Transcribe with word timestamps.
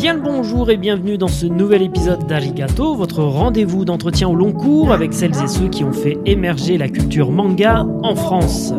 Bien 0.00 0.14
le 0.14 0.22
bonjour 0.22 0.70
et 0.70 0.78
bienvenue 0.78 1.18
dans 1.18 1.28
ce 1.28 1.44
nouvel 1.44 1.82
épisode 1.82 2.26
d'Arigato, 2.26 2.94
votre 2.94 3.22
rendez-vous 3.22 3.84
d'entretien 3.84 4.30
au 4.30 4.34
long 4.34 4.54
cours 4.54 4.92
avec 4.92 5.12
celles 5.12 5.36
et 5.42 5.46
ceux 5.46 5.68
qui 5.68 5.84
ont 5.84 5.92
fait 5.92 6.16
émerger 6.24 6.78
la 6.78 6.88
culture 6.88 7.30
manga 7.30 7.84
en 8.02 8.16
France. 8.16 8.72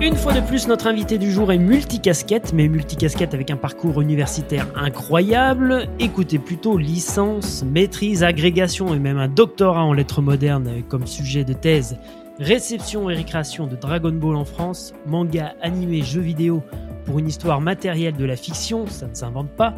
Une 0.00 0.16
fois 0.16 0.32
de 0.32 0.40
plus, 0.40 0.68
notre 0.68 0.86
invité 0.86 1.18
du 1.18 1.30
jour 1.30 1.52
est 1.52 1.58
multicasquette, 1.58 2.54
mais 2.54 2.66
multicasquette 2.66 3.34
avec 3.34 3.50
un 3.50 3.58
parcours 3.58 4.00
universitaire 4.00 4.68
incroyable. 4.74 5.86
Écoutez 5.98 6.38
plutôt 6.38 6.78
licence, 6.78 7.62
maîtrise, 7.62 8.22
agrégation 8.22 8.94
et 8.94 8.98
même 8.98 9.18
un 9.18 9.28
doctorat 9.28 9.84
en 9.84 9.92
lettres 9.92 10.22
modernes 10.22 10.82
comme 10.88 11.06
sujet 11.06 11.44
de 11.44 11.52
thèse. 11.52 11.98
Réception 12.40 13.10
et 13.10 13.14
récréation 13.14 13.66
de 13.66 13.76
Dragon 13.76 14.12
Ball 14.12 14.36
en 14.36 14.46
France, 14.46 14.94
manga, 15.06 15.52
animé, 15.60 16.00
jeux 16.00 16.22
vidéo 16.22 16.62
pour 17.04 17.18
une 17.18 17.28
histoire 17.28 17.60
matérielle 17.60 18.16
de 18.16 18.24
la 18.24 18.36
fiction, 18.36 18.86
ça 18.86 19.06
ne 19.06 19.14
s'invente 19.14 19.50
pas. 19.50 19.74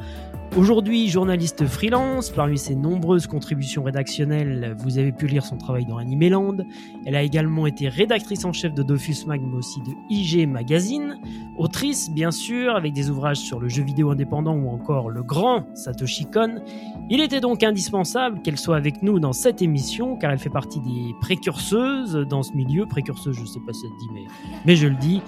Aujourd'hui, 0.56 1.08
journaliste 1.08 1.66
freelance, 1.66 2.30
parmi 2.30 2.56
ses 2.56 2.74
nombreuses 2.74 3.26
contributions 3.26 3.82
rédactionnelles, 3.82 4.74
vous 4.78 4.96
avez 4.96 5.12
pu 5.12 5.26
lire 5.26 5.44
son 5.44 5.58
travail 5.58 5.84
dans 5.84 5.98
Animeland. 5.98 6.56
Elle 7.04 7.14
a 7.14 7.22
également 7.22 7.66
été 7.66 7.88
rédactrice 7.88 8.44
en 8.46 8.54
chef 8.54 8.72
de 8.72 8.82
Dofus 8.82 9.26
Mag, 9.26 9.42
mais 9.42 9.56
aussi 9.56 9.80
de 9.80 9.92
IG 10.08 10.48
Magazine. 10.48 11.18
Autrice, 11.58 12.10
bien 12.10 12.30
sûr, 12.30 12.74
avec 12.74 12.94
des 12.94 13.10
ouvrages 13.10 13.36
sur 13.36 13.60
le 13.60 13.68
jeu 13.68 13.82
vidéo 13.82 14.10
indépendant 14.10 14.54
ou 14.54 14.70
encore 14.70 15.10
le 15.10 15.22
grand 15.22 15.66
Satoshi 15.74 16.24
Kon. 16.24 16.62
Il 17.10 17.20
était 17.20 17.40
donc 17.40 17.62
indispensable 17.62 18.40
qu'elle 18.40 18.56
soit 18.56 18.76
avec 18.76 19.02
nous 19.02 19.20
dans 19.20 19.34
cette 19.34 19.60
émission, 19.60 20.16
car 20.16 20.30
elle 20.30 20.38
fait 20.38 20.48
partie 20.48 20.80
des 20.80 21.12
précurseuses 21.20 22.14
dans 22.30 22.42
ce 22.42 22.52
milieu. 22.54 22.86
Précurseuse, 22.86 23.36
je 23.36 23.42
ne 23.42 23.46
sais 23.46 23.60
pas 23.66 23.74
si 23.74 23.80
ça 23.80 23.88
dit, 23.98 24.26
mais 24.64 24.76
je 24.76 24.86
le 24.86 24.94
dis. 24.94 25.20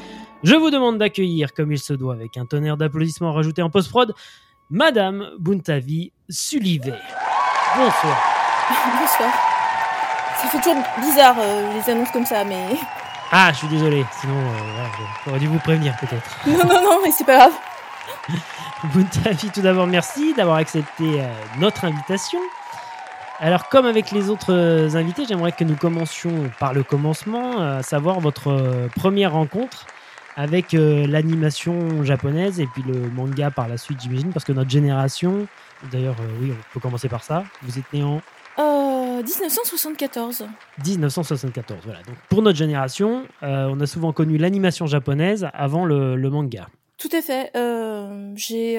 Je 0.45 0.55
vous 0.55 0.71
demande 0.71 0.99
d'accueillir, 0.99 1.53
comme 1.53 1.73
il 1.73 1.79
se 1.79 1.93
doit, 1.93 2.15
avec 2.15 2.37
un 2.37 2.47
tonnerre 2.47 2.77
d'applaudissements 2.77 3.33
rajouté 3.33 3.63
en 3.63 3.71
post-prod, 3.71 4.15
Madame 4.71 5.31
Buntavi 5.39 6.13
Sullivet. 6.29 6.95
Bonsoir. 7.77 8.23
Bonsoir. 9.01 9.31
Ça 10.41 10.49
fait 10.49 10.59
toujours 10.59 10.83
bizarre 11.01 11.37
euh, 11.41 11.73
les 11.75 11.91
annonces 11.91 12.11
comme 12.13 12.27
ça, 12.27 12.45
mais. 12.45 12.77
Ah, 13.33 13.51
je 13.53 13.59
suis 13.59 13.69
désolé. 13.69 14.05
Sinon, 14.21 14.39
euh, 14.39 14.85
j'aurais 15.27 15.41
dû 15.41 15.49
vous 15.49 15.59
prévenir 15.59 15.97
peut-être. 15.99 16.39
Non, 16.47 16.65
non, 16.65 16.83
non, 16.83 16.99
mais 17.03 17.11
c'est 17.11 17.25
pas 17.25 17.49
grave. 17.49 17.53
Buntavi, 18.95 19.51
tout 19.51 19.61
d'abord, 19.61 19.89
merci 19.89 20.35
d'avoir 20.35 20.59
accepté 20.59 21.21
euh, 21.21 21.27
notre 21.59 21.85
invitation. 21.85 22.39
Alors, 23.41 23.69
comme 23.69 23.87
avec 23.87 24.11
les 24.11 24.31
autres 24.31 24.53
euh, 24.53 24.97
invités, 24.97 25.25
j'aimerais 25.29 25.53
que 25.53 25.65
nous 25.65 25.77
commencions 25.77 26.51
par 26.59 26.75
le 26.75 26.83
commencement, 26.83 27.61
à 27.61 27.83
savoir 27.83 28.21
votre 28.21 28.49
euh, 28.49 28.89
première 28.97 29.33
rencontre 29.33 29.87
avec 30.39 30.73
euh, 30.75 31.05
l'animation 31.09 32.05
japonaise 32.05 32.61
et 32.61 32.67
puis 32.69 32.85
le 32.85 33.11
manga 33.11 33.51
par 33.51 33.67
la 33.67 33.77
suite, 33.77 34.01
j'imagine, 34.01 34.33
parce 34.33 34.45
que 34.45 34.53
notre 34.53 34.71
génération, 34.71 35.49
d'ailleurs, 35.91 36.15
euh, 36.21 36.39
oui, 36.41 36.53
on 36.53 36.73
peut 36.73 36.79
commencer 36.79 37.09
par 37.09 37.25
ça. 37.25 37.43
Vous 37.63 37.77
êtes 37.77 37.93
né 37.93 38.05
en 38.05 38.23
Euh, 38.61 39.21
1974. 39.21 40.47
1974, 40.87 41.81
voilà. 41.85 42.03
Donc, 42.03 42.15
pour 42.29 42.41
notre 42.43 42.57
génération, 42.57 43.25
on 43.43 43.81
a 43.81 43.87
souvent 43.87 44.13
connu 44.13 44.39
l'animation 44.39 44.87
japonaise 44.87 45.49
avant 45.55 45.85
le, 45.85 46.15
le 46.15 46.31
manga. 46.31 46.69
Tout 46.99 47.09
à 47.13 47.21
fait. 47.21 47.51
J'ai, 48.37 48.77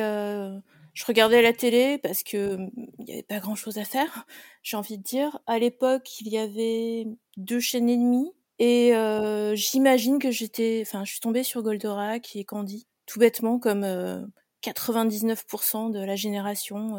je 0.93 1.05
regardais 1.05 1.41
la 1.41 1.51
télé 1.51 1.97
parce 2.01 2.23
que 2.23 2.57
il 2.99 3.05
n'y 3.05 3.13
avait 3.13 3.23
pas 3.23 3.39
grand 3.39 3.55
chose 3.55 3.77
à 3.77 3.83
faire. 3.83 4.25
J'ai 4.63 4.77
envie 4.77 4.97
de 4.97 5.03
dire. 5.03 5.39
À 5.45 5.59
l'époque, 5.59 6.07
il 6.21 6.29
y 6.29 6.37
avait 6.37 7.05
deux 7.35 7.59
chaînes 7.59 7.89
et 7.89 7.97
demie. 7.97 8.31
Et 8.59 8.93
euh, 8.95 9.55
j'imagine 9.55 10.19
que 10.19 10.31
j'étais, 10.31 10.83
enfin, 10.85 11.05
je 11.05 11.11
suis 11.11 11.19
tombée 11.21 11.43
sur 11.43 11.63
Goldorak 11.63 12.35
et 12.35 12.43
Candy, 12.43 12.87
tout 13.05 13.19
bêtement, 13.19 13.57
comme 13.57 13.83
euh, 13.85 14.21
99% 14.63 15.91
de 15.91 15.99
la 16.03 16.15
génération. 16.15 16.89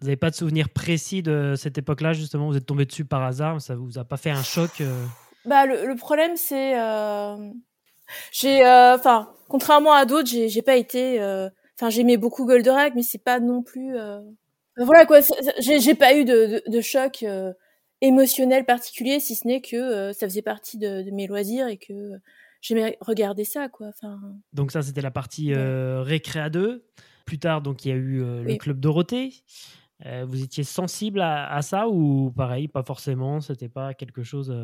Vous 0.00 0.06
n'avez 0.06 0.16
pas 0.16 0.30
de 0.30 0.36
souvenir 0.36 0.68
précis 0.70 1.22
de 1.22 1.54
cette 1.56 1.76
époque-là, 1.78 2.12
justement 2.12 2.46
Vous 2.48 2.56
êtes 2.56 2.66
tombé 2.66 2.84
dessus 2.86 3.04
par 3.04 3.22
hasard 3.22 3.60
Ça 3.60 3.74
vous 3.76 3.98
a 3.98 4.04
pas 4.04 4.16
fait 4.16 4.30
un 4.30 4.42
choc 4.42 4.82
Bah, 5.46 5.64
le, 5.66 5.86
le 5.86 5.96
problème, 5.96 6.36
c'est, 6.36 6.78
euh, 6.78 7.36
j'ai, 8.30 8.64
euh, 8.66 8.94
enfin, 8.94 9.32
contrairement 9.48 9.92
à 9.94 10.04
d'autres, 10.04 10.28
j'ai, 10.28 10.48
j'ai 10.50 10.60
pas 10.62 10.76
été, 10.76 11.18
euh, 11.20 11.48
enfin, 11.78 11.88
j'aimais 11.88 12.18
beaucoup 12.18 12.44
Goldorak, 12.46 12.94
mais 12.94 13.02
c'est 13.02 13.22
pas 13.24 13.40
non 13.40 13.62
plus, 13.62 13.96
euh, 13.96 14.20
voilà 14.76 15.06
quoi, 15.06 15.22
c'est- 15.22 15.42
c'est- 15.42 15.54
j'ai, 15.62 15.80
j'ai 15.80 15.94
pas 15.94 16.14
eu 16.14 16.26
de, 16.26 16.46
de, 16.46 16.62
de 16.70 16.80
choc 16.82 17.22
euh, 17.22 17.52
émotionnel 18.00 18.64
particulier, 18.64 19.20
si 19.20 19.34
ce 19.34 19.46
n'est 19.46 19.60
que 19.60 19.76
euh, 19.76 20.12
ça 20.12 20.26
faisait 20.26 20.42
partie 20.42 20.78
de, 20.78 21.02
de 21.02 21.10
mes 21.10 21.26
loisirs 21.26 21.68
et 21.68 21.76
que 21.76 22.12
j'aimais 22.60 22.96
regarder 23.00 23.44
ça, 23.44 23.68
quoi. 23.68 23.88
Enfin, 23.88 24.20
Donc 24.52 24.72
ça, 24.72 24.82
c'était 24.82 25.00
la 25.00 25.10
partie 25.10 25.52
euh, 25.54 26.02
Récréa 26.02 26.50
2. 26.50 26.84
Plus 27.26 27.38
tard, 27.38 27.62
donc, 27.62 27.84
il 27.84 27.88
y 27.88 27.92
a 27.92 27.94
eu 27.94 28.22
euh, 28.22 28.42
le 28.42 28.50
Oui. 28.52 28.58
Club 28.58 28.80
Dorothée. 28.80 29.32
Euh, 30.06 30.24
vous 30.26 30.42
étiez 30.42 30.64
sensible 30.64 31.20
à, 31.20 31.52
à 31.52 31.62
ça 31.62 31.88
ou 31.88 32.32
pareil, 32.34 32.68
pas 32.68 32.82
forcément 32.82 33.40
C'était 33.42 33.68
pas 33.68 33.92
quelque 33.92 34.22
chose 34.22 34.54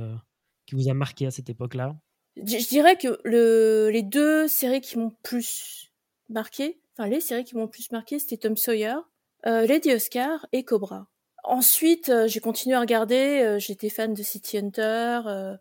qui 0.64 0.74
vous 0.74 0.88
a 0.88 0.94
marqué 0.94 1.26
à 1.26 1.30
cette 1.30 1.50
époque-là? 1.50 1.94
Je 2.36 2.58
je 2.58 2.68
dirais 2.68 2.96
que 2.96 3.18
le, 3.24 3.90
les 3.90 4.02
deux 4.02 4.48
séries 4.48 4.80
qui 4.80 4.98
m'ont 4.98 5.12
plus 5.22 5.92
marqué, 6.28 6.80
enfin 6.98 7.08
les 7.08 7.20
séries 7.20 7.44
qui 7.44 7.54
m'ont 7.56 7.68
plus 7.68 7.90
marqué, 7.92 8.18
c'était 8.18 8.36
Tom 8.36 8.56
Sawyer, 8.56 8.96
Lady 9.44 9.92
Oscar 9.92 10.46
et 10.52 10.64
Cobra. 10.64 11.06
Ensuite, 11.46 12.08
euh, 12.08 12.26
j'ai 12.28 12.40
continué 12.40 12.74
à 12.76 12.80
regarder, 12.80 13.42
euh, 13.42 13.58
j'étais 13.58 13.88
fan 13.88 14.12
de 14.14 14.22
City 14.22 14.58
Hunter, 14.58 15.20
euh, 15.26 15.56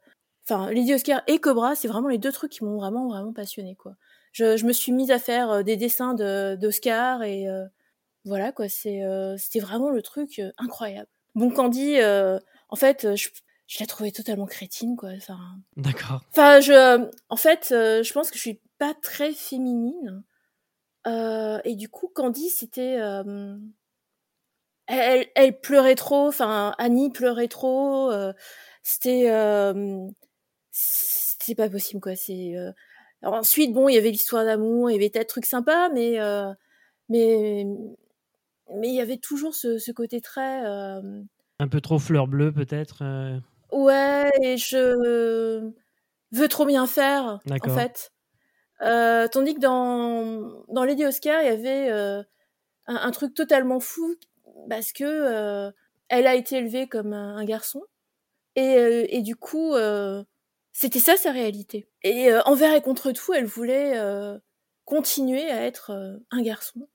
enfin 0.47 0.71
Lady 0.71 0.93
Oscar 0.93 1.21
et 1.27 1.39
Cobra, 1.39 1.75
c'est 1.75 1.87
vraiment 1.87 2.09
les 2.09 2.17
deux 2.17 2.31
trucs 2.31 2.51
qui 2.51 2.63
m'ont 2.63 2.77
vraiment 2.77 3.07
vraiment 3.07 3.33
passionné 3.33 3.75
quoi. 3.75 3.95
Je, 4.31 4.57
je 4.57 4.65
me 4.65 4.73
suis 4.73 4.91
mise 4.91 5.11
à 5.11 5.19
faire 5.19 5.63
des 5.63 5.77
dessins 5.77 6.13
de 6.13 6.55
d'Oscar 6.59 7.23
et 7.23 7.47
euh, 7.47 7.65
voilà 8.25 8.51
quoi, 8.51 8.67
c'est 8.67 9.03
euh, 9.03 9.37
c'était 9.37 9.59
vraiment 9.59 9.89
le 9.91 10.01
truc 10.01 10.39
euh, 10.39 10.51
incroyable. 10.57 11.07
Bon 11.35 11.51
Candy, 11.51 11.99
euh, 11.99 12.39
en 12.69 12.75
fait, 12.75 13.15
je, 13.15 13.29
je 13.67 13.79
l'ai 13.79 13.85
trouvé 13.87 14.11
totalement 14.11 14.45
crétine 14.47 14.95
quoi. 14.95 15.09
Enfin, 15.15 15.37
D'accord. 15.77 16.21
Enfin, 16.31 16.59
je, 16.61 17.07
en 17.29 17.35
fait, 17.37 17.69
euh, 17.71 18.03
je 18.03 18.13
pense 18.13 18.29
que 18.31 18.37
je 18.37 18.41
suis 18.41 18.59
pas 18.77 18.93
très 18.93 19.33
féminine. 19.33 20.23
Euh, 21.07 21.59
et 21.63 21.75
du 21.75 21.87
coup, 21.89 22.07
Candy, 22.07 22.49
c'était, 22.49 22.97
euh, 22.99 23.55
elle, 24.87 25.27
elle- 25.35 25.59
pleurait 25.59 25.95
trop. 25.95 26.27
Enfin, 26.27 26.73
Annie 26.77 27.11
pleurait 27.11 27.47
trop. 27.47 28.11
euh, 28.11 28.33
c'était, 28.83 29.31
euh, 29.31 30.07
c'était 30.71 31.55
pas 31.55 31.69
possible, 31.69 32.01
quoi. 32.01 32.15
C'est. 32.15 32.55
euh, 32.57 32.71
ensuite, 33.23 33.73
bon, 33.73 33.89
il 33.89 33.95
y 33.95 33.97
avait 33.97 34.11
l'histoire 34.11 34.45
d'amour, 34.45 34.89
il 34.89 34.93
y 34.93 34.97
avait 34.97 35.09
des 35.09 35.25
trucs 35.25 35.45
sympas, 35.45 35.89
mais, 35.89 36.19
euh, 36.19 36.51
mais, 37.09 37.65
mais 38.73 38.87
il 38.89 38.95
y 38.95 39.01
avait 39.01 39.17
toujours 39.17 39.55
ce, 39.55 39.77
ce 39.77 39.91
côté 39.91 40.21
très. 40.21 40.65
euh, 40.65 41.21
Un 41.59 41.67
peu 41.67 41.81
trop 41.81 41.99
fleur 41.99 42.27
bleue, 42.27 42.51
peut-être 42.51 42.99
euh, 43.03 43.37
Ouais, 43.71 44.29
et 44.43 44.57
je 44.57 45.71
veux 46.31 46.47
trop 46.47 46.65
bien 46.65 46.85
faire, 46.87 47.39
en 47.63 47.75
fait. 47.75 48.11
Euh, 48.81 49.27
tandis 49.29 49.55
que 49.55 49.59
dans, 49.61 50.63
dans 50.67 50.83
Lady 50.83 51.05
Oscar, 51.05 51.41
il 51.41 51.45
y 51.45 51.49
avait 51.49 51.89
euh, 51.89 52.21
un, 52.87 52.95
un 52.95 53.11
truc 53.11 53.33
totalement 53.33 53.79
fou 53.79 54.15
parce 54.69 54.91
que 54.93 55.03
euh, 55.03 55.71
elle 56.09 56.27
a 56.27 56.35
été 56.35 56.57
élevée 56.57 56.87
comme 56.87 57.13
un, 57.13 57.37
un 57.37 57.45
garçon 57.45 57.81
et, 58.55 58.77
euh, 58.77 59.05
et 59.09 59.21
du 59.21 59.35
coup, 59.35 59.73
euh, 59.73 60.23
c'était 60.71 60.99
ça 60.99 61.17
sa 61.17 61.31
réalité. 61.31 61.87
Et 62.03 62.33
envers 62.45 62.73
et 62.75 62.81
contre 62.81 63.11
tout, 63.11 63.33
elle 63.33 63.45
voulait 63.45 63.93
continuer 64.85 65.49
à 65.49 65.63
être 65.65 66.19
un 66.31 66.41
garçon. 66.41 66.87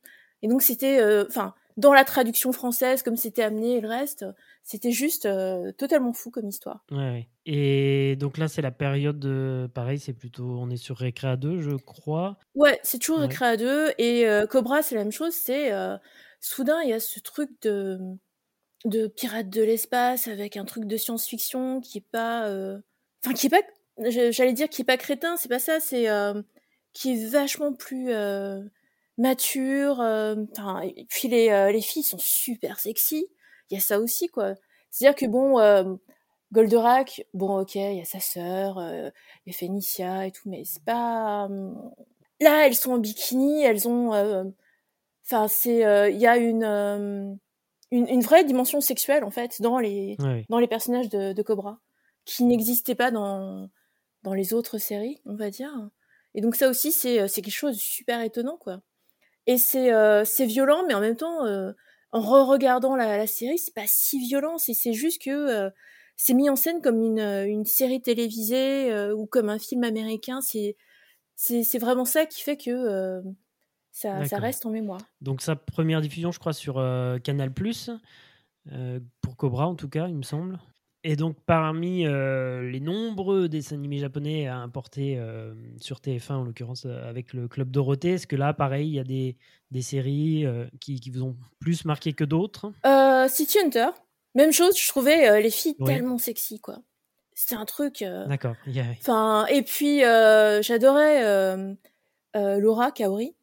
Et 0.43 0.49
donc 0.49 0.63
c'était, 0.63 1.03
enfin, 1.27 1.55
dans 1.77 1.93
la 1.93 2.05
traduction 2.05 2.53
française, 2.53 3.03
comme 3.03 3.17
c'était 3.17 3.43
amené 3.43 3.77
et 3.77 3.81
le 3.81 3.89
reste, 3.89 4.27
c'était 4.63 4.93
juste 4.93 5.27
euh, 5.27 5.73
totalement 5.73 6.13
fou 6.13 6.31
comme 6.31 6.47
histoire. 6.49 6.85
ouais, 6.91 6.99
ouais. 6.99 7.29
Et 7.47 8.17
donc 8.17 8.39
là, 8.39 8.47
c'est 8.49 8.63
la 8.63 8.71
période, 8.71 9.19
de... 9.19 9.69
pareil, 9.75 9.99
c'est 9.99 10.13
plutôt, 10.13 10.45
on 10.45 10.71
est 10.71 10.77
sur 10.77 10.97
Récréa 10.99 11.37
2, 11.37 11.61
je 11.61 11.71
crois. 11.77 12.39
Ouais, 12.55 12.79
c'est 12.83 12.99
toujours 12.99 13.19
Ouais. 13.19 13.27
Récréa 13.27 13.57
2 13.57 13.93
et 13.99 14.29
euh, 14.29 14.47
Cobra, 14.47 14.83
c'est 14.83 14.95
la 14.95 15.03
même 15.03 15.13
chose. 15.13 15.33
C'est 15.33 15.73
euh, 15.73 15.97
soudain, 16.41 16.81
il 16.83 16.91
y 16.91 16.93
a 16.93 17.01
ce 17.01 17.21
truc 17.21 17.51
de 17.63 17.99
de 18.87 19.07
pirates 19.09 19.51
de 19.51 19.63
l'espace 19.63 20.27
avec 20.29 20.57
un 20.57 20.65
truc 20.65 20.87
de 20.87 20.97
science-fiction 20.97 21.81
qui 21.81 21.99
est 21.99 22.07
pas, 22.13 22.47
euh, 22.49 22.79
enfin 23.25 23.35
qui 23.35 23.47
est 23.47 23.51
pas, 23.51 23.63
j'allais 24.11 24.53
dire 24.55 24.69
qui 24.71 24.83
est 24.83 24.85
pas 24.85 24.97
crétin, 24.97 25.37
c'est 25.37 25.49
pas 25.51 25.59
ça, 25.59 25.81
c'est 25.81 26.09
euh, 26.09 26.43
qui 26.95 27.13
est 27.13 27.27
vachement 27.29 27.73
plus 27.75 28.11
euh, 28.13 28.63
mature. 29.19 30.01
euh, 30.01 30.37
et 30.83 31.07
puis 31.09 31.29
les 31.29 31.51
euh, 31.51 31.73
les 31.73 31.83
filles 31.83 32.03
sont 32.05 32.19
super 32.19 32.79
sexy. 32.81 33.27
Il 33.71 33.75
y 33.75 33.79
a 33.79 33.81
ça 33.83 34.01
aussi 34.01 34.29
quoi. 34.29 34.55
C'est-à-dire 34.91 35.17
que 35.17 35.27
bon. 35.27 35.59
euh, 35.61 35.95
Goldorak, 36.53 37.27
bon 37.33 37.61
ok, 37.61 37.77
il 37.77 37.99
y 37.99 38.01
a 38.01 38.05
sa 38.05 38.19
sœur, 38.19 38.79
il 38.83 39.13
y 39.47 39.51
a 39.51 39.53
Phénicia 39.53 40.27
et 40.27 40.33
tout, 40.33 40.49
mais 40.49 40.65
c'est 40.65 40.83
pas... 40.85 41.49
Là, 42.41 42.67
elles 42.67 42.75
sont 42.75 42.93
en 42.95 42.99
bikini, 42.99 43.63
elles 43.63 43.87
ont... 43.87 44.13
euh, 45.33 45.37
Enfin, 45.37 45.49
c'est... 45.49 45.85
euh, 45.85 46.09
Il 46.11 46.19
y 46.19 46.27
a 46.27 46.37
une, 46.37 46.65
euh, 46.65 47.33
une, 47.91 48.09
une 48.09 48.21
vraie 48.21 48.45
dimension 48.45 48.81
sexuelle, 48.81 49.25
en 49.25 49.31
fait, 49.31 49.61
dans 49.61 49.79
les, 49.79 50.17
dans 50.49 50.59
les 50.59 50.69
personnages 50.69 51.09
de, 51.09 51.33
de 51.33 51.43
Cobra, 51.43 51.81
qui 52.25 52.45
n'existait 52.45 52.95
pas 52.95 53.11
dans, 53.11 53.69
dans 54.23 54.35
les 54.35 54.53
autres 54.55 54.79
séries, 54.79 55.21
on 55.27 55.35
va 55.37 55.51
dire. 55.51 55.73
Et 56.35 56.41
donc 56.41 56.55
ça 56.55 56.69
aussi, 56.69 56.93
c'est 56.93 57.27
c'est 57.27 57.43
quelque 57.43 57.53
chose 57.55 57.75
de 57.77 57.81
super 57.81 58.21
étonnant, 58.21 58.57
quoi. 58.57 58.83
Et 59.47 59.59
c'est 59.59 59.93
euh, 59.93 60.25
c'est 60.25 60.47
violent, 60.47 60.85
mais 60.87 60.95
en 60.95 61.01
même 61.01 61.17
temps, 61.17 61.45
euh, 61.45 61.73
en 62.13 62.21
re-regardant 62.21 62.95
la, 62.95 63.17
la 63.17 63.27
série, 63.27 63.59
c'est 63.59 63.75
pas 63.75 63.87
si 63.87 64.21
violent. 64.21 64.57
C'est 64.59 64.75
c'est 64.75 64.93
juste 64.93 65.23
que 65.23 65.31
euh, 65.31 65.71
c'est 66.17 66.35
mis 66.35 66.49
en 66.49 66.55
scène 66.57 66.83
comme 66.83 67.03
une, 67.03 67.19
une 67.19 67.65
série 67.65 68.01
télévisée 68.01 68.93
ou 69.13 69.27
comme 69.27 69.49
un 69.49 69.59
film 69.59 69.83
américain. 69.85 70.41
C'est 70.41 70.77
c'est 71.35 71.79
vraiment 71.79 72.05
ça 72.05 72.27
qui 72.27 72.43
fait 72.43 72.57
que 72.59 73.23
ça, 73.93 74.25
ça, 74.25 74.39
reste 74.39 74.65
en 74.67 74.71
mémoire. 74.71 75.01
Donc 75.21 75.43
sa 75.43 75.57
première 75.57 76.01
diffusion, 76.01 76.33
je 76.33 76.39
crois, 76.39 76.53
sur 76.53 76.75
Canal+, 77.23 77.53
pour 79.21 79.37
Cobra 79.37 79.67
en 79.67 79.75
tout 79.75 79.89
cas, 79.89 80.09
il 80.09 80.17
me 80.17 80.23
semble. 80.23 80.59
Et 81.03 81.17
donc, 81.17 81.37
parmi 81.47 82.07
euh, 82.07 82.69
les 82.71 82.81
nombreux 82.81 83.49
dessins 83.49 83.77
animés 83.77 83.99
japonais 83.99 84.47
à 84.47 84.59
importer 84.59 85.17
euh, 85.19 85.55
sur 85.79 86.01
TF1, 86.01 86.33
en 86.33 86.45
l'occurrence 86.45 86.85
euh, 86.85 87.09
avec 87.09 87.33
le 87.33 87.49
Club 87.49 87.71
Dorothée, 87.71 88.11
est-ce 88.11 88.27
que 88.27 88.37
là, 88.37 88.53
pareil, 88.53 88.89
il 88.89 88.95
y 88.95 88.99
a 88.99 89.05
des, 89.05 89.39
des 89.71 89.81
séries 89.81 90.45
qui, 90.79 91.01
qui, 91.01 91.11
vous 91.11 91.23
ont 91.23 91.37
plus 91.59 91.87
marqué 91.87 92.13
que 92.13 92.25
d'autres? 92.25 92.73
City 93.29 93.59
Hunter, 93.65 93.89
même 94.35 94.53
chose, 94.53 94.79
je 94.79 94.89
trouvais 94.89 95.41
les 95.41 95.51
filles 95.51 95.77
tellement 95.87 96.19
sexy, 96.19 96.61
quoi. 96.61 96.79
C'était 97.35 97.55
un 97.55 97.65
truc. 97.65 98.05
D'accord. 98.29 98.57
Enfin, 98.99 99.47
et 99.47 99.63
puis, 99.63 100.01
j'adorais 100.01 101.77
Laura 102.35 102.91
Kaori 102.91 103.35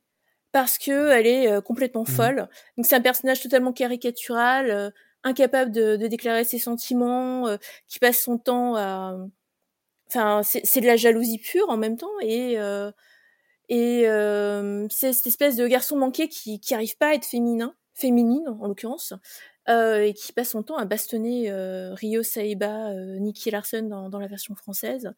parce 0.58 0.80
que 0.80 1.12
elle 1.12 1.28
est 1.28 1.62
complètement 1.62 2.02
mmh. 2.02 2.08
folle. 2.08 2.48
Donc, 2.78 2.88
c'est 2.88 2.96
un 2.96 3.02
personnage 3.02 3.42
totalement 3.42 3.74
caricatural 3.74 4.92
incapable 5.24 5.72
de, 5.72 5.96
déclarer 6.08 6.44
ses 6.44 6.60
sentiments, 6.60 7.48
euh, 7.48 7.58
qui 7.88 8.00
passe 8.00 8.22
son 8.22 8.38
temps 8.38 8.76
à, 8.76 9.18
enfin, 10.08 10.42
c'est 10.44 10.82
de 10.82 10.88
la 10.88 10.98
jalousie 10.98 11.40
pure 11.40 11.70
en 11.70 11.78
même 11.78 11.98
temps 11.98 12.20
et 12.22 12.60
euh, 12.60 12.92
et 13.70 14.08
euh, 14.08 14.88
c'est 14.90 15.12
cette 15.12 15.28
espèce 15.28 15.58
de 15.58 15.68
garçon 15.68 15.98
manqué 15.98 16.30
qui 16.30 16.60
qui 16.60 16.74
arrive 16.74 16.98
pas 16.98 17.10
à 17.10 17.14
être 17.14 17.26
féminin, 17.26 17.76
féminine 17.94 18.48
en 18.48 18.68
l'occurrence, 18.68 19.14
et 19.68 20.14
qui 20.14 20.32
passe 20.32 20.52
son 20.52 20.64
temps 20.64 20.78
à 20.78 20.86
bastonner 20.86 21.52
Rio 21.92 22.24
Saeba, 22.24 22.94
Nicky 23.20 23.52
Larson 23.52 23.82
dans, 23.82 24.10
dans 24.10 24.20
la 24.20 24.28
version 24.28 24.56
française. 24.56 25.12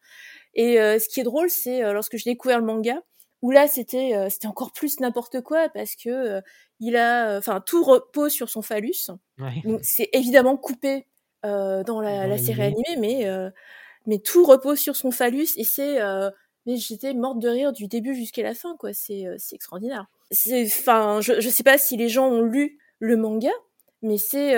Et 0.54 0.74
ce 0.76 1.08
qui 1.08 1.20
est 1.20 1.24
drôle, 1.24 1.48
c'est 1.48 1.92
lorsque 1.92 2.16
j'ai 2.16 2.30
découvert 2.30 2.58
le 2.58 2.66
manga, 2.66 3.00
où 3.42 3.50
là 3.50 3.68
c'était 3.68 4.14
euh, 4.14 4.28
c'était 4.28 4.46
encore 4.46 4.72
plus 4.72 5.00
n'importe 5.00 5.40
quoi 5.40 5.68
parce 5.70 5.94
que 5.94 6.10
euh, 6.10 6.40
il 6.78 6.96
a 6.96 7.36
enfin 7.38 7.60
tout 7.60 7.82
repose 7.82 8.32
sur 8.32 8.48
son 8.48 8.62
phallus. 8.62 9.10
Donc 9.64 9.80
c'est 9.82 10.08
évidemment 10.12 10.56
coupé 10.56 11.06
euh, 11.44 11.82
dans 11.84 12.00
la, 12.00 12.26
la 12.26 12.38
série 12.38 12.62
animée 12.62 12.96
mais 12.98 13.50
mais 14.06 14.18
tout 14.18 14.44
repose 14.44 14.78
sur 14.78 14.96
son 14.96 15.10
phallus 15.10 15.48
et 15.56 15.64
c'est 15.64 15.98
mais 16.66 16.76
j'étais 16.76 17.14
morte 17.14 17.38
de 17.38 17.48
rire 17.48 17.72
du 17.72 17.88
début 17.88 18.14
jusqu'à 18.14 18.42
la 18.42 18.54
fin 18.54 18.76
quoi. 18.76 18.92
C'est 18.92 19.26
c'est 19.38 19.56
extraordinaire. 19.56 20.06
C'est 20.30 20.64
enfin 20.66 21.20
je 21.20 21.40
je 21.40 21.48
sais 21.48 21.62
pas 21.62 21.78
si 21.78 21.96
les 21.96 22.08
gens 22.08 22.28
ont 22.28 22.42
lu 22.42 22.78
le 22.98 23.16
manga 23.16 23.50
mais 24.02 24.18
c'est 24.18 24.54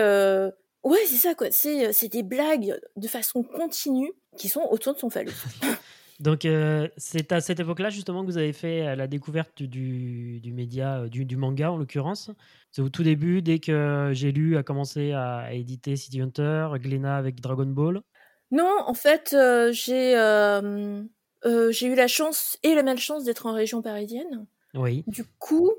ouais 0.82 0.98
c'est 1.06 1.16
ça 1.16 1.34
quoi. 1.34 1.50
C'est 1.50 1.92
c'est 1.92 2.08
des 2.08 2.22
blagues 2.24 2.80
de 2.96 3.08
façon 3.08 3.42
continue 3.44 4.12
qui 4.36 4.48
sont 4.48 4.66
autour 4.70 4.94
de 4.94 4.98
son 4.98 5.10
phallus 5.10 5.32
Donc, 6.20 6.44
euh, 6.44 6.88
c'est 6.96 7.32
à 7.32 7.40
cette 7.40 7.60
époque-là, 7.60 7.90
justement, 7.90 8.22
que 8.22 8.26
vous 8.26 8.38
avez 8.38 8.52
fait 8.52 8.86
euh, 8.86 8.94
la 8.94 9.06
découverte 9.06 9.62
du, 9.62 10.40
du 10.40 10.52
média, 10.52 11.00
euh, 11.00 11.08
du, 11.08 11.24
du, 11.24 11.36
manga 11.36 11.72
en 11.72 11.76
l'occurrence. 11.76 12.30
C'est 12.70 12.82
au 12.82 12.88
tout 12.88 13.02
début, 13.02 13.42
dès 13.42 13.58
que 13.58 14.10
j'ai 14.12 14.32
lu, 14.32 14.56
a 14.56 14.62
commencé 14.62 15.12
à, 15.12 15.52
éditer 15.52 15.96
City 15.96 16.20
Hunter, 16.20 16.68
Glénat 16.74 17.16
avec 17.16 17.40
Dragon 17.40 17.66
Ball 17.66 18.02
Non, 18.50 18.72
en 18.86 18.94
fait, 18.94 19.36
j'ai 19.72 20.12
eu 20.12 21.94
la 21.94 22.08
chance 22.08 22.58
et 22.62 22.74
la 22.74 22.82
malchance 22.82 23.24
d'être 23.24 23.46
en 23.46 23.52
région 23.52 23.82
parisienne. 23.82 24.46
Oui. 24.74 25.04
Du 25.06 25.24
coup, 25.38 25.70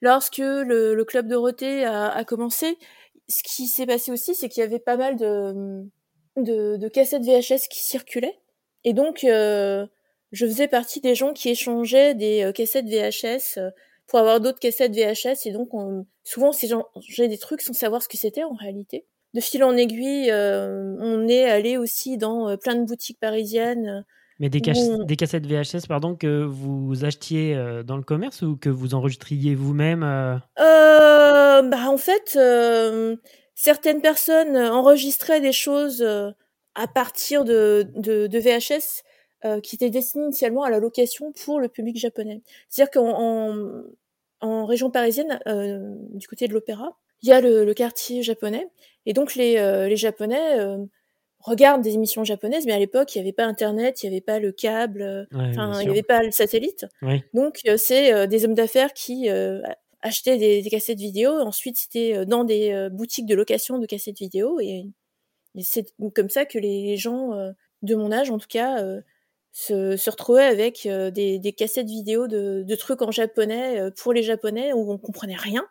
lorsque 0.00 0.38
le, 0.38 0.94
le 0.94 1.04
Club 1.04 1.26
Dorothée 1.28 1.84
a, 1.84 2.08
a 2.08 2.24
commencé, 2.24 2.76
ce 3.28 3.42
qui 3.42 3.66
s'est 3.66 3.86
passé 3.86 4.12
aussi, 4.12 4.34
c'est 4.34 4.48
qu'il 4.48 4.62
y 4.62 4.66
avait 4.66 4.78
pas 4.78 4.96
mal 4.96 5.16
de, 5.16 5.84
de, 6.36 6.76
de 6.76 6.88
cassettes 6.88 7.24
VHS 7.24 7.68
qui 7.70 7.82
circulaient. 7.82 8.38
Et 8.84 8.92
donc, 8.92 9.24
euh, 9.24 9.86
je 10.32 10.46
faisais 10.46 10.68
partie 10.68 11.00
des 11.00 11.14
gens 11.14 11.32
qui 11.32 11.50
échangeaient 11.50 12.14
des 12.14 12.42
euh, 12.42 12.52
cassettes 12.52 12.86
VHS 12.86 13.58
euh, 13.58 13.70
pour 14.06 14.18
avoir 14.18 14.40
d'autres 14.40 14.58
cassettes 14.58 14.94
VHS. 14.94 15.46
Et 15.46 15.52
donc, 15.52 15.72
on, 15.74 16.06
souvent, 16.24 16.52
j'ai 17.08 17.28
des 17.28 17.38
trucs 17.38 17.62
sans 17.62 17.72
savoir 17.72 18.02
ce 18.02 18.08
que 18.08 18.16
c'était 18.16 18.44
en 18.44 18.54
réalité. 18.54 19.06
De 19.34 19.40
fil 19.40 19.64
en 19.64 19.74
aiguille, 19.76 20.30
on 20.30 21.26
est 21.26 21.44
allé 21.44 21.78
aussi 21.78 22.18
dans 22.18 22.54
plein 22.58 22.74
de 22.74 22.84
boutiques 22.84 23.18
parisiennes. 23.18 24.04
Mais 24.38 24.50
des, 24.50 24.60
des, 24.60 25.16
cassettes 25.16 25.46
VHS, 25.46 25.86
pardon, 25.88 26.16
que 26.16 26.44
vous 26.44 27.06
achetiez 27.06 27.56
dans 27.86 27.96
le 27.96 28.02
commerce 28.02 28.42
ou 28.42 28.58
que 28.58 28.68
vous 28.68 28.92
enregistriez 28.92 29.54
vous-même 29.54 30.02
euh, 30.02 31.62
bah, 31.62 31.88
En 31.88 31.96
fait, 31.96 32.38
certaines 33.54 34.02
personnes 34.02 34.58
enregistraient 34.58 35.40
des 35.40 35.52
choses 35.52 36.04
à 36.74 36.86
partir 36.88 37.44
de, 37.44 37.86
de, 37.96 38.26
de 38.26 38.38
VHS 38.38 39.02
euh, 39.44 39.60
qui 39.60 39.74
étaient 39.74 39.90
destinés 39.90 40.24
initialement 40.26 40.62
à 40.62 40.70
la 40.70 40.78
location 40.78 41.32
pour 41.32 41.58
le 41.58 41.68
public 41.68 41.98
japonais. 41.98 42.42
C'est-à-dire 42.68 42.92
qu'en 42.92 43.10
en, 43.10 43.82
en, 44.40 44.66
région 44.66 44.90
parisienne, 44.90 45.40
euh, 45.48 45.94
du 46.12 46.28
côté 46.28 46.46
de 46.46 46.54
l'opéra, 46.54 46.96
il 47.22 47.28
y 47.28 47.32
a 47.32 47.40
le, 47.40 47.64
le, 47.64 47.74
quartier 47.74 48.22
japonais, 48.22 48.68
et 49.04 49.12
donc 49.12 49.34
les, 49.34 49.58
euh, 49.58 49.88
les 49.88 49.96
Japonais 49.96 50.60
euh, 50.60 50.78
regardent 51.40 51.82
des 51.82 51.94
émissions 51.94 52.22
japonaises, 52.22 52.66
mais 52.66 52.72
à 52.72 52.78
l'époque, 52.78 53.14
il 53.14 53.18
n'y 53.18 53.22
avait 53.22 53.32
pas 53.32 53.44
Internet, 53.44 54.02
il 54.02 54.10
n'y 54.10 54.14
avait 54.14 54.20
pas 54.20 54.38
le 54.38 54.52
câble, 54.52 55.26
enfin, 55.34 55.80
il 55.80 55.86
n'y 55.86 55.90
avait 55.90 56.02
pas 56.04 56.22
le 56.22 56.30
satellite. 56.30 56.86
Donc, 57.34 57.60
c'est 57.76 58.28
des 58.28 58.44
hommes 58.44 58.54
d'affaires 58.54 58.92
qui 58.92 59.28
achetaient 60.02 60.36
des, 60.36 60.62
des, 60.62 60.70
cassettes 60.70 61.00
vidéo. 61.00 61.32
Ensuite, 61.40 61.78
c'était 61.78 62.24
dans 62.26 62.44
des 62.44 62.88
boutiques 62.92 63.26
de 63.26 63.34
location 63.34 63.78
de 63.78 63.86
cassettes 63.86 64.18
vidéo, 64.18 64.60
et 64.60 64.86
c'est 65.60 65.94
comme 66.14 66.30
ça 66.30 66.44
que 66.46 66.58
les 66.58 66.96
gens 66.96 67.34
euh, 67.34 67.52
de 67.82 67.94
mon 67.94 68.12
âge, 68.12 68.30
en 68.30 68.38
tout 68.38 68.48
cas, 68.48 68.82
euh, 68.82 69.00
se, 69.52 69.96
se 69.96 70.10
retrouvaient 70.10 70.44
avec 70.44 70.86
euh, 70.86 71.10
des, 71.10 71.38
des, 71.38 71.52
cassettes 71.52 71.88
vidéo 71.88 72.26
de, 72.26 72.64
de, 72.66 72.74
trucs 72.74 73.02
en 73.02 73.10
japonais 73.10 73.90
pour 73.98 74.12
les 74.12 74.22
japonais 74.22 74.72
où 74.72 74.90
on 74.90 74.98
comprenait 74.98 75.36
rien. 75.36 75.66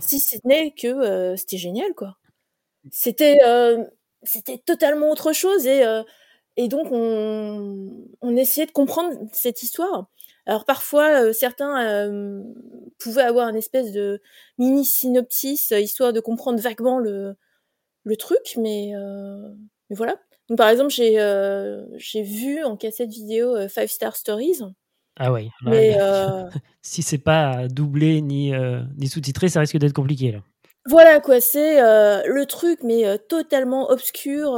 Si 0.00 0.20
ce 0.20 0.36
n'est 0.44 0.70
que 0.70 1.34
c'était 1.36 1.58
génial, 1.58 1.92
quoi. 1.94 2.16
C'était 2.92 3.38
c'était 4.22 4.58
totalement 4.58 5.10
autre 5.10 5.32
chose 5.32 5.66
et 5.66 5.82
et 6.56 6.68
donc 6.68 6.86
on, 6.92 8.06
on 8.20 8.36
essayait 8.36 8.66
de 8.66 8.72
comprendre 8.72 9.12
cette 9.32 9.64
histoire. 9.64 10.06
Alors 10.46 10.64
parfois 10.64 11.32
certains 11.32 12.08
pouvaient 13.00 13.22
avoir 13.22 13.48
une 13.48 13.56
espèce 13.56 13.90
de 13.90 14.22
mini 14.56 14.84
synopsis 14.84 15.72
histoire 15.72 16.12
de 16.12 16.20
comprendre 16.20 16.60
vaguement 16.60 17.00
le 17.00 17.36
le 18.06 18.16
truc, 18.16 18.54
mais, 18.56 18.92
euh, 18.94 19.48
mais 19.90 19.96
voilà. 19.96 20.14
Donc, 20.48 20.58
par 20.58 20.68
exemple, 20.68 20.90
j'ai 20.90 21.20
euh, 21.20 21.84
j'ai 21.98 22.22
vu 22.22 22.62
en 22.62 22.76
cassette 22.76 23.10
vidéo 23.10 23.54
euh, 23.54 23.68
Five 23.68 23.88
Star 23.88 24.14
Stories. 24.14 24.60
Ah 25.18 25.32
oui. 25.32 25.50
Mais 25.62 25.98
si 26.82 27.02
c'est 27.02 27.18
pas 27.18 27.68
doublé 27.68 28.22
ni, 28.22 28.52
ni 28.96 29.08
sous-titré, 29.08 29.48
ça 29.48 29.60
risque 29.60 29.76
d'être 29.76 29.92
compliqué 29.92 30.32
là. 30.32 30.38
Voilà 30.88 31.18
quoi, 31.18 31.40
c'est 31.40 31.80
le 31.80 32.44
truc, 32.44 32.78
mais 32.84 33.18
totalement 33.28 33.90
obscur. 33.90 34.56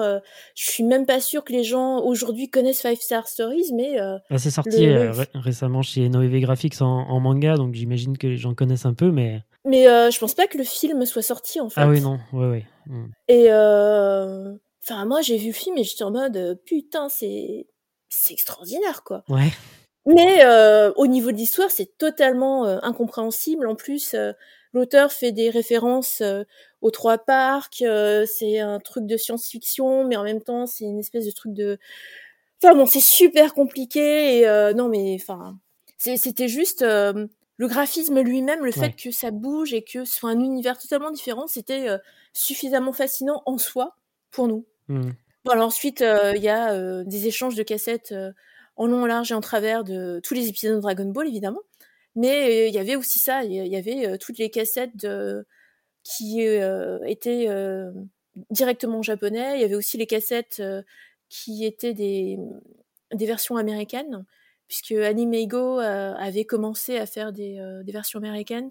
je 0.55 0.71
suis 0.71 0.85
même 0.85 1.07
pas 1.07 1.21
sûre 1.21 1.43
que 1.43 1.55
les 1.55 1.65
gens 1.65 2.01
aujourd'hui 2.01 2.51
connaissent 2.51 2.83
Five 2.83 3.01
Star 3.01 3.29
Stories, 3.29 3.73
mais. 3.73 3.99
Ah, 3.99 4.37
c'est 4.37 4.51
sorti 4.51 4.89
récemment 5.35 5.81
chez 5.81 6.09
Noévé 6.11 6.41
Graphics 6.41 6.83
en, 6.83 7.09
en, 7.09 7.21
manga, 7.21 7.57
donc 7.57 7.75
j'imagine 7.75 8.19
que 8.19 8.27
les 8.27 8.37
gens 8.37 8.53
connaissent 8.55 8.85
un 8.85 8.95
peu, 8.95 9.11
mais. 9.11 9.41
Mais 9.69 9.87
euh, 9.87 10.11
je 10.11 10.19
pense 10.19 10.35
pas 10.35 10.47
que 10.47 10.57
le 10.57 10.65
film 10.65 11.05
soit 11.05 11.23
sorti 11.23 11.61
en 11.61 11.69
fait. 11.69 11.81
Ah 11.81 11.89
oui, 11.89 12.01
non, 12.01 12.19
ouais, 12.33 12.47
ouais. 12.47 12.67
Mm. 12.87 13.07
Et 13.29 13.47
euh... 13.51 14.55
enfin, 14.83 15.05
moi 15.05 15.21
j'ai 15.21 15.37
vu 15.37 15.49
le 15.49 15.53
film 15.53 15.77
et 15.77 15.85
j'étais 15.85 16.05
en 16.05 16.11
mode 16.11 16.37
euh, 16.37 16.55
putain, 16.55 17.09
c'est 17.09 17.67
c'est 18.09 18.33
extraordinaire 18.33 19.05
quoi. 19.05 19.25
Ouais. 19.29 19.51
Mais 20.09 20.43
euh, 20.43 20.91
au 20.97 21.07
niveau 21.07 21.33
de 21.33 21.37
l'histoire, 21.37 21.71
c'est 21.71 21.99
totalement 21.99 22.65
euh, 22.65 22.79
incompréhensible. 22.83 23.67
En 23.67 23.75
plus, 23.75 24.15
euh, 24.15 24.33
l'auteur 24.73 25.13
fait 25.13 25.33
des 25.33 25.51
références 25.51 26.23
aux 26.81 26.91
trois 26.91 27.19
parcs. 27.19 27.85
c'est 28.27 28.59
un 28.59 28.79
truc 28.81 29.07
de 29.07 29.19
science-fiction, 29.19 30.05
mais 30.05 30.17
en 30.17 30.25
même 30.25 30.41
temps, 30.41 30.67
c'est 30.67 30.85
une 30.85 30.99
espèce 30.99 31.27
de 31.27 31.31
truc 31.31 31.53
de. 31.53 31.79
Enfin 32.63 32.75
bon, 32.75 32.87
c'est 32.87 33.01
super 33.01 33.53
compliqué. 33.53 34.39
Et 34.39 34.73
non, 34.75 34.89
mais 34.89 35.17
enfin, 35.21 35.59
c'était 35.99 36.49
juste 36.49 36.85
le 37.59 37.67
graphisme 37.67 38.21
lui-même, 38.21 38.65
le 38.65 38.71
fait 38.71 38.93
que 38.93 39.11
ça 39.11 39.33
bouge 39.33 39.75
et 39.75 39.83
que 39.83 40.05
ce 40.05 40.15
soit 40.15 40.31
un 40.31 40.39
univers 40.39 40.79
totalement 40.79 41.11
différent, 41.11 41.49
c'était 41.49 41.89
euh, 41.89 41.99
suffisamment 42.33 42.93
fascinant 42.93 43.43
en 43.47 43.59
soi 43.59 43.97
pour 44.31 44.47
nous. 44.47 44.65
Mmh. 44.87 45.11
Bon, 45.45 45.53
alors 45.53 45.67
ensuite, 45.67 46.01
euh, 46.01 46.33
il 46.37 46.43
y 46.43 46.49
a 46.49 46.73
euh, 46.73 47.03
des 47.05 47.27
échanges 47.27 47.57
de 47.57 47.65
cassettes 47.65 48.15
en 48.77 48.87
long, 48.87 49.03
en 49.03 49.07
large 49.07 49.33
et 49.33 49.35
en 49.35 49.41
travers 49.41 49.83
de 49.83 50.21
tous 50.23 50.35
les 50.35 50.49
épisodes 50.49 50.77
de 50.77 50.81
Dragon 50.81 51.07
Ball, 51.07 51.27
évidemment. 51.27 51.61
Mais 52.15 52.69
il 52.69 52.75
y 52.75 52.79
avait 52.79 52.97
aussi 52.97 53.19
ça, 53.19 53.43
il 53.43 53.53
y 53.53 53.77
avait 53.77 54.19
toutes 54.19 54.39
les 54.39 54.51
cassettes 54.51 54.97
de... 54.97 55.45
qui 56.03 56.43
étaient 56.43 57.49
directement 58.51 58.99
en 58.99 59.03
japonais. 59.03 59.57
Il 59.57 59.61
y 59.61 59.65
avait 59.65 59.77
aussi 59.77 59.99
les 59.99 60.07
cassettes 60.07 60.63
qui 61.29 61.65
étaient 61.65 61.95
des, 61.95 62.39
des 63.13 63.27
versions 63.27 63.57
américaines 63.57 64.25
puisque 64.69 64.93
Anime 64.93 65.35
Ego 65.35 65.81
euh, 65.81 66.15
avait 66.15 66.45
commencé 66.45 66.99
à 66.99 67.07
faire 67.07 67.33
des, 67.33 67.59
euh, 67.59 67.83
des, 67.83 67.93
versions 67.93 68.19
américaines 68.19 68.71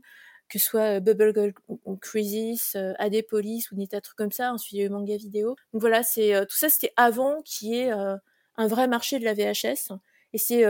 que 0.50 0.60
ce 0.60 0.66
soit 0.66 1.02
Bubble 1.02 1.34
Girl 1.34 1.54
Crisis, 2.00 2.78
AD 3.00 3.22
Police 3.28 3.70
ou 3.72 3.76
des 3.76 3.86
tas 3.88 3.98
de 3.98 4.04
trucs 4.04 4.18
comme 4.18 4.32
ça. 4.32 4.54
Ensuite, 4.54 4.72
il 4.72 4.80
y 4.80 4.82
a 4.82 4.86
eu 4.86 4.90
manga 4.90 5.18
vidéo. 5.18 5.58
Donc 5.74 5.82
voilà, 5.82 6.04
c'est 6.04 6.32
tout 6.46 6.56
ça, 6.56 6.70
c'était 6.70 6.94
avant 6.96 7.42
qu'il 7.42 7.72
y 7.72 7.80
ait 7.80 7.92
un 7.92 8.68
vrai 8.68 8.88
marché 8.88 9.20
de 9.20 9.26
la 9.26 9.34
VHS. 9.34 9.92
Et 10.32 10.38
c'est 10.38 10.64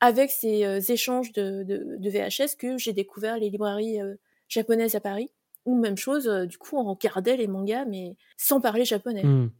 avec 0.00 0.32
ces 0.32 0.90
échanges 0.90 1.30
de, 1.30 1.62
de, 1.62 2.10
VHS 2.10 2.56
que 2.58 2.78
j'ai 2.78 2.92
découvert 2.92 3.38
les 3.38 3.48
librairies 3.48 4.00
japonaises 4.48 4.96
à 4.96 5.00
Paris. 5.00 5.30
Ou 5.66 5.78
même 5.78 5.96
chose, 5.96 6.26
du 6.48 6.58
coup, 6.58 6.76
on 6.76 6.82
regardait 6.82 7.36
les 7.36 7.46
mangas, 7.46 7.84
mais 7.84 8.16
sans 8.36 8.60
parler 8.60 8.84
japonais. 8.84 9.22
Mmh. 9.22 9.52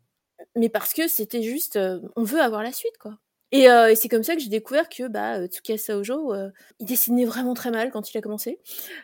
Mais 0.57 0.71
parce 0.71 0.93
que 0.93 1.07
c'était 1.07 1.45
juste, 1.45 1.79
on 2.17 2.25
veut 2.25 2.41
avoir 2.41 2.65
la 2.65 2.73
suite, 2.73 2.99
quoi. 2.99 3.17
Et, 3.53 3.65
et 3.65 3.95
c'est 3.95 4.09
comme 4.09 4.25
ça 4.25 4.35
que 4.35 4.41
j'ai 4.41 4.49
découvert 4.49 4.89
que 4.89 5.07
bah, 5.09 5.47
Tsukasa 5.47 5.97
Ojo, 5.97 6.35
il 6.81 6.87
dessinait 6.87 7.25
vraiment 7.25 7.55
très 7.55 7.71
mal 7.71 7.91
quand 7.91 8.13
il 8.13 8.19
a 8.19 8.21
commencé. 8.21 8.59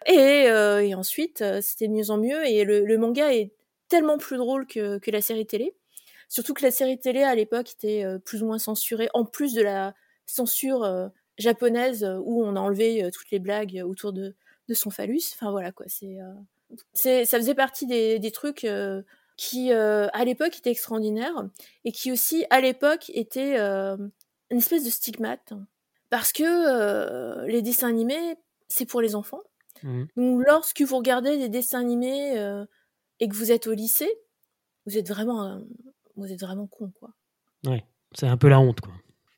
Et, 0.07 0.47
et 0.47 0.95
ensuite, 0.95 1.45
c'était 1.61 1.89
de 1.89 1.93
mieux 1.93 2.11
en 2.11 2.19
mieux. 2.19 2.45
Et 2.47 2.65
le, 2.65 2.85
le, 2.85 2.99
manga 2.99 3.33
est 3.33 3.53
tellement 3.89 4.19
plus 4.19 4.37
drôle 4.37 4.67
que, 4.67 4.99
que, 4.99 5.11
la 5.11 5.21
série 5.21 5.47
télé. 5.47 5.75
Surtout 6.29 6.55
que 6.55 6.63
la 6.63 6.71
série 6.71 6.99
télé, 6.99 7.23
à 7.23 7.35
l'époque, 7.35 7.71
était 7.73 8.05
plus 8.25 8.43
ou 8.43 8.47
moins 8.47 8.59
censurée, 8.59 9.09
en 9.15 9.25
plus 9.25 9.55
de 9.55 9.63
la 9.63 9.95
censure 10.27 11.11
japonaise 11.39 12.05
où 12.25 12.45
on 12.45 12.57
a 12.57 12.61
enlevé 12.61 13.09
toutes 13.13 13.31
les 13.31 13.39
blagues 13.39 13.83
autour 13.87 14.13
de, 14.13 14.35
de 14.69 14.75
son 14.75 14.91
phallus. 14.91 15.23
Enfin 15.35 15.51
voilà, 15.53 15.71
quoi. 15.73 15.87
C'est, 15.89 16.17
c'est, 16.95 17.25
ça 17.27 17.39
faisait 17.39 17.55
partie 17.55 17.87
des, 17.87 18.19
des 18.19 18.31
trucs 18.33 18.67
qui, 19.37 19.73
à 19.73 20.25
l'époque, 20.25 20.59
étaient 20.59 20.71
extraordinaires 20.71 21.49
et 21.85 21.93
qui 21.93 22.11
aussi, 22.11 22.45
à 22.51 22.61
l'époque, 22.61 23.11
étaient 23.15 23.57
une 24.53 24.59
espèce 24.59 24.85
de 24.85 24.91
stigmate. 24.91 25.53
Parce 26.11 26.33
que 26.33 26.43
euh, 26.45 27.47
les 27.47 27.63
dessins 27.63 27.89
animés, 27.89 28.37
c'est 28.69 28.85
pour 28.85 29.01
les 29.01 29.15
enfants. 29.15 29.43
Mmh. 29.83 30.05
Donc 30.17 30.43
lorsque 30.47 30.83
vous 30.83 30.99
regardez 30.99 31.39
des 31.39 31.49
dessins 31.49 31.81
animés 31.81 32.39
euh, 32.39 32.67
et 33.19 33.29
que 33.29 33.35
vous 33.35 33.51
êtes 33.51 33.67
au 33.67 33.73
lycée, 33.73 34.13
vous 34.85 34.99
êtes 34.99 35.09
vraiment, 35.09 35.47
euh, 35.47 35.59
vous 36.17 36.31
êtes 36.31 36.41
vraiment 36.41 36.67
con, 36.67 36.91
quoi. 36.91 37.15
Ouais, 37.67 37.83
c'est 38.15 38.27
un 38.27 38.37
peu 38.37 38.49
la 38.49 38.61
honte, 38.61 38.83
quoi. 38.83 38.93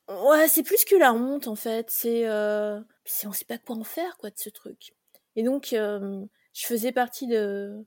Ouais, 0.09 0.49
c'est 0.49 0.65
plus 0.65 0.85
que 0.85 0.97
la 0.97 1.15
honte, 1.15 1.47
en 1.47 1.55
fait. 1.55 1.89
C'est, 1.91 2.29
on 2.29 3.33
sait 3.33 3.45
pas 3.45 3.59
quoi 3.59 3.77
en 3.77 3.85
faire, 3.85 4.17
quoi, 4.19 4.31
de 4.31 4.39
ce 4.39 4.51
truc. 4.51 4.95
Et 5.37 5.45
donc, 5.45 5.69
je 5.71 6.27
faisais 6.67 6.93
partie 6.93 7.29
de, 7.29 7.87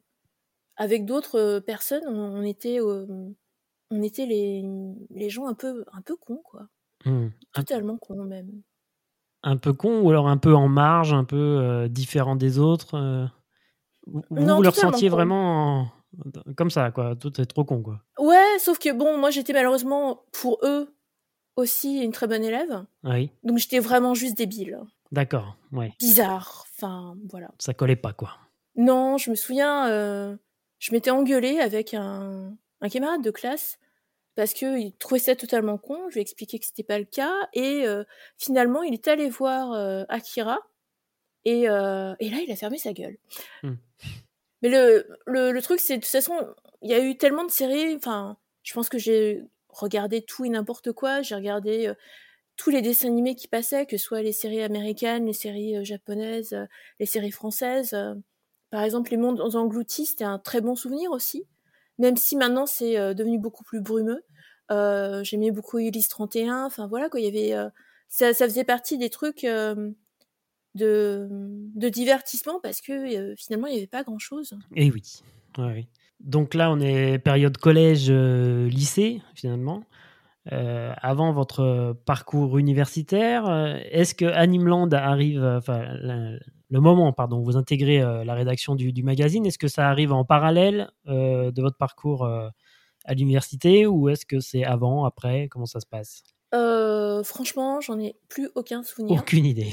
avec 0.77 1.05
d'autres 1.05 1.59
personnes, 1.59 2.07
on, 2.07 2.41
était, 2.43 2.79
on 2.79 4.01
était 4.01 4.25
les, 4.25 4.63
les 5.09 5.29
gens 5.29 5.47
un 5.47 5.53
peu, 5.55 5.83
un 5.91 6.01
peu 6.01 6.15
cons, 6.15 6.41
quoi. 6.43 6.69
Mmh. 7.05 7.27
Totalement 7.53 7.97
con 7.97 8.23
même. 8.23 8.61
Un 9.43 9.57
peu 9.57 9.73
con 9.73 10.01
ou 10.01 10.09
alors 10.09 10.27
un 10.27 10.37
peu 10.37 10.55
en 10.55 10.67
marge, 10.67 11.13
un 11.13 11.23
peu 11.23 11.35
euh, 11.37 11.87
différent 11.87 12.35
des 12.35 12.59
autres 12.59 12.95
euh? 12.95 13.25
Vous, 14.07 14.23
vous 14.29 14.61
le 14.61 14.69
ressentiez 14.69 15.09
vraiment 15.09 15.91
comme 16.55 16.69
ça, 16.69 16.91
quoi. 16.91 17.15
Tout 17.15 17.39
est 17.41 17.45
trop 17.45 17.65
con, 17.65 17.81
quoi. 17.81 18.01
Ouais, 18.17 18.57
sauf 18.59 18.79
que 18.79 18.91
bon, 18.93 19.17
moi 19.17 19.29
j'étais 19.31 19.53
malheureusement 19.53 20.23
pour 20.31 20.59
eux 20.63 20.95
aussi 21.55 21.99
une 21.99 22.11
très 22.11 22.27
bonne 22.27 22.43
élève. 22.43 22.85
Oui. 23.03 23.31
Donc 23.43 23.57
j'étais 23.57 23.79
vraiment 23.79 24.13
juste 24.13 24.37
débile. 24.37 24.79
D'accord, 25.11 25.57
ouais. 25.71 25.93
Bizarre, 25.99 26.65
enfin 26.75 27.15
voilà. 27.29 27.49
Ça 27.59 27.73
collait 27.73 27.95
pas, 27.95 28.13
quoi. 28.13 28.31
Non, 28.75 29.17
je 29.17 29.29
me 29.29 29.35
souviens, 29.35 29.89
euh, 29.89 30.37
je 30.79 30.91
m'étais 30.91 31.09
engueulée 31.09 31.59
avec 31.59 31.93
un, 31.93 32.55
un 32.81 32.89
camarade 32.89 33.23
de 33.23 33.31
classe 33.31 33.79
parce 34.37 34.53
qu'il 34.53 34.93
trouvait 34.99 35.19
ça 35.19 35.35
totalement 35.35 35.79
con. 35.79 36.09
Je 36.09 36.13
lui 36.13 36.19
ai 36.19 36.21
expliqué 36.21 36.59
que 36.59 36.65
c'était 36.65 36.83
pas 36.83 36.99
le 36.99 37.05
cas. 37.05 37.33
Et 37.53 37.87
euh, 37.87 38.03
finalement, 38.37 38.83
il 38.83 38.93
est 38.93 39.07
allé 39.07 39.29
voir 39.29 39.73
euh, 39.73 40.03
Akira. 40.09 40.59
Et, 41.43 41.67
euh, 41.67 42.13
et, 42.19 42.29
là, 42.29 42.37
il 42.45 42.51
a 42.51 42.55
fermé 42.55 42.77
sa 42.77 42.93
gueule. 42.93 43.17
Hmm. 43.63 43.77
Mais 44.61 44.69
le, 44.69 45.07
le, 45.25 45.51
le 45.51 45.61
truc, 45.63 45.79
c'est 45.79 45.97
de 45.97 46.03
toute 46.03 46.11
façon, 46.11 46.35
il 46.83 46.91
y 46.91 46.93
a 46.93 47.03
eu 47.03 47.17
tellement 47.17 47.45
de 47.45 47.49
séries. 47.49 47.95
Enfin, 47.95 48.37
je 48.61 48.75
pense 48.75 48.89
que 48.89 48.99
j'ai 48.99 49.41
regardé 49.69 50.21
tout 50.21 50.45
et 50.45 50.49
n'importe 50.49 50.91
quoi. 50.91 51.23
J'ai 51.23 51.33
regardé 51.33 51.91
tous 52.57 52.69
les 52.69 52.83
dessins 52.83 53.07
animés 53.07 53.33
qui 53.33 53.47
passaient, 53.47 53.87
que 53.87 53.97
ce 53.97 54.05
soit 54.05 54.21
les 54.21 54.33
séries 54.33 54.61
américaines, 54.61 55.25
les 55.25 55.33
séries 55.33 55.83
japonaises, 55.83 56.55
les 56.99 57.07
séries 57.07 57.31
françaises. 57.31 57.97
Par 58.69 58.83
exemple, 58.83 59.09
Les 59.09 59.17
Mondes 59.17 59.41
engloutis, 59.55 60.05
c'était 60.05 60.25
un 60.25 60.37
très 60.37 60.61
bon 60.61 60.75
souvenir 60.75 61.09
aussi 61.09 61.47
même 61.99 62.17
si 62.17 62.35
maintenant 62.35 62.65
c'est 62.65 62.97
euh, 62.97 63.13
devenu 63.13 63.39
beaucoup 63.39 63.63
plus 63.63 63.81
brumeux. 63.81 64.23
Euh, 64.71 65.23
J'aimais 65.23 65.51
beaucoup 65.51 65.79
Ulysse 65.79 66.09
31, 66.09 66.65
enfin 66.65 66.87
voilà 66.87 67.09
quoi, 67.09 67.19
il 67.19 67.25
y 67.25 67.29
avait 67.29 67.53
euh, 67.53 67.69
ça, 68.09 68.33
faisait 68.33 68.63
partie 68.63 68.97
des 68.97 69.09
trucs 69.09 69.45
de, 70.75 71.29
divertissement 71.75 72.59
parce 72.61 72.81
que 72.81 73.35
finalement 73.37 73.67
il 73.67 73.71
n'y 73.71 73.77
avait 73.77 73.87
pas 73.87 74.03
grand 74.03 74.19
chose. 74.19 74.53
Et 74.75 74.87
eh 74.87 74.91
oui. 74.91 75.21
Donc 76.19 76.53
là 76.53 76.71
on 76.71 76.79
est 76.79 77.19
période 77.19 77.57
collège 77.57 78.11
lycée 78.11 79.21
finalement. 79.35 79.83
Avant 80.49 81.33
votre 81.33 81.97
parcours 82.05 82.57
universitaire, 82.57 83.79
est-ce 83.91 84.15
que 84.15 84.25
Animeland 84.25 84.89
arrive, 84.91 85.43
enfin, 85.43 85.97
le 86.69 86.81
moment, 86.81 87.13
pardon, 87.13 87.41
vous 87.41 87.55
intégrez 87.55 88.01
euh, 88.01 88.23
la 88.23 88.33
rédaction 88.33 88.75
du, 88.75 89.03
magazine, 89.03 89.45
est-ce 89.45 89.57
que 89.57 89.67
ça 89.67 89.89
arrive 89.89 90.11
en 90.11 90.25
parallèle 90.25 90.91
euh, 91.07 91.51
de 91.51 91.61
votre 91.61 91.77
parcours 91.77 92.25
euh, 92.25 92.49
à 93.05 93.13
l'université 93.13 93.87
ou 93.87 94.09
est-ce 94.09 94.25
que 94.25 94.39
c'est 94.39 94.65
avant, 94.65 95.05
après? 95.05 95.47
Comment 95.49 95.65
ça 95.65 95.79
se 95.79 95.85
passe? 95.85 96.23
Franchement, 97.23 97.81
j'en 97.81 97.99
ai 97.99 98.15
plus 98.29 98.49
aucun 98.55 98.83
souvenir. 98.83 99.19
Aucune 99.19 99.45
idée. 99.45 99.71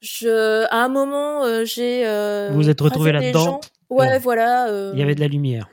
Je, 0.00 0.64
à 0.70 0.84
un 0.84 0.88
moment, 0.88 1.64
j'ai. 1.64 2.04
vous 2.50 2.56
vous 2.56 2.70
êtes 2.70 2.80
retrouvé 2.80 3.12
là-dedans? 3.12 3.60
Ouais, 3.90 4.18
voilà. 4.18 4.92
Il 4.92 4.98
y 4.98 5.02
avait 5.02 5.14
de 5.14 5.20
la 5.20 5.28
lumière. 5.28 5.68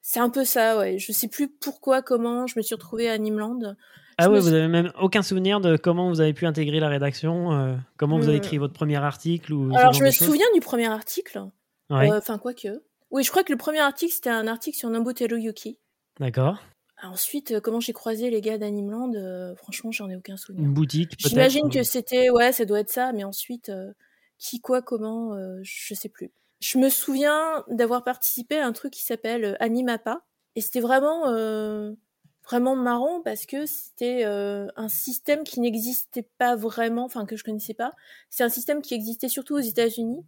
C'est 0.00 0.20
un 0.20 0.30
peu 0.30 0.44
ça, 0.44 0.78
ouais. 0.78 0.98
Je 0.98 1.12
sais 1.12 1.28
plus 1.28 1.48
pourquoi, 1.48 2.02
comment 2.02 2.46
je 2.46 2.54
me 2.56 2.62
suis 2.62 2.74
retrouvée 2.74 3.08
à 3.08 3.12
Animeland. 3.12 3.76
Ah 4.18 4.30
oui, 4.30 4.40
vous 4.40 4.52
avez 4.52 4.68
même 4.68 4.92
aucun 5.00 5.22
souvenir 5.22 5.60
de 5.60 5.76
comment 5.76 6.08
vous 6.08 6.20
avez 6.20 6.32
pu 6.32 6.46
intégrer 6.46 6.80
la 6.80 6.88
rédaction, 6.88 7.52
euh, 7.52 7.74
comment 7.96 8.18
vous 8.18 8.28
avez 8.28 8.38
écrit 8.38 8.58
votre 8.58 8.74
premier 8.74 8.96
article 8.96 9.52
ou 9.52 9.74
Alors 9.74 9.92
je 9.92 10.02
me 10.02 10.10
souviens 10.10 10.46
du 10.54 10.60
premier 10.60 10.88
article. 10.88 11.38
Euh, 11.90 12.18
enfin 12.18 12.38
quoi 12.38 12.54
que. 12.54 12.82
Oui, 13.10 13.22
je 13.24 13.30
crois 13.30 13.44
que 13.44 13.52
le 13.52 13.58
premier 13.58 13.80
article 13.80 14.12
c'était 14.12 14.30
un 14.30 14.46
article 14.46 14.76
sur 14.76 14.90
Nobutero 14.90 15.36
Yuki. 15.36 15.78
D'accord. 16.20 16.58
Ensuite, 17.02 17.52
euh, 17.52 17.60
comment 17.60 17.80
j'ai 17.80 17.92
croisé 17.92 18.30
les 18.30 18.40
gars 18.40 18.58
d'Animeland, 18.58 19.12
franchement, 19.56 19.90
j'en 19.90 20.08
ai 20.08 20.16
aucun 20.16 20.36
souvenir. 20.36 20.64
Une 20.64 20.72
boutique. 20.72 21.14
J'imagine 21.18 21.68
que 21.68 21.82
c'était, 21.82 22.30
ouais, 22.30 22.52
ça 22.52 22.64
doit 22.64 22.80
être 22.80 22.90
ça, 22.90 23.12
mais 23.12 23.24
ensuite, 23.24 23.72
qui, 24.38 24.60
quoi, 24.60 24.82
comment, 24.82 25.36
je 25.62 25.94
sais 25.94 26.08
plus. 26.08 26.30
Je 26.60 26.78
me 26.78 26.88
souviens 26.88 27.64
d'avoir 27.68 28.04
participé 28.04 28.58
à 28.58 28.66
un 28.66 28.72
truc 28.72 28.92
qui 28.92 29.02
s'appelle 29.02 29.56
Animapa, 29.58 30.22
et 30.54 30.60
c'était 30.60 30.80
vraiment 30.80 31.24
vraiment 32.44 32.74
marrant 32.76 33.20
parce 33.20 33.46
que 33.46 33.66
c'était 33.66 34.24
euh, 34.24 34.66
un 34.76 34.88
système 34.88 35.44
qui 35.44 35.60
n'existait 35.60 36.26
pas 36.38 36.56
vraiment, 36.56 37.04
enfin 37.04 37.24
que 37.24 37.36
je 37.36 37.44
connaissais 37.44 37.74
pas. 37.74 37.92
C'est 38.30 38.44
un 38.44 38.48
système 38.48 38.82
qui 38.82 38.94
existait 38.94 39.28
surtout 39.28 39.54
aux 39.54 39.60
États-Unis 39.60 40.24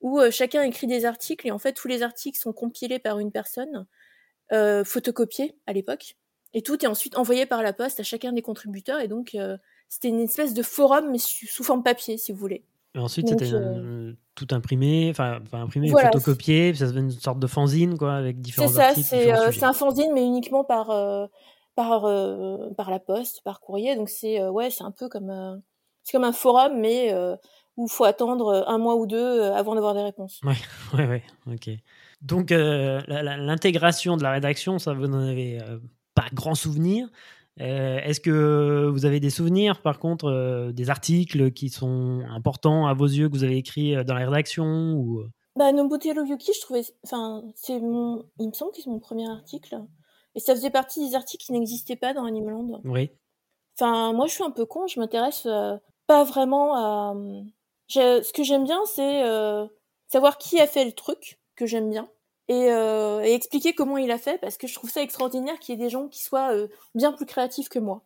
où 0.00 0.20
euh, 0.20 0.30
chacun 0.30 0.62
écrit 0.62 0.86
des 0.86 1.04
articles 1.04 1.46
et 1.46 1.50
en 1.50 1.58
fait 1.58 1.72
tous 1.72 1.88
les 1.88 2.02
articles 2.02 2.38
sont 2.38 2.52
compilés 2.52 2.98
par 2.98 3.18
une 3.18 3.32
personne, 3.32 3.86
euh, 4.52 4.84
photocopiés 4.84 5.56
à 5.66 5.72
l'époque, 5.72 6.16
et 6.54 6.62
tout 6.62 6.84
est 6.84 6.88
ensuite 6.88 7.16
envoyé 7.16 7.46
par 7.46 7.62
la 7.62 7.72
poste 7.72 7.98
à 7.98 8.02
chacun 8.02 8.32
des 8.32 8.42
contributeurs 8.42 9.00
et 9.00 9.08
donc 9.08 9.36
c'était 9.88 10.08
une 10.08 10.20
espèce 10.20 10.54
de 10.54 10.62
forum 10.62 11.10
mais 11.10 11.18
sous 11.18 11.64
forme 11.64 11.82
papier 11.82 12.16
si 12.18 12.32
vous 12.32 12.38
voulez. 12.38 12.62
Et 12.94 12.98
ensuite, 12.98 13.28
c'était 13.28 13.50
tout 14.34 14.46
imprimé, 14.52 15.08
enfin 15.10 15.40
imprimé, 15.52 15.90
photocopié, 15.90 16.74
ça 16.74 16.86
devient 16.86 17.00
une 17.00 17.10
sorte 17.10 17.38
de 17.38 17.46
fanzine 17.46 17.98
quoi, 17.98 18.14
avec 18.14 18.40
différents 18.40 18.76
articles. 18.76 19.06
C'est 19.06 19.34
ça, 19.34 19.50
c'est 19.50 19.64
un 19.64 19.72
fanzine, 19.72 20.12
mais 20.14 20.24
uniquement 20.24 20.62
par 20.62 20.90
par 21.76 22.06
euh, 22.06 22.70
par 22.76 22.90
la 22.90 22.98
poste, 22.98 23.42
par 23.44 23.60
courrier. 23.60 23.94
Donc 23.94 24.08
c'est 24.08 24.40
euh, 24.40 24.50
ouais, 24.50 24.70
c'est 24.70 24.82
un 24.82 24.90
peu 24.90 25.08
comme 25.08 25.30
euh, 25.30 25.56
c'est 26.02 26.12
comme 26.12 26.24
un 26.24 26.32
forum, 26.32 26.80
mais 26.80 27.14
où 27.76 27.86
il 27.86 27.90
faut 27.90 28.04
attendre 28.04 28.64
un 28.66 28.78
mois 28.78 28.96
ou 28.96 29.06
deux 29.06 29.42
avant 29.42 29.74
d'avoir 29.74 29.94
des 29.94 30.02
réponses. 30.02 30.40
Ouais, 30.42 30.54
ouais, 30.98 31.06
ouais, 31.06 31.22
ok. 31.46 31.70
Donc 32.22 32.50
l'intégration 32.50 34.16
de 34.16 34.22
la 34.22 34.32
rédaction, 34.32 34.78
ça 34.78 34.94
vous 34.94 35.06
n'en 35.06 35.20
avez 35.20 35.58
pas 36.14 36.26
grand 36.32 36.54
souvenir. 36.54 37.08
Est-ce 37.58 38.20
que 38.20 38.88
vous 38.88 39.04
avez 39.04 39.18
des 39.18 39.30
souvenirs, 39.30 39.82
par 39.82 39.98
contre, 39.98 40.70
des 40.72 40.90
articles 40.90 41.50
qui 41.50 41.68
sont 41.68 42.22
importants 42.30 42.86
à 42.86 42.94
vos 42.94 43.06
yeux 43.06 43.28
que 43.28 43.34
vous 43.34 43.44
avez 43.44 43.58
écrits 43.58 44.04
dans 44.04 44.14
la 44.14 44.26
rédaction 44.26 44.94
ou... 44.94 45.24
Bah, 45.56 45.72
Nobutero 45.72 46.24
Yuki, 46.24 46.52
je 46.54 46.60
trouvais, 46.60 46.84
enfin, 47.04 47.42
c'est 47.56 47.80
mon, 47.80 48.24
il 48.38 48.48
me 48.48 48.52
semble 48.52 48.72
que 48.72 48.82
c'est 48.82 48.90
mon 48.90 49.00
premier 49.00 49.28
article. 49.28 49.80
Et 50.36 50.40
ça 50.40 50.54
faisait 50.54 50.70
partie 50.70 51.08
des 51.08 51.16
articles 51.16 51.44
qui 51.44 51.52
n'existaient 51.52 51.96
pas 51.96 52.12
dans 52.12 52.24
Animeland. 52.24 52.80
Oui. 52.84 53.10
Enfin, 53.74 54.12
moi, 54.12 54.26
je 54.26 54.34
suis 54.34 54.44
un 54.44 54.50
peu 54.50 54.66
con, 54.66 54.86
je 54.86 55.00
m'intéresse 55.00 55.46
euh, 55.46 55.76
pas 56.06 56.24
vraiment 56.24 56.76
à. 56.76 57.14
Ce 57.88 58.32
que 58.32 58.42
j'aime 58.44 58.64
bien, 58.64 58.80
c'est 58.84 59.22
euh, 59.24 59.66
savoir 60.08 60.38
qui 60.38 60.60
a 60.60 60.66
fait 60.66 60.84
le 60.84 60.92
truc, 60.92 61.38
que 61.56 61.66
j'aime 61.66 61.88
bien, 61.88 62.08
et, 62.48 62.70
euh, 62.70 63.22
et, 63.22 63.32
expliquer 63.32 63.74
comment 63.74 63.96
il 63.96 64.10
a 64.10 64.18
fait, 64.18 64.38
parce 64.38 64.58
que 64.58 64.66
je 64.66 64.74
trouve 64.74 64.90
ça 64.90 65.02
extraordinaire 65.02 65.58
qu'il 65.58 65.74
y 65.74 65.80
ait 65.80 65.84
des 65.84 65.90
gens 65.90 66.08
qui 66.08 66.22
soient 66.22 66.52
bien 66.94 67.12
plus 67.12 67.26
créatifs 67.26 67.68
que 67.68 67.78
moi. 67.78 68.02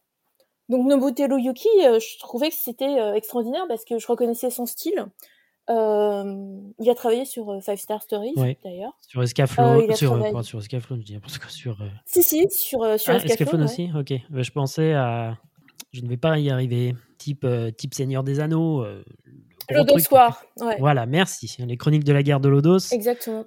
Donc 0.69 0.87
Nobutero 0.87 1.37
Yuki, 1.37 1.69
je 1.83 2.19
trouvais 2.19 2.51
que 2.51 2.55
c'était 2.55 3.17
extraordinaire 3.17 3.67
parce 3.67 3.85
que 3.85 3.99
je 3.99 4.07
reconnaissais 4.07 4.51
son 4.51 4.67
style. 4.67 5.07
Il 5.69 6.91
a 6.91 6.95
travaillé 6.95 7.25
sur 7.25 7.63
Five 7.63 7.79
Star 7.79 8.03
Stories, 8.03 8.35
d'ailleurs. 8.65 8.97
Sur 9.07 9.23
Escaflowne, 9.23 9.95
sur, 9.95 10.11
travaillé... 10.11 10.43
sur 10.43 10.59
Escaflowne, 10.59 11.01
je 11.01 11.07
dis 11.07 11.19
parce 11.19 11.39
que 11.39 11.51
sur. 11.51 11.79
Si, 12.07 12.23
si, 12.23 12.47
sur, 12.51 12.99
sur 12.99 13.13
ah, 13.13 13.17
Escaflowne. 13.17 13.65
aussi, 13.65 13.91
ok. 13.95 14.13
Bah, 14.31 14.43
je 14.43 14.51
pensais 14.51 14.93
à. 14.95 15.37
Je 15.93 16.03
ne 16.03 16.09
vais 16.09 16.17
pas 16.17 16.39
y 16.39 16.51
arriver. 16.51 16.95
Type, 17.19 17.47
type 17.77 17.95
Seigneur 17.95 18.23
des 18.23 18.41
Anneaux. 18.41 18.85
L'Odosoir, 19.71 20.43
ouais. 20.61 20.77
Voilà, 20.81 21.07
merci. 21.07 21.57
Les 21.59 21.77
chroniques 21.77 22.05
de 22.05 22.13
la 22.13 22.23
guerre 22.23 22.41
de 22.41 22.49
l'Odos. 22.49 22.93
Exactement. 22.93 23.45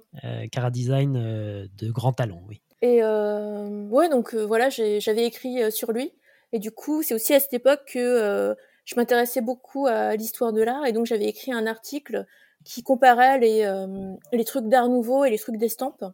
Cara 0.50 0.70
Design 0.70 1.12
de 1.12 1.90
grand 1.90 2.12
talent, 2.12 2.42
oui. 2.48 2.60
Et 2.82 3.02
ouais, 3.02 4.08
donc 4.08 4.34
voilà, 4.34 4.68
j'avais 4.70 5.26
écrit 5.26 5.70
sur 5.72 5.92
lui. 5.92 6.12
Et 6.52 6.58
du 6.58 6.70
coup, 6.70 7.02
c'est 7.02 7.14
aussi 7.14 7.34
à 7.34 7.40
cette 7.40 7.52
époque 7.52 7.80
que 7.92 8.54
je 8.84 8.96
m'intéressais 8.96 9.40
beaucoup 9.40 9.86
à 9.86 10.14
l'histoire 10.16 10.52
de 10.52 10.62
l'art 10.62 10.86
et 10.86 10.92
donc 10.92 11.06
j'avais 11.06 11.26
écrit 11.26 11.52
un 11.52 11.66
article 11.66 12.26
qui 12.64 12.82
comparait 12.82 13.38
les, 13.38 13.62
euh, 13.62 14.14
les 14.32 14.44
trucs 14.44 14.68
d'art 14.68 14.88
nouveau 14.88 15.24
et 15.24 15.30
les 15.30 15.38
trucs 15.38 15.56
d'estampes. 15.56 16.04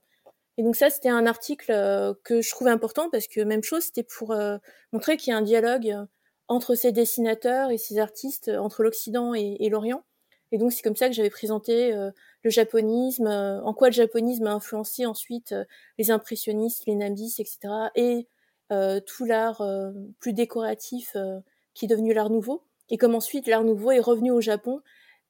Et 0.57 0.63
donc 0.63 0.77
ça, 0.77 0.91
c'était 0.91 1.09
un 1.09 1.27
article 1.27 1.71
euh, 1.73 2.13
que 2.25 2.43
je 2.43 2.51
trouvais 2.51 2.71
important 2.71 3.09
parce 3.11 3.29
que 3.29 3.41
même 3.41 3.63
chose, 3.63 3.85
c'était 3.85 4.03
pour 4.03 4.33
euh, 4.33 4.59
montrer 4.93 5.17
qu'il 5.17 5.31
y 5.31 5.35
a 5.35 5.39
un 5.39 5.43
dialogue 5.43 5.97
entre 6.49 6.75
ces 6.75 6.93
dessinateurs 6.93 7.71
et 7.71 7.79
ces 7.79 7.99
artistes, 7.99 8.49
entre 8.49 8.83
l'Occident 8.83 9.35
et, 9.35 9.57
et 9.61 9.69
l'Orient. 9.69 10.03
Et 10.53 10.59
donc 10.59 10.73
c'est 10.73 10.83
comme 10.83 10.97
ça 10.97 11.09
que 11.09 11.15
j'avais 11.15 11.31
présenté 11.31 11.93
le 11.93 12.51
japonisme, 12.51 13.29
en 13.29 13.73
quoi 13.73 13.87
le 13.87 13.93
japonisme 13.93 14.49
a 14.49 14.53
influencé 14.53 15.07
ensuite 15.07 15.55
les 15.97 16.11
impressionnistes, 16.11 16.87
les 16.87 16.97
nabis, 16.97 17.39
etc. 17.39 17.69
Et 17.95 18.27
tout 18.69 19.25
l'art 19.27 19.63
plus 20.19 20.33
décoratif 20.33 21.17
qui 21.75 21.85
est 21.85 21.89
devenu 21.89 22.13
l'art 22.13 22.31
nouveau, 22.31 22.63
et 22.89 22.97
comme 22.97 23.15
ensuite 23.15 23.47
l'art 23.47 23.65
nouveau 23.65 23.93
est 23.93 24.01
revenu 24.01 24.31
au 24.31 24.41
Japon, 24.41 24.81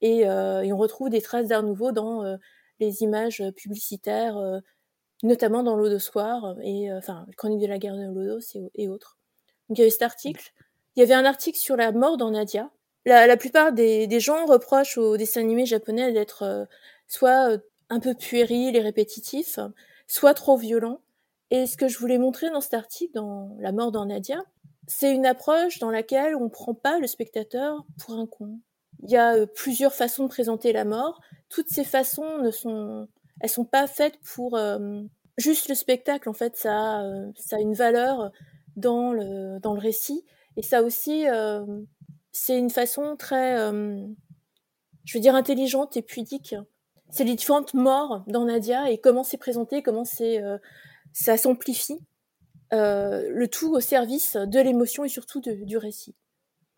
et, 0.00 0.26
euh, 0.26 0.64
on 0.72 0.76
retrouve 0.76 1.10
des 1.10 1.20
traces 1.20 1.48
d'art 1.48 1.62
nouveau 1.62 1.92
dans 1.92 2.24
euh, 2.24 2.36
les 2.78 3.02
images 3.02 3.42
publicitaires, 3.56 4.36
euh, 4.38 4.60
notamment 5.22 5.62
dans 5.62 5.76
l'eau 5.76 5.90
de 5.90 5.98
soir, 5.98 6.56
et 6.62 6.90
enfin, 6.92 7.26
Chronique 7.36 7.60
de 7.60 7.66
la 7.66 7.78
guerre 7.78 7.96
de 7.96 8.04
l'Odos 8.04 8.56
et, 8.74 8.88
autres. 8.88 9.18
Donc 9.68 9.76
il 9.76 9.82
y 9.82 9.84
avait 9.84 9.90
cet 9.90 10.02
article. 10.02 10.52
Il 10.96 11.00
y 11.00 11.02
avait 11.02 11.14
un 11.14 11.26
article 11.26 11.58
sur 11.58 11.76
la 11.76 11.92
mort 11.92 12.16
dans 12.16 12.30
Nadia. 12.30 12.70
La, 13.04 13.26
la 13.26 13.36
plupart 13.36 13.72
des, 13.72 14.06
des, 14.06 14.20
gens 14.20 14.46
reprochent 14.46 14.96
aux 14.96 15.18
dessins 15.18 15.40
animés 15.40 15.66
japonais 15.66 16.12
d'être 16.12 16.66
soit 17.06 17.58
un 17.90 18.00
peu 18.00 18.14
puéril 18.14 18.76
et 18.76 18.80
répétitif, 18.80 19.58
soit 20.06 20.34
trop 20.34 20.56
violent. 20.56 21.00
Et 21.50 21.66
ce 21.66 21.76
que 21.76 21.88
je 21.88 21.98
voulais 21.98 22.18
montrer 22.18 22.48
dans 22.50 22.60
cet 22.60 22.74
article, 22.74 23.12
dans 23.14 23.56
La 23.58 23.72
mort 23.72 23.92
dans 23.92 24.06
Nadia, 24.06 24.42
c'est 24.86 25.12
une 25.12 25.26
approche 25.26 25.78
dans 25.78 25.90
laquelle 25.90 26.34
on 26.36 26.44
ne 26.44 26.48
prend 26.48 26.74
pas 26.74 26.98
le 26.98 27.06
spectateur 27.06 27.84
pour 27.98 28.14
un 28.14 28.26
con. 28.26 28.60
Il 29.02 29.10
y 29.10 29.16
a 29.16 29.34
euh, 29.34 29.46
plusieurs 29.46 29.94
façons 29.94 30.24
de 30.24 30.28
présenter 30.28 30.72
la 30.72 30.84
mort. 30.84 31.20
Toutes 31.48 31.68
ces 31.68 31.84
façons 31.84 32.38
ne 32.38 32.50
sont, 32.50 33.08
elles 33.40 33.50
sont 33.50 33.64
pas 33.64 33.86
faites 33.86 34.18
pour 34.34 34.56
euh, 34.56 35.02
juste 35.38 35.68
le 35.68 35.74
spectacle. 35.74 36.28
En 36.28 36.32
fait, 36.32 36.56
ça 36.56 36.98
a, 36.98 37.04
euh, 37.04 37.30
ça 37.36 37.56
a 37.56 37.60
une 37.60 37.74
valeur 37.74 38.30
dans 38.76 39.12
le 39.12 39.58
dans 39.60 39.74
le 39.74 39.80
récit. 39.80 40.24
Et 40.56 40.62
ça 40.62 40.82
aussi, 40.82 41.24
c'est 42.32 42.58
une 42.58 42.70
façon 42.70 43.16
très, 43.16 43.56
je 45.04 45.16
veux 45.16 45.20
dire, 45.20 45.34
intelligente 45.34 45.96
et 45.96 46.02
pudique. 46.02 46.54
C'est 47.08 47.24
les 47.24 47.34
différentes 47.34 47.72
morts 47.72 48.24
dans 48.26 48.44
Nadia 48.44 48.90
et 48.90 48.98
comment 48.98 49.22
c'est 49.22 49.38
présenté, 49.38 49.82
comment 49.82 50.04
c'est, 50.04 50.42
ça 51.12 51.36
s'amplifie. 51.36 52.00
Euh, 52.72 53.28
le 53.28 53.48
tout 53.48 53.72
au 53.74 53.80
service 53.80 54.36
de 54.36 54.60
l'émotion 54.60 55.04
et 55.04 55.08
surtout 55.08 55.40
du 55.40 55.76
récit. 55.76 56.14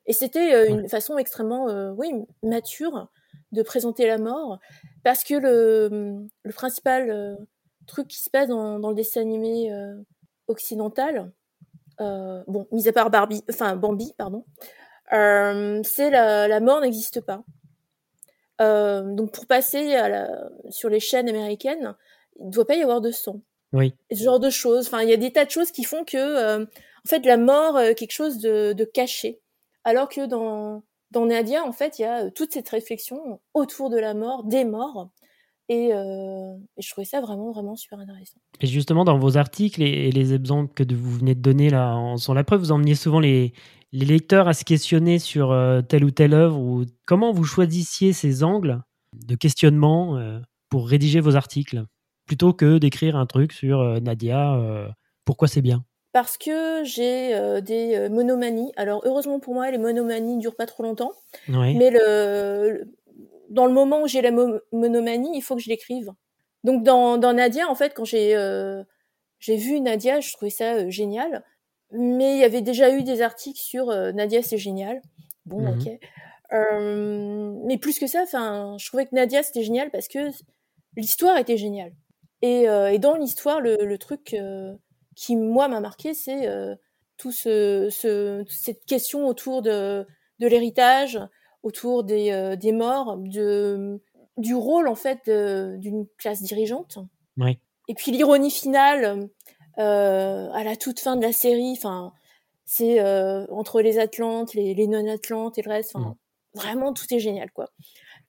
Et 0.06 0.14
c'était 0.14 0.54
euh, 0.54 0.66
une 0.66 0.88
façon 0.88 1.18
extrêmement, 1.18 1.68
euh, 1.68 1.92
oui, 1.92 2.12
mature 2.42 3.08
de 3.52 3.62
présenter 3.62 4.06
la 4.06 4.16
mort, 4.16 4.58
parce 5.04 5.22
que 5.22 5.34
le, 5.34 6.26
le 6.42 6.52
principal 6.52 7.37
truc 7.87 8.08
qui 8.08 8.18
se 8.22 8.30
passe 8.30 8.49
dans, 8.49 8.78
dans 8.78 8.88
le 8.88 8.94
dessin 8.94 9.20
animé 9.20 9.70
occidental, 10.48 11.31
bon, 11.98 12.66
mis 12.72 12.88
à 12.88 12.92
part 12.92 13.11
Barbie, 13.11 13.44
enfin 13.50 13.76
Bambi, 13.76 14.14
pardon, 14.16 14.46
c'est 15.11 16.09
la, 16.11 16.48
la 16.48 16.61
mort 16.61 16.81
n'existe 16.81 17.20
pas. 17.20 17.44
donc 18.59 19.33
pour 19.33 19.46
passer 19.46 19.94
à 19.96 20.09
la, 20.09 20.50
sur 20.70 20.88
les 20.88 21.00
chaînes 21.00 21.28
américaines, 21.28 21.94
il 22.40 22.46
ne 22.46 22.52
doit 22.52 22.66
pas 22.66 22.76
y 22.76 22.83
avoir 22.83 23.02
de 23.02 23.11
son. 23.11 23.42
Oui. 23.72 23.94
Ce 24.11 24.22
genre 24.22 24.40
de 24.40 24.50
choses. 24.50 24.87
Enfin, 24.87 25.02
il 25.02 25.08
y 25.08 25.12
a 25.12 25.16
des 25.16 25.32
tas 25.32 25.44
de 25.44 25.50
choses 25.50 25.70
qui 25.70 25.85
font 25.85 26.04
que, 26.04 26.16
euh, 26.16 26.64
en 26.64 27.08
fait, 27.08 27.24
la 27.24 27.37
mort 27.37 27.78
est 27.80 27.94
quelque 27.94 28.12
chose 28.12 28.38
de, 28.38 28.72
de 28.72 28.85
caché. 28.85 29.40
Alors 29.85 30.08
que 30.08 30.26
dans, 30.26 30.82
dans 31.11 31.26
Nadia, 31.26 31.64
en 31.64 31.72
fait, 31.72 31.98
il 31.98 32.02
y 32.02 32.04
a 32.04 32.24
euh, 32.24 32.30
toute 32.35 32.52
cette 32.52 32.68
réflexion 32.68 33.40
autour 33.54 33.90
de 33.90 33.98
la 33.98 34.14
mort, 34.14 34.44
des 34.44 34.64
morts. 34.64 35.11
Et, 35.68 35.94
euh, 35.94 36.54
et, 36.76 36.82
je 36.82 36.90
trouvais 36.90 37.06
ça 37.06 37.20
vraiment, 37.20 37.50
vraiment 37.50 37.76
super 37.76 37.98
intéressant. 37.98 38.38
Et 38.61 38.66
justement, 38.66 39.04
dans 39.04 39.18
vos 39.18 39.38
articles 39.38 39.82
et, 39.82 40.11
les 40.11 40.35
exemples 40.35 40.74
que 40.74 40.94
vous 40.94 41.18
venez 41.18 41.35
de 41.35 41.40
donner 41.40 41.70
là 41.70 41.96
en 41.96 42.18
sont 42.18 42.35
la 42.35 42.44
preuve, 42.44 42.61
vous 42.61 42.72
emmenez 42.72 42.94
souvent 42.94 43.20
les, 43.20 43.54
les 43.92 44.04
lecteurs 44.04 44.48
à 44.48 44.54
se 44.54 44.64
questionner 44.64 45.18
sur 45.18 45.56
telle 45.88 46.04
ou 46.04 46.11
telle 46.11 46.35
œuvre. 46.35 46.58
Ou 46.58 46.85
comment 47.06 47.32
vous 47.32 47.44
choisissiez 47.44 48.12
ces 48.12 48.44
angles 48.44 48.82
de 49.14 49.35
questionnement 49.35 50.18
pour 50.68 50.88
rédiger 50.88 51.20
vos 51.20 51.37
articles? 51.37 51.87
Plutôt 52.26 52.52
que 52.52 52.78
d'écrire 52.78 53.16
un 53.16 53.26
truc 53.26 53.52
sur 53.52 53.80
euh, 53.80 54.00
Nadia, 54.00 54.54
euh, 54.54 54.88
pourquoi 55.24 55.48
c'est 55.48 55.62
bien? 55.62 55.85
Parce 56.12 56.37
que 56.37 56.85
j'ai 56.85 57.35
euh, 57.35 57.61
des 57.61 58.08
monomanies. 58.11 58.72
Alors 58.76 59.00
heureusement 59.04 59.40
pour 59.40 59.54
moi, 59.54 59.70
les 59.70 59.78
monomanies 59.78 60.38
durent 60.38 60.56
pas 60.56 60.66
trop 60.66 60.82
longtemps. 60.82 61.12
Mais 61.48 61.90
le, 61.90 62.85
dans 63.48 63.66
le 63.66 63.72
moment 63.72 64.02
où 64.02 64.08
j'ai 64.08 64.20
la 64.20 64.30
monomanie, 64.72 65.32
il 65.35 65.42
faut 65.42 65.56
que 65.56 65.62
je 65.62 65.70
l'écrive. 65.70 66.11
Donc 66.64 66.85
dans, 66.85 67.18
dans, 67.18 67.32
Nadia, 67.32 67.68
en 67.68 67.74
fait, 67.74 67.94
quand 67.94 68.04
j'ai 68.04 68.37
vu 69.48 69.80
Nadia, 69.80 70.20
je 70.20 70.32
trouvais 70.32 70.50
ça 70.50 70.88
génial. 70.90 71.44
Mais 71.92 72.35
il 72.35 72.38
y 72.38 72.44
avait 72.44 72.62
déjà 72.62 72.94
eu 72.94 73.02
des 73.02 73.20
articles 73.20 73.61
sur 73.61 73.87
Nadia, 73.87 74.42
c'est 74.42 74.58
génial. 74.58 75.00
Bon, 75.44 75.61
mmh 75.61 75.78
ok. 75.78 75.98
mais 77.66 77.78
plus 77.78 77.98
que 77.98 78.06
ça, 78.06 78.22
enfin, 78.22 78.76
je 78.78 78.87
trouvais 78.87 79.06
que 79.06 79.14
Nadia 79.14 79.42
c'était 79.42 79.64
génial 79.64 79.90
parce 79.90 80.08
que 80.08 80.30
l'histoire 80.96 81.38
était 81.38 81.56
géniale. 81.56 81.92
Et, 82.42 82.68
euh, 82.68 82.92
et 82.92 82.98
dans 82.98 83.14
l'histoire, 83.14 83.61
le, 83.61 83.76
le, 83.81 83.98
truc 83.98 84.35
euh, 84.35 84.74
qui, 85.14 85.37
moi, 85.37 85.68
m'a 85.68 85.81
marqué, 85.81 86.12
c'est 86.12 86.48
euh, 86.48 86.74
tout 87.16 87.31
ce, 87.31 87.88
ce, 87.88 88.44
cette 88.48 88.85
question 88.85 89.28
autour 89.28 89.62
de, 89.62 90.05
de 90.40 90.46
l'héritage, 90.48 91.20
autour 91.62 92.02
des, 92.02 92.57
des 92.61 92.72
morts, 92.72 93.16
de, 93.16 94.02
du 94.37 94.57
rôle, 94.57 94.88
en 94.88 94.96
fait, 94.96 95.31
d'une 95.31 96.07
classe 96.18 96.42
dirigeante. 96.42 96.98
Oui. 97.37 97.59
Et 97.88 97.94
puis 97.94 98.11
l'ironie 98.11 98.50
finale, 98.50 99.28
à 99.76 100.64
la 100.64 100.76
toute 100.76 100.98
fin 100.98 101.14
de 101.14 101.22
la 101.22 101.33
série, 101.33 101.74
enfin, 101.76 102.12
c'est 102.64 103.00
entre 103.50 103.81
les 103.81 104.00
Atlantes, 104.00 104.55
les, 104.55 104.74
les 104.74 104.88
non-Atlantes 104.88 105.59
et 105.59 105.62
le 105.62 105.70
reste, 105.70 105.94
mm. 105.94 106.14
vraiment, 106.55 106.92
tout 106.92 107.07
est 107.12 107.20
génial, 107.20 107.52
quoi. 107.52 107.68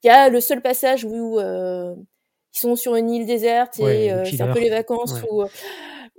Il 0.04 0.08
y 0.08 0.10
a 0.12 0.30
le 0.30 0.42
seul 0.42 0.62
passage 0.62 1.04
où 1.04 1.40
qui 2.54 2.60
sont 2.60 2.76
sur 2.76 2.96
une 2.96 3.10
île 3.10 3.26
déserte 3.26 3.80
et 3.80 4.12
euh, 4.12 4.24
c'est 4.26 4.42
un 4.42 4.54
peu 4.54 4.60
les 4.60 4.70
vacances 4.70 5.16
où 5.30 5.44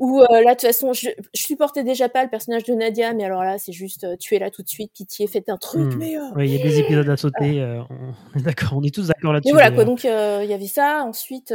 où 0.00 0.20
euh, 0.20 0.26
là 0.42 0.56
de 0.56 0.60
toute 0.60 0.62
façon 0.62 0.92
je, 0.92 1.08
je 1.32 1.42
supportais 1.44 1.84
déjà 1.84 2.08
pas 2.08 2.24
le 2.24 2.28
personnage 2.28 2.64
de 2.64 2.74
Nadia 2.74 3.14
mais 3.14 3.24
alors 3.24 3.44
là 3.44 3.58
c'est 3.58 3.72
juste 3.72 4.02
euh, 4.02 4.16
tu 4.18 4.34
es 4.34 4.40
là 4.40 4.50
tout 4.50 4.62
de 4.62 4.68
suite 4.68 4.90
pitié 4.92 5.28
faites 5.28 5.48
un 5.48 5.56
truc 5.56 5.94
hmm. 5.94 5.98
mais 6.34 6.48
il 6.48 6.52
y 6.52 6.60
a 6.60 6.62
des 6.62 6.80
épisodes 6.80 7.08
à 7.08 7.16
sauter 7.16 7.64
d'accord 8.34 8.72
on 8.74 8.82
est 8.82 8.92
tous 8.92 9.06
d'accord 9.06 9.32
là-dessus 9.32 9.52
voilà 9.52 9.70
quoi 9.70 9.84
donc 9.84 10.02
il 10.02 10.08
y 10.08 10.52
avait 10.52 10.66
ça. 10.66 11.04
Ensuite 11.06 11.54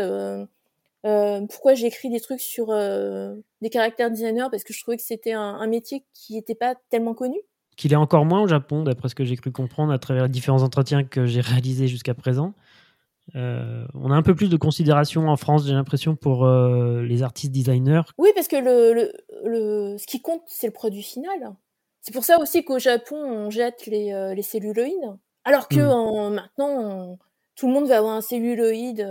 pourquoi 1.04 1.74
j'ai 1.74 1.88
écrit 1.88 2.10
des 2.10 2.22
trucs 2.22 2.40
sur 2.40 2.68
des 2.68 3.70
caractères 3.70 4.10
designers 4.10 4.48
parce 4.50 4.64
que 4.64 4.74
je 4.74 4.82
trouvais 4.82 4.96
que 4.96 5.04
c'était 5.04 5.34
un, 5.34 5.42
un, 5.42 5.68
métier 5.68 6.06
qui 6.14 6.36
n'était 6.36 6.56
pas 6.56 6.76
tellement 6.90 7.14
connu. 7.14 7.38
Qu'il 7.76 7.92
est 7.92 7.98
encore 7.98 8.26
moins 8.26 8.42
au 8.42 8.48
Japon 8.48 8.84
d'après 8.84 9.10
ce 9.10 9.16
que 9.16 9.26
j'ai 9.26 9.36
cru 9.36 9.52
comprendre 9.52 9.92
à 9.92 10.00
travers 10.00 10.24
les 10.24 10.30
différents 10.30 10.64
entretiens 10.64 11.04
que 11.04 11.26
j'ai 11.26 11.42
réalisés 11.42 11.88
jusqu'à 11.88 12.14
présent 12.14 12.54
euh, 13.36 13.86
on 13.94 14.12
a 14.12 14.16
un 14.16 14.22
peu 14.22 14.36
plus 14.36 14.50
de 14.50 14.58
considération 14.58 15.28
en 15.28 15.38
France, 15.38 15.66
j'ai 15.66 15.74
l'impression, 15.74 16.16
pour 16.16 16.46
euh, 16.46 17.02
les 17.02 17.24
artistes 17.24 17.52
designers. 17.52 18.02
Oui, 18.18 18.30
parce 18.36 18.48
que 18.48 18.56
le, 18.56 19.12
le, 19.44 19.98
ce 19.98 20.06
qui 20.06 20.22
compte, 20.22 20.44
c'est 20.48 20.68
le 20.68 20.74
produit 20.74 21.04
final. 21.04 21.56
C'est 22.02 22.14
pour 22.14 22.24
ça 22.24 22.40
aussi 22.40 22.64
qu'au 22.64 22.80
Japon, 22.80 23.18
on 23.18 23.50
jette 23.50 23.86
les, 23.86 24.14
euh, 24.14 24.34
les 24.34 24.42
celluloïdes. 24.42 25.18
Alors 25.44 25.68
que 25.68 25.80
hmm. 25.80 25.90
en, 25.90 26.30
maintenant, 26.32 27.18
tout 27.56 27.68
le 27.68 27.74
monde 27.74 27.88
va 27.88 27.98
avoir 27.98 28.16
un 28.16 28.22
celluloïde 28.22 29.08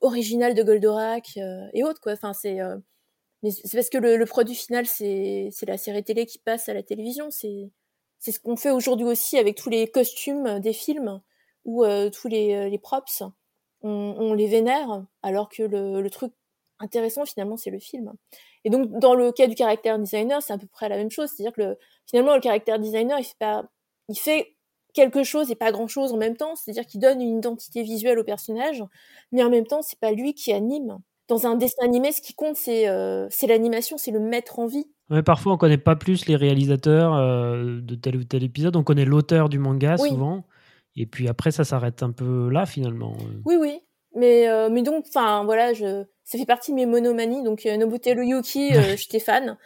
original 0.00 0.54
de 0.54 0.62
Goldorak 0.62 1.38
et 1.72 1.84
autres. 1.84 2.00
Quoi. 2.00 2.12
Enfin, 2.12 2.32
c'est, 2.32 2.58
mais 3.42 3.50
c'est 3.50 3.76
parce 3.76 3.90
que 3.90 3.98
le, 3.98 4.24
produit 4.24 4.54
final, 4.54 4.86
c'est, 4.86 5.48
c'est 5.52 5.66
la 5.66 5.78
série 5.78 6.02
télé 6.02 6.26
qui 6.26 6.38
passe 6.38 6.68
à 6.68 6.74
la 6.74 6.82
télévision. 6.82 7.30
C'est, 7.30 7.70
c'est 8.18 8.32
ce 8.32 8.40
qu'on 8.40 8.56
fait 8.56 8.70
aujourd'hui 8.70 9.06
aussi 9.06 9.38
avec 9.38 9.56
tous 9.56 9.70
les 9.70 9.86
costumes 9.88 10.60
des 10.60 10.72
films 10.72 11.20
où 11.64 11.84
euh, 11.84 12.10
tous 12.10 12.28
les, 12.28 12.54
euh, 12.54 12.68
les 12.68 12.78
props, 12.78 13.22
on, 13.82 14.34
les 14.34 14.48
vénère, 14.48 15.04
alors 15.22 15.48
que 15.48 15.62
le, 15.62 16.02
le 16.02 16.10
truc 16.10 16.32
intéressant 16.80 17.24
finalement 17.24 17.56
c'est 17.56 17.70
le 17.70 17.78
film. 17.78 18.12
Et 18.64 18.70
donc 18.70 18.90
dans 18.98 19.14
le 19.14 19.30
cas 19.30 19.46
du 19.46 19.54
caractère 19.54 19.98
designer, 19.98 20.42
c'est 20.42 20.52
à 20.52 20.58
peu 20.58 20.66
près 20.66 20.88
la 20.88 20.96
même 20.96 21.10
chose, 21.10 21.30
c'est-à-dire 21.30 21.52
que 21.52 21.62
le, 21.62 21.78
finalement 22.08 22.34
le 22.34 22.40
caractère 22.40 22.78
designer 22.78 23.18
il 23.18 23.24
fait 23.24 23.38
pas, 23.38 23.64
il 24.08 24.18
fait 24.18 24.56
quelque 24.98 25.22
chose 25.22 25.50
et 25.50 25.54
pas 25.54 25.70
grand 25.72 25.86
chose 25.86 26.12
en 26.12 26.16
même 26.16 26.36
temps. 26.36 26.54
C'est-à-dire 26.56 26.86
qu'il 26.86 27.00
donne 27.00 27.20
une 27.20 27.38
identité 27.38 27.82
visuelle 27.82 28.18
au 28.18 28.24
personnage, 28.24 28.82
mais 29.32 29.42
en 29.42 29.50
même 29.50 29.66
temps, 29.66 29.82
c'est 29.82 29.98
pas 29.98 30.12
lui 30.12 30.34
qui 30.34 30.52
anime. 30.52 30.98
Dans 31.28 31.46
un 31.46 31.56
dessin 31.56 31.84
animé, 31.84 32.10
ce 32.12 32.22
qui 32.22 32.34
compte, 32.34 32.56
c'est 32.56 32.88
euh, 32.88 33.28
l'animation, 33.46 33.98
c'est 33.98 34.10
le 34.10 34.20
mettre 34.20 34.58
en 34.58 34.66
vie. 34.66 34.86
Ouais, 35.10 35.22
parfois, 35.22 35.52
on 35.52 35.56
connaît 35.56 35.78
pas 35.78 35.94
plus 35.94 36.26
les 36.26 36.36
réalisateurs 36.36 37.14
euh, 37.14 37.80
de 37.80 37.94
tel 37.94 38.16
ou 38.16 38.24
tel 38.24 38.42
épisode. 38.42 38.76
On 38.76 38.82
connaît 38.82 39.04
l'auteur 39.04 39.48
du 39.48 39.58
manga 39.58 39.96
souvent. 39.98 40.44
Et 41.00 41.06
puis 41.06 41.28
après, 41.28 41.50
ça 41.50 41.64
s'arrête 41.64 42.02
un 42.02 42.12
peu 42.12 42.50
là, 42.50 42.66
finalement. 42.66 43.16
Oui, 43.44 43.56
oui. 43.56 43.80
Mais, 44.14 44.48
euh, 44.48 44.68
mais 44.70 44.82
donc, 44.82 45.04
enfin, 45.08 45.44
voilà, 45.44 45.72
je, 45.72 46.04
ça 46.24 46.38
fait 46.38 46.46
partie 46.46 46.72
de 46.72 46.76
mes 46.76 46.86
monomanies. 46.86 47.42
Donc, 47.42 47.64
Nobuteru 47.64 48.26
Yuki, 48.26 48.72
j'étais 48.96 49.20
fan. 49.20 49.56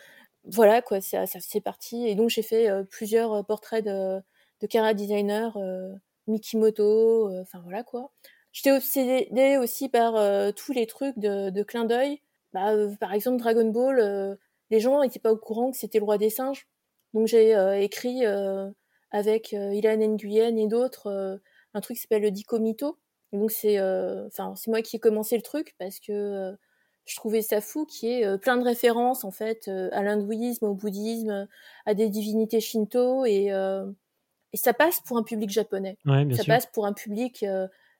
Voilà, 0.44 0.82
quoi, 0.82 1.00
ça, 1.00 1.26
ça 1.26 1.40
fait 1.40 1.60
partie. 1.60 2.06
Et 2.06 2.14
donc, 2.14 2.28
j'ai 2.28 2.42
fait 2.42 2.68
plusieurs 2.90 3.44
portraits 3.46 3.84
de, 3.84 4.20
de 4.60 4.66
Kara 4.66 4.94
designer, 4.94 5.56
Mikimoto, 6.26 7.30
enfin 7.40 7.60
voilà, 7.64 7.82
quoi. 7.82 8.10
J'étais 8.52 8.72
obsédée 8.72 9.56
aussi 9.56 9.88
par 9.88 10.16
euh, 10.16 10.52
tous 10.52 10.72
les 10.72 10.86
trucs 10.86 11.18
de, 11.18 11.50
de 11.50 11.62
clin 11.62 11.84
d'œil. 11.84 12.20
Bah, 12.52 12.72
euh, 12.72 12.94
par 13.00 13.14
exemple, 13.14 13.38
Dragon 13.38 13.70
Ball, 13.70 13.98
euh, 13.98 14.34
les 14.70 14.78
gens 14.78 15.02
n'étaient 15.02 15.18
pas 15.18 15.32
au 15.32 15.38
courant 15.38 15.70
que 15.70 15.78
c'était 15.78 15.98
le 15.98 16.04
roi 16.04 16.18
des 16.18 16.30
singes. 16.30 16.68
Donc 17.14 17.26
j'ai 17.26 17.52
écrit 17.82 18.22
avec 19.12 19.52
Ilan 19.52 19.96
Nguyen 19.96 20.56
et 20.56 20.66
d'autres 20.66 21.40
un 21.74 21.80
truc 21.80 21.96
qui 21.96 22.02
s'appelle 22.02 22.22
le 22.22 22.30
Dikomito. 22.30 22.98
donc 23.32 23.50
c'est, 23.50 23.80
enfin 23.80 24.54
c'est 24.56 24.70
moi 24.70 24.82
qui 24.82 24.96
ai 24.96 24.98
commencé 24.98 25.36
le 25.36 25.42
truc 25.42 25.74
parce 25.78 26.00
que 26.00 26.54
je 27.04 27.16
trouvais 27.16 27.42
ça 27.42 27.60
fou 27.60 27.86
qui 27.86 28.08
est 28.08 28.38
plein 28.38 28.56
de 28.56 28.64
références 28.64 29.24
en 29.24 29.30
fait 29.30 29.68
à 29.68 30.02
l'hindouisme, 30.02 30.66
au 30.66 30.74
bouddhisme, 30.74 31.46
à 31.86 31.94
des 31.94 32.08
divinités 32.08 32.60
shinto 32.60 33.24
et 33.24 33.52
et 34.54 34.56
ça 34.58 34.74
passe 34.74 35.00
pour 35.00 35.16
un 35.16 35.22
public 35.22 35.50
japonais. 35.50 35.96
ça 36.34 36.44
passe 36.44 36.66
pour 36.66 36.86
un 36.86 36.92
public 36.92 37.44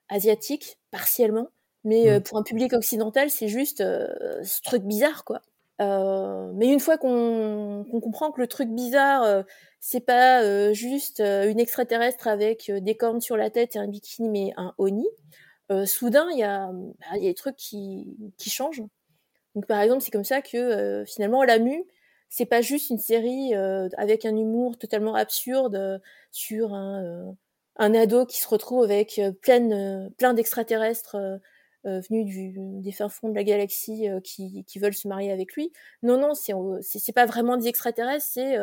asiatique, 0.09 0.77
partiellement. 0.91 1.49
Mais 1.83 2.09
euh, 2.09 2.19
pour 2.19 2.37
un 2.37 2.43
public 2.43 2.73
occidental, 2.73 3.29
c'est 3.29 3.49
juste 3.49 3.81
euh, 3.81 4.07
ce 4.43 4.61
truc 4.61 4.83
bizarre, 4.83 5.25
quoi. 5.25 5.41
Euh, 5.81 6.51
mais 6.53 6.71
une 6.71 6.79
fois 6.79 6.97
qu'on 6.97 7.85
comprend 7.91 8.31
que 8.31 8.41
le 8.41 8.47
truc 8.47 8.69
bizarre, 8.69 9.43
c'est 9.79 10.05
pas 10.05 10.73
juste 10.73 11.19
une 11.19 11.59
extraterrestre 11.59 12.27
avec 12.27 12.71
des 12.71 12.95
cornes 12.95 13.21
sur 13.21 13.37
la 13.37 13.49
tête 13.49 13.75
et 13.75 13.79
un 13.79 13.87
bikini, 13.87 14.29
mais 14.29 14.53
un 14.57 14.73
oni, 14.77 15.07
soudain, 15.85 16.27
il 16.31 16.39
y 16.39 16.43
a, 16.43 16.69
bah, 16.71 17.17
y 17.17 17.25
a 17.25 17.29
des 17.29 17.33
trucs 17.33 17.55
qui, 17.55 18.15
qui 18.37 18.49
changent. 18.49 18.83
Donc, 19.55 19.65
par 19.67 19.81
exemple, 19.81 20.01
c'est 20.01 20.11
comme 20.11 20.23
ça 20.23 20.41
que 20.41 21.03
finalement, 21.07 21.43
La 21.43 21.59
Mu, 21.59 21.83
c'est 22.29 22.45
pas 22.45 22.61
juste 22.61 22.89
une 22.89 22.99
série 22.99 23.53
avec 23.55 24.25
un 24.25 24.35
humour 24.35 24.77
totalement 24.77 25.15
absurde 25.15 26.01
sur 26.31 26.73
un, 26.73 27.35
un 27.77 27.93
ado 27.95 28.25
qui 28.25 28.39
se 28.39 28.47
retrouve 28.47 28.83
avec 28.83 29.19
euh, 29.19 29.31
plein, 29.31 29.71
euh, 29.71 30.09
plein 30.17 30.33
d'extraterrestres 30.33 31.15
euh, 31.15 31.37
venus 31.85 32.25
du, 32.25 32.53
des 32.81 32.91
fins 32.91 33.09
fonds 33.09 33.29
de 33.29 33.35
la 33.35 33.43
galaxie 33.43 34.07
qui, 34.23 34.63
qui, 34.65 34.79
veulent 34.79 34.93
se 34.93 35.07
marier 35.07 35.31
avec 35.31 35.53
lui. 35.53 35.71
Non, 36.01 36.17
non, 36.17 36.33
c'est 36.33 36.53
c'est 36.81 37.11
pas 37.13 37.25
vraiment 37.25 37.57
des 37.57 37.67
extraterrestres, 37.67 38.25
c'est 38.25 38.57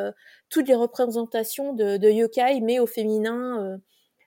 toutes 0.49 0.69
les 0.69 0.75
représentations 0.75 1.73
de, 1.75 1.97
de, 1.97 2.11
yokai 2.11 2.61
mais 2.63 2.79
au 2.81 2.87
féminin 2.87 3.79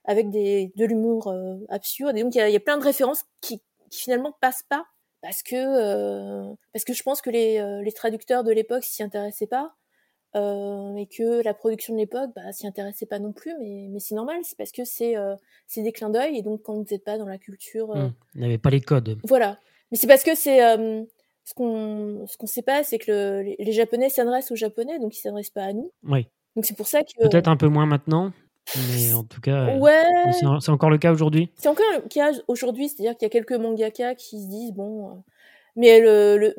avec 0.04 0.30
des, 0.30 0.72
de 0.76 0.84
l'humour 0.84 1.34
absurde. 1.68 2.16
Et 2.16 2.22
donc 2.22 2.34
il 2.34 2.38
y 2.38 2.56
a, 2.56 2.60
plein 2.60 2.78
de 2.78 2.84
références 2.84 3.24
qui, 3.40 3.60
qui 3.90 4.00
finalement 4.00 4.32
passent 4.40 4.64
pas 4.68 4.86
parce 5.22 5.42
que 5.42 6.54
parce 6.72 6.84
que 6.84 6.92
je 6.92 7.02
pense 7.02 7.20
que 7.20 7.30
les, 7.30 7.80
les 7.82 7.92
traducteurs 7.92 8.44
de 8.44 8.52
l'époque 8.52 8.84
s'y 8.84 9.02
intéressaient 9.02 9.46
pas 9.46 9.74
euh, 10.36 10.96
et 10.96 11.06
que 11.06 11.44
la 11.44 11.54
production 11.54 11.94
de 11.94 11.98
l'époque 11.98 12.30
bah, 12.34 12.52
s'y 12.52 12.66
intéressait 12.66 13.06
pas 13.06 13.20
non 13.20 13.32
plus, 13.32 13.52
mais, 13.60 13.86
mais 13.90 14.00
c'est 14.00 14.16
normal, 14.16 14.38
c'est 14.42 14.58
parce 14.58 14.72
que 14.72 14.84
c'est 14.84 15.16
euh, 15.16 15.36
des 15.76 15.92
clins 15.92 16.10
d'œil, 16.10 16.38
et 16.38 16.42
donc 16.42 16.62
quand 16.62 16.74
vous 16.74 16.84
n'êtes 16.90 17.04
pas 17.04 17.18
dans 17.18 17.26
la 17.26 17.38
culture... 17.38 17.92
Euh, 17.92 18.06
mmh, 18.06 18.14
il 18.34 18.40
n'avait 18.40 18.58
pas 18.58 18.70
les 18.70 18.80
codes. 18.80 19.18
Voilà. 19.22 19.58
Mais 19.92 19.96
c'est 19.96 20.08
parce 20.08 20.24
que 20.24 20.34
c'est... 20.34 20.58
ce 20.58 21.54
qu'on 21.54 22.26
ce 22.26 22.36
qu'on 22.36 22.46
sait 22.46 22.62
pas, 22.62 22.82
c'est 22.82 22.98
que 22.98 23.44
les, 23.58 23.72
Japonais 23.72 24.08
s'adressent 24.08 24.50
aux 24.50 24.56
Japonais, 24.56 24.98
donc 24.98 25.16
ils 25.16 25.20
s'adressent 25.20 25.50
pas 25.50 25.64
à 25.64 25.72
nous. 25.72 25.92
Oui. 26.02 26.26
Donc 26.56 26.64
c'est 26.64 26.76
pour 26.76 26.88
ça 26.88 27.02
que... 27.02 27.28
Peut-être 27.28 27.48
un 27.48 27.56
peu 27.56 27.68
moins 27.68 27.86
maintenant, 27.86 28.32
mais 28.92 29.12
en 29.14 29.22
tout 29.22 29.40
cas... 29.40 29.76
Ouais. 29.76 30.02
C'est 30.60 30.70
encore 30.70 30.90
le 30.90 30.98
cas 30.98 31.12
aujourd'hui 31.12 31.52
C'est 31.54 31.68
encore 31.68 31.86
le 31.94 32.08
cas 32.08 32.32
aujourd'hui, 32.48 32.88
c'est-à-dire 32.88 33.16
qu'il 33.16 33.26
y 33.26 33.30
a 33.30 33.30
quelques 33.30 33.52
mangaka 33.52 34.16
qui 34.16 34.42
se 34.42 34.48
disent, 34.48 34.72
bon... 34.72 35.22
mais 35.76 36.00
le, 36.00 36.38
le, 36.38 36.56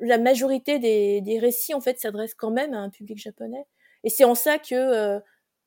la 0.00 0.18
majorité 0.18 0.78
des, 0.78 1.20
des 1.20 1.38
récits 1.38 1.74
en 1.74 1.80
fait 1.80 1.98
s'adressent 1.98 2.34
quand 2.34 2.50
même 2.50 2.74
à 2.74 2.78
un 2.78 2.90
public 2.90 3.18
japonais. 3.18 3.66
Et 4.04 4.10
c'est 4.10 4.24
en 4.24 4.34
ça 4.34 4.58
que 4.58 4.74
euh, 4.74 5.20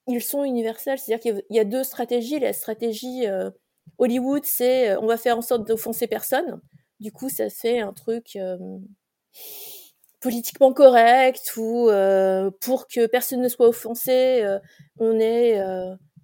ils 0.08 0.22
sont 0.22 0.44
universels. 0.44 1.00
C'est-à-dire 1.00 1.22
qu'il 1.22 1.56
y 1.56 1.60
a 1.60 1.65
deux 1.65 1.84
stratégies. 1.84 2.39
La 2.39 2.54
stratégie 2.54 3.28
euh, 3.28 3.50
Hollywood, 3.98 4.46
c'est 4.46 4.91
euh, 4.91 5.00
on 5.02 5.08
va 5.08 5.17
faire 5.17 5.38
en 5.38 5.41
sorte 5.41 5.67
d'offenser 5.67 6.08
personne. 6.08 6.62
Du 7.00 7.12
coup, 7.12 7.30
ça 7.30 7.50
fait 7.50 7.80
un 7.80 7.94
truc 7.94 8.38
politiquement 10.20 10.72
correct 10.72 11.54
ou 11.58 11.89
pour 12.62 12.88
que 12.88 13.08
personne 13.08 13.41
ne 13.41 13.50
soit 13.50 13.67
offensé, 13.67 14.46
on 15.00 15.20
est 15.20 15.60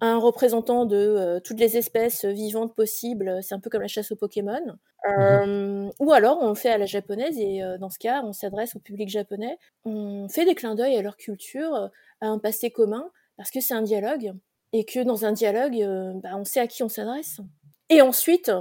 un 0.00 0.18
représentant 0.18 0.86
de 0.86 1.40
toutes 1.42 1.58
les 1.58 1.76
espèces 1.76 2.24
vivantes 2.24 2.76
possibles. 2.76 3.42
C'est 3.42 3.56
un 3.56 3.58
peu 3.58 3.70
comme 3.70 3.82
la 3.82 3.88
chasse 3.88 4.12
aux 4.12 4.16
Pokémon. 4.16 4.78
Euh, 5.08 5.90
ou 5.98 6.12
alors 6.12 6.38
on 6.42 6.54
fait 6.54 6.70
à 6.70 6.78
la 6.78 6.86
japonaise 6.86 7.38
et 7.38 7.62
euh, 7.62 7.78
dans 7.78 7.90
ce 7.90 7.98
cas 7.98 8.22
on 8.24 8.32
s'adresse 8.32 8.76
au 8.76 8.78
public 8.78 9.08
japonais. 9.08 9.58
On 9.84 10.28
fait 10.28 10.44
des 10.44 10.54
clins 10.54 10.74
d'œil 10.74 10.96
à 10.96 11.02
leur 11.02 11.16
culture, 11.16 11.90
à 12.20 12.26
un 12.26 12.38
passé 12.38 12.70
commun 12.70 13.10
parce 13.36 13.50
que 13.50 13.60
c'est 13.60 13.74
un 13.74 13.82
dialogue 13.82 14.32
et 14.72 14.84
que 14.84 15.00
dans 15.00 15.24
un 15.24 15.32
dialogue, 15.32 15.78
bah, 16.22 16.30
on 16.34 16.44
sait 16.44 16.60
à 16.60 16.66
qui 16.66 16.82
on 16.82 16.88
s'adresse. 16.88 17.40
Et 17.88 18.02
ensuite, 18.02 18.52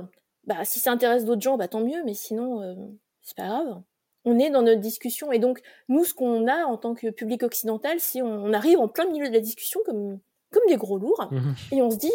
bah, 0.46 0.64
si 0.64 0.80
ça 0.80 0.92
intéresse 0.92 1.26
d'autres 1.26 1.42
gens, 1.42 1.58
bah, 1.58 1.68
tant 1.68 1.82
mieux, 1.82 2.02
mais 2.06 2.14
sinon 2.14 2.94
c'est 3.22 3.36
pas 3.36 3.48
grave. 3.48 3.82
On 4.24 4.40
est 4.40 4.50
dans 4.50 4.62
notre 4.62 4.82
discussion 4.82 5.32
et 5.32 5.40
donc 5.40 5.62
nous 5.90 6.04
ce 6.04 6.14
qu'on 6.14 6.48
a 6.48 6.66
en 6.66 6.78
tant 6.78 6.94
que 6.94 7.10
public 7.10 7.44
occidental, 7.44 8.00
si 8.00 8.22
on 8.22 8.54
arrive 8.54 8.80
en 8.80 8.88
plein 8.88 9.06
milieu 9.08 9.28
de 9.28 9.34
la 9.34 9.40
discussion 9.40 9.80
comme 9.86 10.20
comme 10.50 10.64
des 10.70 10.78
gros 10.78 10.98
lourds, 10.98 11.28
mhm. 11.30 11.56
et 11.74 11.82
on 11.82 11.92
se 11.92 11.98
dit, 11.98 12.14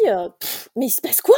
mais 0.75 0.87
il 0.87 0.89
se 0.89 1.01
passe 1.01 1.21
quoi? 1.21 1.37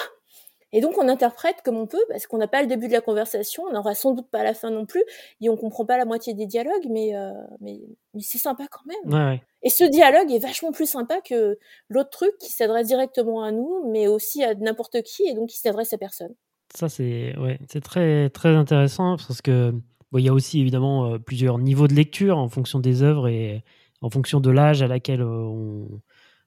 Et 0.75 0.81
donc 0.81 0.97
on 0.97 1.07
interprète 1.07 1.61
comme 1.63 1.77
on 1.77 1.87
peut, 1.87 2.03
parce 2.09 2.27
qu'on 2.27 2.37
n'a 2.37 2.49
pas 2.49 2.61
le 2.61 2.67
début 2.67 2.89
de 2.89 2.91
la 2.91 2.99
conversation, 2.99 3.63
on 3.63 3.71
n'aura 3.71 3.95
sans 3.95 4.13
doute 4.13 4.29
pas 4.29 4.43
la 4.43 4.53
fin 4.53 4.69
non 4.71 4.85
plus, 4.85 5.01
et 5.39 5.47
on 5.47 5.55
comprend 5.55 5.85
pas 5.85 5.97
la 5.97 6.03
moitié 6.03 6.33
des 6.33 6.45
dialogues, 6.45 6.87
mais, 6.89 7.15
euh, 7.15 7.31
mais, 7.61 7.79
c'est 8.19 8.39
sympa 8.39 8.65
quand 8.69 8.85
même. 8.85 9.39
Et 9.63 9.69
ce 9.69 9.85
dialogue 9.85 10.29
est 10.33 10.39
vachement 10.39 10.73
plus 10.73 10.85
sympa 10.85 11.21
que 11.21 11.57
l'autre 11.87 12.09
truc 12.09 12.37
qui 12.41 12.51
s'adresse 12.51 12.87
directement 12.87 13.41
à 13.41 13.53
nous, 13.53 13.89
mais 13.89 14.07
aussi 14.07 14.43
à 14.43 14.53
n'importe 14.53 15.01
qui, 15.03 15.23
et 15.23 15.33
donc 15.33 15.47
qui 15.47 15.59
s'adresse 15.59 15.93
à 15.93 15.97
personne. 15.97 16.35
Ça, 16.75 16.89
c'est 16.89 17.37
ouais, 17.37 17.57
très, 17.81 18.29
très 18.31 18.49
intéressant, 18.49 19.15
parce 19.15 19.41
que 19.41 19.73
il 20.17 20.25
y 20.25 20.29
a 20.29 20.33
aussi 20.33 20.59
évidemment 20.59 21.13
euh, 21.13 21.19
plusieurs 21.19 21.57
niveaux 21.57 21.87
de 21.87 21.93
lecture 21.93 22.37
en 22.37 22.49
fonction 22.49 22.79
des 22.79 23.01
œuvres 23.01 23.29
et 23.29 23.63
en 24.01 24.09
fonction 24.09 24.41
de 24.41 24.49
l'âge 24.49 24.81
à 24.81 24.87
laquelle 24.87 25.23
on 25.23 26.01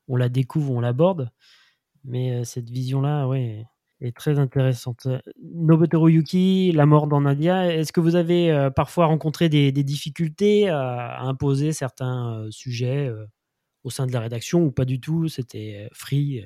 on 0.07 0.17
la 0.17 0.29
découvre, 0.29 0.73
on 0.73 0.81
l'aborde. 0.81 1.31
Mais 2.05 2.45
cette 2.45 2.69
vision-là, 2.71 3.27
ouais, 3.27 3.67
est 4.01 4.17
très 4.17 4.39
intéressante. 4.39 5.09
Nobuteru 5.43 6.13
Yuki, 6.13 6.73
La 6.73 6.87
mort 6.87 7.07
dans 7.07 7.21
Nadia, 7.21 7.75
est-ce 7.75 7.93
que 7.93 8.01
vous 8.01 8.17
avez 8.17 8.69
parfois 8.75 9.07
rencontré 9.07 9.49
des, 9.49 9.73
difficultés 9.73 10.69
à, 10.69 11.21
imposer 11.23 11.73
certains 11.73 12.47
sujets 12.51 13.11
au 13.85 13.91
sein 13.91 14.07
de 14.07 14.13
la 14.13 14.21
rédaction 14.21 14.63
ou 14.63 14.71
pas 14.71 14.85
du 14.85 15.01
tout 15.01 15.29
C'était 15.29 15.89
free 15.93 16.45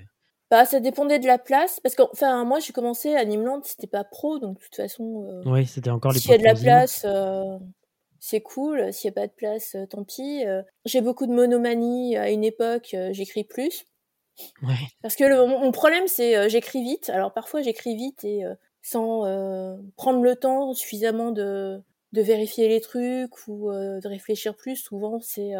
bah, 0.51 0.67
ça 0.67 0.81
dépendait 0.81 1.19
de 1.19 1.27
la 1.27 1.38
place, 1.38 1.81
parce 1.81 1.95
que 1.95 2.03
enfin 2.12 2.45
moi 2.45 2.61
j'ai 2.61 2.75
commencé 2.75 3.15
à 3.15 3.25
Nimland, 3.25 3.62
c'était 3.65 3.87
pas 3.87 4.05
pro, 4.05 4.38
donc 4.38 4.59
de 4.59 4.62
toute 4.62 4.77
façon. 4.77 5.41
oui, 5.47 5.65
c'était 5.65 5.88
encore 5.88 6.12
les. 6.12 6.19
S'il 6.19 6.31
y 6.31 6.35
a 6.35 6.37
de 6.37 6.45
la 6.45 6.55
place, 6.55 7.07
c'est 8.25 8.41
cool. 8.41 8.93
S'il 8.93 9.11
n'y 9.11 9.15
a 9.15 9.21
pas 9.21 9.27
de 9.27 9.33
place, 9.33 9.75
euh, 9.75 9.85
tant 9.85 10.05
pis. 10.05 10.47
Euh, 10.47 10.62
j'ai 10.85 11.01
beaucoup 11.01 11.27
de 11.27 11.33
monomanie 11.33 12.17
à 12.17 12.31
une 12.31 12.45
époque, 12.45 12.95
euh, 12.95 13.12
j'écris 13.12 13.43
plus. 13.43 13.85
Parce 15.03 15.16
que 15.16 15.47
mon 15.47 15.73
problème, 15.73 16.07
c'est 16.07 16.49
j'écris 16.49 16.83
vite. 16.83 17.11
Alors 17.11 17.33
parfois, 17.33 17.62
j'écris 17.62 17.97
vite 17.97 18.25
et 18.25 18.42
sans 18.83 19.23
prendre 19.97 20.23
le 20.23 20.37
temps 20.37 20.75
suffisamment 20.75 21.31
de, 21.31 21.81
de 22.12 22.23
vérifier 22.23 22.68
les 22.68 22.81
trucs 22.81 23.47
ou 23.47 23.71
de 23.71 24.09
réfléchir 24.09 24.57
plus. 24.57 24.77
Souvent, 24.77 25.21
c'est 25.21 25.53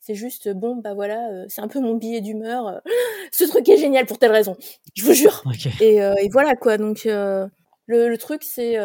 c'est 0.00 0.14
juste 0.14 0.48
bon, 0.52 0.76
bah 0.76 0.94
voilà, 0.94 1.48
c'est 1.48 1.60
un 1.60 1.68
peu 1.68 1.80
mon 1.80 1.94
billet 1.94 2.20
d'humeur. 2.20 2.80
Ce 3.32 3.44
truc 3.44 3.68
est 3.68 3.76
génial 3.76 4.06
pour 4.06 4.18
telle 4.18 4.32
raison. 4.32 4.56
Je 4.94 5.04
vous 5.04 5.12
jure. 5.14 5.42
Et, 5.80 5.96
et, 5.96 6.28
voilà 6.30 6.54
quoi. 6.54 6.78
Donc 6.78 7.04
le, 7.04 7.48
le, 7.86 8.18
truc, 8.18 8.42
c'est 8.42 8.76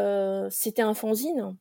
c'était 0.49 0.81
un 0.81 0.93
fanzine. 0.93 1.55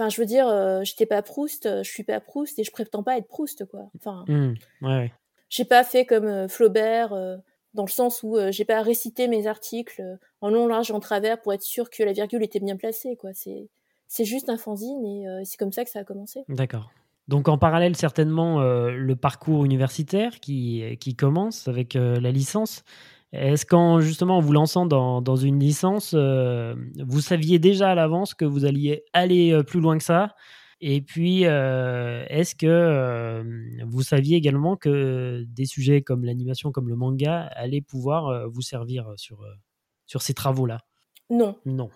Enfin, 0.00 0.08
je 0.08 0.18
veux 0.18 0.26
dire, 0.26 0.48
euh, 0.48 0.82
j'étais 0.82 1.04
pas 1.04 1.20
Proust, 1.20 1.66
euh, 1.66 1.82
je 1.82 1.90
suis 1.90 2.04
pas 2.04 2.20
Proust 2.20 2.58
et 2.58 2.64
je 2.64 2.70
prétends 2.70 3.02
pas 3.02 3.18
être 3.18 3.28
Proust, 3.28 3.66
quoi. 3.66 3.90
Enfin, 3.96 4.24
mmh, 4.28 4.54
ouais, 4.80 5.12
j'ai 5.50 5.64
pas 5.64 5.84
fait 5.84 6.06
comme 6.06 6.24
euh, 6.24 6.48
Flaubert, 6.48 7.10
dans 7.74 7.84
le 7.84 7.90
sens 7.90 8.22
où 8.22 8.36
j'ai 8.50 8.64
pas 8.64 8.82
récité 8.82 9.28
mes 9.28 9.46
articles 9.46 10.02
en 10.40 10.48
long, 10.48 10.66
large 10.66 10.90
en 10.90 11.00
travers 11.00 11.40
pour 11.40 11.52
être 11.52 11.62
sûr 11.62 11.90
que 11.90 12.02
la 12.02 12.12
virgule 12.12 12.42
était 12.42 12.58
bien 12.58 12.76
placée, 12.76 13.16
quoi. 13.16 13.30
C'est, 13.32 14.24
juste 14.24 14.48
un 14.48 14.56
fanzine 14.56 15.04
et 15.04 15.44
c'est 15.44 15.56
comme 15.56 15.70
ça 15.70 15.84
que 15.84 15.90
ça 15.90 16.00
a 16.00 16.04
commencé. 16.04 16.40
D'accord. 16.48 16.90
Donc 17.28 17.48
en 17.48 17.58
parallèle, 17.58 17.94
certainement, 17.94 18.60
le 18.60 19.14
parcours 19.14 19.64
universitaire 19.64 20.40
qui, 20.40 21.14
commence 21.16 21.68
avec 21.68 21.94
la 21.94 22.32
licence. 22.32 22.82
Est-ce 23.32 23.64
qu'en 23.64 24.00
justement 24.00 24.38
en 24.38 24.40
vous 24.40 24.52
lançant 24.52 24.84
dans 24.84 25.36
une 25.36 25.60
licence, 25.60 26.12
vous 26.12 27.20
saviez 27.20 27.60
déjà 27.60 27.90
à 27.90 27.94
l'avance 27.94 28.34
que 28.34 28.44
vous 28.44 28.64
alliez 28.64 29.04
aller 29.12 29.62
plus 29.62 29.78
loin 29.78 29.96
que 29.96 30.02
ça? 30.02 30.34
Et 30.80 31.00
puis, 31.02 31.42
est-ce 31.42 32.54
que 32.54 33.42
vous 33.84 34.02
saviez 34.02 34.36
également 34.36 34.76
que 34.76 35.44
des 35.48 35.66
sujets 35.66 36.02
comme 36.02 36.24
l'animation, 36.24 36.72
comme 36.72 36.88
le 36.88 36.96
manga, 36.96 37.42
allaient 37.54 37.80
pouvoir 37.80 38.48
vous 38.48 38.62
servir 38.62 39.12
sur, 39.16 39.44
sur 40.06 40.22
ces 40.22 40.34
travaux-là? 40.34 40.78
Non. 41.28 41.56
Non. 41.64 41.90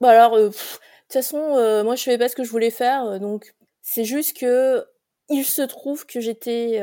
Bah 0.00 0.10
alors, 0.10 0.36
de 0.36 0.48
toute 0.48 1.12
façon, 1.12 1.38
moi 1.84 1.96
je 1.96 2.02
savais 2.02 2.18
pas 2.18 2.28
ce 2.28 2.36
que 2.36 2.44
je 2.44 2.50
voulais 2.50 2.70
faire, 2.70 3.18
donc 3.20 3.54
c'est 3.82 4.04
juste 4.04 4.36
que 4.36 4.84
il 5.28 5.44
se 5.44 5.62
trouve 5.62 6.06
que 6.06 6.20
j'étais 6.20 6.80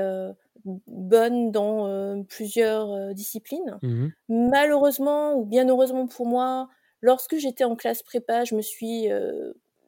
bonne 0.88 1.52
dans 1.52 2.24
plusieurs 2.28 3.14
disciplines. 3.14 3.80
Mmh 3.82 4.08
Malheureusement 4.30 5.36
ou 5.36 5.46
bien 5.46 5.68
heureusement 5.70 6.08
pour 6.08 6.26
moi, 6.26 6.70
lorsque 7.02 7.38
j'étais 7.38 7.64
en 7.64 7.76
classe 7.76 8.04
prépa, 8.04 8.44
je 8.44 8.56
me 8.56 8.62
suis 8.62 9.08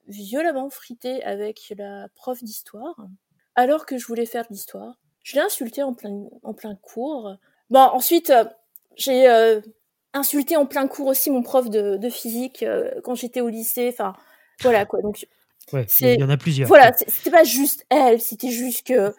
violemment 0.07 0.69
frité 0.69 1.23
avec 1.23 1.73
la 1.77 2.07
prof 2.15 2.43
d'histoire, 2.43 2.95
alors 3.55 3.85
que 3.85 3.97
je 3.97 4.05
voulais 4.05 4.25
faire 4.25 4.43
de 4.43 4.53
l'histoire. 4.53 4.95
Je 5.23 5.35
l'ai 5.35 5.41
insulté 5.41 5.83
en 5.83 5.93
plein, 5.93 6.23
en 6.43 6.53
plein 6.53 6.75
cours. 6.75 7.35
Bon, 7.69 7.79
ensuite, 7.79 8.29
euh, 8.29 8.45
j'ai 8.95 9.27
euh, 9.27 9.59
insulté 10.13 10.55
en 10.55 10.65
plein 10.65 10.87
cours 10.87 11.07
aussi 11.07 11.29
mon 11.29 11.43
prof 11.43 11.69
de, 11.69 11.97
de 11.97 12.09
physique 12.09 12.63
euh, 12.63 12.91
quand 13.03 13.15
j'étais 13.15 13.41
au 13.41 13.49
lycée. 13.49 13.89
Enfin, 13.91 14.13
voilà 14.61 14.85
quoi. 14.85 15.01
Donc, 15.01 15.27
ouais, 15.73 15.85
il 15.99 16.19
y 16.19 16.23
en 16.23 16.29
a 16.29 16.37
plusieurs. 16.37 16.67
Voilà, 16.67 16.93
c'était 16.95 17.31
pas 17.31 17.43
juste 17.43 17.85
elle, 17.89 18.21
c'était 18.21 18.51
juste 18.51 18.87
que 18.87 19.13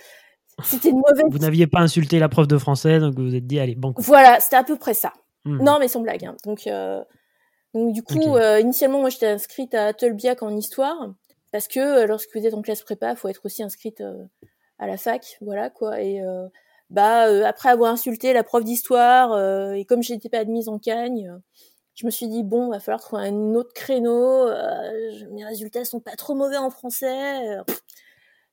c'était 0.65 0.89
une 0.89 1.03
mauvaise. 1.07 1.27
Vous 1.31 1.39
n'aviez 1.39 1.67
pas 1.67 1.81
insulté 1.81 2.19
la 2.19 2.29
prof 2.29 2.49
de 2.49 2.57
français, 2.59 3.01
donc 3.01 3.17
vous 3.19 3.27
vous 3.27 3.35
êtes 3.35 3.47
dit, 3.47 3.61
allez, 3.61 3.75
bon. 3.75 3.93
Voilà, 3.99 4.41
c'était 4.41 4.57
à 4.57 4.65
peu 4.65 4.77
près 4.77 4.95
ça. 4.95 5.13
Mmh. 5.45 5.63
Non, 5.63 5.79
mais 5.79 5.89
sans 5.89 6.01
blague. 6.01 6.25
Hein. 6.25 6.37
Donc, 6.45 6.69
donc 7.75 7.93
du 7.93 8.03
coup, 8.03 8.37
euh, 8.37 8.61
initialement, 8.61 9.01
moi, 9.01 9.11
j'étais 9.11 9.27
inscrite 9.27 9.75
à 9.75 9.93
Tolbiac 9.93 10.43
en 10.43 10.57
histoire 10.57 11.13
parce 11.53 11.69
que 11.69 11.81
euh, 11.81 12.07
lorsque 12.07 12.35
vous 12.35 12.47
êtes 12.47 12.55
en 12.55 12.63
classe 12.63 12.83
prépa, 12.83 13.11
il 13.11 13.17
faut 13.17 13.29
être 13.29 13.45
aussi 13.45 13.63
inscrite 13.63 14.01
euh, 14.01 14.25
à 14.79 14.87
la 14.87 14.97
fac, 14.97 15.39
voilà 15.41 15.71
quoi. 15.71 16.01
Et 16.01 16.21
bah 16.91 17.25
après 17.47 17.69
avoir 17.69 17.93
insulté 17.93 18.33
la 18.33 18.45
prof 18.45 18.65
d'histoire 18.65 19.75
et 19.75 19.85
comme 19.85 20.03
j'étais 20.03 20.31
pas 20.31 20.39
admise 20.39 20.69
en 20.69 20.79
Cagne, 20.79 21.39
je 21.95 22.07
me 22.07 22.11
suis 22.11 22.29
dit 22.29 22.43
bon, 22.45 22.71
va 22.71 22.81
falloir 22.81 23.01
trouver 23.01 23.27
un 23.27 23.55
autre 23.55 23.73
créneau. 23.75 24.49
mes 25.33 25.45
résultats 25.45 25.85
sont 25.85 26.01
pas 26.01 26.17
trop 26.17 26.35
mauvais 26.35 26.57
en 26.57 26.71
français. 26.71 27.59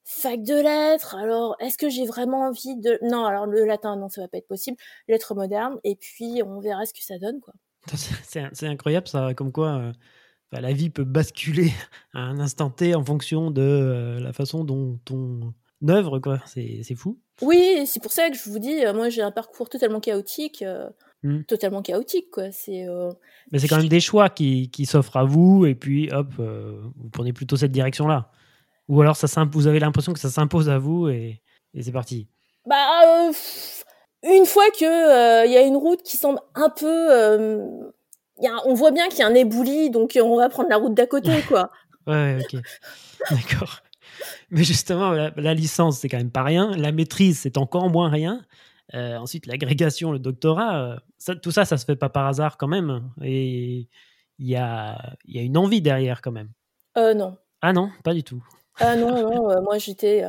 fac 0.03 0.41
de 0.43 0.55
lettres. 0.55 1.15
Alors, 1.15 1.55
est-ce 1.59 1.77
que 1.77 1.89
j'ai 1.89 2.05
vraiment 2.05 2.47
envie 2.47 2.75
de 2.75 2.99
Non, 3.03 3.25
alors 3.25 3.45
le 3.45 3.65
latin, 3.65 3.95
non, 3.95 4.09
ça 4.09 4.21
va 4.21 4.27
pas 4.27 4.37
être 4.39 4.47
possible. 4.47 4.77
Lettres 5.07 5.35
modernes. 5.35 5.79
Et 5.83 5.95
puis, 5.95 6.41
on 6.43 6.59
verra 6.59 6.85
ce 6.85 6.93
que 6.93 7.03
ça 7.03 7.17
donne, 7.19 7.39
quoi. 7.39 7.53
C'est 7.93 8.67
incroyable 8.67 9.07
ça, 9.07 9.33
comme 9.33 9.51
quoi 9.51 9.77
euh, 9.77 9.91
la 10.51 10.73
vie 10.73 10.89
peut 10.89 11.03
basculer 11.03 11.71
à 12.13 12.19
un 12.19 12.39
instant 12.39 12.69
T 12.69 12.95
en 12.95 13.03
fonction 13.03 13.51
de 13.51 13.61
euh, 13.61 14.19
la 14.19 14.33
façon 14.33 14.63
dont 14.63 14.99
on 15.11 15.53
œuvre, 15.87 16.19
quoi. 16.19 16.39
C'est 16.45 16.95
fou. 16.95 17.19
Oui, 17.41 17.85
c'est 17.85 18.01
pour 18.01 18.11
ça 18.11 18.29
que 18.29 18.35
je 18.35 18.49
vous 18.49 18.59
dis, 18.59 18.85
euh, 18.85 18.93
moi 18.93 19.09
j'ai 19.09 19.21
un 19.21 19.31
parcours 19.31 19.69
totalement 19.69 19.99
chaotique, 19.99 20.63
mmh. 21.23 21.43
totalement 21.43 21.81
chaotique, 21.81 22.31
quoi. 22.31 22.51
C'est. 22.51 22.85
Mais 23.51 23.59
c'est 23.59 23.67
quand 23.67 23.77
même 23.77 23.89
des 23.89 23.99
choix 23.99 24.29
qui, 24.29 24.69
qui 24.71 24.85
s'offrent 24.85 25.17
à 25.17 25.25
vous, 25.25 25.65
et 25.65 25.75
puis 25.75 26.11
hop, 26.11 26.33
vous 26.37 27.09
prenez 27.11 27.33
plutôt 27.33 27.57
cette 27.57 27.71
direction-là. 27.71 28.31
Ou 28.87 29.01
alors 29.01 29.15
ça 29.15 29.43
vous 29.51 29.67
avez 29.67 29.79
l'impression 29.79 30.13
que 30.13 30.19
ça 30.19 30.29
s'impose 30.29 30.69
à 30.69 30.77
vous 30.77 31.07
et, 31.09 31.41
et 31.73 31.81
c'est 31.81 31.91
parti. 31.91 32.27
Bah, 32.67 33.31
une 34.23 34.45
fois 34.45 34.69
que 34.71 34.83
il 35.45 35.45
euh, 35.47 35.51
y 35.51 35.57
a 35.57 35.61
une 35.61 35.77
route 35.77 36.01
qui 36.03 36.17
semble 36.17 36.39
un 36.55 36.69
peu 36.69 36.85
euh, 37.11 37.67
y 38.39 38.47
a, 38.47 38.55
on 38.65 38.73
voit 38.73 38.91
bien 38.91 39.07
qu'il 39.07 39.19
y 39.19 39.23
a 39.23 39.27
un 39.27 39.35
ébouli 39.35 39.89
donc 39.89 40.17
on 40.21 40.37
va 40.37 40.49
prendre 40.49 40.69
la 40.69 40.77
route 40.77 40.93
d'à 40.93 41.07
côté 41.07 41.41
quoi. 41.47 41.71
Ouais 42.07 42.37
ok. 42.39 42.61
D'accord. 43.31 43.79
Mais 44.51 44.63
justement 44.63 45.11
la, 45.11 45.53
licence 45.55 45.99
c'est 45.99 46.09
quand 46.09 46.17
même 46.17 46.31
pas 46.31 46.43
rien. 46.43 46.71
La 46.77 46.91
maîtrise 46.91 47.39
c'est 47.39 47.57
encore 47.57 47.89
moins 47.89 48.09
rien. 48.09 48.45
Euh, 48.93 49.17
ensuite 49.17 49.47
l'agrégation 49.47 50.11
le 50.11 50.19
doctorat 50.19 50.97
ça, 51.17 51.35
tout 51.35 51.49
ça 51.49 51.65
ça 51.65 51.77
se 51.77 51.85
fait 51.85 51.95
pas 51.95 52.09
par 52.09 52.27
hasard 52.27 52.57
quand 52.57 52.67
même. 52.67 53.09
Et 53.23 53.87
il 54.37 54.47
y 54.47 54.55
a 54.55 55.15
il 55.25 55.35
y 55.35 55.39
a 55.39 55.41
une 55.41 55.57
envie 55.57 55.81
derrière 55.81 56.21
quand 56.21 56.31
même. 56.31 56.49
Euh, 56.97 57.15
non. 57.15 57.37
Ah 57.61 57.73
non 57.73 57.89
pas 58.03 58.13
du 58.13 58.23
tout. 58.23 58.43
Ah 58.79 58.95
non 58.95 59.11
non 59.15 59.61
moi 59.63 59.79
j'étais 59.79 60.23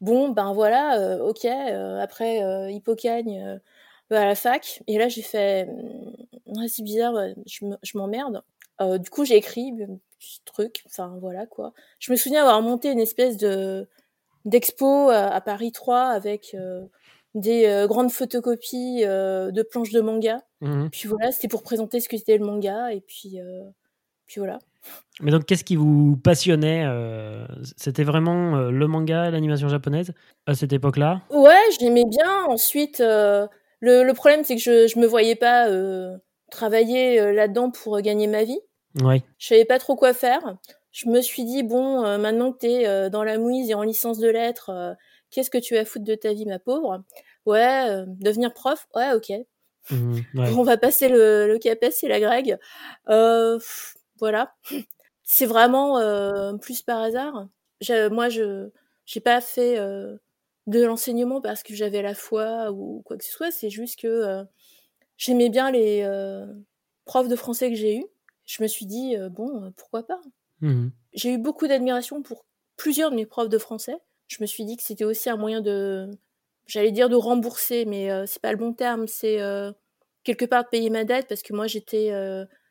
Bon, 0.00 0.28
ben 0.30 0.52
voilà, 0.52 0.98
euh, 0.98 1.18
ok, 1.20 1.44
euh, 1.44 2.00
après 2.00 2.42
euh, 2.42 2.70
Hippocagne 2.70 3.60
bah, 4.10 4.22
à 4.22 4.24
la 4.26 4.34
fac, 4.34 4.82
et 4.86 4.98
là 4.98 5.08
j'ai 5.08 5.22
fait, 5.22 5.66
mmh, 5.66 6.68
c'est 6.68 6.82
bizarre, 6.82 7.14
je 7.46 7.98
m'emmerde. 7.98 8.42
du 8.80 9.10
coup, 9.10 9.24
j'ai 9.24 9.36
écrit 9.36 9.70
un 9.70 9.98
petit 10.18 10.42
truc, 10.44 10.82
enfin 10.86 11.16
voilà 11.20 11.46
quoi. 11.46 11.72
Je 12.00 12.12
me 12.12 12.16
souviens 12.16 12.42
avoir 12.42 12.60
monté 12.60 12.90
une 12.90 13.00
espèce 13.00 13.36
de 13.36 13.88
d'expo 14.44 15.08
à, 15.10 15.40
Paris 15.40 15.72
3 15.72 16.08
avec 16.08 16.56
des 17.34 17.86
grandes 17.88 18.10
photocopies 18.10 19.02
de 19.04 19.62
planches 19.62 19.92
de 19.92 20.00
manga. 20.00 20.42
Mmh 20.60 20.88
puis 20.90 21.08
voilà, 21.08 21.32
c'était 21.32 21.48
pour 21.48 21.62
présenter 21.62 22.00
ce 22.00 22.08
que 22.08 22.16
c'était 22.18 22.36
le 22.36 22.44
manga, 22.44 22.92
et 22.92 23.00
puis, 23.00 23.38
puis 24.26 24.40
voilà. 24.40 24.58
Mais 25.20 25.30
donc, 25.30 25.46
qu'est-ce 25.46 25.64
qui 25.64 25.76
vous 25.76 26.16
passionnait 26.16 26.84
euh, 26.86 27.46
C'était 27.76 28.02
vraiment 28.02 28.56
euh, 28.56 28.70
le 28.70 28.88
manga, 28.88 29.30
l'animation 29.30 29.68
japonaise 29.68 30.12
à 30.46 30.54
cette 30.54 30.72
époque-là? 30.72 31.22
Ouais, 31.30 31.60
j'aimais 31.78 32.04
bien. 32.04 32.44
Ensuite, 32.46 33.00
euh, 33.00 33.46
le, 33.80 34.12
problème, 34.12 34.42
c'est 34.44 34.56
que 34.56 34.60
je, 34.60 34.96
ne 34.96 35.02
me 35.02 35.06
voyais 35.06 35.36
pas 35.36 35.68
travailler 36.50 37.32
là-dedans 37.32 37.70
pour 37.70 38.00
gagner 38.00 38.26
ma 38.26 38.44
vie. 38.44 38.60
Ouais. 39.02 39.22
Je 39.38 39.48
savais 39.48 39.64
pas 39.64 39.78
trop 39.78 39.96
quoi 39.96 40.14
faire. 40.14 40.56
Je 40.90 41.08
me 41.08 41.20
suis 41.20 41.44
dit, 41.44 41.62
bon, 41.62 42.00
maintenant 42.18 42.52
que 42.52 42.58
tu 42.58 42.66
es 42.66 43.10
dans 43.10 43.24
la 43.24 43.38
mouise 43.38 43.70
et 43.70 43.74
en 43.74 43.82
licence 43.82 44.18
de 44.18 44.28
lettres, 44.28 44.96
qu'est-ce 45.30 45.50
que 45.50 45.58
tu 45.58 45.74
vas 45.74 45.84
foutre 45.84 46.04
de 46.04 46.14
ta 46.14 46.32
vie, 46.32 46.46
ma 46.46 46.58
pauvre? 46.58 47.02
Ouais, 47.46 48.04
devenir 48.06 48.52
prof? 48.52 48.88
Ouais, 48.96 49.12
ok. 49.12 49.32
Mmh, 49.90 50.18
On 50.58 50.62
va 50.62 50.76
passer 50.76 51.08
le, 51.08 51.46
le 51.46 51.58
CAPES 51.58 52.02
et 52.02 52.08
la 52.08 52.20
Greg. 52.20 52.58
Voilà 54.18 54.54
c'est 55.24 55.46
vraiment 55.46 55.98
euh, 55.98 56.52
plus 56.54 56.82
par 56.82 57.00
hasard. 57.00 57.48
moi, 58.12 58.28
je 58.28 58.68
j'ai 59.06 59.20
pas 59.20 59.40
fait 59.40 59.78
euh, 59.78 60.16
de 60.66 60.82
l'enseignement 60.84 61.40
parce 61.40 61.62
que 61.62 61.74
j'avais 61.74 62.02
la 62.02 62.14
foi 62.14 62.70
ou 62.70 63.02
quoi 63.04 63.16
que 63.16 63.24
ce 63.24 63.32
soit. 63.32 63.50
C'est 63.50 63.70
juste 63.70 63.98
que 63.98 64.06
euh, 64.06 64.44
j'aimais 65.16 65.48
bien 65.48 65.70
les 65.70 66.06
profs 67.04 67.28
de 67.28 67.36
français 67.36 67.70
que 67.70 67.76
j'ai 67.76 67.96
eus. 67.96 68.06
Je 68.44 68.62
me 68.62 68.68
suis 68.68 68.86
dit 68.86 69.16
bon, 69.30 69.72
pourquoi 69.76 70.06
pas? 70.06 70.20
Mmh 70.60 70.88
j'ai 71.16 71.32
eu 71.32 71.38
beaucoup 71.38 71.68
d'admiration 71.68 72.22
pour 72.22 72.44
plusieurs 72.76 73.12
de 73.12 73.14
mes 73.14 73.24
profs 73.24 73.48
de 73.48 73.58
français. 73.58 73.96
Je 74.26 74.38
me 74.40 74.46
suis 74.46 74.64
dit 74.64 74.76
que 74.76 74.82
c'était 74.82 75.04
aussi 75.04 75.30
un 75.30 75.36
moyen 75.36 75.60
de, 75.60 76.10
j'allais 76.66 76.90
dire 76.90 77.08
de 77.08 77.14
rembourser, 77.14 77.84
mais 77.84 78.10
c'est 78.26 78.42
pas 78.42 78.50
le 78.50 78.58
bon 78.58 78.72
terme. 78.72 79.06
C'est 79.06 79.38
quelque 80.24 80.44
part 80.44 80.64
de 80.64 80.68
payer 80.70 80.90
ma 80.90 81.04
dette 81.04 81.28
parce 81.28 81.42
que 81.42 81.52
moi 81.52 81.68
j'étais 81.68 82.10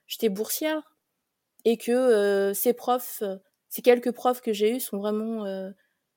j'étais 0.08 0.27
boursière 0.27 0.92
et 1.65 1.78
que 1.78 2.52
ces 2.54 2.73
profs, 2.73 3.23
ces 3.69 3.82
quelques 3.82 4.12
profs 4.12 4.41
que 4.41 4.54
j'ai 4.54 4.76
eus 4.76 4.80
sont 4.80 4.97
vraiment 4.97 5.45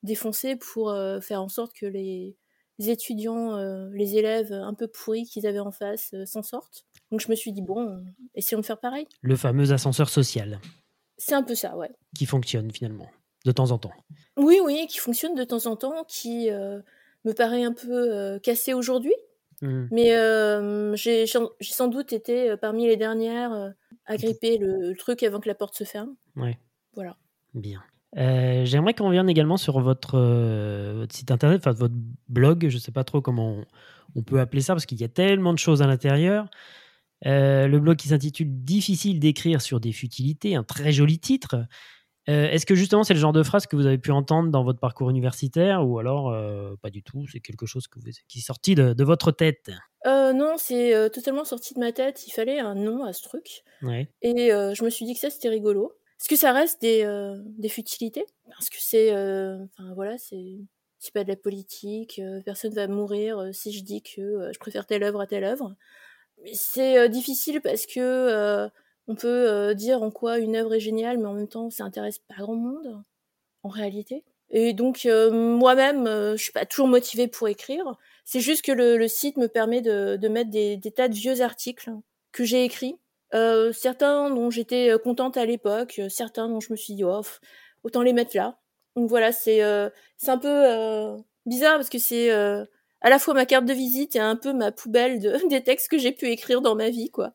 défoncés 0.03 0.57
pour 0.57 0.95
faire 1.21 1.43
en 1.43 1.49
sorte 1.49 1.73
que 1.73 1.87
les, 1.87 2.37
étudiants, 2.79 3.57
les 3.93 4.17
élèves 4.17 4.53
un 4.53 4.75
peu 4.75 4.89
pourris 4.89 5.25
qu'ils 5.25 5.47
avaient 5.47 5.61
en 5.61 5.73
face 5.73 6.15
s'en 6.25 6.43
sortent. 6.43 6.85
Donc 7.11 7.21
je 7.21 7.29
me 7.29 7.35
suis 7.35 7.53
dit, 7.53 7.63
bon, 7.63 8.05
essayons 8.35 8.61
de 8.61 8.67
faire 8.67 8.81
pareil. 8.81 9.07
Le 9.23 9.37
fameux 9.37 9.73
ascenseur 9.73 10.09
social. 10.09 10.61
C'est 11.19 11.35
un 11.35 11.43
peu 11.43 11.55
ça, 11.55 11.77
ouais. 11.77 11.91
Qui 12.17 12.27
fonctionne 12.27 12.71
finalement, 12.71 13.09
de 13.45 13.53
temps 13.53 13.71
en 13.71 13.79
temps. 13.79 13.93
Oui, 14.37 14.61
oui, 14.63 14.87
qui 14.89 14.99
fonctionne 14.99 15.35
de 15.35 15.45
temps 15.45 15.67
en 15.67 15.77
temps, 15.77 16.05
qui 16.05 16.51
me 16.51 17.33
paraît 17.33 17.65
un 17.65 17.73
peu 17.73 18.39
cassé 18.43 18.75
aujourd'hui. 18.75 19.15
Mmh. 19.62 19.87
Mais 19.90 20.97
j'ai 20.97 21.27
sans 21.27 21.88
doute 21.88 22.12
été 22.12 22.57
parmi 22.61 22.87
les 22.87 22.97
dernières 22.97 23.73
à 24.07 24.16
gripper 24.16 24.59
le, 24.59 24.95
truc 24.97 25.23
avant 25.23 25.40
que 25.40 25.49
la 25.49 25.55
porte 25.55 25.75
se 25.75 25.85
ferme. 25.85 26.14
Ouais. 26.37 26.59
Voilà. 26.95 27.16
Bien. 27.55 27.83
Euh, 28.16 28.64
j'aimerais 28.64 28.95
qu'on 28.95 29.07
revienne 29.07 29.29
également 29.29 29.57
sur 29.57 29.81
votre, 29.81 30.14
euh, 30.14 30.95
votre, 30.97 31.14
site 31.14 31.31
internet, 31.31 31.61
enfin 31.61 31.73
votre 31.73 31.95
blog, 32.29 32.69
je 32.69 32.77
ne 32.77 32.81
sais 32.81 32.92
pas 32.92 33.05
trop 33.05 33.21
comment 33.21 33.59
on, 34.14 34.23
peut 34.23 34.40
appeler 34.40 34.62
ça, 34.62 34.75
parce 34.75 34.87
qu'il 34.87 35.01
y 35.01 35.05
a 35.05 35.09
tellement 35.09 35.53
de 35.53 35.59
choses 35.59 35.83
à 35.83 35.87
l'intérieur. 35.87 36.49
Euh, 37.27 37.66
le 37.66 37.79
blog 37.79 37.97
qui 37.97 38.09
s'intitule 38.09 38.49
Difficile 38.51 39.21
d'écrire 39.21 39.61
sur 39.61 39.81
des 39.81 39.92
futilités, 39.92 40.55
un 40.55 40.64
très 40.64 40.92
joli 40.92 41.19
titre. 41.19 41.66
Est-ce 42.27 42.67
que 42.67 42.75
justement 42.75 43.05
c'est 43.05 43.15
le 43.15 43.21
genre 43.21 43.33
de 43.33 43.43
phrase 43.43 43.67
que 43.67 43.77
vous 43.77 43.87
avez 43.87 43.99
pu 43.99 44.11
entendre 44.11 44.51
dans 44.51 44.65
votre 44.65 44.81
parcours 44.81 45.11
universitaire 45.11 45.87
ou 45.87 45.99
alors 45.99 46.35
pas 46.83 46.91
du 46.91 47.03
tout 47.03 47.27
C'est 47.31 47.41
quelque 47.41 47.67
chose 47.67 47.87
que 47.87 47.99
vous, 47.99 48.11
qui 48.29 48.39
est 48.39 48.43
sorti 48.43 48.75
de, 48.75 48.93
de 48.93 49.05
votre 49.05 49.31
tête? 49.31 49.71
Euh, 50.07 50.33
non, 50.33 50.57
c'est 50.57 50.95
euh, 50.95 51.09
totalement 51.09 51.45
sorti 51.45 51.75
de 51.75 51.81
ma 51.81 51.93
tête. 51.93 52.27
Il 52.27 52.31
fallait 52.31 52.61
un 52.61 52.75
nom 52.75 53.05
à 53.05 53.12
ce 53.12 53.23
truc. 53.23 53.65
Et 54.23 54.53
euh, 54.53 54.73
je 54.75 54.85
me 54.85 54.91
suis 54.91 55.05
dit 55.05 55.15
que 55.15 55.21
ça, 55.21 55.31
c'était 55.31 55.49
rigolo. 55.49 55.93
Parce 56.19 56.29
que 56.29 56.37
ça 56.37 56.53
reste 56.53 56.81
des, 56.81 57.05
des 57.59 57.69
futilités? 57.69 58.25
Parce 58.51 58.71
que 58.71 58.77
c'est. 58.79 59.12
Enfin, 59.12 59.93
voilà, 59.95 60.17
c'est. 60.19 60.59
C'est 60.99 61.12
pas 61.12 61.25
de 61.25 61.29
la 61.29 61.37
politique. 61.37 62.21
personne 62.45 62.73
va 62.73 62.89
mourir 62.89 63.51
si 63.53 63.71
je 63.71 63.85
dis 63.85 64.03
que 64.03 64.51
je 64.53 64.59
préfère 64.59 64.87
telle 64.87 65.05
œuvre 65.05 65.21
à 65.21 65.27
telle 65.27 65.45
œuvre. 65.45 65.77
c'est 66.55 67.09
difficile 67.11 67.61
parce 67.61 67.85
que 67.87 68.69
on 69.09 69.14
peut 69.14 69.75
dire 69.75 70.03
en 70.03 70.11
quoi 70.11 70.38
une 70.38 70.57
œuvre 70.57 70.75
est 70.75 70.81
géniale, 70.81 71.19
mais 71.19 71.27
en 71.27 71.35
même 71.35 71.49
temps, 71.49 71.71
ça 71.71 71.85
intéresse 71.85 72.19
pas 72.19 72.35
grand 72.38 72.57
monde 72.57 73.03
en 73.62 73.69
réalité. 73.69 74.25
Et 74.51 74.73
donc 74.73 75.05
moi-même, 75.05 76.07
je 76.07 76.42
suis 76.42 76.53
pas 76.53 76.66
toujours 76.66 76.88
motivée 76.88 77.29
pour 77.29 77.49
écrire. 77.49 77.97
C'est 78.25 78.40
juste 78.40 78.64
que 78.64 78.73
le, 78.73 79.09
site 79.09 79.37
me 79.37 79.49
permet 79.49 79.81
de, 79.81 80.16
de 80.16 80.29
mettre 80.29 80.51
des, 80.51 80.81
tas 80.95 81.09
de 81.09 81.14
vieux 81.14 81.40
articles 81.40 81.90
que 82.33 82.45
j'ai 82.45 82.64
écrits, 82.64 82.97
euh, 83.35 83.73
certains 83.73 84.31
dont 84.31 84.51
j'étais 84.51 84.92
contente 85.03 85.37
à 85.37 85.47
l'époque, 85.47 86.01
certains 86.09 86.49
dont 86.49 86.61
je 86.61 86.73
me 86.73 86.77
suis 86.77 86.95
dit 86.95 87.05
oh, 87.05 87.23
autant 87.85 88.03
les 88.03 88.12
mettre 88.12 88.37
là. 88.37 88.59
Donc 88.97 89.09
voilà, 89.09 89.33
c'est 89.33 89.61
c'est 90.16 90.31
un 90.31 90.38
peu 90.38 91.23
bizarre 91.47 91.77
parce 91.77 91.90
que 91.90 91.99
c'est 91.99 92.31
à 93.01 93.11
la 93.11 93.19
fois 93.19 93.35
ma 93.35 93.47
carte 93.47 93.64
de 93.66 93.73
visite 93.73 94.16
et 94.16 94.21
un 94.21 94.37
peu 94.37 94.53
ma 94.53 94.73
poubelle 94.73 95.21
de, 95.21 95.38
des 95.49 95.62
textes 95.62 95.88
que 95.88 95.99
j'ai 95.99 96.12
pu 96.12 96.27
écrire 96.27 96.61
dans 96.61 96.75
ma 96.75 96.90
vie, 96.90 97.11
quoi. 97.11 97.33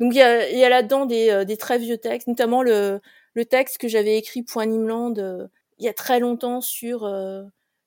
Donc 0.00 0.14
il 0.14 0.18
y 0.18 0.22
a, 0.22 0.50
y 0.50 0.64
a 0.64 0.68
là-dedans 0.68 1.06
des, 1.06 1.44
des 1.44 1.56
très 1.56 1.78
vieux 1.78 1.98
textes, 1.98 2.26
notamment 2.26 2.62
le, 2.62 3.00
le 3.34 3.44
texte 3.44 3.78
que 3.78 3.88
j'avais 3.88 4.16
écrit 4.16 4.42
pour 4.42 4.60
Animeland 4.60 5.14
il 5.78 5.84
y 5.84 5.88
a 5.88 5.94
très 5.94 6.20
longtemps 6.20 6.60
sur 6.60 7.10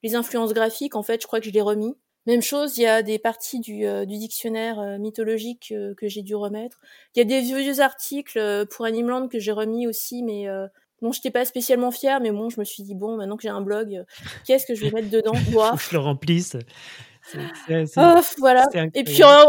les 0.02 0.16
influences 0.16 0.54
graphiques. 0.54 0.96
En 0.96 1.04
fait, 1.04 1.22
je 1.22 1.28
crois 1.28 1.40
que 1.40 1.46
je 1.46 1.52
l'ai 1.52 1.62
remis. 1.62 1.96
Même 2.26 2.42
chose, 2.42 2.78
il 2.78 2.84
y 2.84 2.88
a 2.88 3.04
des 3.04 3.20
parties 3.20 3.60
du, 3.60 3.86
du 4.08 4.18
dictionnaire 4.18 4.98
mythologique 5.00 5.74
que 5.98 6.08
j'ai 6.08 6.22
dû 6.24 6.36
remettre. 6.36 6.80
Il 7.16 7.20
y 7.20 7.22
a 7.22 7.26
des 7.26 7.42
vieux 7.42 7.82
articles 7.82 8.66
pour 8.72 8.86
Animeland 8.86 9.28
que 9.28 9.38
j'ai 9.40 9.52
remis 9.52 9.86
aussi, 9.86 10.24
mais 10.24 10.48
Bon, 11.04 11.12
je 11.12 11.20
n'étais 11.20 11.32
pas 11.32 11.44
spécialement 11.44 11.92
fière, 11.92 12.22
mais 12.22 12.32
bon, 12.32 12.50
je 12.50 12.58
me 12.62 12.64
suis 12.64 12.82
dit, 12.82 12.96
bon, 12.96 13.18
maintenant 13.18 13.36
que 13.36 13.44
j'ai 13.44 13.50
un 13.50 13.60
blog, 13.60 13.94
euh, 13.94 14.04
qu'est-ce 14.46 14.66
que 14.66 14.74
je 14.74 14.86
vais 14.86 14.92
mettre 14.92 15.10
dedans? 15.10 15.34
Faut 15.76 15.90
je 15.90 15.98
le 15.98 16.00
remplisse. 16.00 16.56
Oh, 17.98 18.22
voilà. 18.38 18.66
Et 18.94 19.04
puis, 19.04 19.22
euh, 19.22 19.44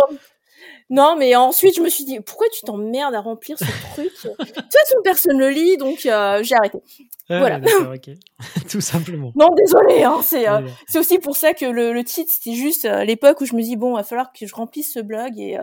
non, 0.90 1.16
mais 1.18 1.34
ensuite, 1.34 1.76
je 1.76 1.80
me 1.80 1.88
suis 1.88 2.04
dit, 2.04 2.20
pourquoi 2.20 2.46
tu 2.52 2.60
t'emmerdes 2.62 3.14
à 3.14 3.20
remplir 3.20 3.58
ce 3.58 3.64
truc? 3.94 4.12
Toute 4.14 4.38
façon, 4.38 4.96
personne 5.02 5.38
le 5.38 5.50
lit, 5.50 5.76
donc 5.76 6.06
euh, 6.06 6.42
j'ai 6.42 6.54
arrêté. 6.54 6.78
voilà. 7.28 7.60
Tout 8.70 8.80
simplement. 8.80 9.32
Non, 9.34 9.48
désolé. 9.54 10.02
Hein, 10.02 10.20
c'est 10.22 10.98
aussi 10.98 11.18
pour 11.18 11.36
ça 11.36 11.54
que 11.54 11.66
le, 11.66 12.02
titre, 12.04 12.30
c'était 12.32 12.56
juste 12.56 12.84
l'époque 12.84 13.40
où 13.40 13.46
je 13.46 13.54
me 13.54 13.62
dis, 13.62 13.76
bon, 13.76 13.94
il 13.94 13.96
va 13.96 14.04
falloir 14.04 14.32
que 14.32 14.46
je 14.46 14.54
remplisse 14.54 14.92
ce 14.92 15.00
blog 15.00 15.38
et. 15.38 15.58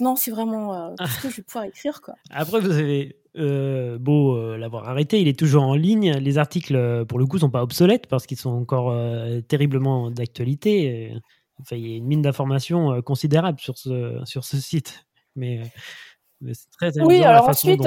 non, 0.00 0.16
c'est 0.16 0.30
vraiment 0.30 0.94
ce 0.98 1.22
que 1.22 1.30
je 1.30 1.36
vais 1.36 1.42
pouvoir 1.42 1.64
écrire, 1.64 2.00
quoi. 2.00 2.14
Après, 2.30 2.60
vous 2.60 2.72
avez 2.72 3.16
euh, 3.38 3.98
beau 3.98 4.34
euh, 4.34 4.56
l'avoir 4.56 4.88
arrêté, 4.88 5.20
il 5.20 5.28
est 5.28 5.38
toujours 5.38 5.62
en 5.62 5.74
ligne. 5.74 6.12
Les 6.12 6.38
articles, 6.38 6.74
euh, 6.74 7.04
pour 7.04 7.18
le 7.18 7.26
coup, 7.26 7.38
sont 7.38 7.50
pas 7.50 7.62
obsolètes 7.62 8.06
parce 8.06 8.26
qu'ils 8.26 8.38
sont 8.38 8.50
encore 8.50 8.94
terriblement 9.48 10.10
d'actualité. 10.10 11.12
Enfin, 11.60 11.76
il 11.76 11.88
y 11.88 11.94
a 11.94 11.96
une 11.96 12.06
mine 12.06 12.22
d'informations 12.22 13.00
considérable 13.02 13.58
sur 13.60 13.78
ce, 13.78 14.20
sur 14.24 14.44
ce 14.44 14.58
site. 14.58 15.06
Mais, 15.36 15.62
c'est 16.52 16.70
très 16.70 17.00
Oui, 17.00 17.22
alors 17.22 17.48
ensuite, 17.48 17.82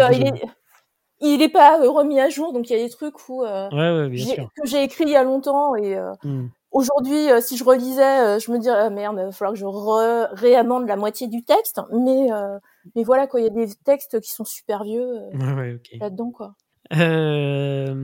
il 1.21 1.41
est 1.41 1.49
pas 1.49 1.77
remis 1.77 2.19
à 2.19 2.29
jour, 2.29 2.53
donc 2.53 2.69
il 2.69 2.77
y 2.77 2.79
a 2.79 2.83
des 2.83 2.89
trucs 2.89 3.29
où, 3.29 3.43
ouais, 3.43 4.11
que 4.55 4.65
j'ai 4.65 4.83
écrit 4.83 5.03
il 5.03 5.11
y 5.11 5.15
a 5.15 5.23
longtemps 5.23 5.75
et 5.75 5.99
mmh. 6.23 6.49
Aujourd'hui, 6.71 7.31
euh, 7.31 7.41
si 7.41 7.57
je 7.57 7.63
relisais, 7.63 8.19
euh, 8.19 8.39
je 8.39 8.51
me 8.51 8.59
dirais 8.59 8.77
ah, 8.79 8.89
merde, 8.91 9.15
il 9.19 9.25
va 9.25 9.31
falloir 9.31 9.53
que 9.53 9.59
je 9.59 10.35
réamende 10.35 10.87
la 10.87 10.95
moitié 10.97 11.27
du 11.27 11.43
texte. 11.43 11.81
Mais 11.91 12.31
euh, 12.31 12.59
mais 12.95 13.03
voilà 13.03 13.25
quoi, 13.25 13.39
il 13.39 13.43
y 13.43 13.47
a 13.47 13.49
des 13.49 13.73
textes 13.83 14.19
qui 14.21 14.31
sont 14.31 14.45
super 14.45 14.83
vieux 14.83 15.07
là-dedans 15.99 16.31
quoi. 16.31 16.53
Dans 16.91 17.95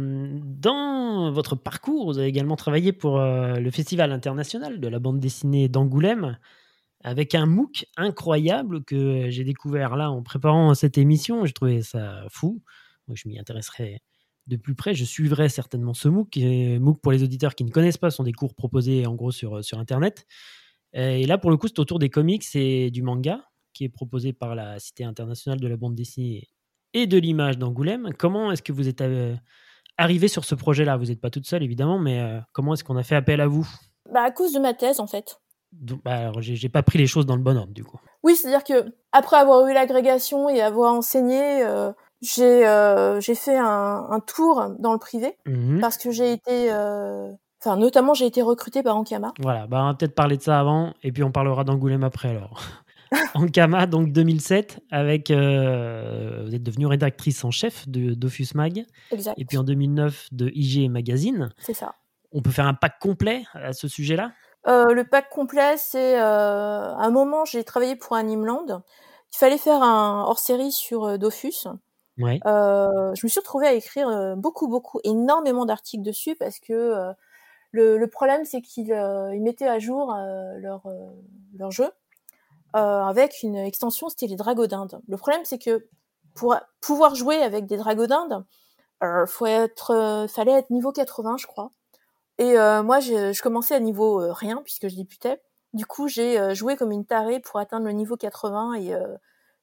votre 1.32 1.56
parcours, 1.56 2.06
vous 2.06 2.20
avez 2.20 2.28
également 2.28 2.56
travaillé 2.56 2.94
pour 2.94 3.20
le 3.20 3.70
Festival 3.72 4.12
international 4.12 4.80
de 4.80 4.88
la 4.88 5.00
bande 5.00 5.20
dessinée 5.20 5.68
d'Angoulême 5.70 6.38
avec 7.04 7.36
un 7.36 7.46
MOOC 7.46 7.86
incroyable 7.98 8.84
que 8.84 9.30
j'ai 9.30 9.44
découvert 9.44 9.96
là 9.96 10.10
en 10.10 10.24
préparant 10.24 10.74
cette 10.74 10.98
émission. 10.98 11.46
J'ai 11.46 11.54
trouvé 11.54 11.82
ça 11.84 12.26
fou. 12.30 12.64
Je 13.14 13.28
m'y 13.28 13.38
intéresserai 13.38 14.02
de 14.48 14.58
plus 14.58 14.76
près, 14.76 14.94
je 14.94 15.06
suivrai 15.06 15.50
certainement 15.50 15.94
ce 15.94 16.08
MOOC. 16.08 16.38
MOOC, 16.80 17.02
pour 17.02 17.12
les 17.12 17.24
auditeurs 17.24 17.56
qui 17.56 17.64
ne 17.64 17.72
connaissent 17.72 17.98
pas, 17.98 18.12
sont 18.12 18.24
des 18.24 18.34
cours 18.34 18.56
proposés 18.56 19.06
en 19.06 19.16
gros 19.16 19.32
sur, 19.32 19.64
sur 19.64 19.80
Internet. 19.80 20.26
Et 20.94 21.26
là, 21.26 21.38
pour 21.38 21.52
le 21.52 21.58
coup, 21.58 21.68
c'est 21.68 21.80
autour 21.80 22.00
des 22.00 22.10
comics 22.10 22.44
et 22.56 22.90
du 22.90 23.02
manga, 23.02 23.50
qui 23.74 23.84
est 23.84 23.90
proposé 23.90 24.34
par 24.34 24.56
la 24.56 24.80
Cité 24.80 25.04
internationale 25.04 25.60
de 25.60 25.68
la 25.68 25.78
bande 25.78 25.96
dessinée 25.96 26.50
et 26.96 27.06
de 27.06 27.18
l'image 27.18 27.60
d'Angoulême. 27.60 28.10
Comment 28.18 28.52
est-ce 28.52 28.64
que 28.64 28.72
vous 28.72 28.88
êtes 28.88 29.02
euh, 29.02 29.36
arrivé 29.98 30.28
sur 30.28 30.46
ce 30.46 30.56
projet-là? 30.56 30.98
Vous 30.98 31.06
n'êtes 31.06 31.22
pas 31.22 31.30
toute 31.30 31.46
seule, 31.46 31.62
évidemment, 31.62 32.00
mais 32.00 32.22
euh, 32.22 32.40
comment 32.54 32.74
est-ce 32.74 32.84
qu'on 32.84 32.98
a 32.98 33.04
fait 33.04 33.16
appel 33.16 33.42
à 33.42 33.48
vous? 33.48 33.68
Bah, 34.12 34.24
À 34.24 34.32
cause 34.32 34.54
de 34.54 34.60
ma 34.60 34.74
thèse, 34.74 35.00
en 35.00 35.06
fait. 35.06 35.40
Donc, 35.74 36.02
bah, 36.04 36.16
alors, 36.16 36.42
j'ai 36.42 36.70
pas 36.70 36.84
pris 36.84 36.98
les 36.98 37.06
choses 37.06 37.26
dans 37.26 37.36
le 37.36 37.42
bon 37.42 37.58
ordre, 37.58 37.74
du 37.74 37.84
coup. 37.84 38.00
Oui, 38.24 38.36
c'est-à-dire 38.36 38.64
que 38.64 38.94
après 39.12 39.36
avoir 39.36 39.68
eu 39.68 39.74
l'agrégation 39.74 40.48
et 40.48 40.62
avoir 40.62 40.94
enseigné, 40.94 41.64
euh, 41.66 41.92
j'ai 42.22 42.66
euh, 42.66 43.20
fait 43.22 43.58
un, 43.58 44.08
un, 44.10 44.20
tour 44.22 44.72
dans 44.80 44.94
le 44.94 45.00
privé 45.00 45.38
mmh 45.46 45.80
parce 45.80 45.98
que 45.98 46.12
j'ai 46.12 46.32
été 46.32 46.72
euh, 46.72 47.32
enfin 47.62 47.78
notamment 47.78 48.14
j'ai 48.14 48.26
été 48.26 48.42
recrutée 48.42 48.84
par 48.84 48.96
Ankama. 48.96 49.34
Voilà, 49.40 49.68
bah 49.68 49.82
on 49.84 49.88
va 49.88 49.94
peut-être 49.94 50.16
parler 50.16 50.38
de 50.38 50.42
ça 50.42 50.60
avant 50.60 50.94
et 51.04 51.12
puis 51.12 51.24
on 51.24 51.32
parlera 51.32 51.64
d'Angoulême 51.64 52.04
après 52.04 52.30
alors. 52.30 52.62
Ankama 53.36 53.86
donc 53.86 54.12
2007 54.12 54.82
avec 54.92 55.32
euh, 55.32 56.44
vous 56.46 56.56
êtes 56.56 56.64
devenue 56.64 56.88
rédactrice 56.88 57.44
en 57.44 57.52
chef 57.52 57.88
de 57.88 58.14
Dofus 58.14 58.50
Mag. 58.56 58.86
Exact. 59.12 59.36
Et 59.38 59.46
puis 59.46 59.58
en 59.58 59.64
2009 59.64 60.30
de 60.32 60.52
IG 60.54 60.90
Magazine. 60.90 61.50
C'est 61.60 61.74
ça. 61.74 61.94
On 62.32 62.42
peut 62.42 62.52
faire 62.52 62.68
un 62.68 62.74
pack 62.74 63.00
complet 63.00 63.44
à 63.54 63.74
ce 63.74 63.88
sujet-là? 63.88 64.32
Euh, 64.68 64.94
le 64.94 65.04
pack 65.04 65.30
complet, 65.30 65.78
c'est 65.78 66.20
euh, 66.20 66.24
à 66.24 67.06
un 67.06 67.12
moment 67.12 67.46
j'ai 67.46 67.64
travaillé 67.64 67.96
pour 67.96 68.16
Animeland. 68.16 68.84
Il 69.34 69.38
fallait 69.38 69.58
faire 69.58 69.82
un 69.84 70.24
hors-série 70.24 70.72
sur 70.72 71.20
Dofus. 71.20 71.68
Ouais. 72.18 72.40
Je 72.46 73.26
me 73.26 73.28
suis 73.28 73.40
retrouvée 73.40 73.68
à 73.68 73.74
écrire 73.74 74.36
beaucoup, 74.38 74.68
beaucoup, 74.68 75.00
énormément 75.04 75.66
d'articles 75.66 76.04
dessus 76.04 76.36
parce 76.36 76.60
que 76.60 77.14
le, 77.72 77.98
le, 77.98 78.08
problème, 78.08 78.46
c'est 78.46 78.62
qu'ils 78.62 78.88
ils 78.88 79.42
mettaient 79.44 79.68
à 79.68 79.78
jour 79.80 80.16
leur, 80.58 80.88
leur 81.58 81.72
jeu 81.72 81.92
avec 82.76 83.42
une 83.44 83.56
extension, 83.56 84.10
c'était 84.10 84.28
les 84.28 84.36
dragodindes. 84.36 85.00
Le 85.08 85.18
problème, 85.18 85.42
c'est 85.46 85.58
que 85.58 85.88
pour 86.34 86.56
pouvoir 86.82 87.16
jouer 87.16 87.38
avec 87.38 87.66
des 87.66 87.78
dragodindes, 87.78 88.46
euh, 89.04 89.26
faut 89.26 89.46
être, 89.46 90.28
fallait 90.30 90.54
être 90.54 90.70
niveau 90.70 90.92
80, 90.92 91.38
je 91.38 91.48
crois. 91.48 91.72
Et 92.38 92.56
moi, 92.84 93.00
je, 93.00 93.42
commençais 93.42 93.76
à 93.76 93.80
niveau 93.80 94.34
rien 94.34 94.62
puisque 94.64 94.90
je 94.90 94.96
débutais. 94.96 95.42
Du 95.74 95.86
coup, 95.86 96.08
j'ai 96.08 96.54
joué 96.54 96.76
comme 96.76 96.92
une 96.92 97.06
tarée 97.06 97.40
pour 97.40 97.60
atteindre 97.60 97.86
le 97.86 97.94
niveau 97.94 98.18
80 98.18 98.74
et 98.76 98.94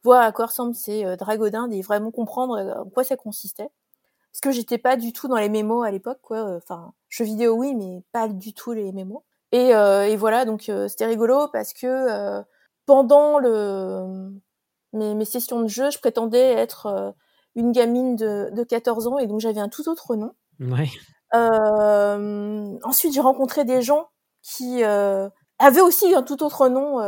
voir 0.04 0.22
à 0.22 0.32
quoi 0.32 0.46
ressemblent 0.46 0.74
ces 0.74 1.04
euh, 1.04 1.16
dragodindes 1.16 1.72
et 1.72 1.82
vraiment 1.82 2.10
comprendre 2.10 2.56
euh, 2.56 2.82
en 2.82 2.90
quoi 2.90 3.04
ça 3.04 3.16
consistait. 3.16 3.68
Parce 4.32 4.40
que 4.40 4.50
j'étais 4.50 4.78
pas 4.78 4.96
du 4.96 5.12
tout 5.12 5.28
dans 5.28 5.36
les 5.36 5.48
mémos 5.48 5.86
à 5.86 5.90
l'époque, 5.90 6.18
quoi. 6.22 6.38
Euh, 6.38 6.56
enfin, 6.56 6.92
jeux 7.08 7.24
vidéo 7.24 7.54
oui, 7.54 7.74
mais 7.74 8.02
pas 8.12 8.28
du 8.28 8.54
tout 8.54 8.72
les 8.72 8.92
mémos. 8.92 9.22
Et, 9.52 9.74
euh, 9.74 10.06
et 10.06 10.16
voilà, 10.16 10.44
donc 10.46 10.70
c'était 10.88 11.04
rigolo 11.04 11.48
parce 11.52 11.74
que 11.74 12.42
pendant 12.86 13.38
le 13.38 14.30
mes, 14.92 15.14
mes, 15.14 15.24
sessions 15.24 15.62
de 15.62 15.68
jeu, 15.68 15.90
je 15.90 15.98
prétendais 15.98 16.52
être 16.52 17.14
une 17.54 17.72
gamine 17.72 18.16
de, 18.16 18.50
de 18.52 18.62
14 18.62 19.06
ans 19.06 19.18
et 19.18 19.26
donc 19.26 19.40
j'avais 19.40 19.60
un 19.60 19.68
tout 19.68 19.88
autre 19.88 20.16
nom. 20.16 20.32
Ouais. 20.60 20.88
ensuite, 22.84 23.14
j'ai 23.14 23.20
rencontré 23.20 23.64
des 23.64 23.82
gens 23.82 24.08
qui 24.42 24.82
avaient 24.82 25.80
aussi 25.80 26.14
un 26.14 26.22
tout 26.22 26.42
autre 26.42 26.68
nom. 26.68 26.98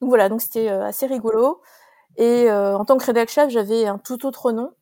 donc 0.00 0.08
voilà, 0.08 0.28
donc 0.28 0.40
c'était 0.40 0.68
assez 0.68 1.06
rigolo. 1.06 1.60
Et 2.16 2.50
euh, 2.50 2.76
en 2.76 2.84
tant 2.84 2.96
que 2.96 3.04
rédac 3.04 3.28
chef, 3.28 3.50
j'avais 3.50 3.86
un 3.86 3.98
tout 3.98 4.26
autre 4.26 4.52
nom. 4.52 4.72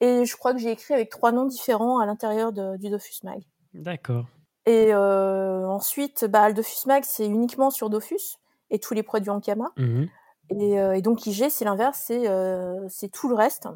Et 0.00 0.24
je 0.24 0.36
crois 0.36 0.52
que 0.52 0.58
j'ai 0.58 0.70
écrit 0.70 0.94
avec 0.94 1.10
trois 1.10 1.32
noms 1.32 1.46
différents 1.46 1.98
à 1.98 2.06
l'intérieur 2.06 2.52
du 2.52 2.88
Dofus 2.88 3.24
Mag. 3.24 3.42
D'accord. 3.74 4.26
Et 4.64 4.94
euh, 4.94 5.66
ensuite, 5.66 6.24
bah, 6.24 6.48
le 6.48 6.54
Dofus 6.54 6.86
Mag, 6.86 7.02
c'est 7.04 7.26
uniquement 7.26 7.70
sur 7.70 7.90
Dofus 7.90 8.38
et 8.70 8.78
tous 8.78 8.94
les 8.94 9.02
produits 9.02 9.30
en 9.30 9.40
Kama. 9.40 9.72
Mmh 9.76 10.06
et, 10.50 10.80
euh, 10.80 10.96
et, 10.96 11.02
donc 11.02 11.26
IG, 11.26 11.50
c'est 11.50 11.64
l'inverse, 11.64 12.00
c'est 12.06 12.26
euh, 12.26 12.88
tout 13.12 13.28
le 13.28 13.34
reste, 13.34 13.68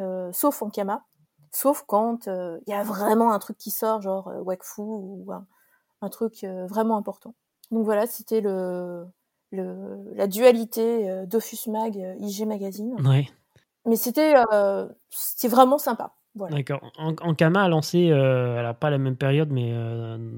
euh, 0.00 0.30
sauf 0.32 0.62
en 0.62 0.70
Kama. 0.70 1.04
Sauf 1.52 1.84
quand 1.86 2.26
il 2.26 2.70
y 2.70 2.74
a 2.74 2.82
vraiment 2.82 3.32
un 3.32 3.38
truc 3.38 3.56
qui 3.56 3.70
sort, 3.70 4.02
genre 4.02 4.30
Wakfu 4.44 4.82
ou 4.82 5.26
un, 5.32 5.46
un 6.02 6.08
truc 6.10 6.44
vraiment 6.68 6.96
important. 6.96 7.34
Donc 7.70 7.84
voilà, 7.84 8.06
c'était 8.06 8.40
le, 8.40 9.06
le, 9.52 10.04
la 10.14 10.26
dualité 10.26 11.24
Dofus 11.26 11.70
Mag, 11.70 11.96
IG 12.20 12.46
Magazine. 12.46 12.94
Ouais. 13.06 13.26
Mais 13.86 13.96
c'était 13.96 14.34
c'était 15.08 15.48
vraiment 15.48 15.78
sympa. 15.78 16.15
Voilà. 16.36 16.56
D'accord. 16.56 16.92
Ankama 16.98 17.64
a 17.64 17.68
lancé, 17.68 18.12
alors 18.12 18.74
pas 18.74 18.90
la 18.90 18.98
même 18.98 19.16
période, 19.16 19.50
mais 19.50 19.72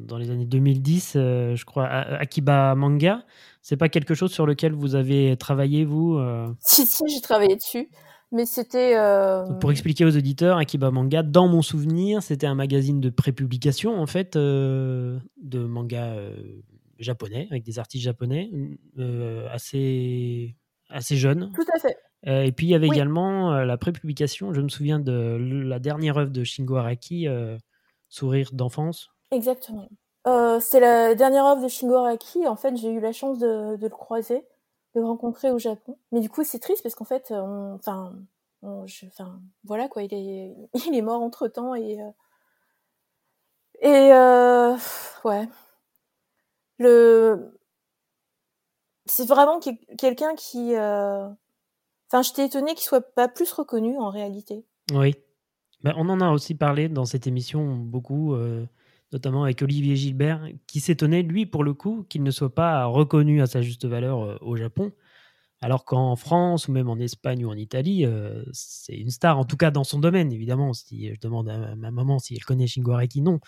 dans 0.07 0.17
les 0.17 0.31
années 0.31 0.47
2010, 0.47 1.13
je 1.15 1.65
crois, 1.65 1.87
Akiba 1.87 2.75
Manga. 2.75 3.25
C'est 3.63 3.77
pas 3.77 3.89
quelque 3.89 4.15
chose 4.15 4.33
sur 4.33 4.47
lequel 4.47 4.73
vous 4.73 4.95
avez 4.95 5.37
travaillé, 5.37 5.85
vous 5.85 6.19
Si, 6.61 6.87
si, 6.87 7.03
j'ai 7.09 7.21
travaillé 7.21 7.57
dessus. 7.57 7.89
Mais 8.31 8.47
c'était. 8.47 8.95
Pour 9.61 9.73
expliquer 9.73 10.05
aux 10.05 10.17
auditeurs, 10.17 10.59
Akiba 10.59 10.91
Manga, 10.91 11.23
dans 11.23 11.49
mon 11.49 11.63
souvenir, 11.63 12.23
c'était 12.23 12.47
un 12.47 12.55
magazine 12.55 13.01
de 13.01 13.11
prépublication, 13.11 14.01
en 14.01 14.07
fait, 14.07 14.37
de 14.37 15.21
manga 15.53 16.15
japonais, 16.99 17.47
avec 17.51 17.65
des 17.65 17.79
artistes 17.79 18.05
japonais, 18.05 18.51
euh, 18.99 19.49
assez, 19.51 20.57
assez 20.89 21.17
jeune. 21.17 21.53
Tout 21.55 21.67
à 21.75 21.79
fait. 21.79 21.99
et 22.25 22.53
puis 22.53 22.67
il 22.67 22.71
y 22.71 22.75
avait 22.75 22.87
également 22.87 23.53
la 23.53 23.77
prépublication, 23.77 24.53
je 24.53 24.61
me 24.61 24.69
souviens 24.69 24.99
de 24.99 25.37
la 25.41 25.79
dernière 25.79 26.19
œuvre 26.19 26.31
de 26.31 26.45
Shingo 26.45 26.77
Araki, 26.77 27.27
Sourire 28.09 28.51
d'enfance. 28.53 29.11
Exactement. 29.31 29.89
c'est 30.25 30.81
la 30.81 31.15
dernière 31.15 31.45
œuvre 31.45 31.63
de 31.63 31.69
Shingo 31.69 31.95
Araki. 31.95 32.47
En 32.47 32.57
fait, 32.57 32.77
j'ai 32.77 32.91
eu 32.91 33.01
la 33.01 33.13
chance 33.13 33.39
de, 33.39 33.77
le 33.81 33.89
croiser, 33.89 34.45
de 34.95 35.01
le 35.01 35.07
rencontrer 35.07 35.51
au 35.51 35.59
Japon. 35.59 35.99
Mais 36.13 36.21
du 36.21 36.29
coup, 36.29 36.45
c'est 36.45 36.59
triste 36.59 36.83
parce 36.83 36.95
qu'en 36.95 37.05
fait, 37.05 37.33
enfin, 37.33 38.15
enfin, 38.63 39.41
voilà 39.65 39.89
quoi, 39.89 40.03
il 40.03 40.13
est, 40.15 40.57
il 40.87 40.95
est 40.95 41.03
mort 41.03 41.23
entre 41.23 41.49
temps 41.49 41.75
et 41.75 41.99
et 43.81 44.11
ouais, 45.25 45.49
le 46.79 47.58
c'est 49.11 49.27
vraiment 49.27 49.61
quelqu'un 49.99 50.35
qui. 50.35 50.75
Euh, 50.75 51.29
enfin, 52.11 52.23
j'étais 52.23 52.47
étonnée 52.47 52.75
qu'il 52.75 52.85
soit 52.85 53.15
pas 53.15 53.29
plus 53.29 53.53
reconnu 53.53 53.99
en 53.99 54.11
réalité. 54.11 54.65
Oui. 54.93 55.15
Ben, 55.83 55.95
on 55.97 56.09
en 56.09 56.21
a 56.21 56.31
aussi 56.31 56.55
parlé 56.55 56.89
dans 56.89 57.05
cette 57.05 57.27
émission 57.27 57.77
beaucoup, 57.77 58.35
euh, 58.35 58.67
notamment 59.13 59.45
avec 59.45 59.63
Olivier 59.63 59.95
Gilbert, 59.95 60.49
qui 60.67 60.81
s'étonnait, 60.81 61.23
lui, 61.23 61.47
pour 61.47 61.63
le 61.63 61.73
coup, 61.73 62.05
qu'il 62.09 62.23
ne 62.23 62.31
soit 62.31 62.55
pas 62.55 62.85
reconnu 62.87 63.41
à 63.43 63.47
sa 63.47 63.63
juste 63.63 63.85
valeur 63.85 64.23
euh, 64.23 64.37
au 64.41 64.57
Japon. 64.57 64.93
Alors 65.61 65.85
qu'en 65.85 66.15
France 66.15 66.69
ou 66.69 66.73
même 66.73 66.89
en 66.89 66.99
Espagne 66.99 67.45
ou 67.45 67.51
en 67.51 67.57
Italie, 67.57 68.07
c'est 68.53 68.95
une 68.95 69.11
star, 69.11 69.41
en 69.41 69.45
tout 69.45 69.57
cas 69.57 69.73
dans 69.73 69.83
son 69.83 69.99
domaine, 69.99 70.33
évidemment. 70.33 70.73
Si 70.73 71.13
je 71.13 71.21
demande 71.21 71.49
à 71.49 71.75
ma 71.75 71.91
maman 71.91 72.21
si 72.21 72.35
elle 72.35 72.45
connaît 72.45 72.69
Shingo 72.69 72.93
Araki, 72.93 73.23
non. 73.23 73.41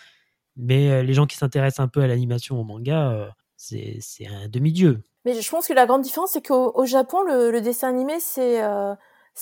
Mais 0.57 1.03
les 1.03 1.13
gens 1.13 1.25
qui 1.25 1.37
s'intéressent 1.37 1.79
un 1.79 1.87
peu 1.87 2.01
à 2.01 2.07
l'animation, 2.07 2.59
au 2.59 2.65
manga, 2.65 3.33
c'est 3.55 4.27
un 4.27 4.49
demi-dieu. 4.49 5.05
Mais 5.25 5.39
je 5.39 5.49
pense 5.49 5.67
que 5.67 5.73
la 5.73 5.85
grande 5.85 6.01
différence, 6.01 6.31
c'est 6.31 6.45
qu'au 6.45 6.85
Japon, 6.85 7.21
le, 7.21 7.59
dessin 7.61 7.89
animé, 7.89 8.19
c'est 8.19 8.63
euh, 8.63 8.95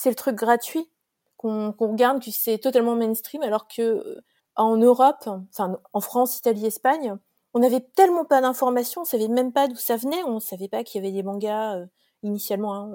le 0.05 0.15
truc 0.15 0.35
gratuit 0.35 0.89
qu'on 1.37 1.73
regarde, 1.79 2.21
que 2.21 2.31
c'est 2.31 2.57
totalement 2.57 2.95
mainstream, 2.95 3.41
alors 3.43 3.67
que 3.67 3.81
euh, 3.81 4.21
en 4.55 4.75
Europe, 4.75 5.29
enfin 5.51 5.79
en 5.93 6.01
France, 6.01 6.37
Italie, 6.37 6.65
Espagne, 6.65 7.15
on 7.53 7.59
n'avait 7.59 7.79
tellement 7.79 8.25
pas 8.25 8.41
d'informations, 8.41 9.01
on 9.01 9.05
savait 9.05 9.29
même 9.29 9.53
pas 9.53 9.69
d'où 9.69 9.77
ça 9.77 9.95
venait, 9.95 10.21
on 10.25 10.41
savait 10.41 10.67
pas 10.67 10.83
qu'il 10.83 11.01
y 11.01 11.05
avait 11.05 11.15
des 11.15 11.23
mangas 11.23 11.77
euh, 11.77 11.85
initialement, 12.23 12.73
hein, 12.73 12.91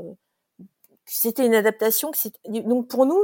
que 0.59 0.65
c'était 1.07 1.47
une 1.47 1.55
adaptation. 1.55 2.11
Que 2.11 2.61
donc 2.61 2.89
pour 2.89 3.07
nous, 3.07 3.21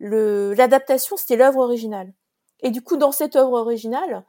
l'adaptation, 0.00 1.16
c'était 1.16 1.36
l'œuvre 1.36 1.60
originale. 1.60 2.12
Et 2.60 2.70
du 2.70 2.82
coup, 2.82 2.96
dans 2.96 3.12
cette 3.12 3.36
œuvre 3.36 3.54
originale, 3.54 4.24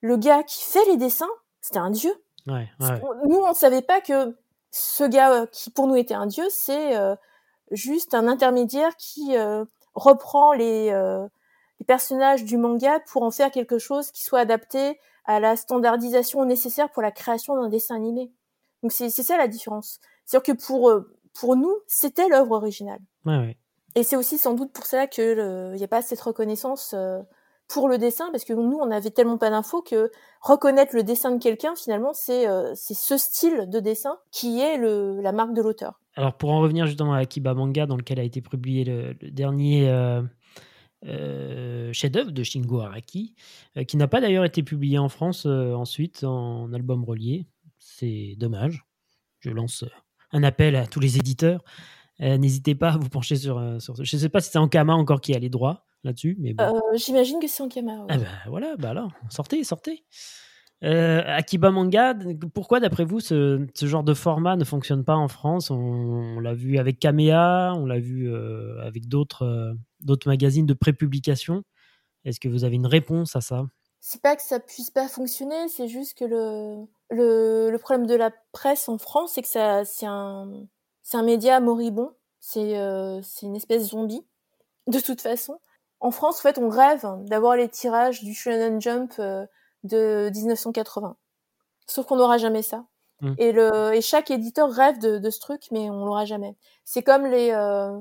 le 0.00 0.16
gars 0.16 0.42
qui 0.42 0.62
fait 0.64 0.84
les 0.86 0.96
dessins, 0.96 1.30
c'était 1.60 1.78
un 1.78 1.90
dieu. 1.90 2.12
Nous, 2.46 3.38
on 3.38 3.48
ne 3.48 3.54
savait 3.54 3.82
pas 3.82 4.00
que 4.00 4.36
ce 4.70 5.04
gars 5.04 5.32
euh, 5.32 5.46
qui 5.46 5.70
pour 5.70 5.86
nous 5.86 5.96
était 5.96 6.14
un 6.14 6.26
dieu, 6.26 6.44
c'est 6.50 6.96
euh, 6.96 7.14
juste 7.70 8.14
un 8.14 8.26
intermédiaire 8.26 8.96
qui 8.96 9.36
euh, 9.36 9.64
reprend 9.94 10.52
les, 10.52 10.90
les, 10.90 11.84
personnages 11.86 12.44
du 12.44 12.56
manga 12.56 13.00
pour 13.00 13.22
en 13.22 13.30
faire 13.30 13.50
quelque 13.50 13.78
chose 13.78 14.10
qui 14.10 14.24
soit 14.24 14.40
adapté 14.40 14.98
à 15.26 15.40
la 15.40 15.56
standardisation 15.56 16.44
nécessaire 16.44 16.90
pour 16.90 17.02
la 17.02 17.12
création 17.12 17.56
d'un 17.56 17.68
dessin 17.68 17.94
animé. 17.94 18.32
Donc 18.82 18.92
c'est 18.92 19.10
ça 19.10 19.36
la 19.38 19.48
différence. 19.48 20.00
C'est-à-dire 20.24 20.54
que 20.54 20.66
pour 20.66 20.92
pour 21.32 21.56
nous, 21.56 21.74
c'était 21.86 22.28
l'œuvre 22.28 22.52
originale. 22.52 23.00
Et 23.94 24.02
c'est 24.02 24.16
aussi 24.16 24.38
sans 24.38 24.54
doute 24.54 24.72
pour 24.72 24.86
cela 24.86 25.06
qu'il 25.06 25.76
n'y 25.76 25.84
a 25.84 25.88
pas 25.88 26.02
cette 26.02 26.20
reconnaissance 26.20 26.94
pour 27.68 27.88
le 27.88 27.98
dessin 27.98 28.30
parce 28.30 28.44
que 28.44 28.52
nous 28.52 28.78
on 28.80 28.90
avait 28.90 29.10
tellement 29.10 29.38
pas 29.38 29.50
d'infos 29.50 29.82
que 29.82 30.10
reconnaître 30.40 30.94
le 30.94 31.02
dessin 31.02 31.34
de 31.34 31.42
quelqu'un 31.42 31.74
finalement 31.74 32.12
c'est 32.12 32.48
euh, 32.48 32.72
c'est 32.74 32.94
ce 32.94 33.16
style 33.16 33.68
de 33.68 33.80
dessin 33.80 34.16
qui 34.30 34.60
est 34.60 34.76
le, 34.76 35.20
la 35.20 35.32
marque 35.32 35.54
de 35.54 35.62
l'auteur. 35.62 36.00
Alors 36.16 36.36
pour 36.36 36.50
en 36.50 36.60
revenir 36.60 36.86
justement 36.86 37.14
à 37.14 37.18
Akiba 37.18 37.54
Manga 37.54 37.86
dans 37.86 37.96
lequel 37.96 38.20
a 38.20 38.22
été 38.22 38.40
publié 38.40 38.84
le, 38.84 39.14
dernier 39.30 39.88
euh, 39.88 40.22
euh, 41.06 41.92
chef-d'œuvre 41.92 42.32
de 42.32 42.42
Shingo 42.42 42.80
Araki 42.80 43.34
qui 43.88 43.96
n'a 43.96 44.08
pas 44.08 44.20
d'ailleurs 44.20 44.44
été 44.44 44.62
publié 44.62 44.98
en 44.98 45.08
France 45.08 45.46
ensuite 45.46 46.24
en 46.24 46.72
album 46.72 47.04
relié. 47.04 47.46
C'est 47.78 48.34
dommage. 48.38 48.84
Je 49.40 49.50
lance 49.50 49.84
un 50.32 50.42
appel 50.42 50.76
à 50.76 50.86
tous 50.86 51.00
les 51.00 51.18
éditeurs. 51.18 51.62
N'hésitez 52.20 52.74
pas 52.74 52.90
à 52.90 52.96
vous 52.96 53.08
pencher 53.08 53.36
sur, 53.36 53.60
sur... 53.80 53.96
Je 53.96 54.16
ne 54.16 54.20
sais 54.20 54.28
pas 54.28 54.40
si 54.40 54.50
c'est 54.50 54.58
Ankama 54.58 54.94
encore 54.94 55.20
qui 55.20 55.34
a 55.34 55.38
les 55.38 55.50
droits 55.50 55.84
là-dessus. 56.04 56.36
Mais 56.38 56.54
euh, 56.60 56.72
J'imagine 56.94 57.40
que 57.40 57.48
c'est 57.48 57.62
en 57.62 57.68
caméra. 57.68 58.06
Ah 58.08 58.18
bah, 58.18 58.24
voilà, 58.46 58.76
bah 58.76 58.90
alors, 58.90 59.12
sortez, 59.30 59.64
sortez. 59.64 60.04
Euh, 60.82 61.22
Akiba 61.26 61.70
Manga, 61.70 62.14
pourquoi 62.52 62.78
d'après 62.78 63.04
vous 63.04 63.20
ce, 63.20 63.66
ce, 63.74 63.86
genre 63.86 64.04
de 64.04 64.12
format 64.12 64.56
ne 64.56 64.64
fonctionne 64.64 65.04
pas 65.04 65.14
en 65.14 65.28
France? 65.28 65.70
On, 65.70 66.40
l'a 66.40 66.52
vu 66.52 66.78
avec 66.78 66.98
Kamea, 66.98 67.72
on 67.74 67.86
l'a 67.86 67.98
vu 67.98 68.30
euh, 68.30 68.84
avec 68.84 69.08
d'autres 69.08 69.74
d'autres 70.00 70.28
magazines 70.28 70.66
de 70.66 70.74
prépublication. 70.74 71.62
Est-ce 72.24 72.38
que 72.38 72.48
vous 72.48 72.64
avez 72.64 72.76
une 72.76 72.86
réponse 72.86 73.34
à 73.34 73.40
ça? 73.40 73.64
C'est 74.00 74.20
pas 74.20 74.36
que 74.36 74.42
ça 74.42 74.60
puisse 74.60 74.90
pas 74.90 75.08
fonctionner, 75.08 75.68
c'est 75.68 75.88
juste 75.88 76.18
que 76.18 76.26
le, 76.26 76.84
le, 77.10 77.70
le, 77.70 77.78
problème 77.78 78.06
de 78.06 78.14
la 78.14 78.30
presse 78.52 78.86
en 78.90 78.98
France, 78.98 79.32
c'est 79.34 79.40
que 79.40 79.48
c'est 79.48 80.06
un, 80.06 80.66
un 81.14 81.22
média 81.22 81.58
moribond, 81.60 82.12
c'est 82.38 82.74
une 83.42 83.56
espèce 83.56 83.88
zombie, 83.88 84.26
de 84.88 85.00
toute 85.00 85.22
façon 85.22 85.58
en 86.00 86.10
France, 86.10 86.38
en 86.38 86.42
fait, 86.42 86.58
on 86.58 86.68
rêve 86.68 87.06
d'avoir 87.22 87.56
les 87.56 87.68
tirages 87.68 88.22
du 88.22 88.34
Shonen 88.34 88.80
Jump 88.80 89.14
euh, 89.18 89.46
de 89.84 90.30
1980. 90.34 91.16
Sauf 91.86 92.06
qu'on 92.06 92.16
n'aura 92.16 92.38
jamais 92.38 92.62
ça. 92.62 92.84
Mmh. 93.20 93.34
Et, 93.38 93.52
le, 93.52 93.94
et 93.94 94.00
chaque 94.00 94.30
éditeur 94.30 94.70
rêve 94.70 94.98
de, 94.98 95.30
ce 95.30 95.40
truc, 95.40 95.62
mais 95.70 95.88
on 95.90 96.04
l'aura 96.04 96.24
jamais. 96.24 96.56
C'est 96.84 97.02
comme 97.02 97.26
les, 97.26 97.52
euh, 97.52 97.98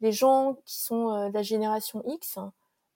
les 0.00 0.12
gens 0.12 0.56
qui 0.64 0.80
sont 0.80 1.10
euh, 1.10 1.28
de 1.28 1.34
la 1.34 1.42
génération 1.42 2.02
X. 2.06 2.38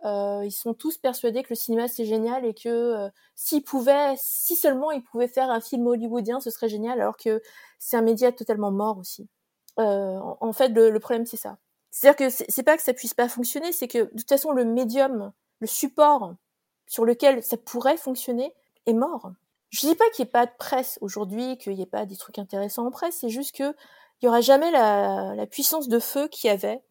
ils 0.04 0.52
sont 0.52 0.74
tous 0.74 0.98
persuadés 0.98 1.42
que 1.42 1.50
le 1.50 1.56
cinéma 1.56 1.88
c'est 1.88 2.04
génial 2.06 2.44
et 2.44 2.54
que 2.54 3.08
s'ils 3.34 3.62
pouvaient, 3.62 4.14
si 4.16 4.56
seulement 4.56 4.90
ils 4.90 5.02
pouvaient 5.02 5.28
faire 5.28 5.50
un 5.50 5.60
film 5.60 5.86
hollywoodien, 5.86 6.40
ce 6.40 6.50
serait 6.50 6.68
génial, 6.68 7.00
alors 7.00 7.16
que 7.16 7.42
c'est 7.78 7.96
un 7.96 8.02
média 8.02 8.32
totalement 8.32 8.70
mort 8.70 8.98
aussi. 8.98 9.28
en, 9.76 10.52
fait, 10.52 10.68
le 10.68 10.98
problème 10.98 11.26
c'est 11.26 11.36
ça. 11.36 11.58
C'est-à-dire 11.90 12.28
que 12.28 12.44
c'est 12.48 12.62
pas 12.62 12.76
que 12.76 12.82
ça 12.82 12.94
puisse 12.94 13.14
pas 13.14 13.28
fonctionner, 13.28 13.72
c'est 13.72 13.88
que 13.88 13.98
de 13.98 14.18
toute 14.18 14.28
façon 14.28 14.52
le 14.52 14.64
médium, 14.64 15.32
le 15.60 15.66
support 15.66 16.34
sur 16.86 17.04
lequel 17.04 17.42
ça 17.42 17.56
pourrait 17.56 17.96
fonctionner 17.96 18.54
est 18.86 18.92
mort. 18.92 19.32
Je 19.70 19.86
dis 19.86 19.94
pas 19.94 20.04
qu'il 20.14 20.24
n'y 20.24 20.28
ait 20.28 20.32
pas 20.32 20.46
de 20.46 20.52
presse 20.58 20.98
aujourd'hui, 21.00 21.56
qu'il 21.58 21.74
n'y 21.74 21.82
ait 21.82 21.86
pas 21.86 22.06
des 22.06 22.16
trucs 22.16 22.38
intéressants 22.38 22.86
en 22.86 22.90
presse, 22.90 23.18
c'est 23.20 23.28
juste 23.28 23.54
que 23.54 23.74
il 24.20 24.26
y 24.26 24.28
aura 24.28 24.40
jamais 24.40 24.70
la, 24.70 25.46
puissance 25.50 25.88
de 25.88 25.98
feu 25.98 26.28
qu'il 26.28 26.48
y 26.48 26.50
avait 26.50 26.82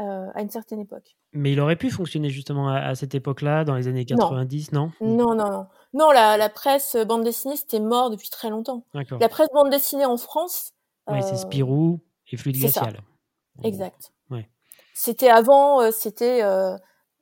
euh, 0.00 0.28
à 0.34 0.42
une 0.42 0.50
certaine 0.50 0.80
époque. 0.80 1.16
Mais 1.32 1.52
il 1.52 1.60
aurait 1.60 1.76
pu 1.76 1.90
fonctionner 1.90 2.28
justement 2.28 2.68
à, 2.68 2.94
cette 2.94 3.14
époque-là, 3.14 3.64
dans 3.64 3.74
les 3.74 3.88
années 3.88 4.04
90, 4.04 4.72
non? 4.72 4.90
Non, 5.00 5.34
non, 5.34 5.50
non. 5.50 5.66
Non, 5.94 6.10
la, 6.10 6.48
presse 6.50 6.96
bande 7.06 7.24
dessinée, 7.24 7.56
c'était 7.56 7.80
mort 7.80 8.10
depuis 8.10 8.28
très 8.28 8.50
longtemps. 8.50 8.84
La 8.92 9.28
presse 9.28 9.48
bande 9.54 9.70
dessinée 9.70 10.04
en 10.04 10.16
France. 10.16 10.72
Oui, 11.08 11.22
c'est 11.22 11.34
euh, 11.34 11.36
Spirou 11.36 12.00
et 12.30 12.36
Fluide 12.36 12.58
Glacial. 12.58 13.00
Exact. 13.62 14.12
C'était 14.98 15.28
avant, 15.28 15.82
euh, 15.82 15.90
c'était 15.92 16.42
euh, 16.42 16.74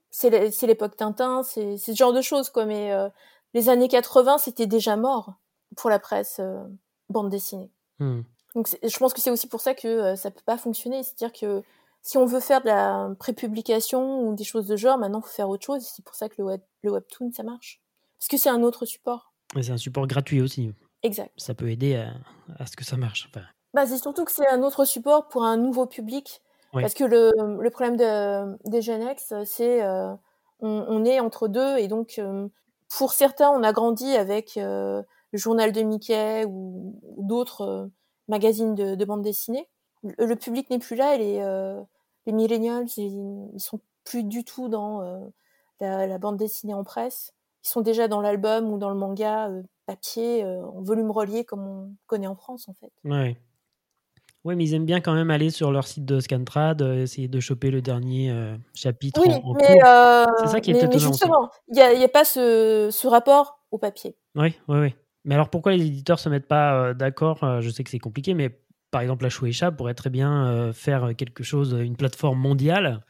c'est 0.09 0.31
l'époque 0.63 0.97
Tintin, 0.97 1.43
c'est 1.43 1.77
ce 1.77 1.93
genre 1.93 2.13
de 2.13 2.23
choses 2.23 2.49
quoi. 2.49 2.67
Mais 2.67 2.93
euh, 2.93 3.09
les 3.53 3.69
années 3.69 3.89
80, 3.89 4.39
c'était 4.39 4.69
déjà 4.69 4.95
mort 4.95 5.35
pour 5.77 5.91
la 5.91 5.99
presse 5.99 6.41
bande 7.09 7.31
dessinée. 7.31 7.73
Hmm. 7.99 8.21
Donc 8.55 8.69
je 8.81 8.97
pense 8.97 9.13
que 9.13 9.21
c'est 9.21 9.33
aussi 9.33 9.49
pour 9.49 9.61
ça 9.61 9.75
que 9.75 10.15
ça 10.15 10.31
peut 10.31 10.45
pas 10.47 10.57
fonctionner. 10.57 11.03
C'est-à-dire 11.03 11.33
que 11.33 11.65
si 12.01 12.17
on 12.17 12.27
veut 12.27 12.39
faire 12.39 12.61
de 12.61 12.69
la 12.69 13.11
prépublication 13.19 14.21
ou 14.21 14.37
des 14.37 14.45
choses 14.45 14.69
de 14.69 14.77
genre, 14.77 14.97
maintenant 14.97 15.19
il 15.19 15.27
faut 15.27 15.35
faire 15.35 15.49
autre 15.49 15.67
chose. 15.67 15.83
C'est 15.83 16.05
pour 16.05 16.15
ça 16.15 16.29
que 16.29 16.37
le, 16.39 16.45
web, 16.45 16.61
le 16.85 16.93
webtoon 16.93 17.33
ça 17.33 17.43
marche. 17.43 17.81
Parce 18.21 18.29
que 18.29 18.37
c'est 18.37 18.51
un 18.51 18.63
autre 18.63 18.87
support. 18.87 19.33
C'est 19.61 19.73
un 19.73 19.79
support 19.79 20.07
gratuit 20.07 20.41
aussi. 20.41 20.73
Exact. 21.03 21.33
Ça 21.37 21.55
peut 21.55 21.69
aider 21.69 21.97
à, 21.97 22.13
à 22.57 22.67
ce 22.67 22.77
que 22.77 22.85
ça 22.85 22.97
marche. 22.97 23.29
Bah, 23.73 23.85
c'est 23.85 23.99
surtout 23.99 24.25
que 24.25 24.31
c'est 24.31 24.47
un 24.47 24.63
autre 24.63 24.85
support 24.85 25.27
pour 25.27 25.43
un 25.43 25.57
nouveau 25.57 25.87
public 25.87 26.41
parce 26.81 26.95
que 26.95 27.05
le, 27.05 27.33
le 27.61 27.71
problème 27.71 27.97
de, 27.97 28.69
des 28.69 28.83
Gen 28.83 29.03
X, 29.03 29.33
c'est 29.45 29.83
euh, 29.83 30.13
on, 30.61 30.85
on, 30.89 31.05
est 31.05 31.21
entre 31.21 31.49
deux 31.49 31.79
et 31.79 31.89
donc 31.89 32.17
euh, 32.19 32.49
pour 32.97 33.13
certains, 33.13 33.51
on 33.51 33.63
a 33.63 33.73
grandi 33.73 34.17
avec 34.17 34.57
euh, 34.57 35.03
le 35.33 35.39
journal 35.39 35.73
de 35.73 35.83
Mickey 35.83 36.45
ou, 36.47 37.01
d'autres 37.19 37.91
magazines 38.29 38.75
de, 38.75 38.95
de 38.95 39.05
bande 39.05 39.23
dessinée. 39.23 39.69
Le, 40.03 40.35
public 40.35 40.69
n'est 40.71 40.79
plus 40.79 40.97
là 40.97 41.15
et 41.15 41.19
les, 41.19 41.83
les 42.27 42.33
millennials, 42.33 42.87
ils, 42.97 43.51
ils, 43.55 43.61
sont 43.61 43.81
plus 44.05 44.23
du 44.23 44.45
tout 44.45 44.69
dans 44.69 45.31
la, 45.81 46.07
la, 46.07 46.19
bande 46.19 46.37
dessinée 46.37 46.75
en 46.75 46.85
presse. 46.85 47.33
Ils 47.65 47.69
sont 47.69 47.81
déjà 47.81 48.07
dans 48.07 48.21
l'album 48.21 48.71
ou 48.71 48.77
dans 48.77 48.91
le 48.91 48.97
manga 48.97 49.51
papier, 49.87 50.45
en 50.45 50.83
volume 50.83 51.11
relié 51.11 51.45
comme 51.45 51.67
on 51.67 51.95
connaît 52.07 52.27
en 52.27 52.37
France 52.37 52.69
en 52.69 52.75
fait. 52.75 52.93
Ouais. 54.45 54.53
Oui, 54.53 54.57
mais 54.57 54.65
ils 54.65 54.75
aiment 54.75 54.85
bien 54.85 55.01
quand 55.01 55.15
même 55.15 55.31
aller 55.31 55.51
sur 55.51 55.73
leur 55.73 55.87
site 55.87 56.05
de 56.05 56.21
Scantrad, 56.21 56.83
euh, 56.83 57.03
essayer 57.03 57.29
de 57.29 57.41
choper 57.41 57.71
le 57.71 57.81
dernier 57.81 58.31
euh, 58.31 58.57
chapitre 58.75 59.23
oui, 59.25 59.33
en, 59.43 59.55
mais, 59.55 59.79
euh, 59.85 60.25
C'est 60.41 60.49
ça 60.49 60.61
qui 60.61 60.71
est 60.71 60.75
mais, 60.75 60.87
mais 60.87 60.99
justement, 60.99 61.51
il 61.69 61.75
n'y 61.75 61.81
a, 61.81 62.05
a, 62.05 62.09
pas 62.09 62.25
ce, 62.25 62.89
ce, 62.91 63.07
rapport 63.07 63.61
au 63.71 63.79
papier. 63.79 64.17
Oui, 64.35 64.55
oui, 64.69 64.79
oui. 64.79 64.95
Mais 65.25 65.35
alors 65.35 65.49
pourquoi 65.49 65.73
les 65.73 65.87
éditeurs 65.87 66.19
se 66.19 66.29
mettent 66.29 66.49
pas 66.49 66.93
d'accord 66.93 67.63
Je 67.63 67.71
sais 67.71 67.83
que 67.83 67.89
c'est 67.89 67.99
compliqué, 67.99 68.35
mais 68.35 68.61
par 68.91 69.01
exemple, 69.01 69.25
la 69.25 69.31
Shueisha 69.31 69.73
pourrait 69.73 69.95
très 69.95 70.11
bien 70.11 70.71
faire 70.75 71.17
quelque 71.17 71.43
chose, 71.43 71.75
une 71.81 71.97
plateforme 71.97 72.39
mondiale 72.39 73.03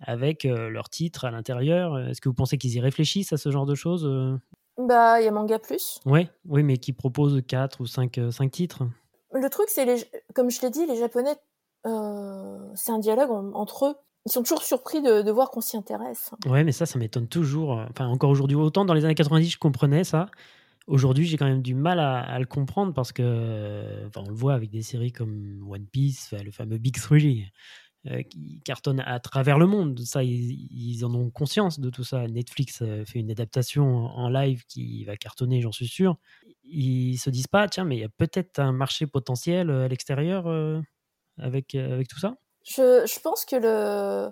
avec 0.00 0.44
leurs 0.44 0.88
titres 0.88 1.24
à 1.24 1.32
l'intérieur. 1.32 1.98
Est-ce 1.98 2.20
que 2.20 2.28
vous 2.28 2.34
pensez 2.34 2.58
qu'ils 2.58 2.76
y 2.76 2.80
réfléchissent 2.80 3.32
à 3.32 3.38
ce 3.38 3.50
genre 3.50 3.66
de 3.66 3.74
choses 3.74 4.08
Bah, 4.76 5.20
il 5.20 5.24
y 5.24 5.26
a 5.26 5.32
Manga 5.32 5.58
Plus. 5.58 5.98
Ouais, 6.06 6.30
oui, 6.46 6.62
mais 6.62 6.76
qui 6.76 6.92
propose 6.92 7.42
4 7.44 7.80
ou 7.80 7.86
5, 7.86 8.20
titres. 8.52 8.84
Le 9.32 9.48
truc, 9.50 9.68
c'est, 9.68 9.84
les, 9.84 10.04
comme 10.34 10.50
je 10.50 10.60
l'ai 10.62 10.70
dit, 10.70 10.86
les 10.86 10.96
Japonais, 10.96 11.36
c'est 11.84 12.92
un 12.92 12.98
dialogue 12.98 13.30
entre 13.54 13.86
eux. 13.86 13.94
Ils 14.26 14.32
sont 14.32 14.42
toujours 14.42 14.62
surpris 14.62 15.00
de, 15.00 15.30
voir 15.30 15.50
qu'on 15.50 15.60
s'y 15.60 15.76
intéresse. 15.76 16.32
Ouais, 16.46 16.64
mais 16.64 16.72
ça, 16.72 16.86
ça 16.86 16.98
m'étonne 16.98 17.28
toujours. 17.28 17.70
Enfin, 17.90 18.06
encore 18.06 18.30
aujourd'hui, 18.30 18.56
autant 18.56 18.84
dans 18.84 18.94
les 18.94 19.04
années 19.04 19.14
90, 19.14 19.48
je 19.48 19.58
comprenais 19.58 20.04
ça. 20.04 20.26
Aujourd'hui, 20.86 21.26
j'ai 21.26 21.36
quand 21.36 21.46
même 21.46 21.62
du 21.62 21.74
mal 21.74 22.00
à, 22.00 22.38
le 22.38 22.46
comprendre 22.46 22.94
parce 22.94 23.12
que, 23.12 24.06
enfin, 24.06 24.22
on 24.26 24.28
le 24.28 24.34
voit 24.34 24.54
avec 24.54 24.70
des 24.70 24.82
séries 24.82 25.12
comme 25.12 25.66
One 25.70 25.86
Piece, 25.86 26.32
le 26.32 26.50
fameux 26.50 26.78
Big 26.78 26.98
Three, 26.98 27.44
euh, 28.06 28.22
qui 28.22 28.62
cartonne 28.64 29.00
à 29.00 29.20
travers 29.20 29.58
le 29.58 29.66
monde. 29.66 30.00
Ça, 30.00 30.22
ils, 30.22 31.04
en 31.04 31.14
ont 31.14 31.30
conscience 31.30 31.78
de 31.78 31.90
tout 31.90 32.04
ça. 32.04 32.26
Netflix 32.26 32.78
euh, 32.80 33.04
fait 33.04 33.18
une 33.18 33.30
adaptation 33.30 34.06
en 34.06 34.28
live 34.30 34.64
qui 34.66 35.04
va 35.04 35.16
cartonner, 35.16 35.60
j'en 35.60 35.72
suis 35.72 35.88
sûr. 35.88 36.16
Ils 36.70 37.18
se 37.18 37.30
disent 37.30 37.46
pas, 37.46 37.68
tiens, 37.68 37.84
mais 37.84 37.96
il 37.96 38.00
y 38.00 38.04
a 38.04 38.08
peut-être 38.08 38.58
un 38.58 38.72
marché 38.72 39.06
potentiel 39.06 39.70
euh, 39.70 39.84
à 39.84 39.88
l'extérieur 39.88 40.46
avec, 41.38 41.74
avec 41.74 42.08
tout 42.08 42.18
ça? 42.18 42.34
Je, 42.64 43.06
je, 43.06 43.20
pense 43.20 43.44
que 43.44 43.56
le... 43.56 44.30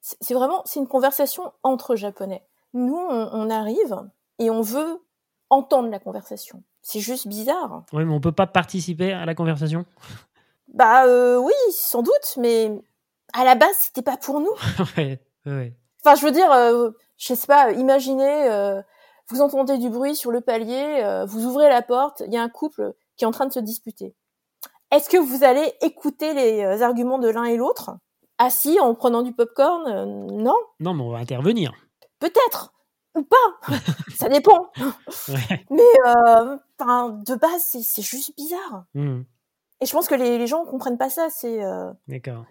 c'est 0.00 0.34
vraiment 0.34 0.62
c'est 0.64 0.80
une 0.80 0.88
conversation 0.88 1.52
entre 1.62 1.96
Japonais. 1.96 2.44
Nous, 2.72 2.96
on 2.96 3.50
arrive 3.50 4.00
et 4.38 4.50
on 4.50 4.62
veut 4.62 5.00
entendre 5.50 5.90
la 5.90 5.98
conversation. 5.98 6.62
C'est 6.82 7.00
juste 7.00 7.28
bizarre. 7.28 7.84
Oui, 7.92 8.04
mais 8.04 8.12
on 8.12 8.20
peut 8.20 8.32
pas 8.32 8.46
participer 8.46 9.12
à 9.12 9.26
la 9.26 9.34
conversation? 9.34 9.84
Bah 10.72 11.04
euh, 11.04 11.36
oui, 11.36 11.52
sans 11.72 12.00
doute, 12.00 12.36
mais 12.36 12.70
à 13.32 13.44
la 13.44 13.56
base, 13.56 13.74
c'était 13.80 14.02
pas 14.02 14.16
pour 14.16 14.38
nous. 14.38 14.52
ouais, 14.96 15.20
ouais. 15.44 15.74
Enfin, 16.00 16.14
je 16.14 16.24
veux 16.24 16.30
dire, 16.30 16.52
euh, 16.52 16.90
je 17.18 17.34
sais 17.34 17.46
pas, 17.48 17.72
imaginez, 17.72 18.48
euh, 18.48 18.80
vous 19.30 19.40
entendez 19.40 19.78
du 19.78 19.90
bruit 19.90 20.16
sur 20.16 20.30
le 20.30 20.40
palier, 20.40 21.00
euh, 21.02 21.24
vous 21.24 21.46
ouvrez 21.46 21.68
la 21.68 21.82
porte, 21.82 22.22
il 22.26 22.32
y 22.32 22.36
a 22.36 22.42
un 22.42 22.48
couple 22.48 22.94
qui 23.16 23.24
est 23.24 23.26
en 23.26 23.32
train 23.32 23.46
de 23.46 23.52
se 23.52 23.60
disputer. 23.60 24.14
Est-ce 24.90 25.08
que 25.08 25.16
vous 25.16 25.44
allez 25.44 25.72
écouter 25.82 26.34
les 26.34 26.82
arguments 26.82 27.18
de 27.18 27.28
l'un 27.28 27.44
et 27.44 27.56
l'autre? 27.56 27.92
Assis 28.38 28.80
en 28.80 28.94
prenant 28.94 29.22
du 29.22 29.32
popcorn 29.32 30.26
Non? 30.32 30.56
Non, 30.80 30.94
mais 30.94 31.02
on 31.02 31.10
va 31.10 31.18
intervenir. 31.18 31.72
Peut-être 32.18 32.72
ou 33.14 33.22
pas, 33.22 33.76
ça 34.14 34.28
dépend. 34.28 34.70
Mais 35.70 35.82
euh, 36.06 36.56
de 36.78 37.34
base, 37.34 37.62
c'est 37.82 38.02
juste 38.02 38.34
bizarre. 38.36 38.84
Mmh. 38.94 39.22
Et 39.80 39.86
je 39.86 39.92
pense 39.92 40.08
que 40.08 40.14
les, 40.14 40.38
les 40.38 40.46
gens 40.46 40.64
comprennent 40.64 40.98
pas 40.98 41.10
ça. 41.10 41.28
C'est 41.30 41.64
euh, 41.64 41.90
d'accord. 42.06 42.44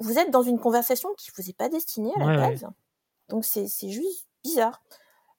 Vous, 0.00 0.18
êtes 0.18 0.30
dans 0.30 0.42
une 0.42 0.58
conversation 0.58 1.10
qui 1.16 1.30
vous 1.36 1.48
est 1.48 1.56
pas 1.56 1.68
destinée 1.68 2.12
à 2.16 2.24
la 2.24 2.36
base, 2.36 2.66
donc 3.28 3.44
c'est 3.44 3.68
juste 3.88 4.26
bizarre. 4.42 4.82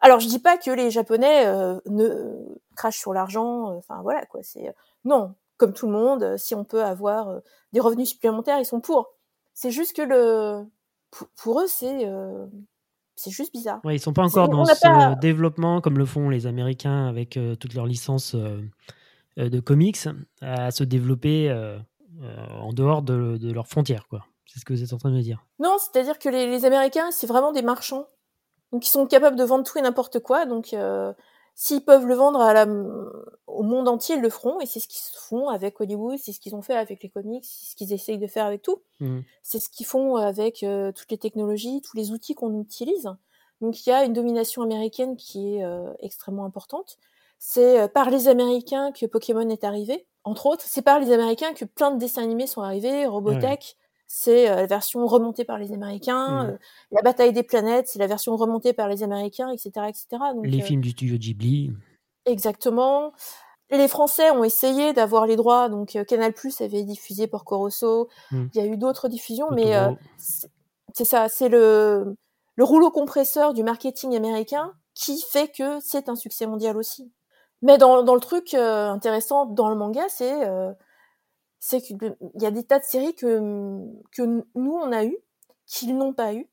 Alors 0.02 0.20
je 0.20 0.28
dis 0.28 0.40
pas 0.40 0.58
que 0.58 0.72
les 0.72 0.92
Japonais 0.92 1.46
euh, 1.48 1.80
ne 1.88 2.58
crachent 2.76 3.00
sur 3.00 3.14
l'argent. 3.14 3.76
Enfin 3.78 4.02
voilà 4.02 4.26
quoi. 4.26 4.42
C'est 4.44 4.74
non, 5.06 5.36
comme 5.58 5.74
tout 5.74 5.88
le 5.88 5.94
monde, 5.94 6.38
si 6.38 6.56
on 6.56 6.64
peut 6.64 6.84
avoir 6.84 7.42
des 7.74 7.80
revenus 7.80 8.10
supplémentaires, 8.10 8.60
ils 8.60 8.66
sont 8.66 8.82
pour. 8.82 9.14
C'est 9.54 9.72
juste 9.72 9.96
que 9.96 10.02
le 10.02 10.66
pour 11.36 11.62
eux 11.62 11.68
c'est 11.68 12.06
c'est 13.20 13.32
juste 13.32 13.52
bizarre. 13.52 13.82
Ouais, 13.84 13.98
ils 13.98 14.00
sont 14.00 14.14
pas 14.14 14.24
encore 14.24 14.48
dans 14.48 14.64
ce 14.64 15.20
développement 15.20 15.82
comme 15.82 15.98
le 15.98 16.06
font 16.06 16.30
les 16.30 16.48
Américains 16.48 17.06
avec 17.08 17.36
euh, 17.36 17.56
toutes 17.56 17.74
leurs 17.74 17.86
licences 17.86 18.34
euh, 18.34 18.62
euh, 19.38 19.50
de 19.50 19.60
comics 19.60 20.08
à 20.42 20.72
se 20.72 20.86
développer 20.86 21.52
en 22.62 22.72
dehors 22.72 23.02
de, 23.02 23.38
leurs 23.52 23.68
frontières, 23.68 24.08
quoi. 24.08 24.26
C'est 24.46 24.60
ce 24.60 24.66
que 24.66 24.74
vous 24.74 24.84
êtes 24.84 24.94
en 24.94 24.98
train 24.98 25.12
de 25.12 25.16
me 25.16 25.22
dire. 25.22 25.46
Non, 25.60 25.78
c'est-à-dire 25.78 26.18
que 26.18 26.30
les, 26.30 26.66
Américains, 26.66 27.12
c'est 27.12 27.28
vraiment 27.28 27.52
des 27.52 27.62
marchands. 27.62 28.08
Donc 28.72 28.86
ils 28.86 28.92
sont 28.92 29.08
capables 29.08 29.36
de 29.36 29.44
vendre 29.44 29.64
tout 29.64 29.78
et 29.78 29.82
n'importe 29.82 30.20
quoi. 30.20 30.46
Donc 30.46 30.76
s'ils 31.56 31.84
peuvent 31.84 32.06
le 32.06 32.16
vendre 32.16 32.40
à 32.40 32.54
la, 32.54 32.66
au 33.48 33.64
monde 33.64 33.90
entier, 33.90 34.16
ils 34.16 34.22
le 34.22 34.30
feront. 34.30 34.62
Et 34.62 34.66
c'est 34.66 34.80
ce 34.80 34.88
qu'ils 34.88 35.02
font 35.20 35.50
avec 35.50 35.82
Hollywood, 35.82 36.18
c'est 36.18 36.32
ce 36.32 36.40
qu'ils 36.40 36.56
ont 36.56 36.62
fait 36.62 36.76
avec 36.76 37.04
les 37.04 37.10
comics, 37.10 37.44
c'est 37.44 37.72
ce 37.72 37.76
qu'ils 37.76 37.92
essayent 37.92 38.18
de 38.18 38.28
faire 38.28 38.46
avec 38.46 38.62
tout. 38.62 38.82
Mmh. 39.02 39.20
C'est 39.44 39.60
ce 39.60 39.70
qu'ils 39.70 39.86
font 39.86 40.16
avec 40.16 40.64
euh, 40.64 40.94
toutes 40.94 41.12
les 41.12 41.18
technologies, 41.18 41.82
tous 41.82 41.98
les 41.98 42.12
outils 42.12 42.34
qu'on 42.34 42.58
utilise. 42.62 43.10
Donc 43.60 43.86
il 43.86 43.90
y 43.90 43.92
a 43.92 44.06
une 44.06 44.14
domination 44.14 44.62
américaine 44.62 45.18
qui 45.18 45.56
est 45.56 45.66
euh, 45.66 45.92
extrêmement 46.00 46.46
importante. 46.46 46.98
C'est 47.40 47.80
euh, 47.80 47.88
par 47.90 48.10
les 48.10 48.30
Américains 48.30 48.94
que 48.94 49.06
Pokémon 49.06 49.50
est 49.50 49.66
arrivé, 49.66 50.06
entre 50.24 50.46
autres. 50.46 50.64
C'est 50.66 50.82
par 50.82 51.00
les 51.00 51.12
Américains 51.12 51.54
que 51.54 51.66
plein 51.66 51.92
de 51.92 51.98
dessins 51.98 52.24
animés 52.24 52.48
sont 52.48 52.62
arrivés, 52.62 53.06
Robotech, 53.06 53.76
c'est 54.12 54.50
euh, 54.50 54.56
la 54.56 54.66
version 54.66 55.06
remontée 55.06 55.46
par 55.46 55.60
les 55.60 55.72
Américains. 55.72 56.44
Mmh. 56.44 56.50
Euh, 56.50 56.58
la 56.92 57.02
bataille 57.04 57.32
des 57.32 57.44
planètes, 57.44 57.88
c'est 57.88 58.00
la 58.00 58.08
version 58.08 58.36
remontée 58.36 58.74
par 58.74 58.90
les 58.90 59.04
Américains, 59.04 59.50
etc., 59.52 59.72
etc. 59.88 60.08
les 60.44 60.62
euh, 60.62 60.66
films 60.66 60.82
du 60.82 60.90
studio 60.90 61.16
Ghibli. 61.16 61.72
Exactement. 62.26 63.14
Les 63.70 63.88
Français 63.88 64.32
ont 64.32 64.44
essayé 64.44 64.94
d'avoir 64.94 65.28
les 65.28 65.36
droits, 65.36 65.70
donc 65.70 65.96
Canal 66.08 66.34
Plus 66.34 66.60
avait 66.60 66.82
diffusé 66.82 67.28
Porco 67.28 67.60
Rosso. 67.60 68.10
Mmh. 68.32 68.46
Il 68.54 68.62
y 68.62 68.64
a 68.64 68.66
eu 68.66 68.78
d'autres 68.78 69.10
diffusions, 69.10 69.48
mais 69.52 69.76
c'est 70.18 71.06
ça, 71.06 71.30
c'est 71.30 71.50
le, 71.50 72.16
le 72.56 72.64
rouleau 72.64 72.90
compresseur 72.90 73.54
du 73.54 73.64
marketing 73.64 74.16
américain 74.16 74.74
qui 74.96 75.22
fait 75.22 75.50
que 75.56 75.80
c'est 75.82 76.10
un 76.10 76.16
succès 76.16 76.48
mondial 76.48 76.78
aussi. 76.78 77.12
Mais 77.62 77.78
dans, 77.78 78.02
dans 78.02 78.16
le 78.16 78.22
truc 78.22 78.56
intéressant 78.56 79.46
dans 79.46 79.70
le 79.70 79.76
manga, 79.76 80.06
c'est 80.10 80.48
c'est 81.60 81.82
qu'il 81.82 81.98
y 82.36 82.46
a 82.46 82.52
des 82.52 82.64
tas 82.64 82.80
de 82.80 82.84
séries 82.84 83.16
que, 83.16 83.82
que 84.12 84.22
nous, 84.22 84.74
on 84.74 84.92
a 84.92 85.06
eu, 85.06 85.18
qu'ils 85.66 85.98
n'ont 85.98 86.14
pas 86.14 86.34
eu. 86.34 86.48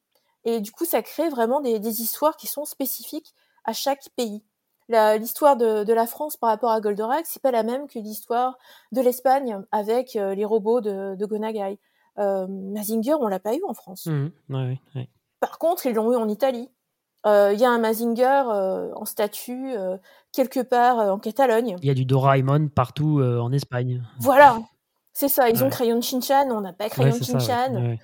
Et 0.44 0.61
du 0.61 0.70
coup, 0.72 0.84
ça 0.84 1.02
crée 1.02 1.28
vraiment 1.28 1.61
des, 1.61 1.78
des 1.78 2.02
histoires 2.02 2.36
qui 2.36 2.46
sont 2.46 2.64
spécifiques 2.64 3.34
à 3.64 3.72
chaque 3.72 4.09
pays. 4.16 4.42
L'histoire 4.88 5.57
de, 5.57 5.82
de, 5.82 5.92
la 5.92 6.07
France 6.07 6.36
par 6.36 6.50
rapport 6.50 6.70
à 6.70 6.80
Goldorak, 6.80 7.26
c'est 7.26 7.42
pas 7.42 7.50
la 7.50 7.64
même 7.64 7.88
que 7.88 7.98
l'histoire 7.98 8.57
de 8.92 9.00
l'Espagne 9.00 9.61
avec 9.72 10.14
euh, 10.14 10.36
les 10.36 10.44
robots 10.44 10.80
de, 10.80 11.16
de 11.16 11.26
Gonagai. 11.26 11.78
Euh, 12.18 12.46
Mazinger, 12.48 13.14
on 13.14 13.26
l'a 13.26 13.40
pas 13.40 13.54
eu 13.54 13.61
en 13.68 13.74
France. 13.74 14.07
Mmh, 14.07 14.28
ouais, 14.50 14.80
ouais. 14.94 15.09
Par 15.40 15.59
contre, 15.59 15.86
ils 15.86 15.94
l'ont 15.94 16.12
eu 16.12 16.16
en 16.16 16.28
Italie. 16.28 16.70
Euh, 17.26 17.50
il 17.52 17.59
y 17.59 17.64
a 17.64 17.70
un 17.70 17.78
Mazinger 17.78 18.44
euh, 18.48 18.92
en 18.94 19.04
statue 19.04 19.74
quelque 20.32 20.61
part 20.61 20.98
en 20.98 21.18
Catalogne. 21.18 21.76
Il 21.82 21.88
y 21.88 21.90
a 21.90 21.94
du 21.94 22.04
Doraemon 22.04 22.68
partout 22.68 23.20
en 23.20 23.50
Espagne. 23.50 24.04
Voilà, 24.20 24.59
c'est 25.18 25.28
ça, 25.28 25.48
ils 25.48 25.64
ont 25.64 25.70
Crayon 25.70 26.02
Shinchan, 26.02 26.50
on 26.50 26.60
n'a 26.60 26.74
pas 26.74 26.90
Crayon 26.90 27.16
Shinchan. 27.22 27.96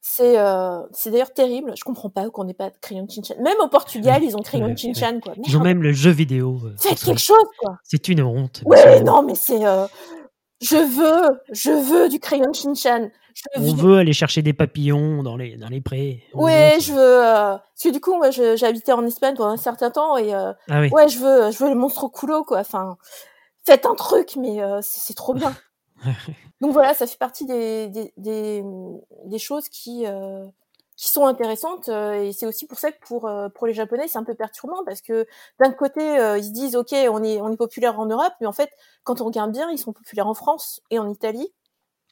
C'est 0.00 0.36
euh, 0.36 0.80
c'est 0.90 1.12
d'ailleurs 1.12 1.32
terrible. 1.32 1.72
Je 1.76 1.84
comprends 1.84 2.10
pas 2.10 2.28
qu'on 2.28 2.42
n'ait 2.42 2.54
pas 2.54 2.70
Crayon 2.80 3.06
Shinchan. 3.08 3.40
Même 3.40 3.58
au 3.60 3.68
Portugal, 3.68 4.24
ils 4.24 4.36
ont 4.36 4.42
Crayon 4.42 4.74
Shinchan 4.76 5.20
quoi. 5.20 5.34
Ils 5.46 5.56
ont 5.56 5.60
même 5.60 5.80
le 5.80 5.92
jeu 5.92 6.10
vidéo. 6.10 6.58
Euh, 6.64 6.74
Faites 6.76 7.04
quelque 7.04 7.20
chose 7.20 7.46
quoi. 7.60 7.78
C'est 7.84 8.08
une 8.08 8.20
honte. 8.20 8.62
Ouais, 8.64 9.00
non 9.00 9.22
mais 9.22 9.36
c'est 9.36 9.64
euh, 9.64 9.86
je 10.60 10.74
veux, 10.74 11.40
je 11.52 11.70
veux 11.70 12.08
du 12.08 12.18
Crayon 12.18 12.52
Shinchan. 12.52 13.10
On 13.54 13.72
veut 13.72 13.98
aller 13.98 14.12
chercher 14.12 14.42
des 14.42 14.52
papillons 14.52 15.22
dans 15.22 15.36
les 15.36 15.56
dans 15.56 15.68
les 15.68 15.80
prés. 15.80 16.24
ouais, 16.34 16.78
je 16.80 16.92
veux 16.92 17.20
parce 17.20 17.82
que 17.84 17.92
du 17.92 18.00
coup 18.00 18.16
moi 18.16 18.30
j'habitais 18.32 18.90
en 18.90 19.06
Espagne 19.06 19.36
pendant 19.36 19.50
un 19.50 19.56
certain 19.56 19.92
temps 19.92 20.16
et 20.18 20.34
ah 20.34 20.56
ouais, 20.68 21.08
je 21.08 21.20
veux 21.20 21.52
je 21.52 21.62
veux 21.62 21.68
le 21.68 21.76
monstre 21.76 22.08
culo 22.08 22.42
quoi. 22.42 22.58
Enfin, 22.58 22.96
faites 23.64 23.86
un 23.86 23.94
truc 23.94 24.34
mais 24.36 24.58
c'est 24.82 25.14
trop 25.14 25.32
bien. 25.32 25.54
Donc 26.60 26.72
voilà, 26.72 26.94
ça 26.94 27.06
fait 27.06 27.18
partie 27.18 27.44
des, 27.44 27.88
des, 27.88 28.12
des, 28.16 28.64
des 29.24 29.38
choses 29.38 29.68
qui, 29.68 30.06
euh, 30.06 30.46
qui 30.96 31.08
sont 31.08 31.26
intéressantes. 31.26 31.88
Euh, 31.88 32.22
et 32.22 32.32
c'est 32.32 32.46
aussi 32.46 32.66
pour 32.66 32.78
ça 32.78 32.92
que 32.92 32.98
pour, 33.06 33.26
euh, 33.26 33.48
pour 33.50 33.66
les 33.66 33.74
Japonais, 33.74 34.08
c'est 34.08 34.18
un 34.18 34.24
peu 34.24 34.34
perturbant 34.34 34.84
parce 34.84 35.02
que 35.02 35.26
d'un 35.58 35.70
côté, 35.72 36.00
ils 36.38 36.44
se 36.44 36.50
disent, 36.50 36.76
OK, 36.76 36.92
on 36.92 37.22
est, 37.22 37.40
on 37.40 37.52
est 37.52 37.56
populaire 37.56 38.00
en 38.00 38.06
Europe, 38.06 38.32
mais 38.40 38.46
en 38.46 38.52
fait, 38.52 38.70
quand 39.04 39.20
on 39.20 39.26
regarde 39.26 39.52
bien, 39.52 39.70
ils 39.70 39.78
sont 39.78 39.92
populaires 39.92 40.28
en 40.28 40.34
France 40.34 40.80
et 40.90 40.98
en 40.98 41.08
Italie 41.08 41.52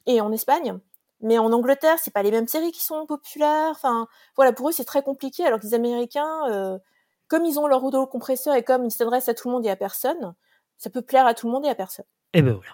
et 0.05 0.21
en 0.21 0.31
Espagne. 0.31 0.77
Mais 1.21 1.39
en 1.39 1.51
Angleterre, 1.51 1.97
c'est 2.03 2.13
pas 2.13 2.21
les 2.21 2.31
mêmes 2.31 2.47
séries 2.47 2.71
qui 2.71 2.83
sont 2.83 3.05
populaires. 3.07 3.71
Enfin, 3.71 4.07
voilà, 4.35 4.53
pour 4.53 4.69
eux, 4.69 4.71
c'est 4.71 4.85
très 4.85 5.01
compliqué. 5.01 5.43
Alors 5.45 5.59
que 5.59 5.65
les 5.65 5.73
Américains, 5.73 6.79
comme 7.27 7.45
ils 7.45 7.59
ont 7.59 7.65
leur 7.65 7.81
rouleau 7.81 8.05
compresseur 8.05 8.53
et 8.53 8.63
comme 8.63 8.85
ils 8.85 8.91
s'adressent 8.91 9.29
à 9.29 9.33
tout 9.33 9.47
le 9.47 9.53
monde 9.53 9.65
et 9.65 9.69
à 9.69 9.75
personne, 9.75 10.35
ça 10.77 10.89
peut 10.89 11.01
plaire 11.01 11.25
à 11.25 11.33
tout 11.33 11.47
le 11.47 11.53
monde 11.53 11.65
et 11.65 11.69
à 11.69 11.75
personne. 11.75 12.05
Eh 12.33 12.41
ben 12.41 12.53
voilà. 12.53 12.73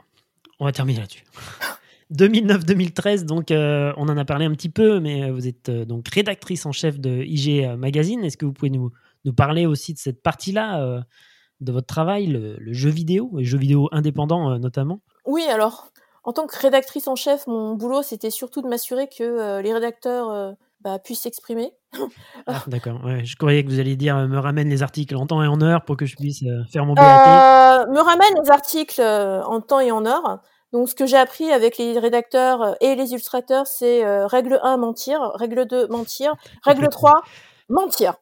On 0.61 0.65
va 0.65 0.71
terminer 0.71 0.99
là-dessus. 0.99 1.23
2009-2013, 2.13 3.23
donc 3.23 3.51
euh, 3.51 3.93
on 3.97 4.09
en 4.09 4.17
a 4.17 4.25
parlé 4.25 4.45
un 4.45 4.51
petit 4.51 4.69
peu, 4.69 4.99
mais 4.99 5.23
euh, 5.23 5.31
vous 5.31 5.47
êtes 5.47 5.69
euh, 5.69 5.85
donc 5.85 6.07
rédactrice 6.09 6.65
en 6.65 6.71
chef 6.71 6.99
de 6.99 7.23
IG 7.23 7.65
Magazine. 7.77 8.23
Est-ce 8.23 8.37
que 8.37 8.45
vous 8.45 8.53
pouvez 8.53 8.69
nous, 8.69 8.91
nous 9.25 9.33
parler 9.33 9.65
aussi 9.65 9.93
de 9.93 9.97
cette 9.97 10.21
partie-là 10.21 11.03
de 11.61 11.71
votre 11.71 11.87
travail, 11.87 12.27
le, 12.27 12.57
jeu 12.73 12.89
vidéo, 12.89 13.31
et 13.39 13.43
jeu 13.43 13.57
vidéo 13.57 13.87
indépendant 13.91 14.59
notamment? 14.59 15.01
Oui, 15.25 15.43
alors 15.49 15.91
en 16.23 16.33
tant 16.33 16.45
que 16.45 16.59
rédactrice 16.59 17.07
en 17.07 17.15
chef, 17.15 17.47
mon 17.47 17.75
boulot 17.75 18.03
c'était 18.03 18.29
surtout 18.29 18.61
de 18.61 18.67
m'assurer 18.67 19.07
que 19.07 19.61
les 19.61 19.73
rédacteurs 19.73 20.55
bah, 20.81 20.99
puissent 20.99 21.21
s'exprimer. 21.21 21.71
ah, 22.47 22.63
D'accord, 22.67 23.01
je 23.23 23.35
croyais 23.35 23.63
que 23.63 23.69
vous 23.69 23.79
alliez 23.79 23.95
dire 23.95 24.15
me 24.27 24.37
ramène 24.37 24.69
les 24.69 24.83
articles 24.83 25.15
en 25.15 25.27
temps 25.27 25.43
et 25.43 25.47
en 25.47 25.61
heure 25.61 25.85
pour 25.85 25.97
que 25.97 26.05
je 26.05 26.15
puisse 26.15 26.43
faire 26.71 26.85
mon 26.85 26.93
BAT. 26.93 27.87
me 27.87 27.99
ramène 27.99 28.43
les 28.43 28.51
articles 28.51 29.01
en 29.01 29.61
temps 29.61 29.79
et 29.79 29.91
en 29.91 30.05
heure 30.05 30.41
Donc 30.73 30.89
ce 30.89 30.95
que 30.95 31.05
j'ai 31.05 31.17
appris 31.17 31.51
avec 31.51 31.77
les 31.77 31.99
rédacteurs 31.99 32.75
et 32.81 32.95
les 32.95 33.11
illustrateurs, 33.11 33.67
c'est 33.67 34.03
règle 34.25 34.59
1 34.63 34.77
mentir, 34.77 35.31
règle 35.35 35.65
2 35.65 35.87
mentir, 35.87 36.35
règle 36.63 36.87
3 36.87 37.21
mentir. 37.69 38.15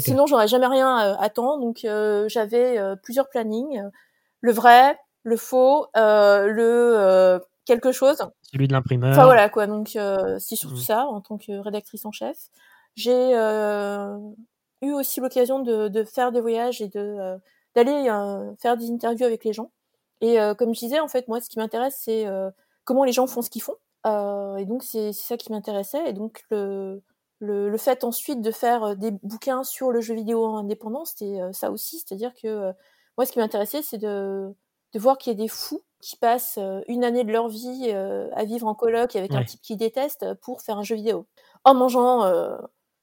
Sinon 0.00 0.26
j'aurais 0.26 0.48
jamais 0.48 0.66
rien 0.66 1.16
à 1.18 1.28
temps. 1.30 1.58
Donc 1.58 1.86
j'avais 2.28 2.78
plusieurs 3.02 3.28
plannings, 3.28 3.82
le 4.40 4.52
vrai, 4.52 4.98
le 5.22 5.36
faux, 5.36 5.86
le 5.94 7.40
quelque 7.64 7.92
chose. 7.92 8.18
Celui 8.42 8.68
de 8.68 8.72
l'imprimeur. 8.72 9.10
Enfin 9.10 9.24
voilà 9.24 9.48
quoi. 9.48 9.66
Donc 9.66 9.88
c'est 9.88 10.56
surtout 10.56 10.76
mmh. 10.76 10.80
ça 10.80 11.06
en 11.06 11.20
tant 11.20 11.38
que 11.38 11.52
rédactrice 11.60 12.04
en 12.04 12.12
chef. 12.12 12.36
J'ai 12.96 13.32
eu 14.82 14.92
aussi 14.92 15.20
l'occasion 15.20 15.60
de, 15.60 15.88
de, 15.88 16.04
faire 16.04 16.32
des 16.32 16.40
voyages 16.40 16.80
et 16.80 16.88
de 16.88 17.38
d'aller 17.74 18.10
faire 18.60 18.76
des 18.76 18.90
interviews 18.90 19.24
avec 19.24 19.44
les 19.44 19.52
gens. 19.52 19.70
Et 20.20 20.36
comme 20.58 20.74
je 20.74 20.80
disais, 20.80 21.00
en 21.00 21.08
fait, 21.08 21.28
moi, 21.28 21.40
ce 21.40 21.48
qui 21.48 21.58
m'intéresse, 21.58 21.98
c'est 22.02 22.26
comment 22.84 23.04
les 23.04 23.12
gens 23.12 23.26
font 23.26 23.42
ce 23.42 23.50
qu'ils 23.50 23.62
font. 23.62 23.76
et 24.04 24.64
donc, 24.66 24.82
c'est 24.82 25.12
ça 25.12 25.36
qui 25.36 25.50
m'intéressait. 25.52 26.08
Et 26.08 26.12
donc, 26.12 26.42
le, 26.50 27.02
le, 27.38 27.70
le, 27.70 27.78
fait 27.78 28.04
ensuite 28.04 28.42
de 28.42 28.50
faire 28.50 28.96
des 28.96 29.12
bouquins 29.22 29.64
sur 29.64 29.90
le 29.90 30.00
jeu 30.00 30.14
vidéo 30.14 30.44
indépendant, 30.44 31.04
c'était 31.04 31.40
ça 31.52 31.70
aussi. 31.70 31.98
C'est-à-dire 32.00 32.32
que 32.34 32.72
moi, 33.16 33.24
ce 33.24 33.32
qui 33.32 33.38
m'intéressait, 33.38 33.82
c'est 33.82 33.98
de, 33.98 34.54
de 34.92 34.98
voir 34.98 35.18
qu'il 35.18 35.32
y 35.32 35.36
a 35.36 35.38
des 35.38 35.48
fous 35.48 35.82
qui 36.00 36.16
passent 36.16 36.58
une 36.88 37.04
année 37.04 37.24
de 37.24 37.32
leur 37.32 37.48
vie 37.48 37.90
à 37.90 38.44
vivre 38.44 38.66
en 38.66 38.74
coloc 38.74 39.16
avec 39.16 39.34
un 39.34 39.44
type 39.44 39.60
qu'ils 39.62 39.76
détestent 39.76 40.26
pour 40.42 40.60
faire 40.62 40.78
un 40.78 40.82
jeu 40.82 40.96
vidéo. 40.96 41.26
En 41.64 41.74
mangeant 41.74 42.30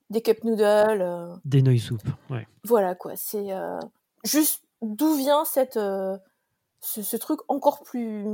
des 0.09 0.21
cup 0.21 0.43
noodles. 0.43 1.39
Des 1.45 1.61
nouilles 1.61 1.79
soupe, 1.79 2.07
ouais. 2.29 2.47
Voilà, 2.63 2.95
quoi. 2.95 3.13
C'est 3.15 3.49
juste 4.23 4.63
d'où 4.81 5.15
vient 5.15 5.45
cette, 5.45 5.79
ce, 6.79 7.17
truc 7.17 7.39
encore 7.47 7.81
plus, 7.81 8.25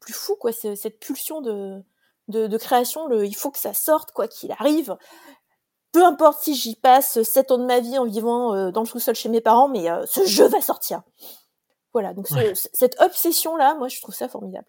plus 0.00 0.12
fou, 0.12 0.36
quoi. 0.36 0.52
Cette 0.52 1.00
pulsion 1.00 1.40
de, 1.40 1.82
de, 2.28 2.56
création, 2.58 3.06
le, 3.06 3.26
il 3.26 3.34
faut 3.34 3.50
que 3.50 3.58
ça 3.58 3.74
sorte, 3.74 4.12
quoi 4.12 4.28
qu'il 4.28 4.52
arrive. 4.52 4.96
Peu 5.92 6.04
importe 6.04 6.42
si 6.42 6.54
j'y 6.54 6.76
passe 6.76 7.22
7 7.22 7.50
ans 7.52 7.58
de 7.58 7.64
ma 7.64 7.80
vie 7.80 7.98
en 7.98 8.04
vivant 8.04 8.70
dans 8.70 8.82
le 8.82 8.86
sous-sol 8.86 9.14
chez 9.14 9.28
mes 9.28 9.40
parents, 9.40 9.68
mais 9.68 9.86
ce 10.06 10.24
jeu 10.26 10.46
va 10.46 10.60
sortir. 10.60 11.02
Voilà, 11.94 12.12
donc 12.12 12.28
cette 12.54 13.00
obsession-là, 13.00 13.74
moi, 13.74 13.88
je 13.88 14.00
trouve 14.00 14.14
ça 14.14 14.28
formidable. 14.28 14.66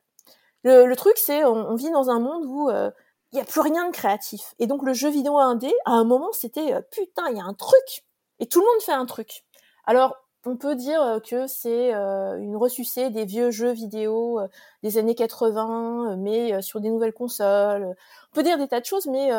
Le, 0.64 0.94
truc, 0.96 1.18
c'est, 1.18 1.44
on, 1.44 1.76
vit 1.76 1.92
dans 1.92 2.10
un 2.10 2.20
monde 2.20 2.46
où 2.46 2.70
il 2.72 3.36
n'y 3.36 3.42
a 3.42 3.46
plus 3.46 3.62
rien 3.62 3.88
de 3.88 3.94
créatif. 3.94 4.56
Et 4.60 4.68
donc, 4.68 4.84
le 4.84 4.94
jeu 4.94 5.10
vidéo 5.10 5.38
indé, 5.38 5.72
à 5.86 5.92
un 5.92 6.06
moment, 6.06 6.32
c'était, 6.32 6.74
putain, 6.92 7.30
il 7.30 7.38
y 7.38 7.42
a 7.42 7.44
un 7.44 7.54
truc. 7.54 8.06
Et 8.40 8.48
tout 8.48 8.62
le 8.62 8.66
monde 8.66 8.82
fait 8.82 8.94
un 8.94 9.06
truc. 9.06 9.44
Alors, 9.86 10.16
on 10.46 10.56
peut 10.58 10.76
dire 10.76 11.20
que 11.28 11.48
c'est 11.48 11.92
une 11.94 12.56
ressucée 12.56 13.10
des 13.10 13.26
vieux 13.26 13.52
jeux 13.52 13.72
vidéo 13.72 14.40
des 14.84 14.98
années 14.98 15.16
80, 15.16 16.18
mais 16.18 16.62
sur 16.62 16.80
des 16.80 16.90
nouvelles 16.90 17.14
consoles. 17.14 17.96
On 18.32 18.36
peut 18.36 18.44
dire 18.44 18.58
des 18.58 18.68
tas 18.68 18.80
de 18.80 18.86
choses, 18.86 19.08
mais 19.08 19.30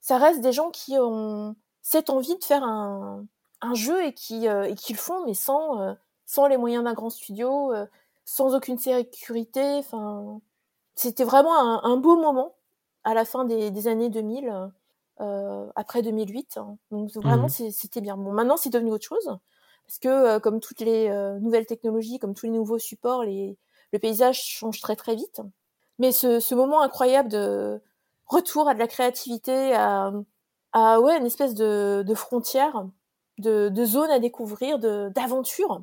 ça 0.00 0.18
reste 0.18 0.40
des 0.40 0.52
gens 0.52 0.70
qui 0.70 0.96
ont 0.98 1.56
cette 1.82 2.10
envie 2.10 2.38
de 2.38 2.44
faire 2.44 2.62
un, 2.62 3.24
jeu 3.74 4.04
et 4.04 4.12
qui, 4.12 4.46
et 4.46 4.74
qui 4.76 4.92
le 4.92 4.98
font, 4.98 5.24
mais 5.26 5.34
sans, 5.34 5.96
sans 6.32 6.46
les 6.46 6.56
moyens 6.56 6.82
d'un 6.84 6.94
grand 6.94 7.10
studio, 7.10 7.74
euh, 7.74 7.84
sans 8.24 8.54
aucune 8.54 8.78
sécurité. 8.78 9.76
Enfin, 9.76 10.40
c'était 10.94 11.24
vraiment 11.24 11.84
un, 11.84 11.96
beau 11.98 12.16
moment 12.16 12.54
à 13.04 13.12
la 13.12 13.26
fin 13.26 13.44
des, 13.44 13.86
années 13.86 14.08
2000, 14.08 14.70
euh, 15.20 15.66
après 15.76 16.00
2008. 16.00 16.56
Hein. 16.56 16.78
Donc 16.90 17.10
vraiment, 17.10 17.48
mmh 17.48 17.70
c'était 17.70 18.00
bien. 18.00 18.16
Bon, 18.16 18.32
maintenant, 18.32 18.56
c'est 18.56 18.70
devenu 18.70 18.92
autre 18.92 19.04
chose 19.04 19.36
parce 19.92 19.98
que 20.00 20.08
euh, 20.08 20.40
comme 20.40 20.60
toutes 20.60 20.80
les 20.80 21.10
nouvelles 21.40 21.66
technologies, 21.66 22.18
comme 22.18 22.34
tous 22.34 22.46
les 22.46 22.52
nouveaux 22.52 22.78
supports, 22.78 23.24
le 23.24 23.98
paysage 23.98 24.42
change 24.42 24.80
très 24.80 24.96
très 24.96 25.14
vite. 25.14 25.40
Mais 25.98 26.12
ce, 26.12 26.54
moment 26.54 26.80
incroyable 26.80 27.28
de 27.28 27.80
retour 28.26 28.68
à 28.68 28.74
de 28.74 28.78
la 28.78 28.88
créativité, 28.88 29.74
à, 29.74 30.10
ouais, 31.00 31.18
une 31.18 31.26
espèce 31.26 31.54
de, 31.54 32.14
frontière, 32.14 32.86
de, 33.38 33.84
zone 33.84 34.10
à 34.10 34.18
découvrir, 34.18 34.78
d'aventure 34.78 35.82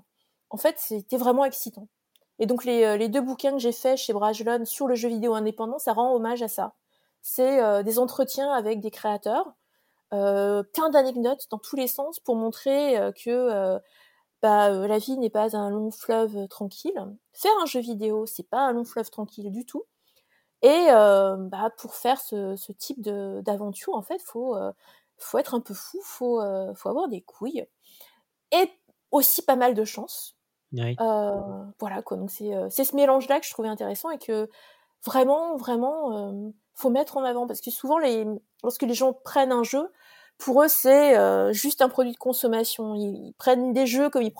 en 0.49 0.57
fait, 0.57 0.75
c'était 0.77 1.17
vraiment 1.17 1.45
excitant. 1.45 1.87
Et 2.39 2.45
donc 2.45 2.63
les, 2.63 2.83
euh, 2.83 3.07
deux 3.07 3.21
bouquins 3.21 3.51
que 3.51 3.59
j'ai 3.59 3.71
faits 3.71 3.97
chez 3.97 4.13
Brajlon 4.13 4.65
sur 4.65 4.87
le 4.87 4.95
jeu 4.95 5.09
vidéo 5.09 5.33
indépendant, 5.33 5.77
ça 5.77 5.93
rend 5.93 6.13
hommage 6.13 6.41
à 6.41 6.47
ça. 6.47 6.73
C'est 7.21 7.61
euh, 7.61 7.83
des 7.83 7.99
entretiens 7.99 8.51
avec 8.51 8.79
des 8.79 8.91
créateurs, 8.91 9.45
euh, 9.47 9.51
plein 10.11 10.89
d'anecdotes 10.91 11.47
dans 11.51 11.59
tous 11.59 11.75
les 11.75 11.87
sens 11.87 12.19
pour 12.19 12.35
montrer 12.35 12.97
que 13.23 13.79
bah, 14.41 14.69
la 14.69 14.97
vie 14.97 15.17
n'est 15.17 15.29
pas 15.29 15.55
un 15.55 15.69
long 15.69 15.91
fleuve 15.91 16.47
tranquille. 16.47 16.99
Faire 17.33 17.51
un 17.61 17.65
jeu 17.65 17.79
vidéo, 17.79 18.25
c'est 18.25 18.47
pas 18.49 18.59
un 18.59 18.71
long 18.73 18.85
fleuve 18.85 19.09
tranquille 19.09 19.51
du 19.51 19.65
tout. 19.65 19.85
Et 20.61 20.87
bah, 20.89 21.71
pour 21.77 21.95
faire 21.95 22.19
ce, 22.19 22.55
ce 22.55 22.71
type 22.71 23.01
d'aventure, 23.01 23.95
en 23.95 24.01
fait, 24.01 24.21
faut 24.21 24.55
faut 25.17 25.37
être 25.37 25.53
un 25.55 25.61
peu 25.61 25.73
fou, 25.73 25.99
faut 26.03 26.41
faut 26.75 26.89
avoir 26.89 27.07
des 27.09 27.21
couilles 27.21 27.65
et 28.51 28.71
aussi 29.11 29.41
pas 29.43 29.55
mal 29.55 29.73
de 29.73 29.85
chance 29.85 30.35
euh, 31.01 31.65
voilà 31.79 32.01
quoi. 32.01 32.17
Donc 32.17 32.31
c'est 32.31 32.51
c'est 32.69 32.83
ce 32.83 32.95
mélange 32.95 33.27
là 33.27 33.39
que 33.39 33.45
je 33.45 33.51
trouvais 33.51 33.69
intéressant 33.69 34.11
et 34.11 34.17
que 34.17 34.49
vraiment 35.05 35.55
vraiment 35.55 36.29
euh, 36.31 36.49
faut 36.79 36.89
mettre 36.89 37.17
en 37.17 37.23
avant 37.23 37.47
parce 37.47 37.61
que 37.61 37.71
souvent 37.71 37.97
les 37.97 38.25
lorsque 38.63 38.83
les 38.83 38.93
gens 38.93 39.13
prennent 39.13 39.51
un 39.51 39.63
jeu 39.63 39.91
pour 40.37 40.63
eux 40.63 40.67
c'est 40.67 41.17
euh, 41.17 41.51
juste 41.53 41.81
un 41.81 41.89
produit 41.89 42.13
de 42.13 42.17
consommation. 42.17 42.95
Ils, 42.95 43.33
prennent 43.37 43.73
des 43.73 43.85
jeux 43.85 44.09
comme 44.09 44.23
ils 44.23 44.33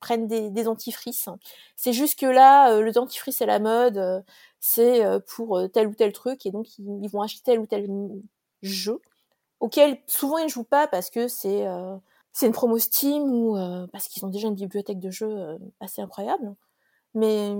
prennent 0.00 0.26
des, 0.28 0.50
dentifrices. 0.50 1.28
C'est 1.76 1.92
juste 1.92 2.18
que 2.18 2.26
là 2.26 2.80
le 2.80 2.92
dentifrice 2.92 3.40
est 3.40 3.46
la 3.46 3.58
mode, 3.58 4.24
c'est 4.60 5.02
pour 5.34 5.60
tel 5.72 5.88
ou 5.88 5.94
tel 5.94 6.12
truc 6.12 6.46
et 6.46 6.50
donc 6.50 6.66
ils, 6.78 7.08
vont 7.08 7.22
acheter 7.22 7.42
tel 7.44 7.60
ou 7.60 7.66
tel 7.66 7.88
jeu 8.62 9.00
auquel 9.60 9.98
souvent 10.06 10.38
ils 10.38 10.48
jouent 10.48 10.64
pas 10.64 10.86
parce 10.86 11.10
que 11.10 11.28
c'est 11.28 11.66
c'est 12.32 12.46
une 12.46 12.52
promo 12.52 12.78
Steam 12.78 13.22
ou 13.24 13.56
euh, 13.56 13.86
parce 13.88 14.08
qu'ils 14.08 14.24
ont 14.24 14.28
déjà 14.28 14.48
une 14.48 14.54
bibliothèque 14.54 15.00
de 15.00 15.10
jeux 15.10 15.30
euh, 15.30 15.58
assez 15.80 16.00
incroyable. 16.02 16.54
Mais 17.14 17.54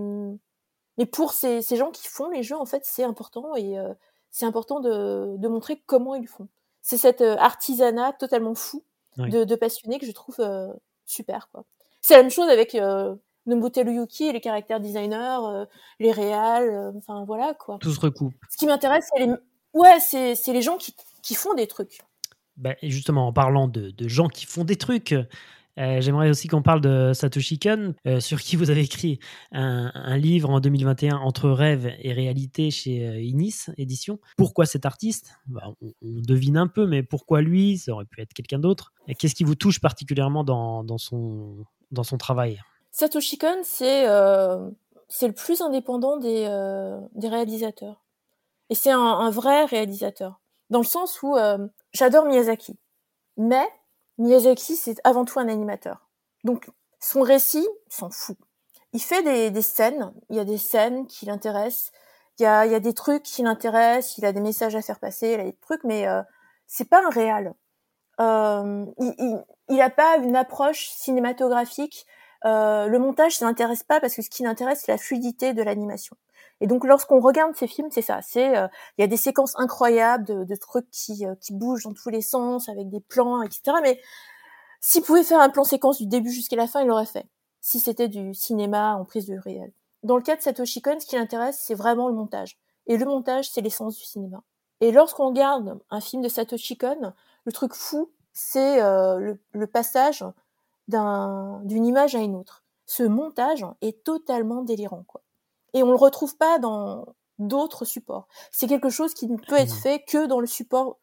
mais 0.99 1.07
pour 1.07 1.33
ces, 1.33 1.63
ces, 1.63 1.77
gens 1.77 1.91
qui 1.91 2.07
font 2.09 2.29
les 2.29 2.43
jeux, 2.43 2.57
en 2.57 2.67
fait, 2.67 2.83
c'est 2.85 3.05
important 3.05 3.55
et 3.57 3.79
euh, 3.79 3.95
c'est 4.31 4.47
important 4.47 4.81
de, 4.81 5.37
de, 5.37 5.49
montrer 5.49 5.83
comment 5.87 6.15
ils 6.15 6.29
font. 6.29 6.49
C'est 6.83 6.97
cet 6.97 7.21
artisanat 7.21 8.13
totalement 8.13 8.55
fou 8.55 8.83
de, 9.17 9.45
de, 9.45 9.55
passionnés 9.55 9.99
que 9.99 10.07
je 10.07 10.13
trouve 10.13 10.41
super. 11.05 11.49
quoi. 11.53 11.65
C'est 12.01 12.15
la 12.15 12.23
même 12.23 12.31
chose 12.31 12.49
avec 12.49 12.77
Nobuteru 13.47 13.95
Yuki, 13.95 14.33
les 14.33 14.41
caractères 14.41 14.81
designers, 14.81 15.67
les 15.99 16.13
réals, 16.13 16.93
enfin 16.97 17.25
voilà 17.27 17.55
quoi. 17.55 17.79
Tout 17.81 17.93
se 17.93 18.01
recoupe. 18.01 18.35
Ce 18.51 18.57
qui 18.57 18.67
m'intéresse, 18.67 19.09
c'est 19.13 19.27
les 19.27 19.33
ouais, 19.75 20.01
c'est 20.01 20.53
les 20.53 20.63
gens 20.63 20.77
qui, 20.77 20.95
qui 21.23 21.35
font 21.35 21.55
des 21.55 21.67
trucs. 21.67 22.01
Bah, 22.57 22.75
justement, 22.83 23.29
en 23.29 23.33
parlant 23.33 23.69
de, 23.69 23.93
gens 24.09 24.29
qui 24.29 24.47
font 24.47 24.65
des 24.65 24.77
trucs, 24.77 25.15
euh, 25.79 26.01
j'aimerais 26.01 26.31
aussi 26.31 26.49
qu'on 26.49 26.63
parle 26.63 26.81
de 26.81 27.13
Satoshi 27.15 27.59
Kon, 27.59 27.95
euh, 28.07 28.21
sur 28.21 28.41
qui 28.41 28.57
vous 28.57 28.71
avez 28.71 28.83
écrit 28.83 29.19
un, 29.53 30.17
livre 30.17 30.51
en 30.51 30.61
2021 30.61 31.17
entre 31.19 31.49
rêve 31.51 31.93
et 32.01 32.13
réalité 32.13 32.71
chez 32.71 33.07
euh, 33.07 33.21
Inis 33.21 33.67
Édition. 33.77 34.19
Pourquoi 34.37 34.67
cet 34.67 34.85
artiste? 34.85 35.33
Bah, 35.47 35.63
on, 35.81 35.93
devine 36.03 36.57
un 36.57 36.67
peu, 36.67 36.87
mais 36.87 37.03
pourquoi 37.03 37.41
lui? 37.41 37.79
Ça 37.79 37.93
aurait 37.93 38.05
pu 38.05 38.21
être 38.21 38.33
quelqu'un 38.33 38.59
d'autre. 38.59 38.93
Qu'est-ce 39.19 39.35
qui 39.35 39.45
vous 39.45 39.55
touche 39.55 39.81
particulièrement 39.81 40.45
dans, 40.45 40.99
son, 40.99 41.67
travail? 42.19 42.61
Satoshi 42.91 43.39
Kon, 43.39 43.61
c'est 43.63 44.07
le 44.07 45.33
plus 45.33 45.61
indépendant 45.61 46.17
des, 46.17 46.49
réalisateurs. 47.29 48.03
Et 48.69 48.75
c'est 48.75 48.93
un, 48.93 49.31
vrai 49.31 49.65
réalisateur. 49.65 50.41
Dans 50.69 50.81
le 50.81 50.85
sens 50.85 51.23
où 51.23 51.37
j'adore 51.93 52.27
Miyazaki. 52.27 52.77
Mais 53.37 53.67
Miyazaki, 54.21 54.77
c'est 54.77 55.01
avant 55.03 55.25
tout 55.25 55.41
un 55.41 55.49
animateur. 55.49 56.09
Donc, 56.45 56.69
son 57.01 57.23
récit, 57.23 57.67
s'en 57.89 58.11
fout. 58.11 58.37
Il 58.93 59.01
fait 59.01 59.23
des, 59.23 59.51
des, 59.51 59.63
scènes, 59.63 60.13
il 60.29 60.37
y 60.37 60.41
a 60.41 60.45
des 60.45 60.59
scènes 60.59 61.07
qui 61.07 61.27
l'intéressent, 61.27 61.93
il 62.39 62.43
y 62.43 62.47
a, 62.47 62.67
il 62.67 62.73
y 62.73 62.75
a 62.75 62.81
des 62.81 62.95
trucs 62.95 63.23
qui 63.23 63.43
l'intéressent, 63.43 64.19
il 64.19 64.25
a 64.25 64.33
des 64.33 64.41
messages 64.41 64.77
à 64.77 64.83
faire 64.83 64.99
passer, 64.99 65.33
il 65.33 65.41
a 65.41 65.45
des 65.45 65.57
trucs, 65.61 65.85
mais 65.85 66.07
euh, 66.07 66.23
c'est 66.67 66.89
pas 66.89 67.05
un 67.05 67.11
réel. 67.11 67.55
Euh, 68.21 68.87
il, 68.99 69.45
il, 69.69 69.81
a 69.81 69.91
pas 69.91 70.19
une 70.19 70.37
approche 70.37 70.89
cinématographique. 70.91 72.07
Euh, 72.45 72.87
le 72.87 72.99
montage, 72.99 73.39
ça 73.39 73.47
l'intéresse 73.47 73.83
pas 73.83 74.01
parce 74.01 74.15
que 74.15 74.23
ce 74.23 74.31
qui 74.31 74.43
l'intéresse, 74.43 74.83
c'est 74.85 74.93
la 74.93 74.99
fluidité 74.99 75.55
de 75.55 75.63
l'animation. 75.63 76.17
Et 76.61 76.67
donc 76.67 76.85
lorsqu'on 76.85 77.21
regarde 77.21 77.55
ces 77.57 77.67
films, 77.67 77.89
c'est 77.91 78.03
ça, 78.03 78.21
c'est 78.23 78.57
euh, 78.57 78.69
il 78.99 79.01
y 79.01 79.05
a 79.05 79.07
des 79.07 79.17
séquences 79.17 79.59
incroyables 79.59 80.25
de, 80.25 80.45
de 80.45 80.57
trucs 80.57 80.91
qui, 80.91 81.27
euh, 81.27 81.35
qui 81.41 81.55
bougent 81.55 81.85
dans 81.85 81.95
tous 81.95 82.11
les 82.11 82.21
sens 82.21 82.69
avec 82.69 82.91
des 82.91 83.01
plans, 83.01 83.43
etc. 83.43 83.79
Mais 83.83 84.01
s'il 84.81 85.03
pouvait 85.03 85.25
faire 85.25 85.41
un 85.41 85.49
plan 85.49 85.65
séquence 85.65 85.99
du 85.99 86.07
début 86.07 86.31
jusqu'à 86.31 86.57
la 86.57 86.67
fin, 86.67 86.83
il 86.83 86.89
l'aurait 86.89 87.07
fait. 87.07 87.27
Si 87.61 87.81
c'était 87.81 88.09
du 88.09 88.35
cinéma 88.35 88.95
en 88.95 89.05
prise 89.05 89.27
de 89.27 89.37
réel. 89.37 89.73
Dans 90.03 90.17
le 90.17 90.23
cas 90.23 90.37
de 90.37 90.43
Satoshi 90.43 90.81
Kon, 90.81 90.99
ce 90.99 91.07
qui 91.07 91.17
l'intéresse, 91.17 91.63
c'est 91.63 91.75
vraiment 91.75 92.09
le 92.09 92.15
montage. 92.15 92.59
Et 92.87 92.97
le 92.97 93.05
montage, 93.05 93.51
c'est 93.51 93.61
l'essence 93.61 93.97
du 93.97 94.05
cinéma. 94.05 94.43
Et 94.81 94.93
lorsqu'on 94.93 95.29
regarde 95.29 95.79
un 95.91 96.01
film 96.01 96.23
de 96.23 96.29
Satoshi 96.29 96.77
Kon, 96.79 97.13
le 97.45 97.53
truc 97.53 97.75
fou, 97.75 98.11
c'est 98.33 98.83
euh, 98.83 99.19
le, 99.19 99.41
le, 99.53 99.67
passage 99.67 100.25
d'une 100.89 101.87
image 101.87 102.15
à 102.15 102.21
une 102.21 102.35
autre. 102.35 102.65
Ce 102.87 103.03
montage 103.03 103.65
est 103.83 104.03
totalement 104.03 104.63
délirant, 104.63 105.05
quoi. 105.07 105.23
Et 105.75 105.83
on 105.83 105.91
le 105.91 105.97
retrouve 105.97 106.37
pas 106.37 106.59
dans 106.59 107.07
d'autres 107.39 107.85
supports. 107.85 108.29
C'est 108.51 108.67
quelque 108.67 108.91
chose 108.91 109.15
qui 109.15 109.27
ne 109.29 109.37
peut 109.37 109.57
être 109.57 109.75
mmh. 109.75 109.79
fait 109.79 110.05
que 110.07 110.27
dans 110.27 110.41
le 110.41 110.47
support 110.47 110.99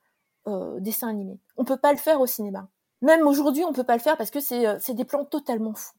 euh, 0.47 0.79
dessin 0.79 1.09
animé. 1.09 1.39
On 1.57 1.65
peut 1.65 1.77
pas 1.77 1.91
le 1.91 1.97
faire 1.97 2.21
au 2.21 2.27
cinéma. 2.27 2.67
Même 3.01 3.27
aujourd'hui, 3.27 3.63
on 3.65 3.73
peut 3.73 3.83
pas 3.83 3.95
le 3.95 4.01
faire 4.01 4.17
parce 4.17 4.31
que 4.31 4.39
c'est 4.39 4.67
euh, 4.67 4.77
des 4.89 5.05
plans 5.05 5.25
totalement 5.25 5.73
fous. 5.73 5.93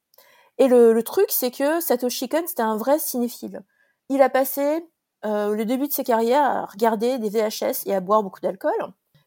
Et 0.59 0.69
le, 0.69 0.93
le 0.93 1.03
truc, 1.03 1.27
c'est 1.29 1.51
que 1.51 1.81
Satoshi 1.81 2.29
Kon, 2.29 2.43
c'était 2.47 2.63
un 2.63 2.77
vrai 2.77 2.99
cinéphile. 2.99 3.63
Il 4.09 4.23
a 4.23 4.29
passé 4.29 4.85
euh, 5.25 5.55
le 5.55 5.65
début 5.65 5.89
de 5.89 5.93
sa 5.93 6.05
carrière 6.05 6.45
à 6.45 6.67
regarder 6.67 7.19
des 7.19 7.29
VHS 7.29 7.87
et 7.87 7.95
à 7.95 8.01
boire 8.01 8.23
beaucoup 8.23 8.41
d'alcool. 8.41 8.73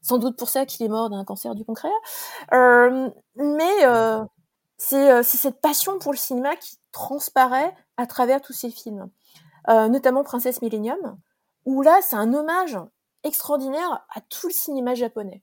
Sans 0.01 0.17
doute 0.17 0.37
pour 0.37 0.49
ça 0.49 0.65
qu'il 0.65 0.85
est 0.85 0.89
mort 0.89 1.09
d'un 1.09 1.23
cancer 1.25 1.53
du 1.53 1.65
pancréas. 1.65 1.91
Euh, 2.53 3.09
mais 3.35 3.85
euh, 3.85 4.23
c'est 4.77 5.23
cette 5.23 5.61
passion 5.61 5.99
pour 5.99 6.11
le 6.11 6.17
cinéma 6.17 6.55
qui 6.55 6.77
transparaît 6.91 7.75
à 7.97 8.07
travers 8.07 8.41
tous 8.41 8.53
ces 8.53 8.71
films, 8.71 9.09
notamment 9.67 10.23
Princesse 10.23 10.61
Millennium, 10.61 11.17
où 11.65 11.81
là, 11.81 11.99
c'est 12.01 12.15
un 12.15 12.33
hommage 12.33 12.77
extraordinaire 13.23 14.05
à 14.13 14.21
tout 14.21 14.47
le 14.47 14.53
cinéma 14.53 14.95
japonais. 14.95 15.41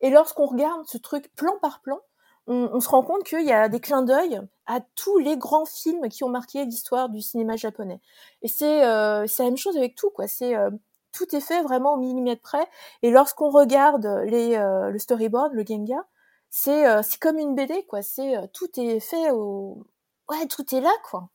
Et 0.00 0.10
lorsqu'on 0.10 0.46
regarde 0.46 0.86
ce 0.86 0.98
truc 0.98 1.34
plan 1.34 1.58
par 1.60 1.80
plan, 1.80 2.00
on, 2.48 2.78
se 2.78 2.88
rend 2.88 3.02
compte 3.02 3.24
qu'il 3.24 3.44
y 3.44 3.52
a 3.52 3.68
des 3.68 3.80
clins 3.80 4.02
d'œil 4.02 4.40
à 4.66 4.80
tous 4.94 5.18
les 5.18 5.36
grands 5.36 5.64
films 5.64 6.08
qui 6.08 6.22
ont 6.22 6.28
marqué 6.28 6.64
l'histoire 6.64 7.08
du 7.08 7.20
cinéma 7.20 7.56
japonais. 7.56 8.00
Et 8.42 8.48
c'est 8.48 8.84
euh, 8.84 9.26
la 9.38 9.44
même 9.44 9.56
chose 9.56 9.76
avec 9.76 9.96
tout, 9.96 10.10
quoi. 10.10 10.28
C'est 10.28 10.54
euh, 10.54 10.70
tout 11.12 11.34
est 11.34 11.40
fait 11.40 11.62
vraiment 11.62 11.94
au 11.94 11.96
millimètre 11.96 12.42
près. 12.42 12.68
Et 13.02 13.10
lorsqu'on 13.10 13.50
regarde 13.50 14.06
les, 14.26 14.54
euh, 14.54 14.90
le 14.90 14.98
storyboard, 14.98 15.54
le 15.54 15.64
Genga, 15.66 16.04
c'est 16.50 16.86
euh, 16.86 17.02
c'est 17.02 17.18
comme 17.18 17.38
une 17.38 17.56
BD, 17.56 17.84
quoi. 17.86 18.02
C'est 18.02 18.34
tout 18.52 18.68
est 18.78 19.00
fait 19.00 19.30
au, 19.32 19.84
ouais, 20.30 20.46
tout 20.46 20.72
est 20.72 20.80
là, 20.80 20.92
quoi. 21.10 21.28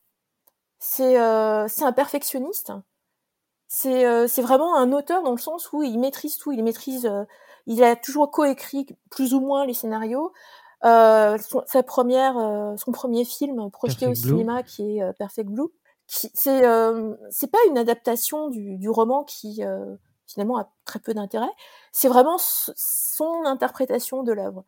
C'est 0.84 1.14
c'est 1.70 1.84
un 1.84 1.92
perfectionniste. 1.94 2.74
C'est 3.68 4.28
c'est 4.28 4.42
vraiment 4.42 4.76
un 4.76 4.92
auteur 4.92 5.22
dans 5.24 5.32
le 5.32 5.38
sens 5.38 5.72
où 5.72 5.84
il 5.84 6.00
maîtrise 6.00 6.38
tout. 6.38 6.52
Il 6.52 6.64
maîtrise, 6.64 7.10
il 7.68 7.84
a 7.84 7.96
toujours 7.96 8.32
coécrit 8.32 8.88
plus 9.12 9.34
ou 9.34 9.40
moins 9.40 9.66
les 9.66 9.76
scénarios. 9.76 10.34
Euh, 10.84 11.38
son, 11.38 11.64
sa 11.68 11.84
première, 11.84 12.38
euh, 12.38 12.76
son 12.76 12.92
premier 12.92 13.24
film 13.24 13.70
projeté 13.70 14.08
au 14.08 14.16
cinéma 14.16 14.64
qui 14.64 14.98
est 14.98 15.04
euh, 15.04 15.14
Perfect 15.14 15.50
Blue. 15.50 15.70
C'est 16.08 16.32
c'est 16.34 17.52
pas 17.52 17.58
une 17.70 17.78
adaptation 17.78 18.50
du, 18.50 18.78
du 18.78 18.90
roman 18.90 19.24
qui 19.24 19.62
finalement 20.28 20.58
a 20.58 20.70
très 20.84 21.00
peu 21.00 21.14
d'intérêt. 21.14 21.52
C'est 21.94 22.10
vraiment 22.10 22.38
son 22.38 23.46
interprétation 23.46 24.24
de 24.24 24.34
l'œuvre. 24.34 24.66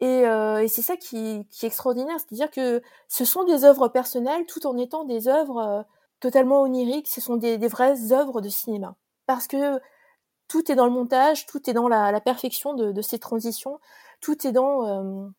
Et, 0.00 0.22
et 0.24 0.68
c'est 0.68 0.82
ça 0.82 0.96
qui, 0.96 1.46
qui, 1.50 1.64
est 1.64 1.68
extraordinaire, 1.68 2.16
c'est-à-dire 2.18 2.50
que 2.50 2.82
ce 3.08 3.24
sont 3.24 3.44
des 3.44 3.64
œuvres 3.64 3.88
personnelles 3.88 4.44
tout 4.46 4.66
en 4.66 4.76
étant 4.76 5.04
des 5.04 5.26
œuvres 5.26 5.86
totalement 6.20 6.60
oniriques. 6.60 7.08
Ce 7.08 7.22
sont 7.22 7.36
des, 7.36 7.56
des, 7.56 7.68
vraies 7.68 8.12
œuvres 8.12 8.42
de 8.42 8.50
cinéma 8.50 8.94
parce 9.26 9.46
que 9.46 9.80
tout 10.48 10.70
est 10.70 10.74
dans 10.74 10.84
le 10.84 10.92
montage, 10.92 11.46
tout 11.46 11.70
est 11.70 11.72
dans 11.72 11.88
la, 11.88 12.12
la 12.12 12.20
perfection 12.20 12.74
de, 12.74 12.92
de, 12.92 13.02
ces 13.02 13.18
transitions, 13.18 13.80
tout 14.20 14.46
est 14.46 14.52
dans 14.52 15.32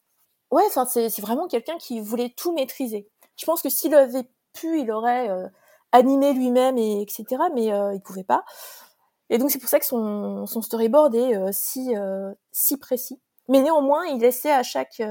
Ouais, 0.51 0.64
enfin, 0.68 0.86
c'est 0.86 1.20
vraiment 1.20 1.47
quelqu'un 1.47 1.78
qui 1.78 1.99
voulait 1.99 2.34
tout 2.36 2.53
maîtriser. 2.53 3.10
Je 3.36 3.45
pense 3.45 3.62
que 3.62 3.70
s'il 3.70 3.93
avait 3.93 4.30
pu, 4.53 4.80
il 4.80 4.91
aurait 4.91 5.30
euh, 5.30 5.47
animé 5.91 6.34
lui-même 6.34 6.78
et 6.78 7.01
etc. 7.01 7.26
Mais 7.53 7.74
euh, 7.74 7.93
il 7.93 8.01
pouvait 8.01 8.24
pas. 8.24 8.45
Et 9.30 9.38
donc 9.39 9.51
c'est 9.51 9.60
pour 9.60 9.70
ça 9.70 9.80
que 9.80 9.86
son, 9.86 10.45
son 10.45 10.62
storyboard 10.62 11.14
est 11.16 11.36
euh, 11.36 11.49
si 11.51 11.95
euh, 11.95 12.34
si 12.51 12.78
précis. 12.78 13.20
Mais 13.47 13.61
néanmoins, 13.61 14.05
il 14.05 14.19
laissait 14.19 14.51
à 14.51 14.63
chaque 14.63 15.01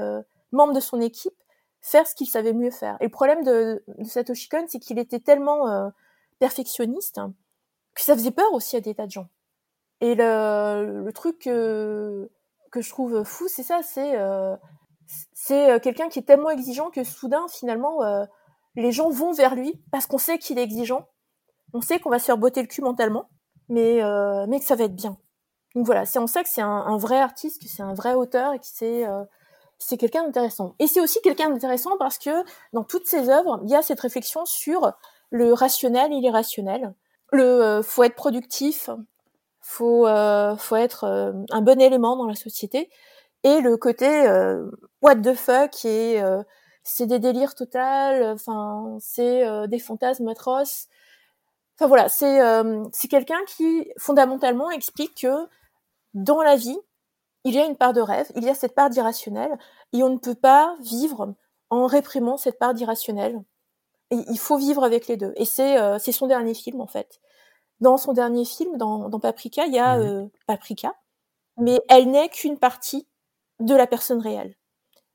membre 0.51 0.73
de 0.73 0.79
son 0.79 1.01
équipe 1.01 1.33
faire 1.81 2.07
ce 2.07 2.15
qu'il 2.15 2.27
savait 2.27 2.53
mieux 2.53 2.71
faire. 2.71 2.97
Et 2.99 3.05
le 3.05 3.11
problème 3.11 3.43
de, 3.43 3.83
de 3.97 4.03
Satoshi 4.03 4.49
Kon, 4.49 4.65
c'est 4.67 4.79
qu'il 4.79 4.99
était 4.99 5.19
tellement 5.19 5.91
perfectionniste 6.39 7.19
que 7.97 8.03
ça 8.03 8.13
faisait 8.13 8.31
peur 8.31 8.53
aussi 8.53 8.77
à 8.77 8.81
des 8.81 8.93
tas 8.93 9.07
de 9.07 9.11
gens. 9.11 9.27
Et 10.01 10.15
le, 10.15 11.09
truc 11.11 11.39
que, 11.39 12.29
je 12.75 12.89
trouve 12.89 13.23
fou, 13.23 13.47
c'est 13.47 13.63
ça, 13.63 13.81
c'est 13.81 14.15
euh, 14.15 15.79
quelqu'un 15.79 16.07
qui 16.07 16.19
est 16.19 16.23
tellement 16.23 16.51
exigeant 16.51 16.91
que 16.91 17.03
soudain, 17.03 17.45
finalement, 17.49 18.03
euh, 18.03 18.23
les 18.75 18.91
gens 18.91 19.09
vont 19.09 19.31
vers 19.31 19.55
lui 19.55 19.81
parce 19.91 20.05
qu'on 20.05 20.19
sait 20.19 20.37
qu'il 20.37 20.59
est 20.59 20.63
exigeant. 20.63 21.07
On 21.73 21.81
sait 21.81 21.99
qu'on 21.99 22.11
va 22.11 22.19
se 22.19 22.25
faire 22.25 22.37
botter 22.37 22.61
le 22.61 22.67
cul 22.67 22.81
mentalement, 22.81 23.29
mais, 23.67 24.03
euh, 24.03 24.45
mais 24.47 24.59
que 24.59 24.65
ça 24.65 24.75
va 24.75 24.83
être 24.83 24.95
bien. 24.95 25.17
Donc 25.77 25.85
voilà, 25.85 26.05
c'est 26.05 26.19
on 26.19 26.27
sait 26.27 26.43
que 26.43 26.49
c'est 26.49 26.61
un, 26.61 26.97
vrai 26.97 27.19
artiste, 27.19 27.61
que 27.61 27.67
c'est 27.67 27.83
un 27.83 27.93
vrai 27.93 28.13
auteur 28.13 28.53
et 28.53 28.59
que 28.59 28.65
c'est 28.65 29.05
c'est 29.77 29.97
quelqu'un 29.97 30.23
d'intéressant. 30.23 30.73
Et 30.79 30.87
c'est 30.87 30.99
aussi 30.99 31.21
quelqu'un 31.21 31.49
d'intéressant 31.49 31.97
parce 31.99 32.17
que 32.17 32.43
dans 32.73 32.83
toutes 32.83 33.05
ses 33.05 33.29
œuvres, 33.29 33.59
il 33.63 33.69
y 33.69 33.75
a 33.75 33.83
cette 33.83 33.99
réflexion 33.99 34.45
sur 34.45 34.93
le 35.29 35.53
rationnel 35.53 36.11
et 36.11 36.19
l'irrationnel. 36.19 36.93
Le 37.31 37.81
faut 37.83 38.03
être 38.03 38.15
productif, 38.15 38.89
faut 39.61 40.07
faut 40.57 40.75
être 40.75 41.03
un 41.51 41.61
bon 41.61 41.79
élément 41.79 42.15
dans 42.15 42.25
la 42.25 42.35
société 42.35 42.89
et 43.43 43.61
le 43.61 43.77
côté 43.77 44.27
euh, 44.27 44.69
what 45.01 45.15
the 45.15 45.33
fuck 45.33 45.85
et 45.85 46.21
euh, 46.21 46.41
c'est 46.83 47.05
des 47.05 47.19
délires 47.19 47.55
total 47.55 48.33
enfin 48.33 48.97
c'est 48.99 49.45
euh, 49.45 49.67
des 49.67 49.79
fantasmes 49.79 50.27
atroces 50.27 50.87
enfin 51.75 51.87
voilà 51.87 52.09
c'est 52.09 53.07
quelqu'un 53.09 53.39
qui 53.47 53.89
fondamentalement 53.97 54.71
explique 54.71 55.21
que 55.21 55.47
dans 56.13 56.41
la 56.41 56.55
vie 56.55 56.79
il 57.43 57.53
y 57.53 57.59
a 57.59 57.65
une 57.65 57.77
part 57.77 57.93
de 57.93 58.01
rêve 58.01 58.27
il 58.35 58.43
y 58.43 58.49
a 58.49 58.55
cette 58.55 58.75
part 58.75 58.89
d'irrationnel 58.89 59.57
et 59.93 60.03
on 60.03 60.09
ne 60.09 60.17
peut 60.17 60.35
pas 60.35 60.75
vivre 60.81 61.35
en 61.69 61.85
réprimant 61.85 62.37
cette 62.37 62.59
part 62.59 62.73
d'irrationnel. 62.73 63.43
Et 64.09 64.17
il 64.29 64.39
faut 64.39 64.57
vivre 64.57 64.85
avec 64.85 65.07
les 65.07 65.17
deux. 65.17 65.33
Et 65.35 65.43
c'est 65.43 65.77
c'est 65.99 66.13
son 66.13 66.27
dernier 66.27 66.53
film 66.53 66.79
en 66.79 66.87
fait. 66.87 67.19
Dans 67.81 67.97
son 67.97 68.13
dernier 68.13 68.45
film 68.45 68.77
dans, 68.77 69.09
dans 69.09 69.19
Paprika 69.19 69.65
il 69.65 69.73
y 69.73 69.79
a 69.79 69.97
mmh 69.97 70.29
Paprika 70.47 70.93
mais 71.57 71.81
elle 71.89 72.09
n'est 72.09 72.29
qu'une 72.29 72.57
partie 72.57 73.07
de 73.59 73.75
la 73.75 73.87
personne 73.87 74.21
réelle. 74.21 74.55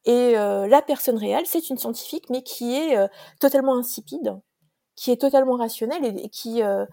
Et 0.04 0.36
euh, 0.36 0.66
la 0.66 0.82
personne 0.82 1.16
réelle, 1.16 1.46
c'est 1.46 1.70
une 1.70 1.78
scientifique, 1.78 2.28
mais 2.28 2.42
qui 2.42 2.74
est 2.74 2.96
euh, 2.96 3.06
totalement 3.40 3.76
insipide, 3.76 4.36
qui 4.96 5.12
est 5.12 5.20
totalement 5.20 5.56
rationnelle 5.56 6.04
et, 6.04 6.28
qui 6.28 6.62
euh, 6.62 6.84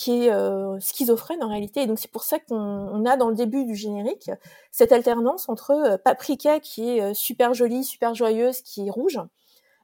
qui 0.00 0.26
est 0.26 0.80
schizophrène 0.80 1.42
en 1.42 1.48
réalité. 1.48 1.82
Et 1.82 1.86
donc 1.86 1.98
c'est 1.98 2.10
pour 2.10 2.22
ça 2.22 2.38
qu'on 2.38 3.04
a 3.04 3.16
dans 3.16 3.28
le 3.28 3.34
début 3.34 3.64
du 3.64 3.74
générique 3.74 4.30
cette 4.70 4.92
alternance 4.92 5.48
entre 5.48 6.00
Paprika 6.04 6.58
qui 6.58 6.88
est 6.88 7.12
super 7.12 7.52
jolie, 7.52 7.84
super 7.84 8.14
joyeuse, 8.14 8.62
qui 8.62 8.86
est 8.86 8.90
rouge, 8.90 9.20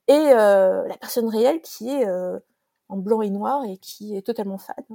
et 0.09 0.15
la 0.33 0.97
personne 1.01 1.29
réelle 1.29 1.61
qui 1.61 1.91
est 1.91 2.07
en 2.89 2.97
blanc 2.97 3.21
et 3.21 3.31
noir 3.31 3.65
et 3.65 3.77
qui 3.77 4.17
est 4.17 4.23
totalement 4.23 4.59
fade. 4.59 4.87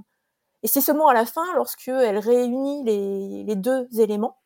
Et 0.64 0.68
c'est 0.68 0.82
seulement 0.82 1.08
à 1.08 1.14
la 1.14 1.26
fin, 1.26 1.46
lorsque 1.56 1.88
elle 1.88 2.18
réunit 2.18 2.84
les, 2.84 3.44
les 3.44 3.56
deux 3.56 3.88
éléments, 4.00 4.38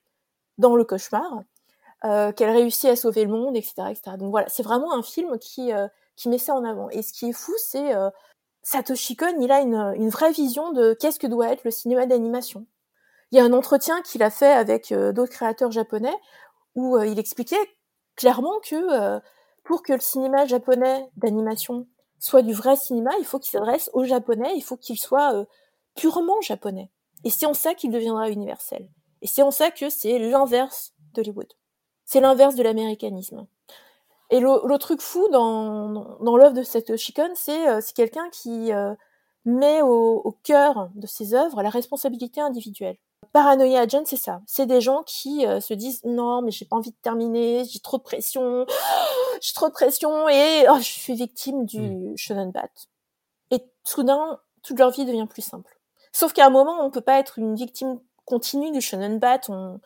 dans 0.57 0.75
le 0.75 0.83
cauchemar, 0.83 1.43
euh, 2.05 2.31
qu'elle 2.31 2.51
réussit 2.51 2.89
à 2.89 2.95
sauver 2.95 3.25
le 3.25 3.31
monde, 3.31 3.55
etc., 3.55 3.73
etc. 3.89 4.17
Donc 4.17 4.29
voilà, 4.31 4.47
c'est 4.49 4.63
vraiment 4.63 4.93
un 4.93 5.03
film 5.03 5.37
qui 5.39 5.73
euh, 5.73 5.87
qui 6.15 6.29
met 6.29 6.37
ça 6.37 6.53
en 6.53 6.63
avant. 6.63 6.89
Et 6.89 7.01
ce 7.01 7.11
qui 7.11 7.29
est 7.29 7.33
fou, 7.33 7.53
c'est 7.57 7.95
euh, 7.95 8.09
Satoshi 8.65 9.15
Kon, 9.15 9.39
il 9.39 9.51
a 9.51 9.61
une, 9.61 10.09
vraie 10.09 10.31
vision 10.31 10.71
de 10.71 10.93
qu'est-ce 10.93 11.19
que 11.19 11.27
doit 11.27 11.51
être 11.51 11.63
le 11.63 11.71
cinéma 11.71 12.07
d'animation. 12.07 12.65
Il 13.31 13.37
y 13.37 13.39
a 13.39 13.43
un 13.43 13.53
entretien 13.53 14.01
qu'il 14.01 14.23
a 14.23 14.31
fait 14.31 14.51
avec 14.51 14.91
euh, 14.91 15.13
d'autres 15.13 15.31
créateurs 15.31 15.71
japonais 15.71 16.15
où 16.73 16.97
il 16.99 17.19
expliquait 17.19 17.55
clairement 18.15 18.59
que 18.59 19.21
pour 19.63 19.81
que 19.81 19.93
le 19.93 19.99
cinéma 19.99 20.45
japonais 20.45 21.09
d'animation 21.15 21.87
soit 22.19 22.41
du 22.41 22.53
vrai 22.53 22.75
cinéma, 22.75 23.11
il 23.19 23.25
faut 23.25 23.39
qu'il 23.39 23.51
s'adresse 23.51 23.89
aux 23.93 24.03
japonais, 24.03 24.51
il 24.55 24.61
faut 24.61 24.75
qu'il 24.75 24.99
soit 24.99 25.45
purement 25.95 26.41
japonais. 26.41 26.89
Et 27.23 27.29
c'est 27.29 27.45
en 27.45 27.53
ça 27.53 27.75
qu'il 27.75 27.91
deviendra 27.91 28.29
universel. 28.29 28.89
Et 29.21 29.27
c'est 29.27 29.41
en 29.41 29.51
ça 29.51 29.71
que 29.71 29.89
c'est 29.89 30.19
l'inverse 30.19 30.93
d'Hollywood. 31.13 31.51
C'est 32.03 32.19
l'inverse 32.19 32.55
de 32.55 32.63
l'américanisme. 32.63 33.47
Et 34.31 34.39
le, 34.39 34.77
truc 34.77 35.01
fou 35.01 35.27
dans, 35.31 36.17
dans, 36.19 36.37
l'œuvre 36.37 36.53
de 36.53 36.63
cette 36.63 36.91
Kon, 37.13 37.31
c'est 37.35 37.69
euh, 37.69 37.79
c'est 37.81 37.95
quelqu'un 37.95 38.27
qui 38.31 38.73
euh, 38.73 38.93
met 39.45 39.81
au, 39.81 40.21
au, 40.23 40.31
cœur 40.43 40.89
de 40.95 41.05
ses 41.05 41.35
œuvres 41.35 41.61
la 41.61 41.69
responsabilité 41.69 42.41
individuelle. 42.41 42.97
Paranoia 43.33 43.81
Agent, 43.81 44.03
c'est 44.05 44.17
ça. 44.17 44.41
C'est 44.47 44.65
des 44.65 44.81
gens 44.81 45.03
qui 45.03 45.45
euh, 45.45 45.59
se 45.59 45.73
disent 45.73 46.01
non, 46.05 46.41
mais 46.41 46.51
j'ai 46.51 46.65
pas 46.65 46.75
envie 46.75 46.91
de 46.91 46.97
terminer, 47.01 47.65
j'ai 47.65 47.79
trop 47.79 47.97
de 47.97 48.03
pression, 48.03 48.65
j'ai 49.41 49.53
trop 49.53 49.67
de 49.67 49.73
pression 49.73 50.27
et 50.27 50.65
oh, 50.69 50.77
je 50.77 50.83
suis 50.83 51.13
victime 51.13 51.65
du 51.65 51.81
mm. 51.81 52.17
shonen 52.17 52.51
bat. 52.51 52.69
Et 53.51 53.59
soudain, 53.83 54.39
toute 54.63 54.79
leur 54.79 54.89
vie 54.91 55.05
devient 55.05 55.27
plus 55.29 55.43
simple. 55.43 55.77
Sauf 56.11 56.33
qu'à 56.33 56.47
un 56.47 56.49
moment, 56.49 56.83
on 56.83 56.89
peut 56.89 57.01
pas 57.01 57.19
être 57.19 57.37
une 57.37 57.55
victime 57.55 57.99
continue 58.25 58.71
du 58.71 58.81
shonen 58.81 59.19
bat, 59.19 59.41
on, 59.49 59.79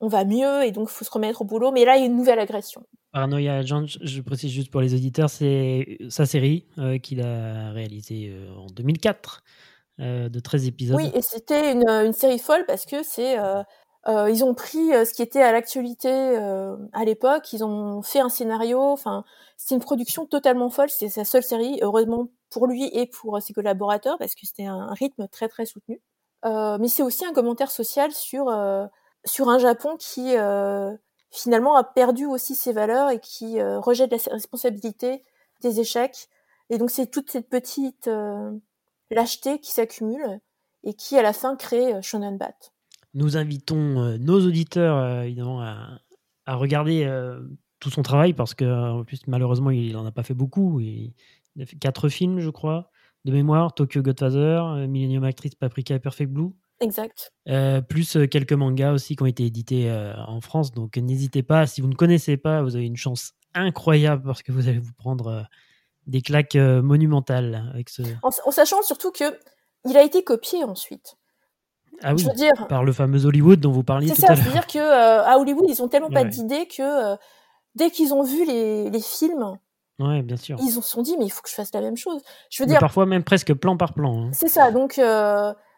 on 0.00 0.08
va 0.08 0.24
mieux 0.24 0.64
et 0.64 0.70
donc 0.70 0.88
faut 0.88 1.04
se 1.04 1.10
remettre 1.10 1.42
au 1.42 1.44
boulot. 1.44 1.72
Mais 1.72 1.84
là, 1.84 1.96
il 1.96 2.00
y 2.00 2.02
a 2.04 2.06
une 2.06 2.16
nouvelle 2.16 2.38
agression. 2.38 2.86
Paranoia 3.12 3.56
Agent, 3.56 3.98
je 4.00 4.22
précise 4.22 4.50
juste 4.50 4.70
pour 4.70 4.80
les 4.80 4.94
auditeurs, 4.94 5.28
c'est 5.28 5.98
sa 6.08 6.24
série 6.24 6.64
euh, 6.78 6.98
qu'il 6.98 7.20
a 7.20 7.70
réalisée 7.70 8.30
euh, 8.30 8.50
en 8.56 8.66
2004 8.68 9.44
euh, 10.00 10.28
de 10.30 10.40
13 10.40 10.66
épisodes. 10.66 10.96
Oui, 10.96 11.10
et 11.14 11.20
c'était 11.20 11.72
une, 11.72 12.12
série 12.14 12.38
folle 12.38 12.64
parce 12.66 12.86
que 12.86 13.02
c'est 13.02 13.36
ils 14.08 14.42
ont 14.42 14.54
pris 14.54 14.88
ce 15.06 15.12
qui 15.12 15.22
était 15.22 15.42
à 15.42 15.52
l'actualité 15.52 16.08
à 16.92 17.04
l'époque, 17.04 17.52
ils 17.52 17.62
ont 17.62 18.00
fait 18.02 18.20
un 18.20 18.30
scénario. 18.30 18.80
Enfin, 18.80 19.24
c'est 19.58 19.74
une 19.74 19.80
production 19.80 20.26
totalement 20.26 20.70
folle. 20.70 20.88
C'est 20.88 21.10
sa 21.10 21.24
seule 21.24 21.44
série, 21.44 21.78
heureusement 21.82 22.28
pour 22.50 22.66
lui 22.66 22.90
et 22.94 23.06
pour 23.06 23.40
ses 23.40 23.52
collaborateurs, 23.52 24.16
parce 24.18 24.34
que 24.34 24.46
c'était 24.46 24.64
un 24.64 24.92
rythme 24.94 25.28
très 25.28 25.48
très 25.48 25.66
soutenu. 25.66 26.00
mais 26.44 26.88
c'est 26.88 27.02
aussi 27.02 27.26
un 27.26 27.32
commentaire 27.32 27.70
social 27.70 28.10
sur 28.10 28.50
sur 29.24 29.50
un 29.50 29.58
Japon 29.58 29.96
qui 29.98 30.34
finalement 31.32 31.76
a 31.76 31.84
perdu 31.84 32.26
aussi 32.26 32.54
ses 32.54 32.72
valeurs 32.72 33.10
et 33.10 33.18
qui 33.18 33.60
rejette 33.62 34.12
la 34.12 34.32
responsabilité 34.32 35.24
des 35.62 35.80
échecs. 35.80 36.28
Et 36.70 36.78
donc 36.78 36.90
c'est 36.90 37.10
toute 37.10 37.30
cette 37.30 37.48
petite 37.48 38.08
lâcheté 39.10 39.58
qui 39.58 39.72
s'accumule 39.72 40.40
et 40.84 40.94
qui 40.94 41.18
à 41.18 41.22
la 41.22 41.32
fin 41.32 41.56
crée 41.56 42.00
Shonen 42.02 42.38
Bat. 42.38 42.54
Nous 43.14 43.36
invitons 43.36 44.16
nos 44.18 44.46
auditeurs 44.46 45.22
évidemment 45.22 45.60
à, 45.62 46.00
à 46.46 46.54
regarder 46.54 47.06
tout 47.80 47.90
son 47.90 48.02
travail 48.02 48.32
parce 48.32 48.54
que 48.54 48.64
en 48.64 49.04
plus 49.04 49.26
malheureusement 49.26 49.70
il 49.70 49.92
n'en 49.92 50.06
a 50.06 50.12
pas 50.12 50.22
fait 50.22 50.34
beaucoup. 50.34 50.80
Il, 50.80 51.14
a 51.60 51.66
fait 51.66 51.76
quatre 51.76 52.08
films 52.08 52.40
je 52.40 52.50
crois 52.50 52.90
de 53.24 53.32
mémoire 53.32 53.74
Tokyo 53.74 54.02
Godfather, 54.02 54.86
Millennium 54.88 55.24
Actress, 55.24 55.54
Paprika 55.54 55.94
et 55.94 55.98
Perfect 55.98 56.30
Blue. 56.30 56.52
Exact. 56.82 57.32
plus 57.88 58.18
quelques 58.30 58.52
mangas 58.52 58.92
aussi 58.92 59.16
qui 59.16 59.22
ont 59.22 59.26
été 59.26 59.44
édités 59.44 59.90
en 60.26 60.40
France. 60.40 60.72
Donc 60.72 60.96
n'hésitez 60.96 61.42
pas, 61.42 61.66
si 61.66 61.80
vous 61.80 61.88
ne 61.88 61.94
connaissez 61.94 62.36
pas, 62.36 62.62
vous 62.62 62.76
avez 62.76 62.86
une 62.86 62.96
chance 62.96 63.32
incroyable 63.54 64.24
parce 64.24 64.42
que 64.42 64.52
vous 64.52 64.68
allez 64.68 64.78
vous 64.78 64.92
prendre 64.94 65.46
des 66.06 66.20
claques 66.20 66.56
monumentales 66.56 67.70
avec 67.72 67.88
ce. 67.88 68.02
En, 68.22 68.50
sachant 68.50 68.82
surtout 68.82 69.12
que 69.12 69.24
il 69.88 69.96
a 69.96 70.02
été 70.02 70.22
copié 70.22 70.64
ensuite. 70.64 71.16
Ah 72.02 72.14
oui, 72.14 72.26
dire, 72.34 72.66
par 72.68 72.82
le 72.82 72.92
fameux 72.92 73.26
Hollywood 73.26 73.60
dont 73.60 73.70
vous 73.70 73.84
parliez 73.84 74.10
tout 74.10 74.14
à 74.24 74.28
l'heure. 74.28 74.36
C'est 74.36 74.42
ça, 74.42 74.50
c'est-à-dire 74.50 74.66
que 74.66 74.78
à 74.78 75.38
Hollywood, 75.38 75.66
ils 75.68 75.82
ont 75.82 75.88
tellement 75.88 76.10
pas 76.10 76.24
d'idées 76.24 76.66
que 76.66 77.16
dès 77.74 77.90
qu'ils 77.90 78.12
ont 78.12 78.24
vu 78.24 78.44
les, 78.44 78.90
les 78.90 79.00
films, 79.00 79.56
Ouais, 79.98 80.22
bien 80.22 80.36
sûr. 80.36 80.56
Ils 80.60 80.70
se 80.70 80.80
sont 80.80 81.02
dit, 81.02 81.16
mais 81.18 81.26
il 81.26 81.30
faut 81.30 81.42
que 81.42 81.48
je 81.48 81.54
fasse 81.54 81.72
la 81.74 81.80
même 81.80 81.96
chose. 81.96 82.22
Je 82.50 82.62
veux 82.62 82.66
dire. 82.66 82.80
Parfois 82.80 83.06
même 83.06 83.24
presque 83.24 83.54
plan 83.54 83.76
par 83.76 83.94
plan. 83.94 84.24
Hein. 84.24 84.30
C'est 84.32 84.48
ça. 84.48 84.70
Donc, 84.70 85.00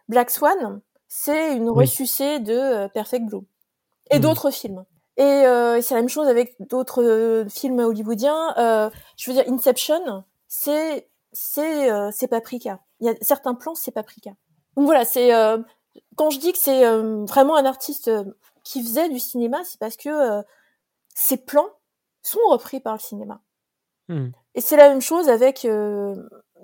Black 0.09 0.30
Swan, 0.30 0.80
c'est 1.16 1.56
une 1.56 1.70
ressucée 1.70 2.40
de 2.40 2.52
euh, 2.52 2.88
Perfect 2.88 3.26
Blue 3.26 3.46
et 4.10 4.18
mmh. 4.18 4.22
d'autres 4.22 4.50
films. 4.50 4.84
Euh, 5.20 5.76
et 5.76 5.82
c'est 5.82 5.94
la 5.94 6.00
même 6.00 6.08
chose 6.08 6.26
avec 6.26 6.56
d'autres 6.58 7.04
euh, 7.04 7.48
films 7.48 7.78
hollywoodiens. 7.78 8.52
je 9.16 9.30
veux 9.30 9.36
dire, 9.36 9.44
Inception, 9.46 10.24
c'est 10.48 11.08
c'est 11.32 11.88
c'est 12.10 12.26
Paprika. 12.26 12.80
Il 12.98 13.06
y 13.06 13.10
a 13.10 13.14
certains 13.22 13.54
plans, 13.54 13.76
c'est 13.76 13.92
Paprika. 13.92 14.30
Donc 14.76 14.86
voilà, 14.86 15.04
c'est 15.04 15.30
quand 16.16 16.30
je 16.30 16.40
dis 16.40 16.52
que 16.52 16.58
c'est 16.58 16.84
vraiment 17.26 17.54
un 17.54 17.64
artiste 17.64 18.10
qui 18.64 18.82
faisait 18.82 19.08
du 19.08 19.20
cinéma, 19.20 19.62
c'est 19.64 19.78
parce 19.78 19.96
que 19.96 20.42
ses 21.14 21.36
plans 21.36 21.68
sont 22.22 22.40
repris 22.48 22.80
par 22.80 22.94
le 22.94 23.00
cinéma. 23.00 23.40
Mmh. 24.08 24.30
Et 24.56 24.60
c'est 24.60 24.76
la 24.76 24.88
même 24.88 25.00
chose 25.00 25.28
avec 25.28 25.66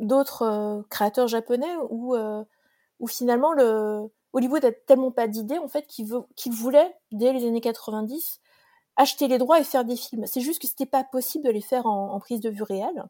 d'autres 0.01 0.83
créateurs 0.91 1.29
japonais 1.29 1.77
où 1.89 2.17
où 2.99 3.07
finalement 3.07 3.53
le 3.53 4.11
Hollywood 4.33 4.65
a 4.65 4.73
tellement 4.73 5.11
pas 5.11 5.29
d'idées 5.29 5.59
en 5.59 5.69
fait 5.69 5.87
qu'il 5.87 6.09
qu'il 6.37 6.53
voulait 6.53 6.95
dès 7.13 7.33
les 7.33 7.47
années 7.47 7.61
90 7.61 8.41
acheter 8.97 9.29
les 9.29 9.39
droits 9.39 9.61
et 9.61 9.65
faire 9.65 9.85
des 9.85 9.97
films. 9.97 10.27
C'est 10.27 10.41
juste 10.41 10.61
que 10.61 10.69
c'était 10.69 10.87
pas 10.87 11.05
possible 11.05 11.45
de 11.45 11.51
les 11.51 11.61
faire 11.61 11.87
en, 11.87 12.19
prise 12.21 12.41
de 12.41 12.51
vue 12.51 12.63
réelle. 12.63 13.05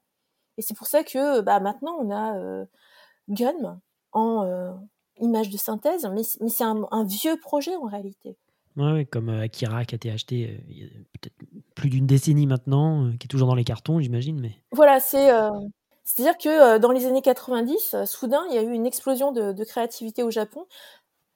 Et 0.56 0.62
c'est 0.62 0.76
pour 0.76 0.86
ça 0.86 1.02
que 1.02 1.40
bah 1.40 1.60
maintenant 1.60 1.96
on 1.98 2.10
a 2.10 2.36
euh, 2.38 2.64
Gun 3.28 3.80
en 4.12 4.44
euh, 4.44 4.72
image 5.20 5.50
de 5.50 5.56
synthèse, 5.56 6.06
mais, 6.06 6.22
mais 6.40 6.48
c'est 6.48 6.64
un, 6.64 7.04
vieux 7.04 7.38
projet 7.38 7.74
en 7.76 7.84
réalité. 7.84 8.36
Ouais, 8.76 9.04
comme 9.04 9.28
euh, 9.28 9.42
Akira 9.42 9.84
qui 9.84 9.94
a 9.94 9.96
été 9.96 10.10
acheté 10.10 10.64
il 10.68 10.78
y 10.78 10.84
a 10.84 10.88
peut-être 11.12 11.34
plus 11.74 11.90
d'une 11.90 12.06
décennie 12.06 12.46
maintenant, 12.46 13.10
qui 13.18 13.26
est 13.26 13.28
toujours 13.28 13.48
dans 13.48 13.54
les 13.54 13.64
cartons, 13.64 14.00
j'imagine. 14.00 14.40
Mais 14.40 14.52
voilà, 14.72 15.00
c'est 15.00 15.30
c'est-à-dire 16.12 16.38
que 16.38 16.48
euh, 16.48 16.78
dans 16.80 16.90
les 16.90 17.06
années 17.06 17.22
90, 17.22 17.94
euh, 17.94 18.04
soudain, 18.04 18.44
il 18.48 18.56
y 18.56 18.58
a 18.58 18.62
eu 18.62 18.72
une 18.72 18.84
explosion 18.84 19.30
de, 19.30 19.52
de 19.52 19.64
créativité 19.64 20.24
au 20.24 20.30
Japon, 20.30 20.66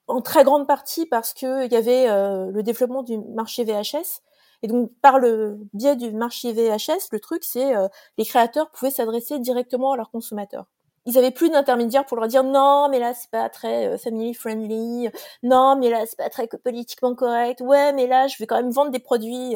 en 0.07 0.21
très 0.21 0.43
grande 0.43 0.67
partie 0.67 1.05
parce 1.05 1.33
qu'il 1.33 1.67
y 1.71 1.75
avait 1.75 2.09
euh, 2.09 2.51
le 2.51 2.63
développement 2.63 3.03
du 3.03 3.17
marché 3.17 3.63
VHS. 3.63 4.21
Et 4.63 4.67
donc, 4.67 4.91
par 5.01 5.19
le 5.19 5.57
biais 5.73 5.95
du 5.95 6.11
marché 6.11 6.53
VHS, 6.53 7.09
le 7.11 7.19
truc, 7.19 7.43
c'est 7.43 7.73
les 8.17 8.25
créateurs 8.25 8.71
pouvaient 8.71 8.89
s'adresser 8.89 9.37
directement 9.37 9.91
à 9.91 9.97
leurs 9.97 10.09
consommateurs. 10.09 10.65
Ils 11.05 11.17
avaient 11.19 11.31
plus 11.31 11.49
d'intermédiaires 11.49 12.05
pour 12.05 12.17
leur 12.17 12.27
dire 12.27 12.43
non, 12.43 12.87
mais 12.89 12.97
là 12.97 13.13
c'est 13.13 13.29
pas 13.29 13.47
très 13.49 13.95
family 13.99 14.33
friendly, 14.33 15.09
non, 15.43 15.75
mais 15.75 15.89
là 15.91 16.05
c'est 16.07 16.17
pas 16.17 16.29
très 16.29 16.47
politiquement 16.47 17.13
correct, 17.13 17.61
ouais, 17.61 17.93
mais 17.93 18.07
là 18.07 18.27
je 18.27 18.37
vais 18.39 18.47
quand 18.47 18.55
même 18.55 18.71
vendre 18.71 18.91
des 18.91 18.99
produits. 18.99 19.55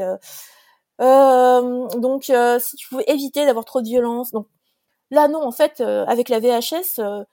donc, 0.99 2.23
si 2.59 2.75
tu 2.75 2.89
pouvais 2.89 3.05
éviter 3.07 3.45
d'avoir 3.45 3.65
trop 3.65 3.81
de 3.81 3.87
violence, 3.87 4.31
donc 4.31 4.47
Là, 5.11 5.27
non, 5.27 5.43
en 5.43 5.51
fait, 5.51 5.81
euh, 5.81 6.05
avec 6.05 6.29
la 6.29 6.39
VHS, 6.39 6.99
euh, 6.99 7.23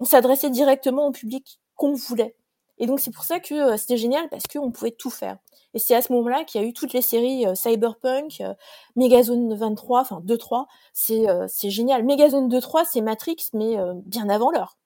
on 0.00 0.04
s'adressait 0.04 0.50
directement 0.50 1.06
au 1.06 1.12
public 1.12 1.60
qu'on 1.74 1.94
voulait. 1.94 2.36
Et 2.78 2.86
donc, 2.86 3.00
c'est 3.00 3.10
pour 3.10 3.24
ça 3.24 3.40
que 3.40 3.54
euh, 3.54 3.76
c'était 3.76 3.96
génial 3.96 4.28
parce 4.28 4.44
qu'on 4.46 4.70
pouvait 4.72 4.90
tout 4.90 5.10
faire. 5.10 5.38
Et 5.74 5.78
c'est 5.78 5.94
à 5.94 6.02
ce 6.02 6.12
moment-là 6.12 6.44
qu'il 6.44 6.60
y 6.60 6.64
a 6.64 6.66
eu 6.66 6.72
toutes 6.72 6.92
les 6.92 7.02
séries 7.02 7.44
Cyberpunk, 7.56 8.42
Megazone 8.94 9.54
23, 9.54 10.00
enfin 10.02 10.22
2-3. 10.24 10.66
C'est 10.92 11.26
c'est 11.48 11.70
génial. 11.70 12.04
Megazone 12.04 12.48
2-3, 12.48 12.84
c'est 12.88 13.00
Matrix, 13.00 13.48
mais 13.54 13.76
bien 14.06 14.28
avant 14.28 14.52
l'heure. 14.52 14.78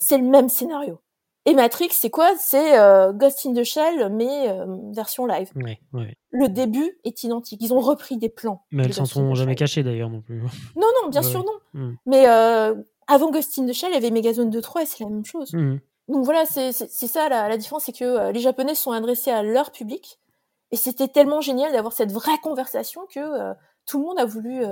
C'est 0.00 0.18
le 0.18 0.24
même 0.24 0.48
scénario. 0.48 1.00
Et 1.46 1.54
Matrix, 1.54 1.90
c'est 1.92 2.10
quoi? 2.10 2.32
C'est 2.36 2.72
Ghost 3.14 3.46
in 3.46 3.54
the 3.54 3.62
Shell, 3.62 4.10
mais 4.10 4.48
version 4.92 5.24
live. 5.24 5.52
Ouais, 5.54 5.78
ouais. 5.92 6.16
Le 6.34 6.48
début 6.48 6.98
est 7.04 7.22
identique. 7.22 7.62
Ils 7.62 7.72
ont 7.72 7.80
repris 7.80 8.16
des 8.16 8.28
plans. 8.28 8.64
Mais 8.72 8.82
elles 8.82 8.92
s'en 8.92 9.04
sont 9.04 9.36
jamais 9.36 9.54
cachées 9.54 9.84
d'ailleurs 9.84 10.10
non 10.10 10.20
plus. 10.20 10.42
Non, 10.74 10.88
non, 11.02 11.08
bien 11.10 11.22
sûr 11.22 11.44
non. 11.44 11.80
Hmm. 11.80 11.94
Mais 12.06 12.28
euh, 12.28 12.74
avant 13.06 13.30
Ghost 13.30 13.56
in 13.58 13.66
the 13.66 13.72
Shell, 13.72 13.90
il 13.92 13.94
y 13.94 13.96
avait 13.96 14.10
Megazone 14.10 14.50
2-3 14.50 14.82
et 14.82 14.86
c'est 14.86 15.04
la 15.04 15.10
même 15.10 15.24
chose. 15.24 15.52
Hmm. 15.52 15.76
Donc 16.08 16.24
voilà, 16.24 16.44
c'est 16.46 16.72
ça 16.72 17.28
la, 17.28 17.48
la 17.48 17.56
différence, 17.56 17.84
c'est 17.84 17.96
que 17.96 18.04
euh, 18.04 18.32
les 18.32 18.40
Japonais 18.40 18.74
sont 18.74 18.92
adressés 18.92 19.30
à 19.30 19.42
leur 19.42 19.70
public. 19.70 20.18
Et 20.70 20.76
c'était 20.76 21.08
tellement 21.08 21.40
génial 21.40 21.72
d'avoir 21.72 21.92
cette 21.92 22.12
vraie 22.12 22.38
conversation 22.42 23.02
que 23.12 23.20
euh, 23.20 23.54
tout 23.86 23.98
le 24.00 24.06
monde 24.06 24.18
a 24.18 24.24
voulu 24.24 24.62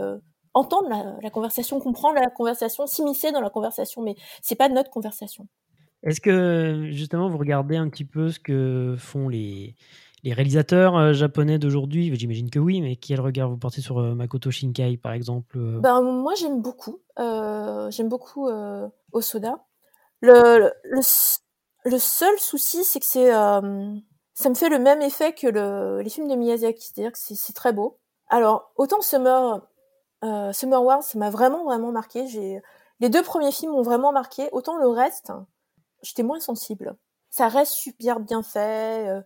entendre 0.55 0.89
la, 0.89 1.17
la, 1.23 1.31
conversation, 1.31 1.79
comprendre 1.81 2.17
la 2.17 2.31
conversation, 2.31 2.87
s'immiscer 2.87 3.31
dans 3.31 3.41
la 3.41 3.51
conversation. 3.51 4.03
Mais 4.03 4.17
c'est 4.41 4.57
pas 4.57 4.69
notre 4.69 4.91
conversation. 4.91 5.47
Est-ce 6.03 6.21
que 6.21 6.89
justement 6.91 7.29
vous 7.29 7.39
regardez 7.39 7.77
un 7.77 7.89
petit 7.89 8.05
peu 8.05 8.31
ce 8.31 8.41
que 8.41 8.97
font 8.99 9.29
les, 9.29 9.77
les 10.25 10.33
réalisateurs 10.33 10.97
euh, 10.97 11.13
japonais 11.13 11.59
d'aujourd'hui, 11.59 12.15
j'imagine 12.15 12.49
que 12.49 12.59
oui, 12.59 12.81
mais 12.81 12.97
quel 12.97 13.21
regard 13.21 13.51
vous 13.51 13.57
portez 13.57 13.81
sur 13.81 13.99
euh, 13.99 14.15
Makoto 14.15 14.51
Shinkai, 14.51 14.97
par 14.97 15.13
exemple 15.13 15.59
euh? 15.59 15.81
Ben, 15.81 16.01
Moi, 16.01 16.35
j'aime 16.39 16.63
beaucoup. 16.63 17.01
j'aime 17.19 18.09
beaucoup 18.09 18.49
Osoda. 19.13 19.65
Le, 20.23 20.73
le, 20.85 21.01
le, 21.85 21.99
seul 21.99 22.39
souci, 22.39 22.85
c'est 22.85 23.01
que 23.01 23.07
c'est, 23.07 23.31
ça 23.31 24.49
me 24.49 24.55
fait 24.55 24.69
le 24.69 24.79
même 24.79 25.03
effet 25.03 25.35
que 25.35 25.47
le, 25.47 26.01
les 26.01 26.11
films 26.11 26.29
de 26.29 26.35
Miyazaki, 26.35 26.83
c'est-à-dire 26.83 27.13
que 27.13 27.19
c'est 27.19 27.53
très 27.53 27.73
beau. 27.73 27.99
Alors, 28.29 28.73
autant 28.77 29.01
Summer, 29.03 29.61
Summer 30.53 30.83
Wars, 30.83 31.03
ça 31.03 31.19
m'a 31.19 31.31
vraiment, 31.31 31.65
vraiment 31.65 31.93
marqué. 31.93 32.27
J'ai, 32.29 32.63
les 33.01 33.09
deux 33.11 33.23
premiers 33.23 33.53
films 33.53 33.73
m'ont 33.73 33.83
vraiment 33.83 34.13
marqué. 34.13 34.49
Autant 34.53 34.77
le 34.77 34.89
reste, 34.89 35.33
j'étais 36.03 36.23
moins 36.23 36.41
sensible. 36.41 36.97
Ça 37.29 37.49
reste 37.49 37.73
super 37.73 38.21
bien 38.21 38.43
fait. 38.43 39.23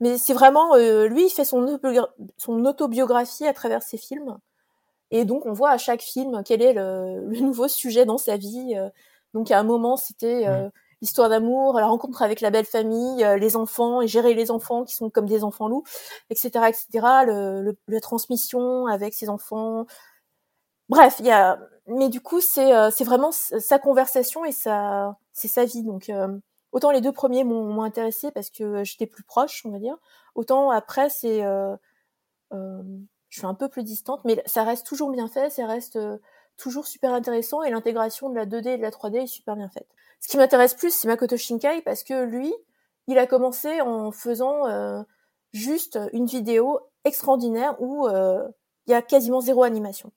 Mais 0.00 0.18
c'est 0.18 0.32
vraiment, 0.32 0.74
euh, 0.76 1.06
lui, 1.08 1.26
il 1.26 1.30
fait 1.30 1.44
son, 1.44 1.78
son 2.36 2.64
autobiographie 2.64 3.46
à 3.46 3.52
travers 3.52 3.82
ses 3.82 3.98
films. 3.98 4.38
Et 5.10 5.24
donc, 5.24 5.46
on 5.46 5.52
voit 5.52 5.70
à 5.70 5.78
chaque 5.78 6.02
film 6.02 6.42
quel 6.44 6.62
est 6.62 6.72
le, 6.72 7.26
le 7.26 7.40
nouveau 7.40 7.68
sujet 7.68 8.04
dans 8.04 8.18
sa 8.18 8.36
vie. 8.36 8.74
Euh. 8.76 8.90
Donc, 9.34 9.50
à 9.50 9.58
un 9.58 9.62
moment, 9.62 9.96
c'était 9.96 10.46
euh, 10.48 10.68
l'histoire 11.00 11.28
d'amour, 11.28 11.78
la 11.78 11.86
rencontre 11.86 12.22
avec 12.22 12.40
la 12.40 12.50
belle 12.50 12.64
famille, 12.64 13.24
les 13.38 13.56
enfants, 13.56 14.02
et 14.02 14.08
gérer 14.08 14.34
les 14.34 14.50
enfants 14.50 14.84
qui 14.84 14.94
sont 14.94 15.10
comme 15.10 15.26
des 15.26 15.44
enfants 15.44 15.68
loups, 15.68 15.84
etc., 16.30 16.66
etc., 16.68 17.06
le, 17.26 17.62
le, 17.62 17.76
la 17.88 18.00
transmission 18.00 18.86
avec 18.86 19.14
ses 19.14 19.28
enfants. 19.28 19.86
Bref, 20.88 21.16
il 21.20 21.26
y 21.26 21.30
a... 21.30 21.58
Mais 21.86 22.08
du 22.10 22.20
coup, 22.20 22.40
c'est 22.40 22.90
c'est 22.90 23.04
vraiment 23.04 23.32
sa 23.32 23.78
conversation 23.78 24.44
et 24.44 24.52
sa, 24.52 25.16
c'est 25.32 25.48
sa 25.48 25.64
vie. 25.64 25.82
Donc, 25.82 26.10
autant 26.72 26.90
les 26.90 27.00
deux 27.00 27.12
premiers 27.12 27.44
m'ont 27.44 27.82
intéressé 27.82 28.30
parce 28.30 28.50
que 28.50 28.84
j'étais 28.84 29.06
plus 29.06 29.24
proche, 29.24 29.62
on 29.64 29.70
va 29.70 29.78
dire. 29.78 29.96
Autant 30.34 30.70
après, 30.70 31.10
c'est, 31.10 31.44
euh, 31.44 31.76
euh, 32.52 32.82
je 33.28 33.38
suis 33.38 33.46
un 33.46 33.54
peu 33.54 33.68
plus 33.68 33.82
distante, 33.82 34.20
mais 34.24 34.42
ça 34.46 34.64
reste 34.64 34.86
toujours 34.86 35.10
bien 35.10 35.28
fait, 35.28 35.50
ça 35.50 35.66
reste 35.66 35.96
euh, 35.96 36.18
toujours 36.58 36.86
super 36.86 37.12
intéressant 37.12 37.62
et 37.62 37.70
l'intégration 37.70 38.28
de 38.28 38.34
la 38.34 38.46
2D 38.46 38.68
et 38.68 38.76
de 38.76 38.82
la 38.82 38.90
3D 38.90 39.22
est 39.22 39.26
super 39.26 39.56
bien 39.56 39.68
faite. 39.68 39.88
Ce 40.20 40.28
qui 40.28 40.36
m'intéresse 40.36 40.74
plus, 40.74 40.92
c'est 40.92 41.08
Makoto 41.08 41.36
Shinkai 41.36 41.82
parce 41.82 42.02
que 42.02 42.24
lui, 42.24 42.52
il 43.06 43.18
a 43.18 43.26
commencé 43.26 43.80
en 43.80 44.10
faisant 44.10 44.64
juste 45.52 45.98
une 46.12 46.26
vidéo 46.26 46.80
extraordinaire 47.04 47.80
où 47.80 48.08
il 48.08 48.90
y 48.90 48.94
a 48.94 49.00
quasiment 49.00 49.40
zéro 49.40 49.62
animation. 49.62 50.10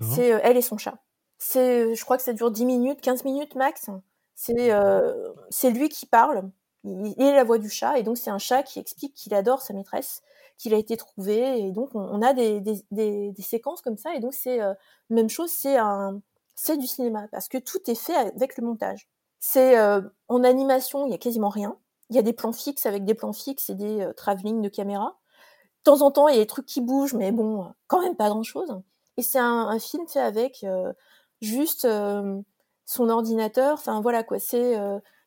C'est 0.00 0.28
elle 0.42 0.56
et 0.56 0.62
son 0.62 0.76
chat. 0.76 0.98
C'est, 1.38 1.94
je 1.94 2.04
crois 2.04 2.16
que 2.16 2.24
ça 2.24 2.32
dure 2.32 2.50
10 2.50 2.66
minutes, 2.66 3.00
15 3.00 3.24
minutes 3.24 3.54
max. 3.54 3.88
C'est 4.34 4.72
euh, 4.72 5.32
c'est 5.50 5.70
lui 5.70 5.88
qui 5.88 6.06
parle. 6.06 6.48
il, 6.84 7.20
est 7.20 7.34
la 7.34 7.42
voix 7.42 7.58
du 7.58 7.68
chat, 7.68 7.98
et 7.98 8.04
donc 8.04 8.18
c'est 8.18 8.30
un 8.30 8.38
chat 8.38 8.62
qui 8.62 8.78
explique 8.78 9.12
qu'il 9.14 9.34
adore 9.34 9.62
sa 9.62 9.74
maîtresse, 9.74 10.22
qu'il 10.58 10.74
a 10.74 10.76
été 10.76 10.96
trouvé, 10.96 11.60
et 11.60 11.72
donc 11.72 11.94
on, 11.94 12.20
a 12.20 12.34
des, 12.34 12.60
des, 12.60 12.82
des, 12.90 13.42
séquences 13.42 13.80
comme 13.80 13.96
ça, 13.96 14.14
et 14.14 14.20
donc 14.20 14.34
c'est 14.34 14.60
euh, 14.60 14.74
même 15.08 15.30
chose, 15.30 15.50
c'est 15.50 15.78
un 15.78 16.20
c'est 16.56 16.76
du 16.76 16.88
cinéma 16.88 17.28
parce 17.30 17.48
que 17.48 17.58
tout 17.58 17.78
est 17.88 17.94
fait 17.94 18.16
avec 18.16 18.58
le 18.58 18.66
montage. 18.66 19.08
C'est 19.38 19.78
euh, 19.78 20.00
en 20.26 20.42
animation, 20.42 21.06
il 21.06 21.12
y 21.12 21.14
a 21.14 21.18
quasiment 21.18 21.48
rien. 21.48 21.78
Il 22.10 22.16
y 22.16 22.18
a 22.18 22.22
des 22.22 22.32
plans 22.32 22.52
fixes 22.52 22.86
avec 22.86 23.04
des 23.04 23.14
plans 23.14 23.32
fixes 23.32 23.70
et 23.70 23.76
des 23.76 24.00
euh, 24.00 24.12
travelling 24.12 24.60
de 24.60 24.68
caméra. 24.68 25.16
De 25.78 25.92
temps 25.92 26.02
en 26.02 26.10
temps, 26.10 26.26
il 26.26 26.34
y 26.34 26.38
a 26.38 26.40
des 26.40 26.46
trucs 26.48 26.66
qui 26.66 26.80
bougent, 26.80 27.14
mais 27.14 27.30
bon, 27.30 27.72
quand 27.86 28.02
même 28.02 28.16
pas 28.16 28.28
grand 28.28 28.42
chose. 28.42 28.68
Et 29.16 29.22
c'est 29.22 29.38
un, 29.38 29.68
un, 29.68 29.78
film 29.78 30.08
fait 30.08 30.20
avec 30.20 30.66
juste 31.40 31.86
son 32.84 33.08
ordinateur. 33.08 33.74
Enfin 33.74 34.00
voilà 34.00 34.24
quoi, 34.24 34.38
c'est 34.40 34.76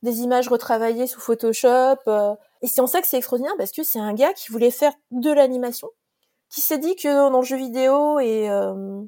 des 0.04 0.22
images 0.22 0.50
retravaillées 0.50 1.08
sous 1.08 1.22
Photoshop. 1.22 1.98
Euh, 2.62 2.66
et 2.66 2.68
c'est 2.68 2.82
en 2.82 2.88
ça 2.88 3.02
que 3.02 3.08
c'est 3.08 3.18
extraordinaire 3.18 3.56
parce 3.58 3.72
que 3.72 3.84
c'est 3.84 4.00
un 4.00 4.14
gars 4.14 4.34
qui 4.34 4.52
voulait 4.52 4.72
faire 4.72 4.94
de 5.12 5.32
l'animation, 5.32 5.90
qui 6.50 6.62
s'est 6.62 6.78
dit 6.78 6.96
que 6.96 7.30
dans 7.30 7.40
le 7.40 7.46
jeu 7.46 7.58
vidéo 7.58 8.20
et 8.20 8.50
euh, 8.50 9.02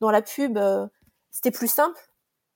dans 0.00 0.10
la 0.10 0.22
pub, 0.22 0.58
euh, 0.58 0.86
c'était 1.30 1.50
plus 1.50 1.68
simple 1.68 2.00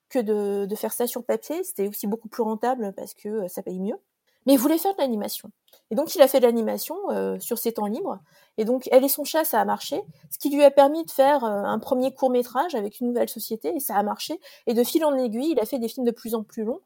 que 0.09 0.19
de, 0.19 0.67
de, 0.67 0.75
faire 0.77 0.93
ça 0.93 1.07
sur 1.07 1.25
papier. 1.25 1.63
C'était 1.65 1.89
aussi 1.89 2.07
beaucoup 2.07 2.29
plus 2.29 2.43
rentable 2.43 2.93
parce 2.97 3.15
que 3.15 3.49
ça 3.49 3.63
paye 3.63 3.81
mieux. 3.81 3.99
Mais 4.47 4.53
il 4.53 4.59
voulait 4.59 4.79
faire 4.79 4.95
de 4.95 5.01
l'animation. 5.01 5.51
Et 5.91 5.97
donc 5.97 6.15
il 6.15 6.23
a 6.23 6.29
fait 6.29 6.39
de 6.39 6.47
l'animation 6.47 6.97
sur 7.41 7.59
ses 7.59 7.73
temps 7.73 7.87
libres. 7.87 8.21
Et 8.59 8.65
donc 8.65 8.89
Elle 8.93 9.03
et 9.03 9.09
son 9.09 9.25
chat, 9.25 9.45
ça 9.45 9.61
a 9.61 9.65
marché, 9.65 10.01
ce 10.31 10.39
qui 10.39 10.51
lui 10.51 10.63
a 10.63 10.71
permis 10.71 11.05
de 11.05 11.11
faire 11.11 11.43
un 11.43 11.79
premier 11.81 12.15
court 12.15 12.31
métrage 12.31 12.77
avec 12.77 13.01
une 13.01 13.09
nouvelle 13.09 13.29
société, 13.29 13.75
et 13.75 13.81
ça 13.81 13.97
a 13.97 14.05
marché. 14.05 14.39
Et 14.69 14.75
de 14.75 14.85
fil 14.85 15.05
en 15.05 15.17
aiguille, 15.17 15.51
il 15.51 15.59
a 15.59 15.67
fait 15.67 15.81
des 15.81 15.89
films 15.89 16.07
de 16.07 16.13
plus 16.13 16.37
en 16.37 16.45
plus 16.45 16.63
longs. 16.63 16.81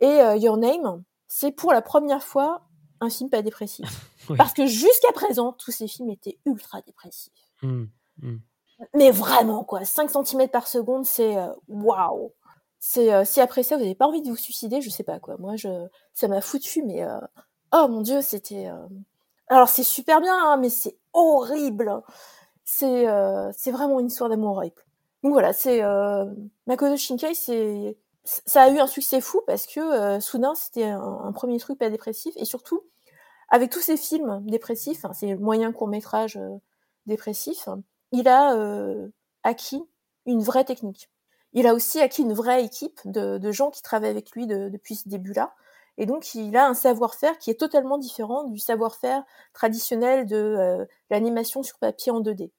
Et 0.00 0.06
euh, 0.06 0.36
Your 0.36 0.56
Name, 0.56 1.02
c'est 1.26 1.50
pour 1.50 1.72
la 1.72 1.82
première 1.82 2.22
fois 2.22 2.62
un 3.00 3.10
film 3.10 3.30
pas 3.30 3.42
dépressif. 3.42 3.88
Parce 4.36 4.52
que 4.52 4.66
jusqu'à 4.66 5.12
présent, 5.12 5.52
tous 5.52 5.70
ces 5.70 5.88
films 5.88 6.10
étaient 6.10 6.38
ultra 6.46 6.80
dépressifs. 6.82 7.32
Mmh, 7.62 7.84
mmh. 8.22 8.36
Mais 8.94 9.10
vraiment, 9.10 9.64
quoi. 9.64 9.84
5 9.84 10.10
cm 10.10 10.48
par 10.48 10.68
seconde, 10.68 11.04
c'est 11.04 11.36
euh, 11.36 11.52
waouh! 11.68 12.32
C'est 12.78 13.12
euh, 13.12 13.24
si 13.24 13.40
après 13.40 13.64
ça 13.64 13.76
vous 13.76 13.82
n'avez 13.82 13.96
pas 13.96 14.06
envie 14.06 14.22
de 14.22 14.28
vous 14.28 14.36
suicider, 14.36 14.80
je 14.80 14.90
sais 14.90 15.02
pas 15.02 15.18
quoi. 15.18 15.36
Moi, 15.38 15.56
je 15.56 15.68
ça 16.12 16.28
m'a 16.28 16.40
foutu, 16.40 16.84
mais 16.84 17.04
oh 17.72 17.88
mon 17.88 18.02
dieu, 18.02 18.22
c'était. 18.22 18.68
Alors 19.48 19.68
c'est 19.68 19.82
super 19.82 20.20
bien, 20.20 20.32
hein, 20.32 20.58
mais 20.58 20.70
c'est 20.70 20.96
horrible. 21.12 22.02
C'est 22.64 23.06
c'est 23.56 23.72
vraiment 23.72 23.98
une 23.98 24.06
histoire 24.06 24.30
d'amour 24.30 24.58
horrible. 24.58 24.80
Donc 25.24 25.32
voilà, 25.32 25.52
c'est 25.52 25.82
Makoto 26.68 26.96
Shinkai, 26.96 27.34
c'est 27.34 27.98
ça 28.46 28.62
a 28.62 28.68
eu 28.70 28.78
un 28.78 28.86
succès 28.86 29.20
fou 29.20 29.40
parce 29.46 29.66
que 29.66 29.80
euh, 29.80 30.20
soudain 30.20 30.54
c'était 30.54 30.84
un, 30.84 31.32
premier 31.32 31.58
truc 31.58 31.78
pas 31.78 31.88
dépressif 31.88 32.34
et 32.36 32.44
surtout 32.44 32.82
avec 33.48 33.70
tous 33.70 33.80
ces 33.80 33.96
films 33.96 34.44
dépressifs, 34.44 35.06
ces 35.14 35.34
moyens 35.34 35.74
courts 35.74 35.88
métrages 35.88 36.36
euh, 36.36 36.58
dépressifs, 37.06 37.68
il 38.12 38.28
a 38.28 38.54
euh, 38.54 39.08
acquis 39.42 39.82
une 40.26 40.42
vraie 40.42 40.64
technique. 40.64 41.08
Il 41.54 41.66
a 41.66 41.72
aussi 41.72 41.98
acquis 42.00 42.20
une 42.20 42.34
vraie 42.34 42.62
équipe 42.62 43.00
de 43.06 43.52
gens 43.52 43.70
qui 43.70 43.80
travaillent 43.80 44.10
avec 44.10 44.32
lui 44.32 44.46
depuis 44.46 44.96
ce 44.96 45.08
début-là. 45.08 45.54
Et 45.96 46.04
donc, 46.04 46.34
il 46.34 46.54
a 46.58 46.66
un 46.68 46.74
savoir-faire 46.74 47.38
qui 47.38 47.50
est 47.50 47.58
totalement 47.58 47.96
différent 47.96 48.44
du 48.44 48.58
savoir-faire 48.58 49.24
traditionnel 49.54 50.26
de 50.26 50.86
l'animation 51.08 51.62
sur 51.62 51.78
papier 51.78 52.12
en 52.12 52.20
2D. 52.20 52.50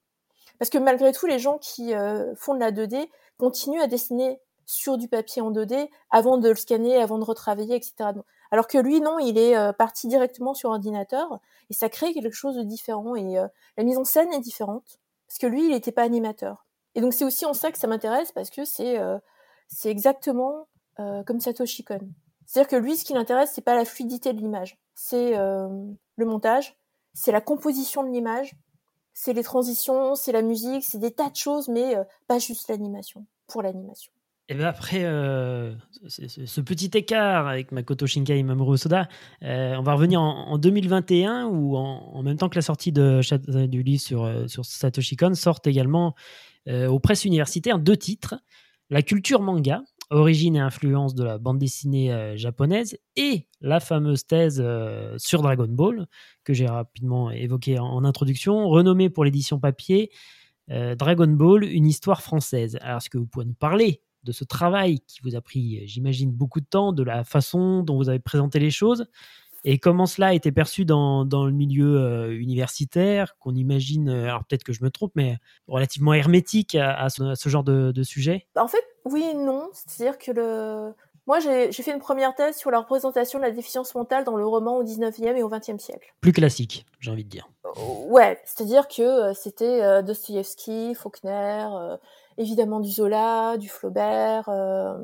Parce 0.57 0.71
que 0.71 0.79
malgré 0.79 1.13
tout, 1.13 1.27
les 1.27 1.37
gens 1.37 1.59
qui 1.59 1.93
font 2.35 2.55
de 2.55 2.59
la 2.59 2.71
2D 2.71 3.07
continuent 3.37 3.81
à 3.81 3.87
dessiner 3.87 4.41
sur 4.69 4.99
du 4.99 5.07
papier 5.07 5.41
en 5.41 5.51
2D 5.51 5.89
avant 6.11 6.37
de 6.37 6.47
le 6.47 6.55
scanner, 6.55 6.97
avant 6.97 7.17
de 7.17 7.23
retravailler, 7.23 7.75
etc. 7.75 8.11
Alors 8.51 8.67
que 8.67 8.77
lui, 8.77 9.01
non, 9.01 9.17
il 9.17 9.35
est 9.39 9.57
euh, 9.57 9.73
parti 9.73 10.07
directement 10.07 10.53
sur 10.53 10.69
ordinateur 10.69 11.39
et 11.71 11.73
ça 11.73 11.89
crée 11.89 12.13
quelque 12.13 12.35
chose 12.35 12.55
de 12.55 12.61
différent 12.61 13.15
et 13.15 13.39
euh, 13.39 13.47
la 13.77 13.83
mise 13.83 13.97
en 13.97 14.03
scène 14.03 14.31
est 14.31 14.39
différente 14.39 14.99
parce 15.27 15.39
que 15.39 15.47
lui, 15.47 15.65
il 15.65 15.71
n'était 15.71 15.91
pas 15.91 16.03
animateur. 16.03 16.67
Et 16.93 17.01
donc 17.01 17.13
c'est 17.13 17.25
aussi 17.25 17.47
en 17.47 17.55
ça 17.55 17.71
que 17.71 17.79
ça 17.79 17.87
m'intéresse 17.87 18.31
parce 18.31 18.51
que 18.51 18.63
c'est 18.63 18.99
euh, 18.99 19.17
c'est 19.69 19.89
exactement 19.89 20.67
comme 21.25 21.39
Satoshi 21.39 21.85
Kon. 21.85 22.01
C'est-à-dire 22.45 22.69
que 22.69 22.75
lui, 22.75 22.97
ce 22.97 23.05
qui 23.05 23.13
l'intéresse, 23.13 23.51
c'est 23.53 23.61
pas 23.61 23.75
la 23.75 23.85
fluidité 23.85 24.33
de 24.33 24.39
l'image, 24.39 24.77
c'est 24.93 25.37
le 25.37 26.25
montage, 26.25 26.75
c'est 27.13 27.31
la 27.31 27.39
composition 27.39 28.03
de 28.03 28.09
l'image, 28.09 28.53
c'est 29.13 29.31
les 29.31 29.43
transitions, 29.43 30.15
c'est 30.15 30.33
la 30.33 30.41
musique, 30.41 30.83
c'est 30.83 30.97
des 30.97 31.11
tas 31.11 31.29
de 31.29 31.37
choses, 31.37 31.69
mais 31.69 31.95
pas 32.27 32.37
juste 32.37 32.67
l'animation 32.67 33.25
pour 33.47 33.61
l'animation. 33.61 34.11
Et 34.49 34.55
bien 34.55 34.65
après 34.65 35.03
euh, 35.03 35.71
ce, 36.07 36.59
petit 36.61 36.89
écart 36.95 37.47
avec 37.47 37.71
Makoto 37.71 38.07
Shinkai 38.07 38.39
et 38.39 38.43
Mamoru 38.43 38.79
Soda, 38.79 39.07
euh, 39.43 39.75
on 39.77 39.83
va 39.83 39.93
revenir 39.93 40.21
en, 40.21 40.57
2021 40.57 41.45
où 41.45 41.77
en, 41.77 42.23
même 42.23 42.35
temps 42.37 42.49
que 42.49 42.55
la 42.55 42.63
sortie 42.63 42.91
du 42.91 43.83
livre 43.83 44.01
sur, 44.01 44.23
euh, 44.23 44.47
sur 44.47 44.65
Satoshi 44.65 45.15
Kon 45.17 45.35
sortent 45.35 45.67
également 45.67 46.15
aux 46.67 46.99
presses 46.99 47.25
universitaires 47.25 47.79
deux 47.79 47.97
titres 47.97 48.35
La 48.91 49.01
culture 49.01 49.41
manga, 49.41 49.81
origine 50.11 50.55
et 50.55 50.59
influence 50.59 51.15
de 51.15 51.23
la 51.23 51.39
bande 51.39 51.57
dessinée 51.57 52.37
japonaise 52.37 52.95
et 53.15 53.47
la 53.61 53.79
fameuse 53.79 54.27
thèse 54.27 54.63
sur 55.17 55.41
Dragon 55.41 55.67
Ball 55.67 56.05
que 56.43 56.53
j'ai 56.53 56.67
rapidement 56.67 57.31
évoquée 57.31 57.79
en, 57.79 57.87
en, 57.87 58.03
introduction, 58.03 58.69
renommée 58.69 59.09
pour 59.09 59.25
l'édition 59.25 59.59
papier 59.59 60.11
Dragon 60.67 61.27
Ball, 61.27 61.63
une 61.63 61.87
histoire 61.87 62.21
française. 62.21 62.77
Alors 62.81 62.97
est-ce 62.97 63.09
que 63.09 63.17
vous 63.17 63.25
pouvez 63.25 63.45
nous 63.45 63.55
parler 63.55 64.03
de 64.23 64.31
ce 64.31 64.43
travail 64.43 64.99
qui 65.01 65.19
vous 65.23 65.35
a 65.35 65.41
pris, 65.41 65.87
j'imagine, 65.87 66.31
beaucoup 66.31 66.59
de 66.59 66.65
temps, 66.65 66.93
de 66.93 67.03
la 67.03 67.23
façon 67.23 67.83
dont 67.83 67.97
vous 67.97 68.09
avez 68.09 68.19
présenté 68.19 68.59
les 68.59 68.71
choses, 68.71 69.07
et 69.65 69.77
comment 69.77 70.05
cela 70.05 70.27
a 70.27 70.33
été 70.33 70.51
perçu 70.51 70.85
dans, 70.85 71.25
dans 71.25 71.45
le 71.45 71.51
milieu 71.51 71.97
euh, 71.97 72.31
universitaire, 72.31 73.37
qu'on 73.39 73.55
imagine, 73.55 74.09
euh, 74.09 74.23
alors 74.25 74.45
peut-être 74.45 74.63
que 74.63 74.73
je 74.73 74.83
me 74.83 74.89
trompe, 74.89 75.11
mais 75.15 75.37
relativement 75.67 76.13
hermétique 76.13 76.75
à, 76.75 77.09
ce, 77.09 77.49
genre 77.49 77.63
de, 77.63 78.03
sujet? 78.03 78.47
En 78.55 78.67
fait, 78.67 78.83
oui 79.05 79.23
et 79.23 79.33
non. 79.33 79.69
C'est-à-dire 79.73 80.17
que 80.17 80.31
le... 80.31 80.93
moi, 81.27 81.39
j'ai 81.39 81.71
fait 81.71 81.91
une 81.91 81.99
première 81.99 82.35
thèse 82.35 82.55
sur 82.55 82.71
la 82.71 82.79
représentation 82.79 83.39
de 83.39 83.43
la 83.43 83.51
déficience 83.51 83.93
mentale 83.95 84.23
dans 84.23 84.37
le 84.37 84.45
roman 84.45 84.77
au 84.77 84.83
19e 84.83 85.35
et 85.35 85.43
au 85.43 85.49
20e 85.49 85.79
siècle. 85.79 86.13
Plus 86.21 86.31
classique, 86.31 86.85
j'ai 86.99 87.11
envie 87.11 87.25
de 87.25 87.29
dire. 87.29 87.49
ouais, 88.07 88.39
c'est-à-dire 88.45 88.87
que 88.87 89.33
c'était 89.33 90.01
Dostoïevski, 90.03 90.95
Faulkner 90.95 91.67
évidemment 92.39 92.79
du 92.79 92.89
Zola, 92.89 93.57
du 93.57 93.69
Flaubert, 93.69 94.49
euh, 94.49 94.97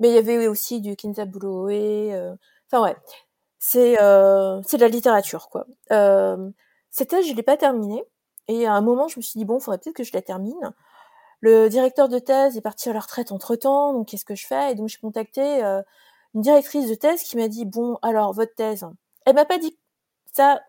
mais 0.00 0.10
il 0.10 0.14
y 0.14 0.18
avait 0.18 0.48
aussi 0.48 0.80
du 0.80 0.96
Kinzabuloe. 0.96 1.70
Euh, 2.12 2.34
enfin 2.66 2.82
ouais, 2.82 2.96
c'est 3.58 4.00
euh, 4.02 4.60
c'est 4.66 4.76
de 4.76 4.82
la 4.82 4.88
littérature 4.88 5.48
quoi. 5.48 5.66
cette 6.90 7.08
thèse, 7.08 7.26
je 7.26 7.34
l'ai 7.34 7.42
pas 7.42 7.56
terminée. 7.56 8.04
Et 8.48 8.66
à 8.66 8.74
un 8.74 8.82
moment, 8.82 9.08
je 9.08 9.18
me 9.18 9.22
suis 9.22 9.38
dit 9.38 9.46
bon, 9.46 9.58
faudrait 9.58 9.78
peut-être 9.78 9.96
que 9.96 10.04
je 10.04 10.12
la 10.12 10.20
termine. 10.20 10.74
Le 11.40 11.68
directeur 11.68 12.08
de 12.08 12.18
thèse 12.18 12.56
est 12.56 12.60
parti 12.60 12.90
à 12.90 12.92
la 12.92 13.00
retraite 13.00 13.32
entre 13.32 13.56
temps, 13.56 13.92
donc 13.92 14.08
qu'est-ce 14.08 14.24
que 14.24 14.34
je 14.34 14.46
fais? 14.46 14.72
Et 14.72 14.74
donc 14.74 14.88
j'ai 14.88 14.98
contacté 14.98 15.62
une 16.34 16.42
directrice 16.42 16.88
de 16.90 16.94
thèse 16.94 17.22
qui 17.22 17.36
m'a 17.36 17.48
dit 17.48 17.64
bon, 17.64 17.98
alors 18.02 18.32
votre 18.32 18.54
thèse. 18.54 18.86
Elle 19.26 19.34
m'a 19.34 19.44
pas 19.46 19.58
dit 19.58 19.78
ça 20.32 20.60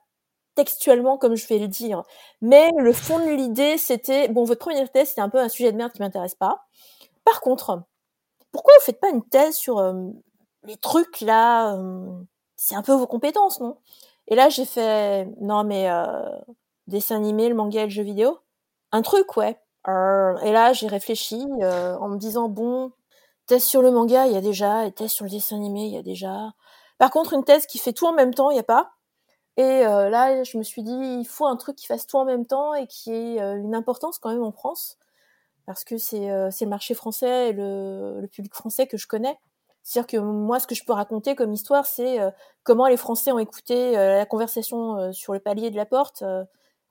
textuellement 0.56 1.18
comme 1.18 1.36
je 1.36 1.48
vais 1.48 1.60
le 1.60 1.68
dire. 1.68 2.04
Mais 2.42 2.72
le 2.78 2.94
fond 2.94 3.20
de 3.20 3.32
l'idée, 3.32 3.78
c'était, 3.78 4.28
bon, 4.30 4.44
votre 4.44 4.60
première 4.60 4.92
thèse, 4.92 5.10
c'était 5.10 5.22
un 5.22 5.30
peu 5.30 5.40
un 5.40 5.50
sujet 5.50 5.72
de 5.72 5.78
merde 5.78 5.92
qui 5.92 6.02
m'intéresse 6.02 6.36
pas. 6.36 6.66
Par 7.24 7.42
contre, 7.42 7.84
pourquoi 8.52 8.74
vous 8.80 8.86
faites 8.86 9.00
pas 9.02 9.10
une 9.10 9.24
thèse 9.24 9.56
sur 9.56 9.80
euh, 9.80 9.94
les 10.64 10.78
trucs 10.78 11.22
là 11.22 11.76
euh, 11.76 12.10
C'est 12.56 12.76
un 12.76 12.82
peu 12.82 12.94
vos 12.94 13.08
compétences, 13.08 13.60
non? 13.60 13.78
Et 14.28 14.36
là, 14.36 14.50
j'ai 14.50 14.66
fait, 14.66 15.28
non 15.42 15.64
mais 15.64 15.90
euh, 15.90 16.30
dessin 16.88 17.18
animé, 17.18 17.50
le 17.50 17.56
manga 17.56 17.82
et 17.82 17.86
le 17.86 17.90
jeu 17.90 18.04
vidéo, 18.04 18.40
un 18.92 19.02
truc, 19.02 19.38
ouais. 19.38 19.60
et 19.88 20.52
là, 20.52 20.74
j'ai 20.74 20.88
réfléchi 20.88 21.44
en 21.62 22.08
me 22.08 22.18
disant, 22.18 22.50
bon, 22.50 22.92
thèse 23.46 23.64
sur 23.64 23.82
le 23.82 23.92
manga, 23.92 24.26
il 24.26 24.34
y 24.34 24.38
a 24.38 24.42
déjà, 24.42 24.86
et 24.86 24.92
thèse 24.92 25.12
sur 25.12 25.26
le 25.26 25.32
dessin 25.32 25.58
animé, 25.58 25.86
il 25.86 25.94
y 25.94 25.98
a 25.98 26.02
déjà. 26.02 26.54
Par 26.98 27.12
contre, 27.12 27.34
une 27.34 27.44
thèse 27.44 27.68
qui 27.68 27.78
fait 27.78 27.94
tout 27.94 28.08
en 28.08 28.14
même 28.14 28.34
temps, 28.34 28.50
il 28.50 28.58
y 28.58 28.60
a 28.60 28.64
pas. 28.64 28.95
Et 29.58 29.86
euh, 29.86 30.10
là, 30.10 30.44
je 30.44 30.58
me 30.58 30.64
suis 30.64 30.84
dit, 30.84 30.92
il 30.92 31.26
faut 31.26 31.46
un 31.46 31.56
truc 31.56 31.78
qui 31.78 31.86
fasse 31.88 32.06
tout 32.08 32.18
en 32.18 32.26
même 32.26 32.46
temps 32.46 32.74
et 32.74 32.88
qui 32.88 33.12
ait 33.12 33.42
euh, 33.42 33.56
une 33.56 33.74
importance 33.74 34.20
quand 34.20 34.30
même 34.30 34.44
en 34.44 34.52
France, 34.52 34.98
parce 35.66 35.84
que 35.86 35.98
c'est 35.98 36.30
euh, 36.30 36.50
le 36.60 36.68
marché 36.68 36.94
français 36.94 37.50
et 37.50 37.54
le, 37.54 38.20
le, 38.22 38.28
public 38.28 38.54
français 38.54 38.88
que 38.88 38.98
je 38.98 39.08
connais. 39.08 39.38
C'est-à-dire 39.84 40.08
que 40.08 40.18
moi, 40.18 40.60
ce 40.60 40.68
que 40.68 40.76
je 40.76 40.84
peux 40.84 40.94
raconter 40.94 41.36
comme 41.36 41.54
histoire, 41.54 41.86
c'est 41.86 42.18
comment 42.64 42.88
les 42.88 42.98
Français 42.98 43.32
ont 43.32 43.38
écouté 43.38 43.92
la 43.92 44.26
conversation 44.26 45.14
sur 45.14 45.32
le 45.34 45.40
palier 45.40 45.70
de 45.70 45.76
la 45.76 45.86
porte, 45.86 46.24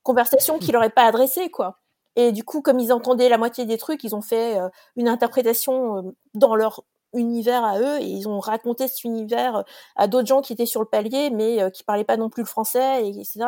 conversation 0.05 0.61
qu'ils 0.61 0.75
n'auraient 0.75 0.91
pas 0.91 1.03
adressée, 1.03 1.51
quoi. 1.51 1.81
Et 2.15 2.31
du 2.31 2.45
coup, 2.45 2.63
comme 2.63 2.79
ils 2.79 2.93
entendaient 2.93 3.29
la 3.29 3.37
moitié 3.37 3.67
des 3.67 3.79
trucs, 3.79 4.05
ils 4.05 4.15
ont 4.15 4.23
fait 4.23 4.61
une 4.95 5.09
interprétation 5.09 6.15
dans 6.35 6.55
leur 6.55 6.85
univers 7.15 7.65
à 7.65 7.79
eux 7.79 8.01
et 8.01 8.07
ils 8.07 8.29
ont 8.29 8.41
raconté 8.41 8.89
cet 8.89 9.05
univers 9.05 9.57
euh, 9.57 9.63
à 9.97 10.07
d'autres 10.07 10.27
gens 10.27 10.43
qui 10.43 10.53
étaient 10.53 10.67
sur 10.67 10.81
le 10.81 10.87
palier 10.87 11.31
mais 11.31 11.63
euh, 11.63 11.71
qui 11.71 11.85
parlaient 11.85 12.05
pas 12.05 12.17
non 12.17 12.31
plus 12.31 12.43
le 12.43 12.49
français 12.49 13.07
et 13.07 13.21
etc 13.21 13.47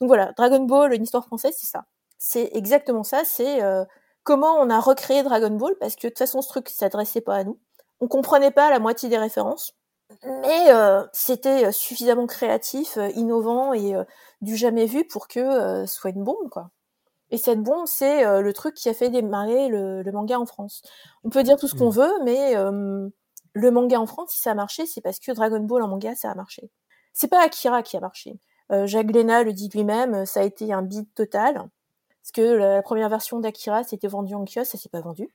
donc 0.00 0.08
voilà 0.08 0.32
Dragon 0.36 0.60
Ball 0.64 0.92
une 0.94 1.02
histoire 1.02 1.24
française 1.24 1.54
c'est 1.56 1.66
ça. 1.66 1.84
C'est 2.18 2.50
exactement 2.54 3.04
ça 3.04 3.22
c'est 3.24 3.62
euh, 3.62 3.84
comment 4.24 4.54
on 4.60 4.70
a 4.70 4.80
recréé 4.80 5.22
Dragon 5.22 5.50
Ball 5.50 5.74
parce 5.80 5.96
que 5.96 6.06
de 6.06 6.08
toute 6.08 6.18
façon 6.18 6.42
ce 6.42 6.48
truc 6.48 6.68
s'adressait 6.68 7.20
pas 7.20 7.36
à 7.36 7.44
nous. 7.44 7.58
On 8.00 8.08
comprenait 8.08 8.50
pas 8.50 8.70
la 8.70 8.78
moitié 8.78 9.08
des 9.08 9.18
références 9.18 9.74
mais 10.24 10.72
euh, 10.72 11.04
c'était 11.12 11.70
suffisamment 11.70 12.26
créatif, 12.26 12.98
innovant 13.14 13.74
et 13.74 13.92
du 14.40 14.56
jamais 14.56 14.86
vu 14.86 15.06
pour 15.06 15.28
que 15.28 15.84
soit 15.84 16.10
une 16.10 16.24
bombe, 16.24 16.48
quoi. 16.48 16.70
Et 17.30 17.36
cette 17.36 17.62
bombe, 17.62 17.86
c'est 17.86 18.24
le 18.40 18.52
truc 18.52 18.74
qui 18.74 18.88
a 18.88 18.94
fait 18.94 19.10
démarrer 19.10 19.68
le, 19.68 20.02
manga 20.12 20.38
en 20.38 20.46
France. 20.46 20.82
On 21.24 21.30
peut 21.30 21.42
dire 21.42 21.56
tout 21.56 21.68
ce 21.68 21.74
qu'on 21.74 21.90
mmh. 21.90 21.94
veut, 21.94 22.12
mais 22.24 22.54
le 23.52 23.70
manga 23.70 24.00
en 24.00 24.06
France, 24.06 24.30
si 24.30 24.40
ça 24.40 24.52
a 24.52 24.54
marché, 24.54 24.86
c'est 24.86 25.00
parce 25.02 25.18
que 25.18 25.32
Dragon 25.32 25.60
Ball 25.60 25.82
en 25.82 25.88
manga, 25.88 26.14
ça 26.14 26.30
a 26.30 26.34
marché. 26.34 26.70
C'est 27.12 27.28
pas 27.28 27.44
Akira 27.44 27.82
qui 27.82 27.96
a 27.96 28.00
marché. 28.00 28.38
Jacques 28.84 29.10
Léna 29.10 29.42
le 29.42 29.52
dit 29.52 29.68
lui-même, 29.68 30.24
ça 30.24 30.40
a 30.40 30.42
été 30.44 30.72
un 30.72 30.82
beat 30.82 31.14
total. 31.14 31.68
Parce 32.28 32.46
que 32.46 32.56
la 32.56 32.82
première 32.82 33.08
version 33.08 33.40
d'Akira, 33.40 33.84
c'était 33.84 34.08
vendu 34.08 34.34
en 34.34 34.44
kiosque, 34.44 34.72
ça 34.72 34.76
s'est 34.78 34.90
pas 34.90 35.00
vendu. 35.00 35.30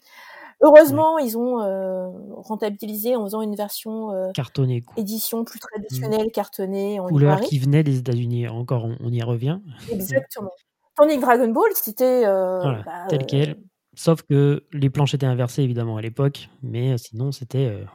Heureusement, 0.61 1.17
ils 1.17 1.37
ont 1.37 1.59
euh, 1.59 2.07
rentabilisé 2.37 3.15
en 3.15 3.23
faisant 3.25 3.41
une 3.41 3.55
version 3.55 4.11
euh, 4.11 4.31
cartonnée, 4.31 4.83
édition 4.95 5.43
plus 5.43 5.59
traditionnelle, 5.59 6.31
cartonnée 6.31 6.99
en 6.99 7.07
couleur 7.07 7.41
qui 7.41 7.57
venait 7.57 7.83
des 7.83 7.97
États-Unis. 7.97 8.47
Encore, 8.47 8.87
on, 8.99 9.11
y 9.11 9.21
revient. 9.23 9.59
Exactement. 9.91 10.51
Tandis 10.95 11.15
que 11.15 11.21
Dragon 11.21 11.47
Ball, 11.49 11.71
c'était 11.75 12.23
euh, 12.25 12.61
bah, 12.85 13.05
tel 13.09 13.25
quel. 13.25 13.57
Sauf 13.95 14.23
que 14.23 14.63
les 14.71 14.89
planches 14.89 15.13
étaient 15.13 15.25
inversées 15.25 15.61
évidemment 15.63 15.97
à 15.97 16.01
l'époque, 16.01 16.49
mais 16.63 16.97
sinon 16.97 17.31
c'était 17.31 17.85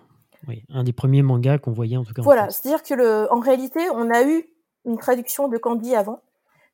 oui, 0.47 0.65
un 0.69 0.85
des 0.85 0.93
premiers 0.93 1.23
mangas 1.23 1.59
qu'on 1.59 1.73
voyait 1.73 1.97
en 1.97 2.05
tout 2.05 2.15
cas. 2.15 2.23
Voilà, 2.23 2.51
c'est-à-dire 2.51 2.83
que 2.83 2.95
le, 2.95 3.33
en 3.33 3.41
réalité, 3.41 3.81
on 3.93 4.11
a 4.11 4.23
eu 4.23 4.45
une 4.85 4.99
traduction 4.99 5.49
de 5.49 5.59
Candy 5.59 5.95
avant, 5.97 6.23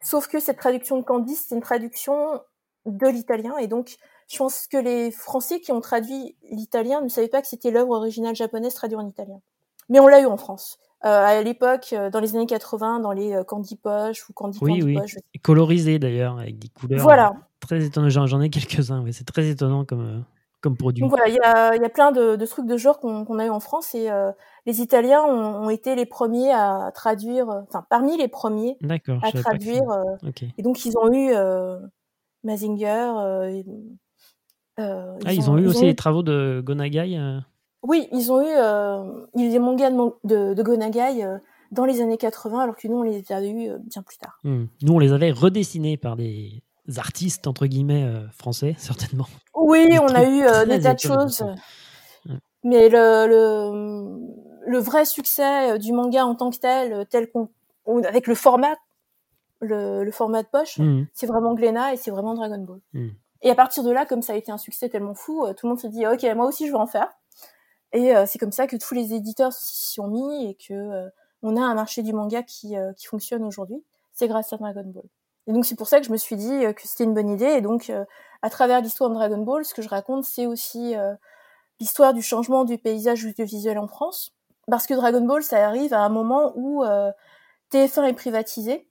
sauf 0.02 0.28
que 0.28 0.40
cette 0.40 0.58
traduction 0.58 0.98
de 0.98 1.02
Candy, 1.02 1.34
c'est 1.34 1.54
une 1.54 1.62
traduction 1.62 2.40
de 2.84 3.06
l'italien 3.06 3.56
et 3.56 3.66
donc 3.66 3.96
je 4.28 4.38
pense 4.38 4.66
que 4.66 4.76
les 4.76 5.10
Français 5.10 5.60
qui 5.60 5.72
ont 5.72 5.80
traduit 5.80 6.36
l'italien 6.50 7.00
ne 7.00 7.08
savaient 7.08 7.28
pas 7.28 7.40
que 7.40 7.48
c'était 7.48 7.70
l'œuvre 7.70 7.90
originale 7.90 8.34
japonaise 8.34 8.74
traduite 8.74 9.00
en 9.00 9.06
italien. 9.06 9.40
Mais 9.88 10.00
on 10.00 10.06
l'a 10.06 10.20
eu 10.20 10.26
en 10.26 10.36
France. 10.36 10.78
Euh, 11.04 11.22
à 11.22 11.42
l'époque, 11.42 11.90
euh, 11.92 12.08
dans 12.08 12.20
les 12.20 12.34
années 12.34 12.46
80, 12.46 13.00
dans 13.00 13.12
les 13.12 13.34
euh, 13.34 13.44
Candy 13.44 13.76
Poche 13.76 14.26
ou 14.28 14.32
Candy 14.32 14.58
oui, 14.62 14.70
Candy 14.70 14.82
oui. 14.82 14.94
Poche. 14.94 15.16
Colorisé 15.42 15.98
d'ailleurs, 15.98 16.38
avec 16.38 16.58
des 16.58 16.68
couleurs. 16.68 17.02
Voilà. 17.02 17.34
Très 17.60 17.84
étonnant. 17.84 18.08
J'en 18.08 18.40
ai 18.40 18.48
quelques-uns, 18.48 19.02
mais 19.02 19.12
c'est 19.12 19.24
très 19.24 19.46
étonnant 19.48 19.84
comme, 19.84 20.24
comme 20.62 20.78
produit. 20.78 21.02
Donc 21.02 21.10
voilà, 21.10 21.28
il 21.28 21.34
y 21.34 21.40
a, 21.40 21.76
y 21.76 21.84
a, 21.84 21.88
plein 21.90 22.10
de, 22.10 22.36
de, 22.36 22.46
trucs 22.46 22.66
de 22.66 22.78
genre 22.78 23.00
qu'on 23.00 23.38
a 23.38 23.44
eu 23.44 23.50
en 23.50 23.60
France 23.60 23.94
et 23.94 24.08
les 24.64 24.80
Italiens 24.80 25.22
ont, 25.22 25.66
ont, 25.66 25.70
été 25.70 25.94
les 25.94 26.06
premiers 26.06 26.52
à 26.52 26.90
traduire, 26.94 27.48
enfin 27.48 27.84
parmi 27.90 28.16
les 28.16 28.28
premiers 28.28 28.78
à 29.22 29.32
traduire. 29.32 29.84
Et 30.56 30.62
donc 30.62 30.86
ils 30.86 30.96
ont 30.96 31.12
eu 31.12 31.34
Mazinger, 32.44 33.12
ah, 34.78 35.32
ils, 35.32 35.50
ont, 35.50 35.58
eu 35.58 35.66
aussi 35.66 35.84
les 35.84 35.94
travaux 35.94 36.22
de 36.22 36.62
Gonagai 36.64 37.18
Oui, 37.84 38.08
ils 38.12 38.32
ont 38.32 38.40
eu 38.40 38.52
euh, 38.56 39.26
les 39.34 39.58
mangas 39.58 39.90
de, 39.90 40.54
de, 40.54 40.62
Gonagai 40.62 41.26
dans 41.70 41.84
les 41.84 42.00
années 42.00 42.16
80, 42.16 42.60
alors 42.60 42.76
que 42.76 42.88
nous, 42.88 42.98
on 42.98 43.02
les 43.02 43.30
a 43.30 43.44
eu 43.44 43.78
bien 43.78 44.02
plus 44.02 44.16
tard. 44.16 44.38
Hmm. 44.42 44.64
Nous, 44.82 44.92
on 44.92 44.98
les 44.98 45.12
avait 45.12 45.30
redessinés 45.30 45.96
par 45.96 46.16
des 46.16 46.62
artistes, 46.96 47.46
entre 47.46 47.66
guillemets, 47.66 48.10
français, 48.32 48.74
certainement. 48.78 49.26
Oui, 49.54 49.86
on 50.00 50.14
a 50.14 50.24
eu 50.24 50.66
des 50.66 50.80
tas 50.80 50.94
de 50.94 51.00
choses. 51.00 51.44
Mais 52.62 52.88
le, 52.88 53.26
le, 53.28 54.70
le, 54.70 54.78
vrai 54.78 55.04
succès 55.04 55.78
du 55.78 55.92
manga 55.92 56.24
en 56.24 56.34
tant 56.34 56.50
que 56.50 56.56
tel, 56.56 57.06
tel 57.10 57.30
qu'on, 57.30 57.50
avec 58.04 58.26
le 58.26 58.34
format, 58.34 58.74
le, 59.60 60.04
le 60.04 60.10
format 60.10 60.42
de 60.42 60.48
poche, 60.48 60.78
hmm. 60.78 61.04
c'est 61.12 61.26
vraiment 61.26 61.54
Glénat 61.54 61.94
et 61.94 61.96
c'est 61.96 62.10
vraiment 62.10 62.34
Dragon 62.34 62.58
Ball. 62.58 62.80
Hmm. 62.92 63.10
Et 63.42 63.50
à 63.50 63.54
partir 63.54 63.82
de 63.82 63.90
là, 63.90 64.06
comme 64.06 64.22
ça 64.22 64.32
a 64.32 64.36
été 64.36 64.50
un 64.50 64.58
succès 64.58 64.88
tellement 64.88 65.14
fou, 65.14 65.44
euh, 65.44 65.52
tout 65.52 65.66
le 65.66 65.70
monde 65.70 65.80
se 65.80 65.86
dit 65.86 66.06
ok, 66.06 66.22
moi 66.34 66.46
aussi 66.46 66.66
je 66.66 66.72
veux 66.72 66.78
en 66.78 66.86
faire. 66.86 67.08
Et 67.94 68.14
euh, 68.14 68.26
c'est 68.26 68.38
comme 68.38 68.52
ça 68.52 68.66
que 68.66 68.76
tous 68.76 68.92
les 68.92 69.14
éditeurs 69.14 69.52
s'y 69.52 69.94
sont 69.94 70.08
mis 70.08 70.50
et 70.50 70.54
que 70.54 70.74
euh, 70.74 71.08
on 71.42 71.56
a 71.56 71.62
un 71.62 71.74
marché 71.74 72.02
du 72.02 72.12
manga 72.12 72.42
qui, 72.42 72.74
qui 72.96 73.06
fonctionne 73.06 73.44
aujourd'hui. 73.44 73.82
C'est 74.12 74.28
grâce 74.28 74.52
à 74.52 74.56
Dragon 74.56 74.84
Ball. 74.84 75.04
Et 75.46 75.52
donc 75.52 75.64
c'est 75.64 75.76
pour 75.76 75.88
ça 75.88 76.00
que 76.00 76.06
je 76.06 76.12
me 76.12 76.16
suis 76.16 76.36
dit 76.36 76.60
que 76.74 76.86
c'était 76.88 77.04
une 77.04 77.14
bonne 77.14 77.28
idée. 77.28 77.44
Et 77.44 77.60
donc 77.60 77.92
à 78.42 78.50
travers 78.50 78.80
l'histoire 78.80 79.10
de 79.10 79.14
Dragon 79.14 79.38
Ball, 79.38 79.64
ce 79.64 79.74
que 79.74 79.82
je 79.82 79.88
raconte, 79.90 80.24
c'est 80.24 80.46
aussi 80.46 80.94
l'histoire 81.80 82.14
du 82.14 82.22
changement 82.22 82.64
du 82.64 82.78
paysage 82.78 83.26
audiovisuel 83.26 83.78
en 83.78 83.86
France. 83.86 84.32
Parce 84.68 84.86
que 84.86 84.94
Dragon 84.94 85.20
Ball, 85.20 85.42
ça 85.42 85.66
arrive 85.66 85.92
à 85.92 86.00
un 86.00 86.08
moment 86.08 86.54
où 86.56 86.82
TF1 87.70 88.04
est 88.04 88.14
privatisé 88.14 88.88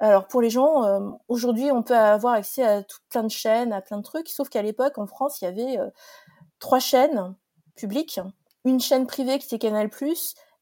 alors 0.00 0.26
pour 0.26 0.42
les 0.42 0.50
gens, 0.50 0.84
euh, 0.84 1.00
aujourd'hui, 1.28 1.70
on 1.70 1.82
peut 1.82 1.96
avoir 1.96 2.34
accès 2.34 2.62
à 2.62 2.82
tout 2.82 2.98
plein 3.08 3.22
de 3.22 3.30
chaînes, 3.30 3.72
à 3.72 3.80
plein 3.80 3.98
de 3.98 4.02
trucs, 4.02 4.28
sauf 4.28 4.48
qu'à 4.48 4.62
l'époque, 4.62 4.98
en 4.98 5.06
France, 5.06 5.40
il 5.40 5.44
y 5.44 5.48
avait 5.48 5.78
euh, 5.78 5.88
trois 6.58 6.80
chaînes 6.80 7.34
publiques, 7.76 8.20
une 8.64 8.80
chaîne 8.80 9.06
privée 9.06 9.38
qui 9.38 9.46
était 9.46 9.58
Canal+, 9.58 9.90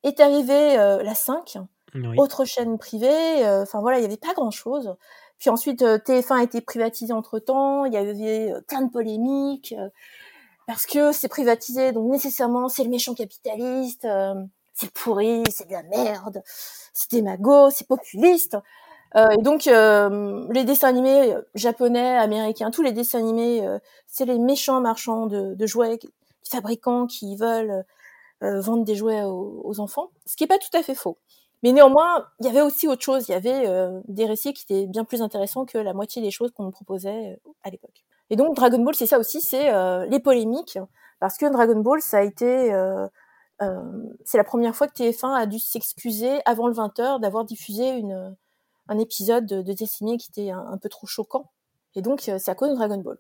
est 0.03 0.20
arrivée 0.20 0.78
euh, 0.78 1.03
la 1.03 1.14
5, 1.14 1.59
autre 2.16 2.44
chaîne 2.44 2.78
privée, 2.78 3.46
enfin 3.46 3.80
voilà, 3.80 3.98
il 3.98 4.00
n'y 4.00 4.07
avait 4.07 4.16
pas 4.16 4.32
grand-chose. 4.34 4.96
Puis 5.38 5.50
ensuite, 5.50 5.82
TF1 5.82 6.38
a 6.38 6.42
été 6.42 6.61
privatisé 6.61 7.12
entre-temps, 7.12 7.84
il 7.84 7.92
y 7.92 7.96
avait 7.96 8.53
plein 8.66 8.80
de 8.82 8.90
polémiques, 8.90 9.74
parce 10.66 10.86
que 10.86 11.12
c'est 11.12 11.28
privatisé, 11.28 11.92
donc 11.92 12.11
nécessairement, 12.11 12.68
c'est 12.68 12.84
le 12.84 12.90
méchant 12.90 13.14
capitaliste, 13.14 14.07
c'est 14.72 14.90
pourri, 14.92 15.42
c'est 15.50 15.66
de 15.66 15.72
la 15.72 15.82
merde, 15.82 16.42
c'est 16.92 17.11
démago, 17.11 17.70
c'est 17.70 17.86
populiste. 17.86 18.57
Euh, 19.14 19.28
et 19.38 19.42
donc 19.42 19.66
euh, 19.66 20.46
les 20.50 20.64
dessins 20.64 20.88
animés 20.88 21.34
japonais, 21.55 22.16
américains, 22.16 22.70
tous 22.70 22.82
les 22.82 22.92
dessins 22.92 23.18
animés, 23.18 23.66
euh, 23.66 23.78
c'est 24.07 24.24
les 24.24 24.38
méchants 24.38 24.80
marchands 24.80 25.26
de, 25.26 25.55
de 25.55 25.66
jouets, 25.66 25.98
fabricants 26.49 27.07
qui 27.07 27.36
veulent 27.36 27.84
vendre 28.40 28.84
des 28.84 28.97
jouets 28.97 29.22
aux, 29.22 29.78
enfants, 29.78 30.11
ce 30.26 30.36
qui 30.36 30.45
est 30.45 30.49
pas 30.49 30.59
tout 30.59 30.76
à 30.76 30.82
fait 30.82 30.97
faux. 30.97 31.18
Mais 31.62 31.70
néanmoins, 31.70 32.26
il 32.40 32.47
y 32.47 32.49
avait 32.49 32.61
aussi 32.61 32.88
autre 32.88 33.03
chose. 33.03 33.28
Il 33.28 33.32
y 33.32 33.34
avait 33.34 33.68
des 34.09 34.26
récits 34.26 34.53
qui 34.53 34.64
étaient 34.64 34.86
bien 34.86 35.05
plus 35.05 35.22
intéressants 35.22 35.64
que 35.64 35.78
la 35.78 35.95
moitié 35.95 36.20
des 36.20 36.32
choses 36.32 36.51
qu'on 36.51 36.64
nous 36.64 36.72
proposait 36.72 37.40
à 37.62 37.70
l'époque. 37.70 38.05
Et 38.30 38.36
donc 38.36 38.57
Dragon 38.57 38.80
Ball, 38.82 38.97
c'est 38.97 39.07
ça 39.07 39.20
aussi, 39.20 39.40
c'est 39.40 39.70
les 40.09 40.18
polémiques, 40.18 40.78
parce 41.20 41.38
que 41.38 41.47
Dragon 41.47 41.78
Ball, 41.80 42.03
ça 42.03 42.18
a 42.18 42.22
été 42.22 42.72
c'est 44.24 44.38
la 44.38 44.45
première 44.45 44.74
fois 44.74 44.88
que 44.88 44.95
TF1 44.95 45.34
a 45.34 45.47
dû 45.47 45.61
s'excuser 45.61 46.40
avant 46.45 46.66
le 46.66 46.74
20h 46.74 47.20
d'avoir 47.20 47.45
diffusé 47.45 47.90
une, 47.90 48.34
un 48.88 48.99
épisode 48.99 49.47
de, 49.47 49.62
de 49.62 49.72
qui 49.72 50.30
était 50.30 50.51
un, 50.51 50.78
peu 50.78 50.88
trop 50.88 51.07
choquant. 51.07 51.51
Et 51.95 52.03
donc, 52.03 52.28
euh, 52.28 52.38
c'est 52.38 52.51
à 52.51 52.55
cause 52.55 52.70
de 52.70 52.74
Dragon 52.74 52.99
Ball. 52.99 53.18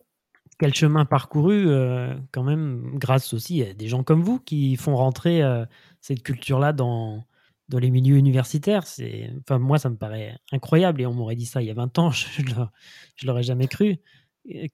Quel 0.58 0.74
chemin 0.74 1.04
parcouru, 1.04 1.68
euh, 1.68 2.14
quand 2.30 2.42
même, 2.42 2.92
grâce 2.94 3.32
aussi 3.32 3.62
à 3.62 3.72
des 3.74 3.88
gens 3.88 4.02
comme 4.02 4.22
vous 4.22 4.38
qui 4.38 4.76
font 4.76 4.96
rentrer 4.96 5.42
euh, 5.42 5.64
cette 6.00 6.22
culture-là 6.22 6.72
dans, 6.72 7.24
dans 7.68 7.78
les 7.78 7.90
milieux 7.90 8.16
universitaires. 8.16 8.86
C'est, 8.86 9.30
enfin, 9.40 9.58
moi, 9.58 9.78
ça 9.78 9.90
me 9.90 9.96
paraît 9.96 10.36
incroyable 10.52 11.00
et 11.00 11.06
on 11.06 11.14
m'aurait 11.14 11.36
dit 11.36 11.46
ça 11.46 11.62
il 11.62 11.68
y 11.68 11.70
a 11.70 11.74
20 11.74 11.98
ans, 11.98 12.10
je 12.10 12.42
ne 12.42 13.26
l'aurais 13.26 13.42
jamais 13.42 13.68
cru. 13.68 13.96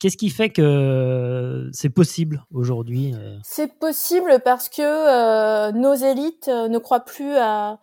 Qu'est-ce 0.00 0.16
qui 0.16 0.30
fait 0.30 0.48
que 0.48 1.68
c'est 1.72 1.90
possible 1.90 2.42
aujourd'hui 2.50 3.12
C'est 3.42 3.78
possible 3.78 4.40
parce 4.42 4.70
que 4.70 5.70
nos 5.72 5.94
élites 5.94 6.48
ne 6.48 6.78
croient 6.78 7.04
plus 7.04 7.34
à 7.34 7.78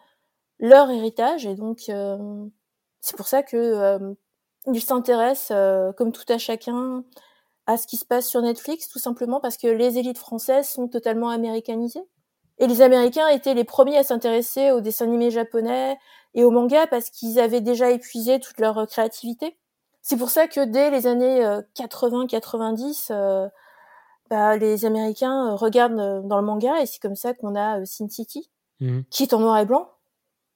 leur 0.59 0.89
héritage 0.89 1.45
et 1.45 1.53
donc 1.53 1.91
c'est 3.05 3.15
pour 3.17 3.27
ça 3.27 3.43
que 3.43 3.55
euh, 3.55 4.13
il 4.73 4.81
s'intéresse, 4.81 5.49
euh, 5.51 5.93
comme 5.93 6.11
tout 6.11 6.25
à 6.27 6.39
chacun, 6.39 7.03
à 7.67 7.77
ce 7.77 7.87
qui 7.87 7.97
se 7.97 8.05
passe 8.05 8.27
sur 8.27 8.41
Netflix, 8.41 8.89
tout 8.89 8.99
simplement 8.99 9.39
parce 9.39 9.57
que 9.57 9.67
les 9.67 9.97
élites 9.97 10.17
françaises 10.17 10.69
sont 10.69 10.87
totalement 10.87 11.29
américanisées. 11.29 12.03
Et 12.57 12.67
les 12.67 12.81
Américains 12.81 13.27
étaient 13.27 13.53
les 13.53 13.63
premiers 13.63 13.97
à 13.97 14.03
s'intéresser 14.03 14.71
aux 14.71 14.79
dessins 14.79 15.05
animés 15.05 15.31
japonais 15.31 15.97
et 16.35 16.43
aux 16.43 16.51
mangas 16.51 16.87
parce 16.87 17.09
qu'ils 17.09 17.39
avaient 17.39 17.61
déjà 17.61 17.91
épuisé 17.91 18.39
toute 18.39 18.59
leur 18.59 18.77
euh, 18.77 18.85
créativité. 18.85 19.57
C'est 20.01 20.17
pour 20.17 20.29
ça 20.29 20.47
que 20.47 20.63
dès 20.63 20.91
les 20.91 21.07
années 21.07 21.41
80-90, 21.75 23.49
bah, 24.29 24.55
les 24.55 24.85
Américains 24.85 25.55
regardent 25.55 26.27
dans 26.27 26.37
le 26.37 26.45
manga 26.45 26.79
et 26.79 26.85
c'est 26.85 27.01
comme 27.01 27.15
ça 27.15 27.33
qu'on 27.33 27.55
a 27.55 27.83
Sin 27.85 28.07
City, 28.07 28.51
mmh. 28.81 28.99
qui 29.09 29.23
est 29.23 29.33
en 29.33 29.39
noir 29.39 29.57
et 29.57 29.65
blanc 29.65 29.89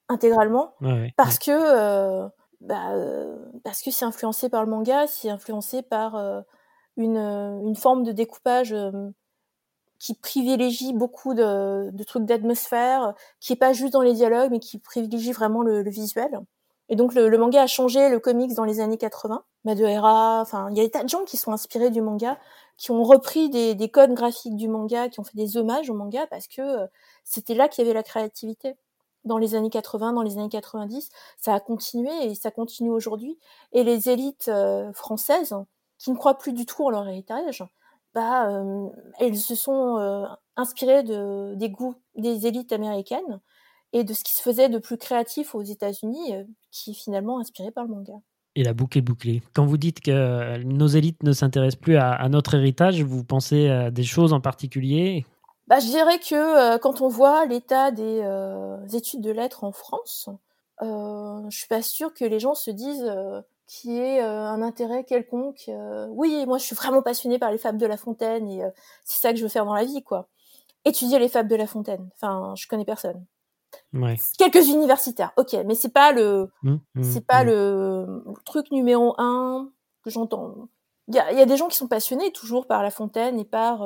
intégralement, 0.08 0.76
parce 1.18 1.40
que 1.40 2.30
bah, 2.62 2.92
euh, 2.92 3.38
parce 3.64 3.82
que 3.82 3.92
c'est 3.92 4.06
influencé 4.06 4.50
par 4.50 4.64
le 4.64 4.70
manga, 4.70 5.08
c'est 5.08 5.30
influencé 5.30 5.82
par 5.82 6.16
euh, 6.16 6.42
une, 7.00 7.18
euh, 7.18 7.60
une, 7.62 7.76
forme 7.76 8.04
de 8.04 8.12
découpage 8.12 8.76
qui 9.98 10.14
privilégie 10.14 10.94
beaucoup 10.94 11.34
de, 11.34 11.92
trucs 12.06 12.26
d'atmosphère, 12.26 13.14
qui 13.40 13.54
est 13.54 13.58
pas 13.58 13.74
juste 13.74 13.94
dans 13.94 14.02
les 14.02 14.14
dialogues, 14.14 14.52
mais 14.52 14.60
qui 14.60 14.78
privilégie 14.78 15.32
vraiment 15.32 15.62
le, 15.62 15.90
visuel. 15.90 16.40
Et 16.90 16.96
donc 16.96 17.14
le, 17.14 17.38
manga 17.38 17.64
a 17.64 17.68
changé 17.68 18.10
le 18.10 18.20
comics 18.20 18.54
dans 18.54 18.64
les 18.66 18.80
années 18.80 18.98
80. 18.98 19.44
Madoera, 19.66 20.42
enfin 20.42 20.70
il 20.72 20.78
y 20.78 20.82
a 20.82 20.84
des 20.84 20.92
tas 20.92 21.04
de 21.04 21.10
gens 21.10 21.26
qui 21.26 21.38
sont 21.38 21.52
inspirés 21.52 21.90
du 21.90 22.02
manga, 22.02 22.40
qui 22.78 22.92
ont 22.92 23.04
repris 23.04 23.50
des, 23.50 23.76
des 23.76 23.90
codes 23.90 24.14
graphiques 24.14 24.56
du 24.56 24.70
manga, 24.70 25.10
qui 25.10 25.20
ont 25.20 25.24
fait 25.24 25.36
des 25.36 25.58
hommages 25.58 25.90
au 25.90 25.94
manga 25.94 26.28
parce 26.28 26.48
que 26.48 26.88
c'était 27.26 27.56
là 27.56 27.68
qu'il 27.68 27.84
y 27.84 27.88
avait 27.88 27.94
la 27.94 28.04
créativité 28.04 28.76
dans 29.26 29.38
les 29.38 29.56
années 29.56 29.70
80, 29.70 30.14
dans 30.14 30.22
les 30.22 30.38
années 30.38 30.50
90, 30.50 31.10
ça 31.38 31.54
a 31.54 31.60
continué 31.60 32.12
et 32.24 32.36
ça 32.36 32.52
continue 32.52 32.90
aujourd'hui. 32.90 33.38
Et 33.74 33.84
les 33.84 34.10
élites 34.10 34.48
euh, 34.48 34.92
françaises, 34.94 35.56
qui 36.00 36.12
ne 36.12 36.16
croient 36.16 36.38
plus 36.38 36.54
du 36.54 36.66
tout 36.66 36.84
en 36.84 36.90
leur 36.90 37.08
héritage, 37.08 37.64
bah, 38.16 38.50
euh, 38.50 38.88
elles 39.20 39.38
se 39.38 39.54
sont 39.54 39.98
euh, 40.00 40.26
inspirées 40.56 41.04
de, 41.04 41.54
des 41.56 41.70
goûts 41.70 41.96
des 42.16 42.48
élites 42.48 42.72
américaines 42.72 43.40
et 43.94 44.04
de 44.04 44.14
ce 44.14 44.24
qui 44.24 44.34
se 44.34 44.42
faisait 44.42 44.70
de 44.70 44.80
plus 44.80 44.98
créatif 44.98 45.54
aux 45.54 45.62
États-Unis, 45.62 46.34
qui 46.72 46.92
est 46.92 46.94
finalement 46.94 47.40
inspiré 47.40 47.72
par 47.72 47.86
le 47.86 47.92
manga. 47.92 48.14
Et 48.56 48.64
la 48.64 48.74
boucle 48.74 48.98
est 48.98 49.02
bouclée. 49.02 49.42
Quand 49.54 49.66
vous 49.66 49.78
dites 49.78 50.02
que 50.02 50.58
nos 50.64 50.88
élites 50.88 51.24
ne 51.24 51.34
s'intéressent 51.34 51.80
plus 51.80 51.98
à, 51.98 52.28
notre 52.30 52.56
héritage, 52.56 53.02
vous 53.02 53.24
pensez 53.24 53.68
à 53.70 53.90
des 53.90 54.04
choses 54.04 54.34
en 54.34 54.42
particulier? 54.42 55.26
Bah, 55.68 55.80
Je 55.80 55.88
dirais 55.88 56.20
que 56.20 56.78
quand 56.78 57.02
on 57.02 57.08
voit 57.08 57.46
l'état 57.46 57.90
des 57.90 58.24
études 58.94 59.22
de 59.22 59.32
lettres 59.32 59.64
en 59.64 59.72
France, 59.72 60.30
euh, 60.82 61.42
je 61.50 61.58
suis 61.58 61.68
pas 61.68 61.82
sûre 61.82 62.14
que 62.14 62.24
les 62.26 62.40
gens 62.40 62.56
se 62.56 62.72
disent 62.72 63.12
qu'il 63.70 63.92
y 63.92 64.00
ait 64.00 64.20
un 64.20 64.62
intérêt 64.62 65.04
quelconque. 65.04 65.70
oui, 66.10 66.46
moi 66.48 66.58
je 66.58 66.64
suis 66.64 66.76
vraiment 66.76 67.02
passionnée 67.02 67.38
par 67.38 67.52
les 67.52 67.60
fables 67.60 67.78
de 67.78 67.86
La 67.86 67.98
Fontaine 67.98 68.50
et 68.50 68.64
c'est 69.06 69.22
ça 69.22 69.32
que 69.32 69.38
je 69.38 69.44
veux 69.44 69.50
faire 69.50 69.66
dans 69.66 69.76
la 69.76 69.86
vie, 69.86 70.04
quoi. 70.04 70.28
Étudier 70.86 71.20
les 71.20 71.30
fables 71.30 71.50
de 71.50 71.56
La 71.56 71.68
Fontaine. 71.68 72.10
Enfin, 72.16 72.54
je 72.58 72.68
connais 72.68 72.86
personne. 72.86 73.26
Ouais. 73.94 74.18
Quelques 74.40 74.68
universitaires, 74.68 75.32
ok, 75.38 75.56
mais 75.66 75.76
c'est 75.76 75.94
pas 75.94 76.12
le, 76.12 76.50
mmh, 76.64 76.78
mmh, 76.96 77.04
c'est 77.04 77.26
pas 77.26 77.44
mmh. 77.44 77.48
le 77.48 78.24
truc 78.44 78.72
numéro 78.72 79.14
un 79.20 79.70
que 80.04 80.10
j'entends. 80.10 80.70
Il 81.08 81.16
y 81.16 81.20
a, 81.20 81.32
y 81.34 81.42
a, 81.42 81.46
des 81.46 81.58
gens 81.58 81.68
qui 81.68 81.78
sont 81.78 81.88
passionnés 81.88 82.32
toujours 82.32 82.66
par 82.66 82.82
La 82.82 82.90
Fontaine 82.90 83.40
et 83.40 83.46
par 83.46 83.86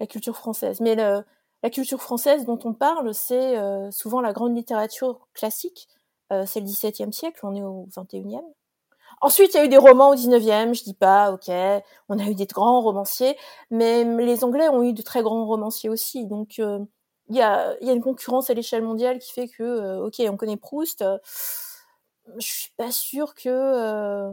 la 0.00 0.06
culture 0.08 0.36
française, 0.36 0.80
mais 0.80 0.96
le, 0.96 1.24
la 1.62 1.70
culture 1.70 2.02
française 2.02 2.44
dont 2.44 2.58
on 2.64 2.74
parle, 2.74 3.14
c'est 3.14 3.56
souvent 3.92 4.20
la 4.20 4.32
grande 4.32 4.56
littérature 4.56 5.28
classique. 5.34 5.88
c'est 6.30 6.60
le 6.60 6.66
XVIIe 6.66 7.12
siècle, 7.12 7.40
on 7.44 7.54
est 7.54 7.62
au 7.62 7.86
XXIe. 7.96 8.40
Ensuite, 9.20 9.52
il 9.52 9.58
y 9.58 9.60
a 9.60 9.64
eu 9.64 9.68
des 9.68 9.76
romans 9.76 10.10
au 10.10 10.14
19e, 10.14 10.74
je 10.74 10.82
dis 10.82 10.94
pas, 10.94 11.32
ok, 11.32 11.50
on 12.08 12.18
a 12.18 12.24
eu 12.24 12.34
des 12.34 12.46
grands 12.46 12.80
romanciers, 12.80 13.36
mais 13.70 14.04
les 14.04 14.44
Anglais 14.44 14.68
ont 14.70 14.82
eu 14.82 14.94
de 14.94 15.02
très 15.02 15.22
grands 15.22 15.44
romanciers 15.44 15.90
aussi. 15.90 16.26
Donc, 16.26 16.58
euh, 16.58 16.78
il 17.28 17.36
y, 17.36 17.42
a, 17.42 17.76
y, 17.82 17.90
a, 17.90 17.92
une 17.92 18.02
concurrence 18.02 18.48
à 18.48 18.54
l'échelle 18.54 18.82
mondiale 18.82 19.18
qui 19.18 19.32
fait 19.32 19.48
que, 19.48 19.62
euh, 19.62 20.06
ok, 20.06 20.22
on 20.30 20.36
connaît 20.36 20.56
Proust. 20.56 21.02
Euh, 21.02 21.18
je 22.38 22.46
suis 22.46 22.72
pas 22.76 22.90
sûre 22.92 23.34
que. 23.34 24.32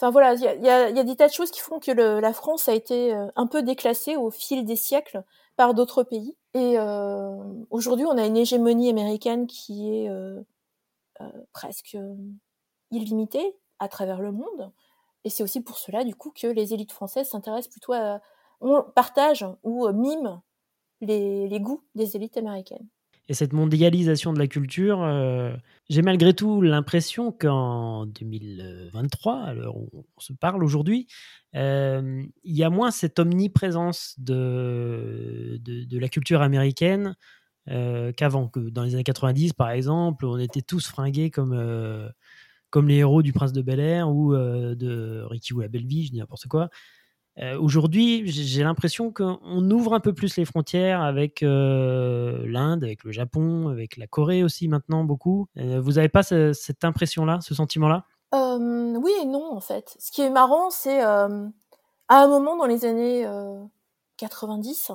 Enfin 0.00 0.10
voilà, 0.10 0.34
il 0.34 0.40
y 0.40 0.46
a, 0.46 0.54
y, 0.90 0.94
y 0.94 1.00
a, 1.00 1.04
des 1.04 1.16
tas 1.16 1.28
de 1.28 1.32
choses 1.32 1.50
qui 1.50 1.60
font 1.60 1.80
que 1.80 1.90
le, 1.90 2.20
la 2.20 2.32
France 2.32 2.68
a 2.68 2.74
été 2.74 3.12
un 3.34 3.46
peu 3.46 3.62
déclassée 3.62 4.16
au 4.16 4.30
fil 4.30 4.64
des 4.64 4.76
siècles 4.76 5.24
par 5.56 5.74
d'autres 5.74 6.04
pays. 6.04 6.36
Et 6.54 6.76
aujourd'hui, 7.70 8.06
on 8.06 8.16
a 8.16 8.24
une 8.26 8.36
hégémonie 8.36 8.90
américaine 8.90 9.46
qui 9.46 9.90
est 9.90 10.10
presque 11.52 11.96
illimitée 12.90 13.56
à 13.78 13.88
travers 13.88 14.20
le 14.20 14.32
monde. 14.32 14.72
Et 15.24 15.30
c'est 15.30 15.42
aussi 15.42 15.62
pour 15.62 15.78
cela, 15.78 16.04
du 16.04 16.14
coup, 16.14 16.30
que 16.30 16.46
les 16.46 16.74
élites 16.74 16.92
françaises 16.92 17.30
s'intéressent 17.30 17.70
plutôt 17.70 17.92
à, 17.92 18.20
on 18.60 18.82
partage 18.94 19.44
ou 19.62 19.86
euh, 19.86 19.92
miment 19.92 20.42
les, 21.00 21.48
les, 21.48 21.60
goûts 21.60 21.82
des 21.94 22.16
élites 22.16 22.36
américaines. 22.36 22.86
Et 23.28 23.34
cette 23.34 23.52
mondialisation 23.52 24.32
de 24.32 24.38
la 24.38 24.46
culture, 24.46 25.02
euh, 25.02 25.54
j'ai 25.90 26.00
malgré 26.00 26.32
tout 26.32 26.62
l'impression 26.62 27.30
qu'en 27.30 28.06
2023, 28.06 29.42
alors 29.42 29.76
on, 29.76 30.04
se 30.18 30.32
parle 30.32 30.64
aujourd'hui, 30.64 31.06
euh, 31.54 32.22
il 32.42 32.56
y 32.56 32.64
a 32.64 32.70
moins 32.70 32.90
cette 32.90 33.18
omniprésence 33.18 34.14
de, 34.18 35.60
de, 35.60 35.98
la 35.98 36.08
culture 36.08 36.40
américaine 36.40 37.16
qu'avant. 38.16 38.50
Dans 38.56 38.82
les 38.82 38.94
années 38.94 39.04
90, 39.04 39.52
par 39.52 39.68
exemple, 39.68 40.24
on 40.24 40.38
était 40.38 40.62
tous 40.62 40.88
fringués 40.88 41.30
comme 41.30 41.52
comme 42.70 42.88
les 42.88 42.96
héros 42.96 43.22
du 43.22 43.32
Prince 43.32 43.52
de 43.52 43.62
Bel 43.62 43.80
Air 43.80 44.08
ou 44.10 44.34
euh, 44.34 44.74
de 44.74 45.22
Ricky 45.28 45.54
ou 45.54 45.60
la 45.60 45.68
Belle 45.68 45.86
Vie, 45.86 46.06
je 46.06 46.12
dis 46.12 46.18
n'importe 46.18 46.46
quoi. 46.48 46.68
Euh, 47.38 47.58
aujourd'hui, 47.58 48.26
j'ai 48.26 48.64
l'impression 48.64 49.12
qu'on 49.12 49.70
ouvre 49.70 49.94
un 49.94 50.00
peu 50.00 50.12
plus 50.12 50.36
les 50.36 50.44
frontières 50.44 51.00
avec 51.02 51.42
euh, 51.42 52.44
l'Inde, 52.46 52.82
avec 52.82 53.04
le 53.04 53.12
Japon, 53.12 53.68
avec 53.68 53.96
la 53.96 54.08
Corée 54.08 54.42
aussi 54.42 54.66
maintenant 54.66 55.04
beaucoup. 55.04 55.46
vous 55.54 55.92
n'avez 55.92 56.08
pas 56.08 56.24
cette 56.24 56.84
impression-là, 56.84 57.38
ce 57.40 57.54
sentiment-là? 57.54 58.04
Oui 58.32 59.12
et 59.22 59.24
non 59.24 59.54
en 59.54 59.60
fait. 59.60 59.96
Ce 60.00 60.10
qui 60.10 60.20
est 60.20 60.30
marrant, 60.30 60.70
c'est 60.70 61.00
à 61.00 61.28
un 62.08 62.26
moment 62.26 62.56
dans 62.56 62.66
les 62.66 62.84
années 62.84 63.24
90, 64.16 64.90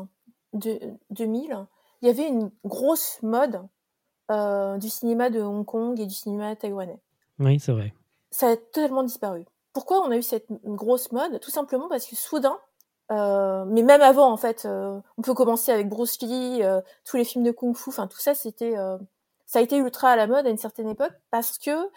de, 0.51 0.79
2000, 1.11 1.65
il 2.01 2.07
y 2.07 2.11
avait 2.11 2.27
une 2.27 2.51
grosse 2.65 3.19
mode 3.23 3.61
du 4.29 4.89
cinéma 4.89 5.29
de 5.29 5.39
Hong 5.39 5.65
Kong 5.65 5.97
et 5.97 6.05
du 6.05 6.13
cinéma 6.13 6.53
taïwanais. 6.57 6.99
Oui, 7.39 7.59
c'est 7.59 7.71
vrai. 7.71 7.93
Ça 8.31 8.49
a 8.49 8.57
totalement 8.57 9.03
disparu. 9.03 9.45
Pourquoi 9.73 10.01
on 10.05 10.11
a 10.11 10.17
eu 10.17 10.21
cette 10.21 10.47
grosse 10.63 11.11
mode? 11.11 11.39
Tout 11.39 11.51
simplement 11.51 11.89
parce 11.89 12.05
que 12.05 12.15
soudain, 12.15 12.57
euh, 13.11 13.65
mais 13.65 13.83
même 13.83 14.01
avant 14.01 14.31
en 14.31 14.37
fait, 14.37 14.65
euh, 14.65 14.99
on 15.17 15.21
peut 15.21 15.33
commencer 15.33 15.71
avec 15.71 15.89
Bruce 15.89 16.21
Lee, 16.21 16.63
euh, 16.63 16.81
tous 17.05 17.17
les 17.17 17.25
films 17.25 17.43
de 17.43 17.51
kung-fu, 17.51 17.89
enfin 17.89 18.07
tout 18.07 18.19
ça 18.19 18.33
c'était, 18.33 18.75
ça 19.45 19.59
a 19.59 19.61
été 19.61 19.77
ultra 19.77 20.09
à 20.09 20.15
la 20.15 20.27
mode 20.27 20.47
à 20.47 20.49
une 20.49 20.57
certaine 20.57 20.89
époque 20.89 21.13
parce 21.31 21.57
que 21.57 21.89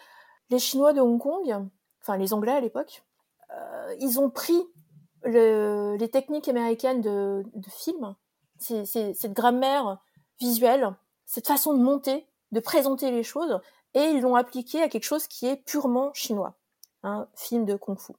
les 0.49 0.59
Chinois 0.59 0.93
de 0.93 1.01
Hong 1.01 1.19
Kong, 1.19 1.65
enfin 2.01 2.17
les 2.17 2.33
Anglais 2.33 2.51
à 2.51 2.59
l'époque, 2.59 3.03
ils 3.99 4.19
ont 4.19 4.29
pris 4.29 4.61
le, 5.23 5.95
les 5.97 6.09
techniques 6.09 6.49
américaines 6.49 7.01
de, 7.01 7.43
de 7.53 7.69
film, 7.69 8.15
c'est, 8.59 8.85
cette 8.85 9.33
grammaire 9.33 9.99
visuelle, 10.39 10.93
cette 11.25 11.47
façon 11.47 11.73
de 11.73 11.81
monter, 11.81 12.27
de 12.51 12.59
présenter 12.59 13.11
les 13.11 13.23
choses, 13.23 13.59
et 13.97 14.11
ils 14.11 14.21
l'ont 14.21 14.35
appliqué 14.35 14.81
à 14.81 14.89
quelque 14.89 15.03
chose 15.03 15.27
qui 15.27 15.47
est 15.47 15.55
purement 15.55 16.11
chinois, 16.13 16.53
un 17.03 17.27
film 17.35 17.65
de 17.65 17.75
kung-fu. 17.75 18.13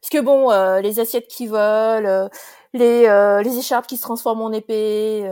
Parce 0.00 0.10
que 0.10 0.20
bon, 0.20 0.50
euh, 0.50 0.80
les 0.80 1.00
assiettes 1.00 1.28
qui 1.28 1.46
volent, 1.46 2.08
euh, 2.08 2.28
les, 2.72 3.06
euh, 3.06 3.42
les 3.42 3.58
écharpes 3.58 3.86
qui 3.86 3.96
se 3.96 4.02
transforment 4.02 4.42
en 4.42 4.52
épée, 4.52 5.30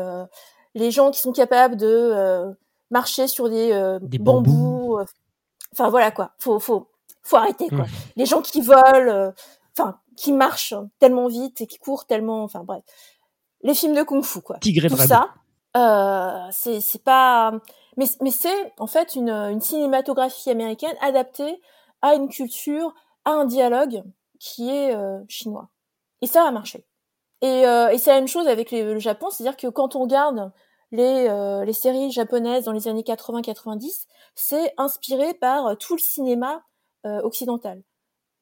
les 0.74 0.90
gens 0.90 1.10
qui 1.10 1.20
sont 1.20 1.32
capables 1.32 1.76
de 1.76 2.54
marcher 2.90 3.26
sur 3.28 3.48
des, 3.48 3.98
bambous, 4.20 4.98
enfin 5.72 5.88
voilà 5.88 6.10
quoi, 6.10 6.32
faut 6.38 6.60
faut 6.60 6.88
faut 7.22 7.36
arrêter 7.36 7.68
quoi. 7.68 7.86
Les 8.16 8.26
gens 8.26 8.42
qui 8.42 8.60
volent, 8.60 9.32
enfin 9.76 9.98
qui 10.16 10.32
marchent 10.32 10.74
tellement 10.98 11.28
vite 11.28 11.60
et 11.60 11.66
qui 11.66 11.78
courent 11.78 12.06
tellement, 12.06 12.42
enfin 12.42 12.64
bref, 12.64 12.82
les 13.62 13.74
films 13.74 13.94
de 13.94 14.02
kung-fu 14.02 14.40
quoi. 14.40 14.58
Tigre 14.58 14.88
Tout 14.88 14.96
ça, 14.96 15.30
c'est 16.52 16.80
c'est 16.80 17.02
pas 17.02 17.52
mais, 17.96 18.06
mais 18.20 18.30
c'est 18.30 18.72
en 18.78 18.86
fait 18.86 19.14
une, 19.14 19.30
une, 19.30 19.60
cinématographie 19.60 20.50
américaine 20.50 20.96
adaptée 21.00 21.60
à 22.02 22.14
une 22.14 22.28
culture, 22.28 22.94
à 23.24 23.30
un 23.30 23.46
dialogue 23.46 24.02
qui 24.38 24.70
est 24.70 24.94
euh, 24.94 25.20
chinois. 25.28 25.70
Et 26.22 26.26
ça 26.26 26.46
a 26.46 26.50
marché. 26.50 26.86
Et, 27.42 27.66
euh, 27.66 27.88
et 27.88 27.98
c'est 27.98 28.10
la 28.10 28.16
même 28.16 28.28
chose 28.28 28.48
avec 28.48 28.70
le 28.70 28.98
Japon, 28.98 29.30
c'est-à-dire 29.30 29.56
que 29.56 29.68
quand 29.68 29.96
on 29.96 30.02
regarde 30.02 30.52
les, 30.92 31.26
euh, 31.28 31.64
les 31.64 31.72
séries 31.72 32.10
japonaises 32.10 32.64
dans 32.64 32.72
les 32.72 32.88
années 32.88 33.02
80-90, 33.02 34.06
c'est 34.34 34.72
inspiré 34.78 35.34
par 35.34 35.76
tout 35.78 35.94
le 35.94 36.00
cinéma 36.00 36.62
euh, 37.06 37.20
occidental. 37.22 37.82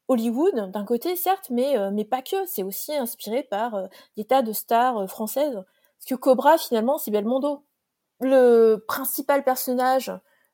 Hollywood, 0.07 0.71
d'un 0.71 0.85
côté, 0.85 1.15
certes, 1.15 1.49
mais, 1.49 1.77
euh, 1.77 1.89
mais 1.91 2.05
pas 2.05 2.21
que. 2.21 2.45
C'est 2.45 2.63
aussi 2.63 2.93
inspiré 2.93 3.43
par 3.43 3.87
des 4.17 4.25
tas 4.25 4.43
de 4.43 4.53
stars 4.53 5.09
françaises. 5.09 5.63
Parce 6.05 6.19
que 6.19 6.23
Cobra, 6.23 6.57
finalement, 6.57 6.97
c'est 6.97 7.11
Belmondo 7.11 7.65
le 8.21 8.77
principal 8.87 9.43
personnage, 9.43 10.11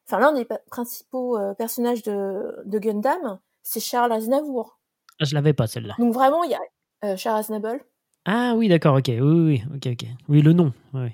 enfin 0.07 0.19
l'un 0.19 0.33
des 0.33 0.47
principaux 0.69 1.37
euh, 1.37 1.53
personnages 1.53 2.03
de, 2.03 2.55
de 2.65 2.79
Gundam, 2.79 3.39
c'est 3.63 3.79
Charles 3.79 4.11
Aznavour. 4.11 4.79
Ah, 5.19 5.25
je 5.25 5.35
l'avais 5.35 5.53
pas 5.53 5.67
celle-là. 5.67 5.95
Donc 5.99 6.13
vraiment, 6.13 6.43
il 6.43 6.51
y 6.51 6.55
a 6.55 6.59
euh, 7.05 7.17
Charles 7.17 7.39
Aznavour. 7.39 7.77
Ah 8.25 8.53
oui, 8.55 8.67
d'accord, 8.67 8.95
ok, 8.95 9.07
oui, 9.07 9.19
oui, 9.19 9.63
ok, 9.75 9.87
ok. 9.93 10.07
Oui, 10.29 10.41
le 10.41 10.53
nom, 10.53 10.73
oui. 10.93 11.09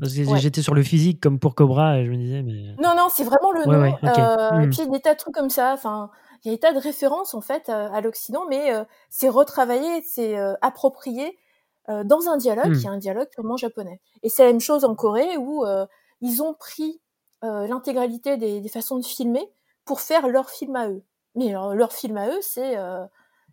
Parce 0.00 0.14
que 0.14 0.36
j'étais 0.36 0.62
sur 0.62 0.74
le 0.74 0.82
physique 0.82 1.20
comme 1.20 1.38
pour 1.38 1.54
Cobra 1.54 1.98
et 1.98 2.06
je 2.06 2.10
me 2.10 2.16
disais, 2.16 2.42
mais. 2.42 2.74
Non, 2.82 2.94
non, 2.96 3.08
c'est 3.10 3.24
vraiment 3.24 3.52
le 3.52 3.64
nom. 3.64 3.72
euh, 3.82 4.60
Et 4.60 4.66
hmm. 4.66 4.70
puis 4.70 4.88
des 4.88 5.00
tas 5.00 5.14
de 5.14 5.18
trucs 5.18 5.34
comme 5.34 5.50
ça. 5.50 5.72
Enfin, 5.74 6.10
il 6.42 6.48
y 6.48 6.50
a 6.50 6.54
des 6.54 6.60
tas 6.60 6.72
de 6.72 6.78
références 6.78 7.34
en 7.34 7.40
fait 7.40 7.68
à, 7.68 8.00
l'Occident, 8.00 8.44
mais 8.48 8.74
euh, 8.74 8.84
c'est 9.10 9.28
retravaillé, 9.28 10.02
c'est 10.02 10.36
approprié 10.60 11.38
euh, 11.88 12.04
dans 12.04 12.28
un 12.28 12.36
dialogue 12.36 12.78
qui 12.78 12.86
est 12.86 12.88
un 12.90 12.96
dialogue 12.96 13.28
purement 13.28 13.56
japonais. 13.56 14.00
Et 14.22 14.28
c'est 14.28 14.44
la 14.44 14.50
même 14.50 14.60
chose 14.60 14.84
en 14.84 14.94
Corée 14.94 15.36
où 15.36 15.64
euh, 15.64 15.84
ils 16.20 16.40
ont 16.40 16.54
pris 16.54 17.00
euh, 17.42 17.66
l'intégralité 17.66 18.36
des, 18.36 18.60
des, 18.60 18.68
façons 18.68 18.98
de 18.98 19.04
filmer 19.04 19.50
pour 19.84 20.00
faire 20.00 20.28
leur 20.28 20.48
film 20.48 20.76
à 20.76 20.88
eux. 20.88 21.02
Mais 21.34 21.50
leur 21.50 21.92
film 21.92 22.18
à 22.18 22.28
eux, 22.28 22.40
c'est 22.42 22.76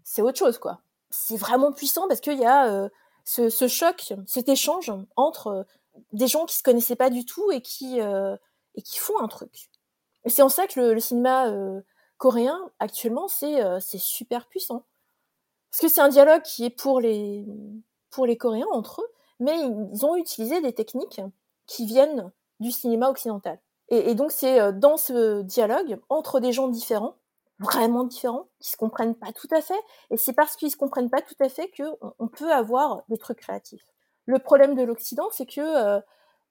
c'est 0.04 0.22
autre 0.22 0.38
chose 0.38 0.60
quoi. 0.60 0.82
C'est 1.10 1.38
vraiment 1.38 1.72
puissant 1.72 2.08
parce 2.08 2.20
qu'il 2.20 2.38
y 2.38 2.46
a 2.46 2.90
ce, 3.24 3.50
ce, 3.50 3.70
choc, 3.70 4.14
cet 4.28 4.50
échange 4.50 4.92
entre 5.16 5.66
des 6.12 6.28
gens 6.28 6.46
qui 6.46 6.58
se 6.58 6.64
connaissaient 6.64 6.98
pas 6.98 7.10
du 7.10 7.26
tout 7.26 7.52
et 7.52 7.62
qui 7.62 8.00
et 8.00 8.82
qui 8.82 9.00
font 9.00 9.18
un 9.22 9.30
truc. 9.30 9.70
Et 10.26 10.30
c'est 10.30 10.42
en 10.42 10.50
ça 10.50 10.68
que 10.68 10.80
le, 10.80 10.94
le 10.94 11.00
cinéma 11.00 11.52
coréen 12.18 12.70
actuellement 12.80 13.30
c'est 13.30 13.62
c'est 13.80 13.98
super 13.98 14.46
puissant 14.48 14.84
parce 15.72 15.82
que 15.82 15.88
c'est 15.88 16.02
un 16.02 16.10
dialogue 16.10 16.42
qui 16.42 16.66
est 16.66 16.70
pour 16.70 17.00
les 17.00 17.46
pour 18.10 18.26
les 18.26 18.38
Coréens 18.38 18.68
entre 18.72 19.02
eux, 19.02 19.08
mais 19.40 19.56
ils 19.58 20.06
ont 20.06 20.16
utilisé 20.16 20.62
des 20.62 20.74
techniques 20.74 21.22
qui 21.66 21.86
viennent 21.86 22.32
du 22.60 22.72
cinéma 22.72 23.10
occidental. 23.10 23.60
Et, 23.90 24.14
donc 24.14 24.32
c'est 24.32 24.60
euh, 24.60 24.72
dans 24.72 24.98
ce 24.98 25.42
dialogue 25.42 26.00
entre 26.10 26.40
des 26.40 26.52
gens 26.52 26.68
différents, 26.68 27.16
vraiment 27.60 28.04
différents, 28.04 28.48
qui 28.60 28.70
se 28.70 28.78
comprennent 28.78 29.16
pas 29.16 29.32
tout 29.34 29.48
à 29.52 29.62
fait, 29.62 29.80
et 30.12 30.18
c'est 30.18 30.34
parce 30.34 30.56
qu'ils 30.56 30.72
se 30.72 30.78
comprennent 30.78 31.10
pas 31.10 31.22
tout 31.22 31.36
à 31.40 31.50
fait 31.50 31.70
que 31.70 31.84
on, 32.20 32.28
peut 32.28 32.52
avoir 32.52 33.02
des 33.10 33.18
trucs 33.18 33.40
créatifs. 33.40 33.84
Le 34.26 34.40
problème 34.40 34.76
de 34.76 34.84
l'Occident, 34.84 35.28
c'est 35.32 35.48
que 35.48 35.62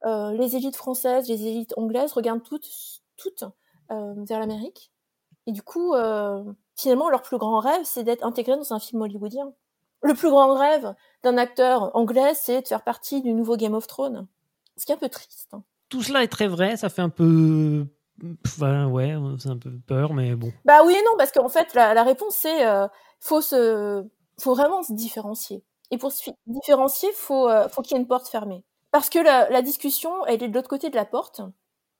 euh, 0.04 0.32
les 0.32 0.56
élites 0.56 0.76
françaises, 0.76 1.28
les 1.28 1.46
élites 1.46 1.74
anglaises 1.76 2.12
regardent 2.12 2.42
toutes, 2.42 2.68
toutes 3.16 3.44
vers 3.88 4.40
l'Amérique. 4.40 4.92
Et 5.46 5.52
du 5.52 5.62
coup, 5.62 5.94
finalement, 6.76 7.08
leur 7.08 7.22
plus 7.22 7.38
grand 7.38 7.60
rêve, 7.60 7.80
c'est 7.84 8.04
d'être 8.04 8.24
intégré 8.24 8.56
dans 8.56 8.74
un 8.74 8.78
film 8.80 9.00
hollywoodien. 9.00 9.54
Le 10.02 10.14
plus 10.14 10.30
grand 10.30 10.54
rêve 10.54 10.94
d'un 11.22 11.36
acteur 11.36 11.94
anglais, 11.96 12.34
c'est 12.34 12.62
de 12.62 12.68
faire 12.68 12.84
partie 12.84 13.20
du 13.22 13.34
nouveau 13.34 13.56
Game 13.56 13.74
of 13.74 13.86
Thrones. 13.86 14.26
Ce 14.76 14.86
qui 14.86 14.92
est 14.92 14.94
un 14.94 14.98
peu 14.98 15.08
triste. 15.08 15.48
Hein. 15.52 15.62
Tout 15.88 16.02
cela 16.02 16.22
est 16.22 16.28
très 16.28 16.46
vrai, 16.46 16.76
ça 16.76 16.88
fait 16.88 17.02
un 17.02 17.08
peu 17.08 17.86
ouais, 18.60 19.14
c'est 19.38 19.48
un 19.48 19.58
peu 19.58 19.70
peur, 19.86 20.14
mais 20.14 20.34
bon. 20.34 20.52
Bah 20.64 20.82
oui 20.84 20.94
et 20.94 21.02
non, 21.04 21.12
parce 21.16 21.32
qu'en 21.32 21.48
fait, 21.48 21.74
la, 21.74 22.02
réponse, 22.02 22.36
c'est 22.36 22.66
euh, 22.66 22.86
faut 23.20 23.40
se, 23.40 24.04
faut 24.40 24.54
vraiment 24.54 24.82
se 24.82 24.92
différencier. 24.92 25.64
Et 25.90 25.98
pour 25.98 26.12
se 26.12 26.30
différencier, 26.46 27.10
faut, 27.12 27.48
euh, 27.48 27.68
faut 27.68 27.82
qu'il 27.82 27.96
y 27.96 27.98
ait 27.98 28.02
une 28.02 28.08
porte 28.08 28.28
fermée. 28.28 28.64
Parce 28.90 29.10
que 29.10 29.18
la, 29.18 29.62
discussion, 29.62 30.24
elle 30.26 30.42
est 30.42 30.48
de 30.48 30.54
l'autre 30.54 30.68
côté 30.68 30.90
de 30.90 30.96
la 30.96 31.04
porte. 31.04 31.40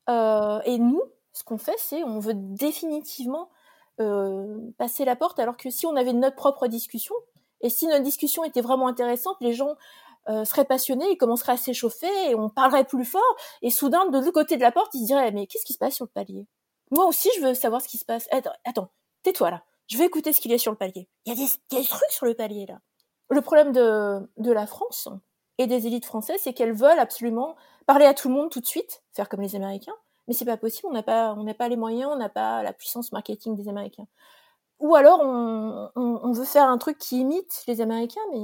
Euh, 0.09 0.61
et 0.65 0.79
nous, 0.79 1.03
ce 1.33 1.45
qu'on 1.45 1.59
fait, 1.59 1.77
c'est 1.79 2.03
on 2.03 2.19
veut 2.19 2.35
définitivement 2.35 3.51
passer 4.79 5.05
la 5.05 5.17
porte, 5.17 5.41
alors 5.41 5.57
que 5.57 5.71
si 5.71 5.85
on 5.85 5.97
avait 5.97 6.13
notre 6.13 6.37
propre 6.37 6.69
discussion, 6.69 7.17
et 7.61 7.71
si 7.71 7.87
notre 7.87 8.03
discussion 8.03 8.45
était 8.45 8.61
vraiment 8.61 8.89
intéressante, 8.89 9.37
les 9.41 9.53
gens 9.53 9.77
euh, 10.29 10.45
seraient 10.45 10.65
passionnés, 10.65 11.07
ils 11.11 11.17
commenceraient 11.17 11.53
à 11.53 11.57
s'échauffer, 11.57 12.31
et 12.31 12.35
on 12.35 12.49
parlerait 12.49 12.85
plus 12.85 13.05
fort, 13.05 13.37
et 13.63 13.71
soudain, 13.71 14.07
de 14.07 14.19
l'autre 14.19 14.33
côté 14.33 14.57
de 14.57 14.63
la 14.63 14.73
porte, 14.73 14.95
ils 14.95 15.03
se 15.03 15.07
diraient, 15.07 15.33
mais 15.33 15.47
qu'est-ce 15.47 15.65
qui 15.65 15.73
se 15.73 15.79
passe 15.79 15.95
sur 15.95 16.05
le 16.05 16.11
palier? 16.11 16.47
Moi 16.91 17.05
aussi, 17.07 17.29
je 17.37 17.43
veux 17.43 17.55
savoir 17.55 17.83
ce 17.83 17.89
qui 17.89 17.99
se 17.99 18.05
passe. 18.05 18.29
Attends, 18.31 18.53
attends 18.65 18.91
tais-toi 19.23 19.51
là, 19.51 19.63
je 19.89 19.99
vais 19.99 20.05
écouter 20.05 20.33
ce 20.33 20.41
qu'il 20.41 20.51
y 20.51 20.55
a 20.55 20.59
sur 20.59 20.71
le 20.71 20.77
palier. 20.77 21.09
Il 21.25 21.31
y, 21.31 21.33
a 21.33 21.35
des, 21.37 21.51
y 21.73 21.77
a 21.79 21.81
des 21.81 21.87
trucs 21.87 22.11
sur 22.11 22.27
le 22.27 22.35
palier 22.35 22.67
là. 22.67 22.79
Le 23.31 23.43
problème 23.43 23.73
de, 23.73 24.21
de 24.39 24.53
la 24.53 24.67
France 24.67 25.09
et 25.59 25.67
des 25.67 25.87
élites 25.87 26.07
françaises, 26.07 26.41
c'est 26.43 26.55
qu'elles 26.55 26.73
veulent 26.73 26.99
absolument 26.99 27.57
parler 27.87 28.07
à 28.07 28.15
tout 28.15 28.29
le 28.29 28.35
monde 28.35 28.51
tout 28.51 28.61
de 28.61 28.67
suite, 28.67 29.03
faire 29.13 29.29
comme 29.29 29.43
les 29.43 29.55
Américains, 29.55 29.97
mais 30.27 30.35
c'est 30.35 30.45
pas 30.45 30.57
possible, 30.57 30.89
on 30.89 30.93
n'a 30.93 31.03
pas, 31.03 31.35
on 31.35 31.43
n'a 31.43 31.55
pas 31.55 31.69
les 31.69 31.77
moyens, 31.77 32.11
on 32.13 32.17
n'a 32.17 32.29
pas 32.29 32.63
la 32.63 32.73
puissance 32.73 33.13
marketing 33.13 33.57
des 33.57 33.69
Américains. 33.69 34.07
Ou 34.81 34.95
alors 34.95 35.21
on, 35.23 35.91
on, 35.97 36.21
on, 36.23 36.33
veut 36.33 36.45
faire 36.45 36.69
un 36.69 36.79
truc 36.79 36.99
qui 36.99 37.21
imite 37.21 37.65
les 37.67 37.81
Américains, 37.81 38.21
mais 38.33 38.39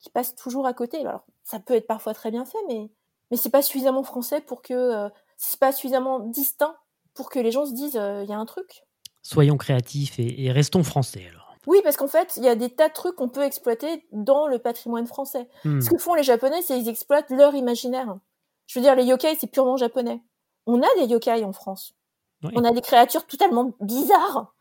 qui 0.00 0.10
passe 0.10 0.34
toujours 0.34 0.66
à 0.66 0.74
côté. 0.74 1.00
Alors, 1.00 1.24
ça 1.44 1.60
peut 1.60 1.74
être 1.74 1.86
parfois 1.86 2.12
très 2.14 2.30
bien 2.30 2.44
fait, 2.44 2.58
mais, 2.68 2.90
mais 3.30 3.36
c'est 3.36 3.50
pas 3.50 3.62
suffisamment 3.62 4.02
français 4.02 4.40
pour 4.40 4.62
que. 4.62 4.74
Euh, 4.74 5.08
c'est 5.36 5.58
pas 5.58 5.72
suffisamment 5.72 6.20
distinct 6.20 6.76
pour 7.12 7.28
que 7.28 7.38
les 7.38 7.50
gens 7.50 7.66
se 7.66 7.72
disent 7.72 7.96
euh, 7.96 8.22
il 8.22 8.30
y 8.30 8.32
a 8.32 8.38
un 8.38 8.46
truc. 8.46 8.84
Soyons 9.22 9.56
créatifs 9.56 10.18
et, 10.18 10.50
restons 10.52 10.82
français 10.82 11.26
alors. 11.30 11.56
Oui, 11.66 11.80
parce 11.82 11.96
qu'en 11.96 12.08
fait, 12.08 12.34
il 12.36 12.44
y 12.44 12.48
a 12.48 12.54
des 12.54 12.68
tas 12.68 12.88
de 12.88 12.92
trucs 12.92 13.16
qu'on 13.16 13.30
peut 13.30 13.42
exploiter 13.42 14.06
dans 14.12 14.46
le 14.46 14.58
patrimoine 14.58 15.06
français. 15.06 15.48
Hmm. 15.64 15.80
Ce 15.80 15.88
que 15.88 15.96
font 15.96 16.14
les 16.14 16.22
Japonais, 16.22 16.60
c'est 16.60 16.76
qu'ils 16.76 16.90
exploitent 16.90 17.30
leur 17.30 17.54
imaginaire. 17.54 18.18
Je 18.66 18.78
veux 18.78 18.82
dire, 18.82 18.94
les 18.94 19.04
yokai, 19.04 19.34
c'est 19.40 19.46
purement 19.46 19.78
japonais. 19.78 20.20
On 20.66 20.82
a 20.82 20.86
des 20.98 21.06
yokai 21.06 21.42
en 21.42 21.52
France. 21.52 21.94
On 22.42 22.64
a 22.64 22.72
des 22.72 22.82
créatures 22.82 23.26
totalement 23.26 23.72
bizarres. 23.80 24.52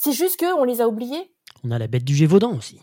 C'est 0.00 0.12
juste 0.12 0.38
qu'on 0.38 0.62
les 0.62 0.80
a 0.80 0.86
oubliées. 0.86 1.32
On 1.64 1.72
a 1.72 1.78
la 1.78 1.88
bête 1.88 2.04
du 2.04 2.14
Gévaudan 2.14 2.56
aussi. 2.56 2.80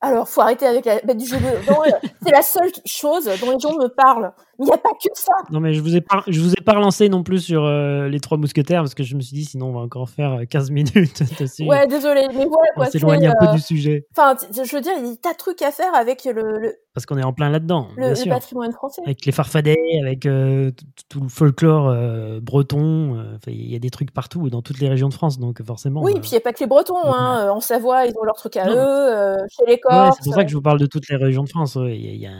Alors, 0.00 0.26
faut 0.26 0.40
arrêter 0.40 0.66
avec 0.66 0.86
la 0.86 1.00
bête 1.00 1.18
du 1.18 1.26
jeu. 1.26 1.36
c'est 2.22 2.30
la 2.30 2.40
seule 2.40 2.70
chose 2.86 3.26
dont 3.26 3.50
les 3.50 3.58
gens 3.58 3.76
me 3.76 3.88
parlent. 3.88 4.32
Il 4.58 4.64
n'y 4.64 4.72
a 4.72 4.78
pas 4.78 4.90
que 4.92 5.10
ça. 5.12 5.34
Non, 5.50 5.60
mais 5.60 5.74
je 5.74 5.82
vous 5.82 5.94
ai 5.96 6.00
pas, 6.00 6.22
je 6.26 6.40
vous 6.40 6.52
ai 6.52 6.62
pas 6.64 6.72
relancé 6.72 7.10
non 7.10 7.22
plus 7.22 7.40
sur 7.40 7.62
euh, 7.64 8.08
les 8.08 8.20
trois 8.20 8.38
mousquetaires 8.38 8.80
parce 8.80 8.94
que 8.94 9.02
je 9.02 9.16
me 9.16 9.20
suis 9.20 9.36
dit 9.36 9.44
sinon 9.44 9.66
on 9.66 9.72
va 9.72 9.80
encore 9.80 10.08
faire 10.08 10.44
15 10.48 10.70
euh, 10.70 10.72
minutes. 10.72 11.22
Ouais, 11.66 11.86
désolé, 11.86 12.22
mais 12.28 12.46
voilà 12.46 12.72
quoi. 12.74 12.86
On 12.86 12.90
s'éloigne 12.90 13.26
un 13.26 13.34
peu 13.38 13.52
du 13.52 13.60
sujet. 13.60 14.06
Enfin, 14.16 14.34
je 14.50 14.74
veux 14.74 14.80
dire, 14.80 14.92
il 14.96 15.04
y 15.04 15.08
a 15.08 15.10
des 15.10 15.18
tas 15.18 15.32
de 15.34 15.38
trucs 15.38 15.60
à 15.60 15.72
faire 15.72 15.94
avec 15.94 16.24
le. 16.24 16.74
Parce 16.96 17.04
qu'on 17.04 17.18
est 17.18 17.22
en 17.22 17.34
plein 17.34 17.50
là-dedans. 17.50 17.88
Le, 17.96 18.08
le 18.08 18.28
patrimoine 18.28 18.72
français. 18.72 19.02
Avec 19.04 19.24
les 19.26 19.32
farfadets, 19.32 20.00
avec 20.00 20.24
euh, 20.24 20.72
tout 21.10 21.20
le 21.20 21.28
folklore 21.28 21.94
breton. 22.40 23.38
Il 23.46 23.70
y 23.70 23.76
a 23.76 23.78
des 23.78 23.90
trucs 23.90 24.12
partout, 24.12 24.48
dans 24.48 24.62
toutes 24.62 24.80
les 24.80 24.88
régions 24.88 25.10
de 25.10 25.14
France, 25.14 25.38
donc 25.38 25.62
forcément. 25.62 26.02
Oui, 26.02 26.14
puis 26.14 26.30
il 26.30 26.32
n'y 26.32 26.38
a 26.38 26.40
pas 26.40 26.54
que 26.54 26.60
les 26.60 26.66
Bretons. 26.66 26.96
Hein. 27.04 27.50
En 27.50 27.60
Savoie, 27.60 28.06
ils 28.06 28.14
ont 28.18 28.24
leurs 28.24 28.36
trucs 28.36 28.56
à 28.56 28.66
eux. 28.68 29.36
chez 29.50 29.66
les 29.66 29.78
Corses. 29.78 29.94
Ouais, 29.94 30.14
c'est 30.16 30.24
pour 30.24 30.34
ça 30.34 30.44
que 30.44 30.50
je 30.50 30.56
vous 30.56 30.62
parle 30.62 30.80
de 30.80 30.86
toutes 30.86 31.08
les 31.10 31.16
régions 31.16 31.44
de 31.44 31.50
France. 31.50 31.76
Il 31.76 31.94
y, 31.94 32.16
y, 32.16 32.26
a 32.26 32.32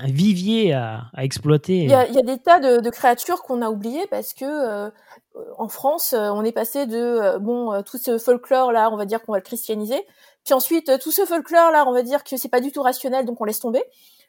un 0.00 0.06
vivier 0.06 0.72
à, 0.72 1.10
exploiter. 1.18 1.84
Il 1.84 1.90
y, 1.90 1.94
a, 1.94 2.06
des 2.22 2.38
tas 2.38 2.60
de, 2.60 2.90
créatures 2.90 3.42
qu'on 3.42 3.62
a 3.62 3.70
oubliées 3.70 4.06
parce 4.10 4.32
que 4.32 4.44
euh, 4.44 4.90
en 5.56 5.68
France, 5.68 6.12
euh, 6.12 6.30
on 6.30 6.44
est 6.44 6.52
passé 6.52 6.86
de 6.86 6.96
euh, 6.96 7.38
bon 7.38 7.82
tout 7.82 7.98
ce 7.98 8.18
folklore 8.18 8.72
là, 8.72 8.90
on 8.92 8.96
va 8.96 9.06
dire 9.06 9.22
qu'on 9.22 9.32
va 9.32 9.38
le 9.38 9.44
christianiser, 9.44 10.00
puis 10.48 10.54
ensuite 10.54 10.98
tout 10.98 11.10
ce 11.10 11.26
folklore 11.26 11.70
là, 11.70 11.84
on 11.86 11.92
va 11.92 12.02
dire 12.02 12.24
que 12.24 12.38
c'est 12.38 12.48
pas 12.48 12.62
du 12.62 12.72
tout 12.72 12.80
rationnel, 12.80 13.26
donc 13.26 13.38
on 13.38 13.44
laisse 13.44 13.60
tomber 13.60 13.84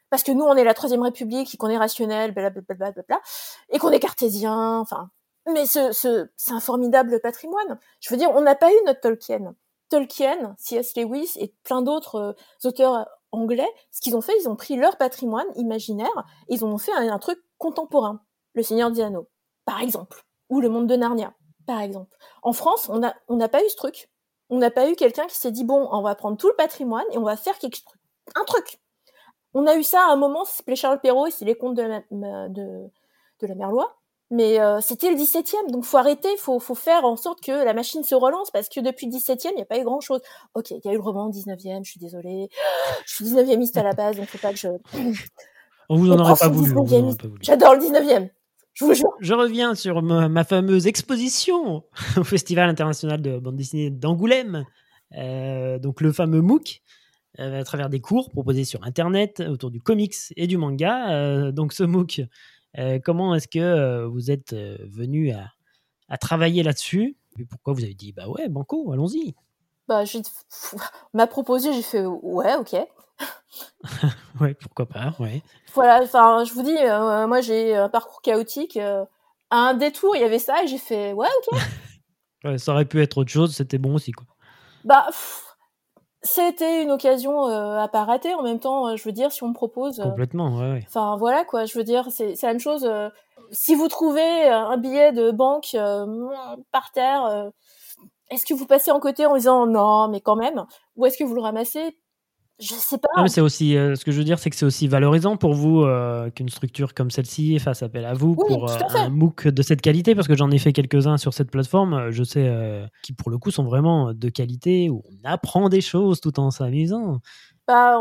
parce 0.10 0.22
que 0.22 0.34
nous 0.34 0.44
on 0.44 0.54
est 0.56 0.66
la 0.66 0.74
troisième 0.74 1.02
République, 1.02 1.58
qu'on 1.58 1.70
est 1.70 1.78
rationnel, 1.78 2.34
blablabla, 2.34 3.22
et 3.70 3.80
qu'on 3.80 3.90
est 3.92 4.02
cartésien, 4.02 4.80
enfin. 4.80 5.12
Mais 5.54 5.66
ce, 5.66 5.94
ce 5.94 6.28
c'est 6.36 6.52
un 6.52 6.60
formidable 6.60 7.22
patrimoine. 7.22 7.80
Je 8.02 8.10
veux 8.10 8.18
dire, 8.18 8.32
on 8.36 8.42
n'a 8.42 8.56
pas 8.56 8.70
eu 8.70 8.76
notre 8.86 9.00
Tolkien. 9.00 9.56
Tolkien, 9.88 10.56
C.S. 10.58 10.98
Lewis 10.98 11.32
et 11.38 11.56
plein 11.64 11.82
d'autres 11.82 12.36
auteurs 12.66 13.08
anglais, 13.32 13.70
ce 13.90 14.02
qu'ils 14.02 14.18
ont 14.18 14.22
fait, 14.22 14.34
ils 14.42 14.50
ont 14.50 14.58
pris 14.58 14.76
leur 14.76 14.98
patrimoine 14.98 15.48
imaginaire 15.56 16.26
et 16.50 16.56
ils 16.56 16.66
ont 16.66 16.78
fait 16.78 16.92
un, 16.92 17.18
truc 17.20 17.40
contemporain. 17.58 18.22
Le 18.56 18.64
Seigneur 18.64 18.92
des 18.92 19.00
Anneaux, 19.00 19.30
par 19.64 19.80
exemple. 19.80 20.26
Ou 20.50 20.60
le 20.60 20.68
monde 20.68 20.88
de 20.88 20.98
Narnia, 20.98 21.34
par 21.66 21.80
exemple. 21.80 22.18
En 22.44 22.52
France, 22.52 22.90
on 22.90 22.98
n'a 22.98 23.16
on 23.30 23.40
pas 23.48 23.64
eu 23.64 23.70
ce 23.70 23.78
truc. 23.78 24.09
On 24.50 24.58
n'a 24.58 24.72
pas 24.72 24.90
eu 24.90 24.96
quelqu'un 24.96 25.28
qui 25.28 25.36
s'est 25.36 25.52
dit, 25.52 25.64
bon, 25.64 25.88
on 25.92 26.02
va 26.02 26.16
prendre 26.16 26.38
tout 26.38 26.48
le 26.48 26.56
patrimoine 26.56 27.06
et 27.12 27.18
on 27.18 27.24
va 27.24 27.38
faire 27.38 27.58
quelque 27.60 27.76
chose. 27.78 27.94
Un 28.36 28.44
truc. 28.46 28.80
On 29.54 29.66
a 29.68 29.76
eu 29.76 29.84
ça 29.84 30.02
à 30.08 30.12
un 30.12 30.16
moment, 30.16 30.46
c'est 30.46 30.76
Charles 30.76 31.00
Perrault 31.00 31.28
et 31.28 31.32
c'est 31.32 31.46
les 31.46 31.56
contes 31.56 31.76
de 31.76 31.82
la, 31.82 32.02
de, 32.50 32.88
de 33.42 33.48
la 33.48 33.56
Merlois 33.56 34.00
mais 34.32 34.60
euh, 34.60 34.80
c'était 34.80 35.10
le 35.10 35.18
17e, 35.18 35.72
donc 35.72 35.86
faut 35.86 35.98
arrêter, 35.98 36.30
faut, 36.38 36.60
faut 36.60 36.76
faire 36.76 37.04
en 37.04 37.16
sorte 37.16 37.42
que 37.42 37.52
la 37.52 37.74
machine 37.74 38.04
se 38.04 38.14
relance, 38.14 38.52
parce 38.52 38.70
que 38.70 38.80
depuis 38.80 39.08
le 39.08 39.14
17e, 39.14 39.50
il 39.52 39.56
n'y 39.56 39.62
a 39.64 39.66
pas 39.66 39.80
eu 39.80 39.84
grand-chose. 39.84 40.22
Ok, 40.54 40.70
il 40.72 40.82
y 40.86 40.88
a 40.88 40.92
eu 40.92 40.98
le 40.98 41.02
roman 41.02 41.30
19e, 41.30 41.84
je 41.84 41.90
suis 41.90 42.00
désolée. 42.00 42.50
Je 43.08 43.16
suis 43.16 43.26
19e 43.26 43.80
à 43.80 43.84
la 43.84 43.94
base, 43.94 44.18
donc 44.18 44.28
faut 44.28 44.38
pas 44.38 44.52
que 44.52 44.58
je... 44.58 44.68
On 45.90 45.96
vous 45.96 46.12
en 46.12 46.20
aurait 46.20 46.36
pas 46.36 46.50
voulu. 46.50 46.72
J'adore 47.42 47.74
le 47.74 47.82
19e. 47.82 48.30
Je 48.80 48.86
vous 48.86 48.94
jure. 48.94 49.14
Je 49.20 49.34
reviens 49.34 49.76
sur 49.76 50.02
ma, 50.02 50.44
fameuse 50.44 50.88
exposition 50.88 51.84
au 52.18 52.24
Festival 52.24 52.70
international 52.70 53.22
de 53.22 53.38
bande 53.38 53.56
dessinée 53.56 53.90
d'Angoulême. 53.90 54.66
Euh, 55.18 55.80
donc 55.80 56.02
le 56.02 56.12
fameux 56.12 56.42
MOOC, 56.42 56.82
euh, 57.40 57.60
à 57.60 57.64
travers 57.64 57.90
des 57.90 58.00
cours 58.00 58.30
proposés 58.30 58.64
sur 58.64 58.84
Internet 58.84 59.42
autour 59.42 59.72
du 59.72 59.82
comics 59.82 60.16
et 60.36 60.48
du 60.48 60.58
manga. 60.58 61.52
donc 61.52 61.74
ce 61.74 61.84
MOOC 61.84 62.22
euh, 62.78 63.00
comment 63.04 63.34
est-ce 63.34 63.48
que 63.48 63.60
euh, 63.60 64.08
vous 64.08 64.30
êtes 64.30 64.54
euh, 64.54 64.78
venu 64.88 65.32
à, 65.32 66.18
travailler 66.18 66.64
là-dessus? 66.64 67.18
Et 67.40 67.46
pourquoi 67.46 67.74
vous 67.74 67.84
avez 67.84 67.94
dit, 67.94 68.12
bah 68.14 68.28
ouais, 68.28 68.50
banco, 68.50 68.92
allons-y 68.92 69.36
bah, 69.88 70.04
on 71.14 71.18
m'a 71.18 71.26
proposé, 71.26 71.74
j'ai 71.74 71.82
fait 71.82 72.06
ouais, 72.06 72.56
ok. 72.56 72.76
ouais, 74.42 74.54
pourquoi 74.54 74.86
pas, 74.86 75.14
ouais. 75.20 75.42
Voilà, 75.74 76.02
enfin, 76.04 76.44
je 76.44 76.54
vous 76.54 76.64
dis, 76.64 76.78
moi 77.28 77.42
j'ai 77.42 77.76
un 77.76 77.90
parcours 77.90 78.22
chaotique. 78.22 78.78
à 78.78 79.08
un 79.52 79.74
détour, 79.74 80.16
il 80.16 80.22
y 80.22 80.26
avait 80.26 80.40
ça 80.40 80.64
et 80.64 80.68
j'ai 80.68 80.78
fait 80.78 81.14
ouais, 81.14 81.28
ok. 81.52 81.60
ouais, 82.46 82.58
ça 82.58 82.74
aurait 82.74 82.86
pu 82.86 83.02
être 83.02 83.18
autre 83.18 83.32
chose, 83.32 83.56
c'était 83.56 83.78
bon 83.78 83.96
aussi, 83.96 84.12
quoi. 84.12 84.26
Bah, 84.86 85.08
c'était 86.22 86.84
une 86.84 86.92
occasion 86.92 87.48
euh, 87.48 87.78
à 87.80 87.88
pas 87.88 88.04
rater. 88.04 88.34
En 88.34 88.44
même 88.44 88.60
temps, 88.60 88.88
euh, 88.88 88.96
je 88.96 89.04
veux 89.04 89.12
dire, 89.12 89.32
si 89.32 89.44
on 89.44 89.50
me 89.50 89.54
propose. 89.54 90.00
Euh, 90.00 90.04
Complètement, 90.04 90.58
ouais, 90.58 90.84
Enfin, 90.88 91.16
voilà, 91.18 91.46
quoi. 91.46 91.66
Je 91.66 91.78
veux 91.78 91.84
dire, 91.84 92.08
c'est 92.12 92.42
la 92.42 92.50
même 92.50 92.60
chose. 92.60 92.90
si 93.52 93.76
vous 93.76 93.88
trouvez 93.88 94.48
un 94.48 94.78
billet 94.78 95.12
de 95.12 95.32
banque 95.32 95.76
par 96.72 96.92
terre, 96.92 97.52
est-ce 98.30 98.46
que 98.46 98.54
vous 98.54 98.66
passez 98.66 98.92
en 98.92 99.00
côté 99.00 99.26
en 99.26 99.36
disant 99.36 99.66
non, 99.66 100.08
mais 100.10 100.22
quand 100.22 100.36
même? 100.36 100.66
Ou 100.98 101.06
est-ce 101.06 101.18
que 101.18 101.24
vous 101.24 101.36
le 101.36 101.42
ramassez 101.42 101.98
je 102.60 102.74
sais 102.74 102.98
pas. 102.98 103.08
mais 103.22 103.30
c'est 103.30 103.42
aussi, 103.42 103.78
euh, 103.78 103.96
ce 103.96 104.04
que 104.04 104.12
je 104.12 104.18
veux 104.18 104.26
dire, 104.26 104.38
c'est 104.38 104.50
que 104.50 104.56
c'est 104.56 104.66
aussi 104.66 104.88
valorisant 104.88 105.38
pour 105.38 105.54
vous 105.54 105.84
euh, 105.84 106.30
qu'une 106.30 106.50
structure 106.50 106.94
comme 106.94 107.10
celle-ci 107.10 107.58
fasse 107.60 107.84
appel 107.84 108.04
à 108.06 108.14
vous 108.14 108.36
pour 108.36 108.70
euh, 108.70 108.78
un 108.96 109.10
MOOC 109.10 109.48
de 109.48 109.62
cette 109.62 109.82
qualité, 109.82 110.14
parce 110.14 110.28
que 110.28 110.36
j'en 110.36 110.52
ai 110.52 110.58
fait 110.58 110.74
quelques-uns 110.74 111.18
sur 111.18 111.34
cette 111.34 111.52
plateforme, 111.52 112.12
je 112.12 112.24
sais, 112.24 112.52
qui 113.02 113.14
pour 113.14 113.30
le 113.30 113.38
coup 113.38 113.52
sont 113.52 113.64
vraiment 113.64 114.14
de 114.14 114.30
qualité, 114.30 114.90
où 114.90 115.04
on 115.10 115.30
apprend 115.30 115.70
des 115.70 115.82
choses 115.82 116.20
tout 116.20 116.38
en 116.40 116.52
s'amusant. 116.52 117.20
Bah, 117.66 118.00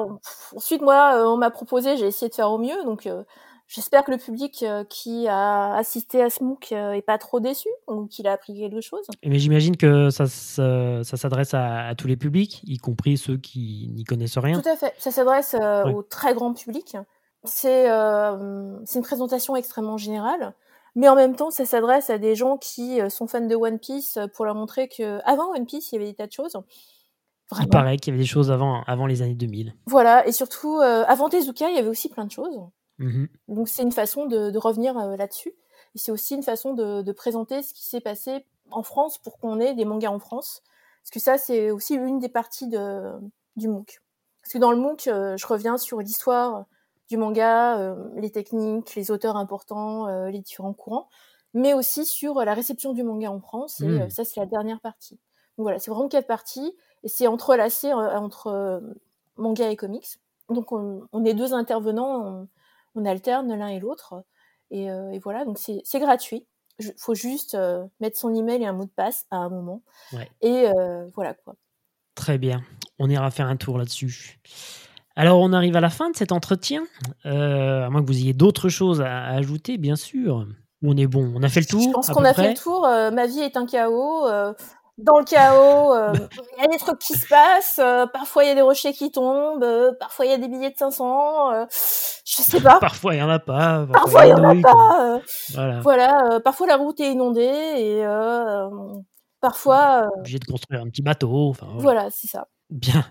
ensuite, 0.57 0.83
moi, 0.83 1.23
on 1.27 1.37
m'a 1.37 1.51
proposé, 1.51 1.97
j'ai 1.97 2.07
essayé 2.07 2.29
de 2.29 2.35
faire 2.35 2.51
au 2.51 2.59
mieux, 2.59 2.85
donc 2.85 3.09
J'espère 3.69 4.03
que 4.03 4.11
le 4.11 4.17
public 4.17 4.63
euh, 4.63 4.83
qui 4.85 5.29
a 5.29 5.75
assisté 5.75 6.23
à 6.23 6.31
ce 6.31 6.43
MOOC 6.43 6.73
euh, 6.73 6.93
est 6.93 7.03
pas 7.03 7.19
trop 7.19 7.39
déçu 7.39 7.69
ou 7.87 8.07
qu'il 8.07 8.27
a 8.27 8.33
appris 8.33 8.59
quelque 8.59 8.81
chose. 8.81 9.07
Mais 9.23 9.39
j'imagine 9.39 9.77
que 9.77 10.09
ça, 10.09 10.27
ça, 10.27 11.03
s'adresse 11.05 11.53
à, 11.53 11.95
tous 11.95 12.09
les 12.09 12.17
publics, 12.17 12.63
y 12.65 12.79
compris 12.79 13.19
ceux 13.19 13.37
qui 13.37 13.91
n'y 13.95 14.05
connaissent 14.05 14.39
rien. 14.39 14.59
Tout 14.59 14.69
à 14.71 14.77
fait. 14.77 14.95
Ça 14.97 15.11
s'adresse 15.11 15.55
euh, 15.55 15.85
au 15.85 16.03
très 16.03 16.33
grand 16.33 16.55
public. 16.55 16.97
C'est 17.45 17.89
une 17.89 19.03
présentation 19.03 19.55
extrêmement 19.55 19.99
générale, 19.99 20.55
mais 20.97 21.09
en 21.09 21.15
même 21.15 21.37
temps, 21.37 21.51
ça 21.51 21.67
s'adresse 21.67 22.09
à 22.09 22.17
des 22.17 22.35
gens 22.35 22.57
qui 22.57 23.01
sont 23.11 23.27
fans 23.27 23.47
de 23.47 23.55
One 23.55 23.79
Piece 23.79 24.19
pour 24.35 24.47
leur 24.47 24.55
montrer 24.55 24.89
que 24.89 25.21
avant 25.25 25.55
One 25.55 25.67
Piece, 25.67 25.93
il 25.93 25.97
y 25.97 25.99
avait 25.99 26.11
des 26.11 26.15
tas 26.15 26.27
de 26.27 26.33
choses. 26.33 26.57
Il 27.61 27.69
paraît 27.69 27.97
qu'il 27.97 28.13
y 28.13 28.17
avait 28.17 28.25
des 28.25 28.29
choses 28.29 28.51
avant, 28.51 28.83
avant 28.87 29.07
les 29.07 29.23
années 29.23 29.35
2000. 29.35 29.75
Voilà, 29.87 30.27
et 30.27 30.33
surtout, 30.33 30.81
avant 30.81 31.29
Tezuka, 31.29 31.71
il 31.71 31.77
y 31.77 31.79
avait 31.79 31.89
aussi 31.89 32.09
plein 32.09 32.25
de 32.25 32.33
choses 32.33 32.59
Mmh 32.99 33.27
Donc 33.49 33.69
c'est 33.69 33.83
une 33.83 33.93
façon 33.93 34.27
de, 34.27 34.51
de 34.51 34.59
revenir 34.59 34.97
euh, 34.99 35.17
là-dessus. 35.17 35.53
Et 35.95 35.99
c'est 35.99 36.11
aussi 36.13 36.35
une 36.35 36.43
façon 36.43 36.75
de, 36.75 37.03
de 37.03 37.13
présenter 37.13 37.63
ce 37.63 37.73
qui 37.73 37.85
s'est 37.85 38.01
passé 38.01 38.45
en 38.71 38.83
France 38.83 39.19
pour 39.19 39.39
qu'on 39.39 39.61
ait 39.61 39.75
des 39.75 39.85
mangas 39.85 40.11
en 40.11 40.19
France. 40.19 40.63
Parce 41.03 41.11
que 41.11 41.21
ça, 41.21 41.39
c'est 41.39 41.71
aussi 41.71 41.95
une 41.95 42.19
des 42.19 42.29
parties 42.29 42.69
de, 42.69 43.13
du 43.57 43.69
MOOC. 43.69 44.01
Parce 44.43 44.53
que 44.53 44.59
dans 44.59 44.71
le 44.73 44.77
MOOC, 44.79 45.07
euh, 45.07 45.37
je 45.37 45.47
reviens 45.47 45.79
sur 45.79 46.01
l'histoire 46.01 46.67
du 47.09 47.17
manga, 47.17 47.79
euh, 47.79 47.95
les 48.17 48.31
techniques, 48.31 48.95
les 48.95 49.11
auteurs 49.11 49.37
importants, 49.37 50.27
les 50.29 50.41
différents 50.41 50.75
courants, 50.75 51.09
mais 51.55 51.73
aussi 51.73 52.05
sur 52.05 52.45
la 52.45 52.53
réception 52.53 52.93
du 52.93 53.03
manga 53.03 53.31
en 53.31 53.41
France. 53.41 53.81
Et 53.81 53.87
Mm. 53.87 54.03
euh, 54.03 54.09
ça, 54.11 54.25
c'est 54.25 54.39
la 54.41 54.47
dernière 54.47 54.81
partie. 54.81 55.15
Donc 55.57 55.65
voilà, 55.65 55.79
c'est 55.79 55.91
vraiment 55.91 56.09
quatre 56.09 56.27
parties. 56.27 56.75
Et 57.05 57.09
c'est 57.09 57.27
entrelacé 57.29 57.93
entre 57.95 58.83
manga 59.37 59.71
et 59.71 59.77
comics. 59.77 60.19
Donc 60.51 60.73
on, 60.73 61.03
on 61.13 61.25
est 61.25 61.35
deux 61.35 61.55
intervenants, 61.55 62.27
on, 62.27 62.49
on 62.99 63.05
alterne 63.05 63.55
l'un 63.55 63.69
et 63.69 63.81
l'autre. 63.81 64.25
Et, 64.71 64.91
euh, 64.91 65.11
et 65.13 65.19
voilà, 65.19 65.45
donc 65.45 65.59
c'est 65.59 66.01
gratuit. 66.01 66.47
Il 66.81 66.93
faut 66.99 67.15
juste 67.15 67.55
euh, 67.55 67.85
mettre 68.01 68.19
son 68.19 68.35
email 68.35 68.63
et 68.63 68.67
un 68.67 68.73
mot 68.73 68.85
de 68.85 68.91
passe 68.91 69.25
à 69.31 69.37
un 69.37 69.49
moment. 69.49 69.83
Ouais. 70.13 70.31
Et 70.43 70.69
euh, 70.69 71.07
voilà 71.15 71.35
quoi. 71.35 71.55
Très 72.15 72.39
bien. 72.39 72.63
On 72.99 73.09
ira 73.09 73.31
faire 73.31 73.47
un 73.47 73.57
tour 73.57 73.79
là-dessus. 73.79 74.39
Alors, 75.17 75.41
on 75.41 75.53
arrive 75.53 75.75
à 75.75 75.81
la 75.81 75.91
fin 75.91 76.11
de 76.11 76.17
cet 76.17 76.31
entretien. 76.31 76.85
Euh, 77.27 77.87
à 77.87 77.91
moins 77.91 78.03
que 78.03 78.07
vous 78.07 78.19
ayez 78.19 78.35
d'autres 78.35 78.69
choses 78.69 79.01
à, 79.01 79.25
à 79.25 79.35
ajouter, 79.35 79.77
bien 79.79 79.97
sûr. 79.97 80.47
On 80.85 80.97
est 80.97 81.09
bon. 81.09 81.33
On 81.35 81.43
a 81.43 81.49
fait 81.49 81.61
le 81.61 81.67
tour. 81.67 81.81
Je 81.83 81.91
pense 81.91 82.09
qu'on 82.09 82.25
a 82.25 82.33
près 82.33 82.43
fait 82.45 82.49
le 82.51 82.57
tour. 82.57 82.87
euh, 82.87 83.11
ma 83.11 83.27
vie 83.27 83.41
est 83.41 83.57
un 83.57 83.67
chaos. 83.67 84.29
euh, 84.29 84.53
dans 84.99 85.19
le 85.19 85.25
chaos, 85.25 85.95
euh, 85.95 86.13
il 86.59 86.63
y 86.63 86.65
a 86.65 86.69
des 86.69 86.77
trucs 86.79 86.99
qui 86.99 87.15
se 87.15 87.27
passent. 87.29 87.79
euh, 87.83 88.07
parfois, 88.07 88.45
il 88.45 88.49
y 88.49 88.51
a 88.51 88.55
des 88.55 88.63
rochers 88.63 88.93
qui 88.93 89.11
tombent. 89.11 89.63
euh, 89.63 89.93
parfois, 89.99 90.27
il 90.27 90.31
y 90.31 90.35
a 90.35 90.39
des 90.39 90.49
billets 90.49 90.71
de 90.71 90.77
500. 90.77 91.53
euh, 91.53 91.65
je 91.71 92.43
sais 92.43 92.61
pas. 92.61 92.79
Parfois, 92.81 93.15
il 93.15 93.19
n'y 93.19 93.23
en 93.23 93.31
a 93.31 93.39
pas. 93.39 93.87
Parfois, 93.93 94.27
il 94.27 94.31
y 94.31 94.35
en 94.35 94.45
a 94.45 94.55
pas. 94.61 95.21
Voilà. 95.55 95.81
voilà. 95.81 96.41
parfois, 96.45 96.67
la 96.67 96.77
route 96.77 97.01
est 97.01 97.11
inondée. 97.13 97.41
Et 97.43 98.05
parfois, 99.41 100.09
Obligé 100.19 100.39
de 100.39 100.45
construire 100.45 100.83
un 100.83 100.89
petit 100.89 101.03
bateau. 101.03 101.49
Enfin, 101.51 101.67
voilà. 101.75 101.83
voilà, 101.83 102.09
c'est 102.11 102.29
ça. 102.29 102.49
Bien. 102.71 103.05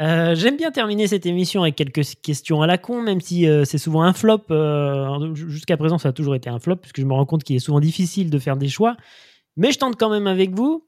Euh, 0.00 0.34
J'aime 0.34 0.56
bien 0.56 0.70
terminer 0.72 1.06
cette 1.06 1.24
émission 1.26 1.62
avec 1.62 1.76
quelques 1.76 2.02
questions 2.22 2.62
à 2.62 2.66
la 2.66 2.78
con, 2.78 3.00
même 3.00 3.20
si 3.20 3.46
euh, 3.46 3.64
c'est 3.64 3.78
souvent 3.78 4.02
un 4.02 4.12
flop. 4.12 4.40
euh, 4.50 5.34
Jusqu'à 5.34 5.76
présent, 5.76 5.98
ça 5.98 6.08
a 6.08 6.12
toujours 6.12 6.34
été 6.34 6.50
un 6.50 6.58
flop, 6.58 6.76
puisque 6.76 7.00
je 7.00 7.04
me 7.06 7.12
rends 7.12 7.26
compte 7.26 7.44
qu'il 7.44 7.54
est 7.56 7.60
souvent 7.60 7.80
difficile 7.80 8.30
de 8.30 8.38
faire 8.38 8.56
des 8.56 8.68
choix. 8.68 8.96
Mais 9.56 9.70
je 9.70 9.78
tente 9.78 9.96
quand 9.96 10.10
même 10.10 10.26
avec 10.26 10.52
vous. 10.56 10.84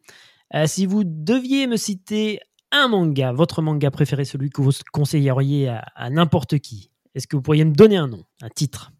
Euh, 0.54 0.66
si 0.66 0.86
vous 0.86 1.02
deviez 1.04 1.66
me 1.66 1.76
citer 1.76 2.40
un 2.72 2.88
manga, 2.88 3.32
votre 3.32 3.62
manga 3.62 3.90
préféré, 3.90 4.24
celui 4.24 4.50
que 4.50 4.60
vous 4.60 4.70
conseilleriez 4.92 5.68
à, 5.68 5.78
à 5.94 6.10
n'importe 6.10 6.58
qui, 6.58 6.90
est-ce 7.14 7.26
que 7.26 7.36
vous 7.36 7.42
pourriez 7.42 7.64
me 7.64 7.72
donner 7.74 7.96
un 7.96 8.08
nom, 8.08 8.24
un 8.42 8.48
titre? 8.48 8.92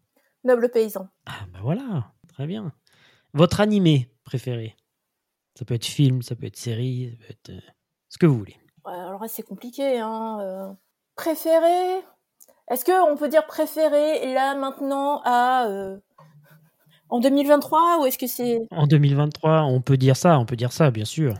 Noble 0.43 0.69
paysan. 0.69 1.07
Ah, 1.25 1.45
ben 1.53 1.59
voilà, 1.61 2.11
très 2.29 2.47
bien. 2.47 2.73
Votre 3.33 3.59
animé 3.61 4.09
préféré? 4.23 4.75
Ça 5.57 5.65
peut 5.65 5.73
être 5.73 5.85
film, 5.85 6.21
ça 6.21 6.35
peut 6.35 6.45
être 6.47 6.55
série, 6.57 7.11
ça 7.11 7.17
peut 7.17 7.31
être 7.31 7.49
euh, 7.49 7.71
ce 8.09 8.17
que 8.17 8.25
vous 8.25 8.37
voulez. 8.37 8.55
Ouais, 8.85 8.93
alors 8.93 9.21
là, 9.21 9.27
c'est 9.27 9.43
compliqué. 9.43 9.99
Hein. 9.99 10.39
euh. 10.41 10.73
Préféré? 11.15 12.03
Est-ce 12.69 12.85
qu'on 12.85 13.15
peut 13.17 13.29
dire 13.29 13.45
préféré 13.45 14.33
là, 14.33 14.55
maintenant, 14.55 15.21
à. 15.23 15.67
euh, 15.67 15.97
en 17.09 17.19
2023 17.19 17.99
Ou 18.01 18.05
est-ce 18.05 18.17
que 18.17 18.27
c'est. 18.27 18.61
En 18.71 18.87
2023, 18.87 19.63
on 19.63 19.81
peut 19.81 19.97
dire 19.97 20.15
ça, 20.15 20.39
on 20.39 20.45
peut 20.45 20.55
dire 20.55 20.71
ça, 20.73 20.91
bien 20.91 21.05
sûr. 21.05 21.33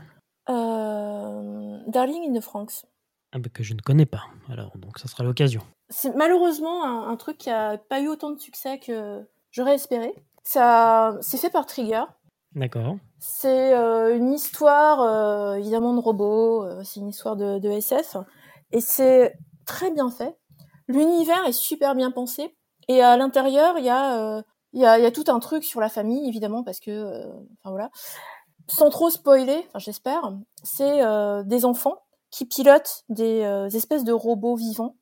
euh, 0.48 1.78
Darling 1.88 2.30
in 2.30 2.38
the 2.38 2.42
Franks 2.42 2.84
Ah, 3.32 3.38
bah, 3.38 3.48
que 3.52 3.62
je 3.62 3.74
ne 3.74 3.80
connais 3.80 4.06
pas. 4.06 4.22
Alors, 4.50 4.76
donc 4.78 4.98
ça 4.98 5.08
sera 5.08 5.24
l'occasion. 5.24 5.62
C'est 5.90 6.14
malheureusement 6.14 6.84
un, 6.84 7.08
un 7.08 7.16
truc 7.16 7.38
qui 7.38 7.50
a 7.50 7.78
pas 7.78 8.00
eu 8.00 8.08
autant 8.08 8.30
de 8.30 8.38
succès 8.38 8.78
que 8.78 9.26
j'aurais 9.50 9.74
espéré. 9.74 10.14
Ça, 10.44 11.16
c'est 11.20 11.38
fait 11.38 11.50
par 11.50 11.66
Trigger. 11.66 12.04
D'accord. 12.54 12.96
C'est 13.18 13.74
euh, 13.74 14.16
une 14.16 14.32
histoire 14.32 15.00
euh, 15.02 15.54
évidemment 15.56 15.94
de 15.94 16.00
robots, 16.00 16.64
euh, 16.64 16.82
c'est 16.84 17.00
une 17.00 17.08
histoire 17.08 17.36
de, 17.36 17.58
de 17.58 17.68
SF 17.68 18.16
et 18.72 18.80
c'est 18.80 19.34
très 19.66 19.90
bien 19.90 20.10
fait. 20.10 20.36
L'univers 20.88 21.44
est 21.46 21.52
super 21.52 21.94
bien 21.94 22.10
pensé 22.10 22.56
et 22.88 23.02
à 23.02 23.16
l'intérieur 23.18 23.76
il 23.78 23.84
y 23.84 23.90
a 23.90 24.42
il 24.72 24.80
y, 24.80 24.86
a, 24.86 24.98
y 24.98 25.06
a 25.06 25.10
tout 25.10 25.24
un 25.28 25.38
truc 25.38 25.64
sur 25.64 25.80
la 25.80 25.88
famille 25.88 26.28
évidemment 26.28 26.62
parce 26.62 26.80
que 26.80 26.90
euh, 26.90 27.26
enfin 27.60 27.70
voilà 27.70 27.90
sans 28.68 28.90
trop 28.90 29.10
spoiler, 29.10 29.66
j'espère, 29.76 30.32
c'est 30.62 31.02
euh, 31.02 31.42
des 31.42 31.64
enfants 31.64 32.02
qui 32.30 32.44
pilotent 32.44 33.04
des 33.08 33.42
euh, 33.42 33.68
espèces 33.68 34.04
de 34.04 34.12
robots 34.12 34.56
vivants 34.56 34.96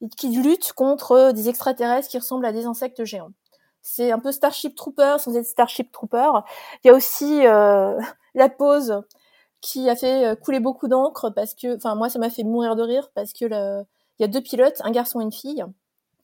et 0.00 0.08
qui 0.08 0.28
luttent 0.28 0.72
contre 0.72 1.32
des 1.32 1.48
extraterrestres 1.48 2.08
qui 2.08 2.18
ressemblent 2.18 2.46
à 2.46 2.52
des 2.52 2.66
insectes 2.66 3.04
géants. 3.04 3.32
C'est 3.82 4.12
un 4.12 4.18
peu 4.18 4.32
Starship 4.32 4.74
Trooper 4.76 5.16
sans 5.18 5.36
être 5.36 5.46
Starship 5.46 5.90
Trooper. 5.92 6.30
Il 6.82 6.88
y 6.88 6.90
a 6.90 6.94
aussi 6.94 7.46
euh, 7.46 7.98
la 8.34 8.48
pause 8.48 9.02
qui 9.60 9.90
a 9.90 9.96
fait 9.96 10.38
couler 10.42 10.60
beaucoup 10.60 10.88
d'encre 10.88 11.30
parce 11.30 11.54
que, 11.54 11.76
enfin 11.76 11.94
moi 11.94 12.10
ça 12.10 12.18
m'a 12.18 12.30
fait 12.30 12.44
mourir 12.44 12.76
de 12.76 12.82
rire 12.82 13.10
parce 13.14 13.32
que 13.32 13.46
le, 13.46 13.82
il 14.18 14.22
y 14.22 14.24
a 14.24 14.28
deux 14.28 14.42
pilotes, 14.42 14.80
un 14.84 14.90
garçon 14.90 15.20
et 15.20 15.24
une 15.24 15.32
fille, 15.32 15.64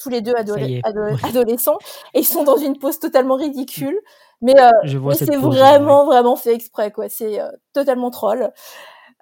tous 0.00 0.08
les 0.08 0.22
deux 0.22 0.32
Ouais. 0.32 0.80
adolescents, 1.22 1.78
et 2.14 2.20
ils 2.20 2.24
sont 2.24 2.42
dans 2.44 2.56
une 2.56 2.78
pose 2.78 2.98
totalement 2.98 3.36
ridicule. 3.36 4.00
Mais, 4.40 4.58
euh, 4.58 4.70
mais 5.04 5.14
c'est 5.14 5.36
vraiment 5.36 6.06
vraiment 6.06 6.34
fait 6.36 6.54
exprès 6.54 6.90
quoi. 6.90 7.08
C'est 7.10 7.40
euh, 7.40 7.50
totalement 7.74 8.10
troll. 8.10 8.50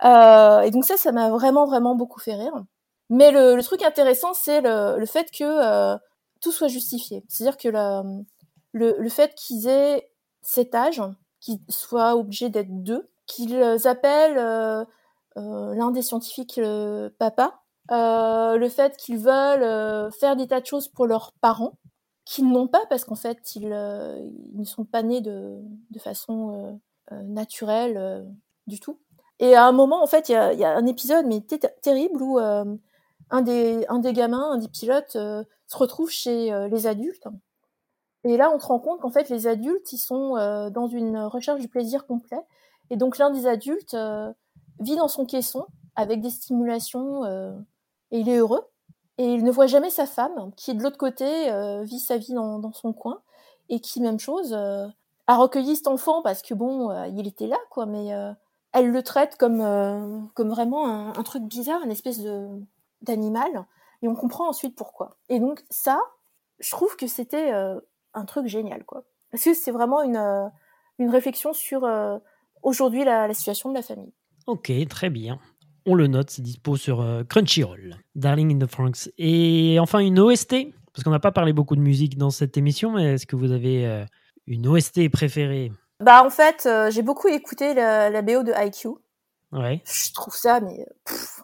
Euh, 0.04 0.60
et 0.60 0.70
donc 0.70 0.84
ça, 0.84 0.96
ça 0.96 1.10
m'a 1.12 1.28
vraiment 1.30 1.66
vraiment 1.66 1.96
beaucoup 1.96 2.20
fait 2.20 2.34
rire. 2.34 2.54
Mais 3.10 3.30
le, 3.32 3.56
le 3.56 3.62
truc 3.64 3.82
intéressant, 3.82 4.32
c'est 4.34 4.60
le, 4.60 4.96
le 4.98 5.06
fait 5.06 5.30
que 5.30 5.42
euh, 5.44 5.96
tout 6.40 6.52
soit 6.52 6.68
justifié. 6.68 7.24
C'est-à-dire 7.28 7.56
que 7.56 7.68
la, 7.68 8.04
le, 8.72 8.94
le 8.98 9.08
fait 9.08 9.34
qu'ils 9.34 9.66
aient 9.66 10.08
cet 10.42 10.74
âge, 10.74 11.02
qu'ils 11.40 11.58
soient 11.68 12.14
obligés 12.14 12.48
d'être 12.48 12.70
deux, 12.84 13.08
qu'ils 13.26 13.60
appellent 13.88 14.38
euh, 14.38 14.84
euh, 15.36 15.74
l'un 15.74 15.90
des 15.90 16.02
scientifiques 16.02 16.60
papa, 17.18 17.60
le 17.90 18.68
fait 18.68 18.96
qu'ils 18.96 19.18
veulent 19.18 19.62
euh, 19.62 20.10
faire 20.10 20.36
des 20.36 20.46
tas 20.46 20.60
de 20.60 20.66
choses 20.66 20.88
pour 20.88 21.06
leurs 21.06 21.32
parents, 21.40 21.78
qu'ils 22.24 22.48
n'ont 22.48 22.68
pas 22.68 22.84
parce 22.90 23.04
qu'en 23.04 23.14
fait 23.14 23.54
ils, 23.56 23.72
euh, 23.72 24.20
ne 24.54 24.64
sont 24.64 24.84
pas 24.84 25.02
nés 25.02 25.20
de, 25.20 25.58
de 25.90 25.98
façon 25.98 26.52
euh, 26.52 26.72
euh, 27.12 27.22
naturelle 27.22 27.96
euh, 27.96 28.22
du 28.66 28.80
tout. 28.80 28.98
Et 29.40 29.54
à 29.54 29.64
un 29.66 29.72
moment, 29.72 30.02
en 30.02 30.06
fait, 30.06 30.28
il 30.28 30.32
y 30.32 30.34
a, 30.34 30.76
un 30.76 30.86
épisode 30.86 31.26
mais 31.26 31.40
terrible 31.82 32.20
où 32.22 32.38
euh, 32.38 32.64
un, 33.30 33.40
des, 33.40 33.86
un 33.88 33.98
des 33.98 34.12
gamins, 34.12 34.50
un 34.52 34.58
des 34.58 34.68
pilotes, 34.68 35.16
euh, 35.16 35.44
se 35.68 35.76
retrouve 35.76 36.10
chez 36.10 36.52
euh, 36.52 36.68
les 36.68 36.86
adultes. 36.86 37.28
Et 38.24 38.36
là, 38.36 38.50
on 38.52 38.58
se 38.58 38.66
rend 38.66 38.80
compte 38.80 39.00
qu'en 39.00 39.10
fait, 39.10 39.30
les 39.30 39.46
adultes, 39.46 39.92
ils 39.92 39.98
sont 39.98 40.36
euh, 40.36 40.70
dans 40.70 40.88
une 40.88 41.18
recherche 41.18 41.60
du 41.60 41.68
plaisir 41.68 42.06
complet. 42.06 42.40
Et 42.90 42.96
donc, 42.96 43.16
l'un 43.16 43.30
des 43.30 43.46
adultes 43.46 43.94
euh, 43.94 44.32
vit 44.80 44.96
dans 44.96 45.08
son 45.08 45.24
caisson 45.24 45.66
avec 45.94 46.20
des 46.20 46.30
stimulations 46.30 47.24
euh, 47.24 47.52
et 48.10 48.20
il 48.20 48.28
est 48.28 48.36
heureux. 48.36 48.62
Et 49.18 49.34
il 49.34 49.42
ne 49.42 49.50
voit 49.50 49.66
jamais 49.66 49.90
sa 49.90 50.06
femme, 50.06 50.52
qui 50.56 50.74
de 50.74 50.82
l'autre 50.82 50.96
côté 50.96 51.50
euh, 51.50 51.82
vit 51.82 51.98
sa 51.98 52.18
vie 52.18 52.34
dans, 52.34 52.72
son 52.72 52.92
coin 52.92 53.20
et 53.68 53.80
qui, 53.80 54.00
même 54.00 54.20
chose, 54.20 54.54
euh, 54.54 54.86
a 55.26 55.36
recueilli 55.36 55.74
cet 55.74 55.88
enfant 55.88 56.22
parce 56.22 56.40
que 56.40 56.54
bon, 56.54 56.90
euh, 56.90 57.08
il 57.08 57.26
était 57.26 57.48
là, 57.48 57.58
quoi, 57.68 57.84
mais 57.84 58.10
elle 58.72 58.90
le 58.90 59.02
traite 59.02 59.36
comme, 59.36 60.30
comme 60.34 60.48
vraiment 60.48 60.86
un, 61.18 61.22
truc 61.24 61.42
bizarre, 61.42 61.82
une 61.82 61.90
espèce 61.90 62.20
d'animal. 63.02 63.66
Et 64.02 64.08
on 64.08 64.14
comprend 64.14 64.48
ensuite 64.48 64.76
pourquoi. 64.76 65.16
Et 65.28 65.40
donc, 65.40 65.64
ça, 65.68 66.00
je 66.60 66.70
trouve 66.70 66.94
que 66.94 67.08
c'était 67.08 67.50
un 67.50 68.24
truc 68.24 68.46
génial, 68.46 68.84
quoi. 68.84 69.02
Parce 69.32 69.42
que 69.42 69.52
c'est 69.52 69.72
vraiment 69.72 70.02
une, 70.02 70.50
une 70.98 71.10
réflexion 71.10 71.52
sur 71.52 71.88
aujourd'hui 72.62 73.04
la, 73.04 73.26
la 73.26 73.34
situation 73.34 73.70
de 73.70 73.74
la 73.74 73.82
famille. 73.82 74.12
Ok, 74.46 74.70
très 74.88 75.10
bien. 75.10 75.40
On 75.90 75.94
le 75.94 76.06
note, 76.06 76.28
c'est 76.28 76.42
dispo 76.42 76.76
sur 76.76 77.00
euh, 77.00 77.24
Crunchyroll. 77.24 77.96
Darling 78.14 78.54
in 78.54 78.66
the 78.66 78.70
Franks. 78.70 79.08
Et 79.16 79.78
enfin, 79.80 80.00
une 80.00 80.18
OST, 80.20 80.54
parce 80.92 81.02
qu'on 81.02 81.10
n'a 81.10 81.18
pas 81.18 81.32
parlé 81.32 81.54
beaucoup 81.54 81.76
de 81.76 81.80
musique 81.80 82.18
dans 82.18 82.28
cette 82.28 82.58
émission, 82.58 82.92
mais 82.92 83.14
est-ce 83.14 83.26
que 83.26 83.36
vous 83.36 83.52
avez 83.52 83.86
euh, 83.86 84.04
une 84.46 84.66
OST 84.68 85.08
préférée? 85.10 85.72
Bah, 86.00 86.22
en 86.24 86.28
fait, 86.28 86.66
euh, 86.66 86.90
j'ai 86.90 87.00
beaucoup 87.00 87.28
écouté 87.28 87.72
la, 87.72 88.10
la 88.10 88.20
BO 88.20 88.42
de 88.42 88.52
IQ. 88.54 88.88
Ouais, 89.50 89.82
Je 89.86 90.12
trouve 90.12 90.34
ça, 90.36 90.60
mais 90.60 90.84
pff, 91.06 91.40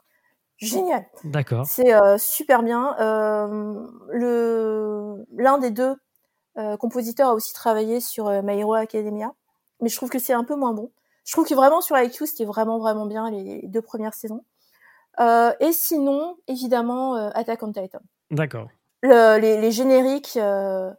génial. 0.58 1.06
d'accord. 1.24 1.64
C'est 1.64 1.94
euh, 1.94 2.18
super 2.18 2.62
bien. 2.62 2.94
Euh, 3.00 3.86
le 4.12 5.24
l'un 5.38 5.56
des 5.58 5.70
deux 5.70 5.94
compositeurs 6.78 7.30
a 7.30 7.34
aussi 7.34 7.52
travaillé 7.52 8.00
sur 8.00 8.30
My 8.44 8.60
Hero 8.60 8.74
Academia, 8.74 9.32
mais 9.80 9.88
je 9.88 9.96
trouve 9.96 10.10
que 10.10 10.20
c'est 10.20 10.34
un 10.34 10.44
peu 10.44 10.54
moins 10.54 10.72
bon. 10.72 10.92
Je 11.24 11.32
trouve 11.32 11.46
que 11.46 11.55
vraiment 11.55 11.80
sur 11.80 11.98
IQ 11.98 12.26
c'était 12.26 12.44
vraiment 12.44 12.78
vraiment 12.78 13.06
bien 13.06 13.30
les 13.30 13.62
deux 13.66 13.82
premières 13.82 14.14
saisons. 14.14 14.44
Euh, 15.20 15.52
et 15.60 15.72
sinon, 15.72 16.36
évidemment, 16.48 17.16
euh, 17.16 17.30
Attack 17.34 17.62
on 17.62 17.72
Titan. 17.72 18.01
D'accord. 18.30 18.68
Le- 19.02 19.38
les, 19.38 19.60
les 19.60 19.70
génériques, 19.70 20.36
euh, 20.36 20.90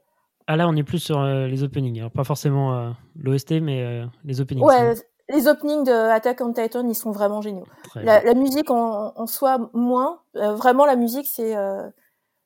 Ah 0.47 0.55
là, 0.55 0.67
on 0.67 0.75
est 0.75 0.83
plus 0.83 0.99
sur 0.99 1.21
les 1.23 1.63
openings. 1.63 1.99
Alors, 1.99 2.11
pas 2.11 2.23
forcément 2.23 2.93
l'OST, 3.15 3.61
mais 3.61 4.05
les 4.23 4.41
openings. 4.41 4.63
ouais, 4.63 4.93
les 5.27 5.47
openings 5.47 5.83
de 5.83 5.91
Attack 5.91 6.39
on 6.41 6.53
Titan, 6.53 6.87
ils 6.87 6.95
sont 6.95 7.11
vraiment 7.11 7.41
géniaux. 7.41 7.65
La, 7.95 8.33
musique 8.35 8.69
en, 8.69 9.13
en 9.15 9.27
soi 9.27 9.69
moins. 9.73 10.21
Vraiment, 10.33 10.85
la 10.85 10.95
musique 10.95 11.27
c'est 11.27 11.55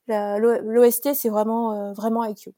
L'OST, 0.08 1.14
c'est 1.14 1.30
vraiment, 1.30 1.94
vraiment 1.94 2.24
IQ. 2.26 2.52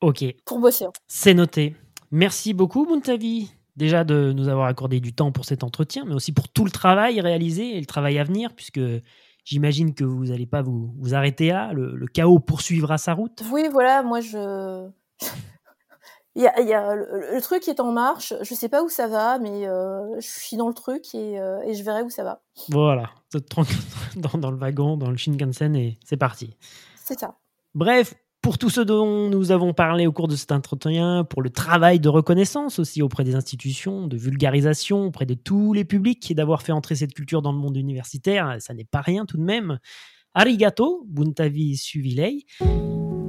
Ok. 0.00 0.24
Pour 0.44 0.58
bosser. 0.58 0.86
Hein. 0.86 0.92
C'est 1.06 1.34
noté. 1.34 1.76
Merci 2.10 2.52
beaucoup, 2.52 2.84
Muntavi, 2.84 3.52
déjà 3.80 4.04
de 4.04 4.32
nous 4.32 4.48
avoir 4.48 4.66
accordé 4.68 5.00
du 5.00 5.12
temps 5.12 5.32
pour 5.32 5.44
cet 5.46 5.64
entretien, 5.64 6.04
mais 6.06 6.14
aussi 6.14 6.32
pour 6.32 6.48
tout 6.48 6.64
le 6.64 6.70
travail 6.70 7.20
réalisé 7.20 7.76
et 7.76 7.80
le 7.80 7.86
travail 7.86 8.18
à 8.18 8.24
venir, 8.24 8.54
puisque 8.54 8.80
j'imagine 9.44 9.94
que 9.94 10.04
vous 10.04 10.26
n'allez 10.26 10.46
pas 10.46 10.62
vous, 10.62 10.94
vous 10.98 11.14
arrêter 11.14 11.48
là. 11.48 11.72
Le, 11.72 12.06
chaos 12.06 12.38
poursuivra 12.38 12.98
sa 12.98 13.14
route. 13.14 13.42
Oui, 13.50 13.68
voilà, 13.72 14.02
moi 14.02 14.20
je. 14.20 14.88
il 16.36 16.42
y 16.42 16.46
a, 16.46 16.60
y 16.60 16.74
a 16.74 16.94
le, 16.94 17.40
truc 17.40 17.66
est 17.68 17.80
en 17.80 17.90
marche, 17.90 18.34
je 18.42 18.54
sais 18.54 18.68
pas 18.68 18.82
où 18.82 18.90
ça 18.90 19.08
va, 19.08 19.38
mais 19.38 19.66
euh, 19.66 20.20
je 20.20 20.28
suis 20.28 20.58
dans 20.58 20.68
le 20.68 20.74
truc 20.74 21.14
et, 21.14 21.40
euh, 21.40 21.62
et, 21.62 21.74
je 21.74 21.82
verrai 21.82 22.02
où 22.02 22.10
ça 22.10 22.22
va. 22.22 22.42
Voilà, 22.68 23.10
dans, 24.16 24.38
dans 24.38 24.50
le 24.50 24.58
wagon, 24.58 24.98
dans 24.98 25.10
le 25.10 25.16
Shinkansen 25.16 25.74
et 25.74 25.98
c'est 26.04 26.18
parti. 26.18 26.54
C'est 27.02 27.18
ça. 27.18 27.34
Bref, 27.74 28.14
pour 28.42 28.56
tout 28.56 28.70
ce 28.70 28.80
dont 28.80 29.28
nous 29.28 29.52
avons 29.52 29.74
parlé 29.74 30.06
au 30.06 30.12
cours 30.12 30.28
de 30.28 30.36
cet 30.36 30.50
entretien, 30.52 31.24
pour 31.24 31.42
le 31.42 31.50
travail 31.50 32.00
de 32.00 32.08
reconnaissance 32.08 32.78
aussi 32.78 33.02
auprès 33.02 33.24
des 33.24 33.34
institutions, 33.34 34.06
de 34.06 34.16
vulgarisation 34.16 35.06
auprès 35.06 35.26
de 35.26 35.34
tous 35.34 35.72
les 35.72 35.84
publics 35.84 36.30
et 36.30 36.34
d'avoir 36.34 36.62
fait 36.62 36.72
entrer 36.72 36.94
cette 36.94 37.12
culture 37.12 37.42
dans 37.42 37.52
le 37.52 37.58
monde 37.58 37.76
universitaire, 37.76 38.56
ça 38.58 38.72
n'est 38.72 38.84
pas 38.84 39.02
rien 39.02 39.26
tout 39.26 39.36
de 39.36 39.42
même. 39.42 39.78
Arigato, 40.34 41.04
Buntavi 41.08 41.76
Suvilei. 41.76 42.46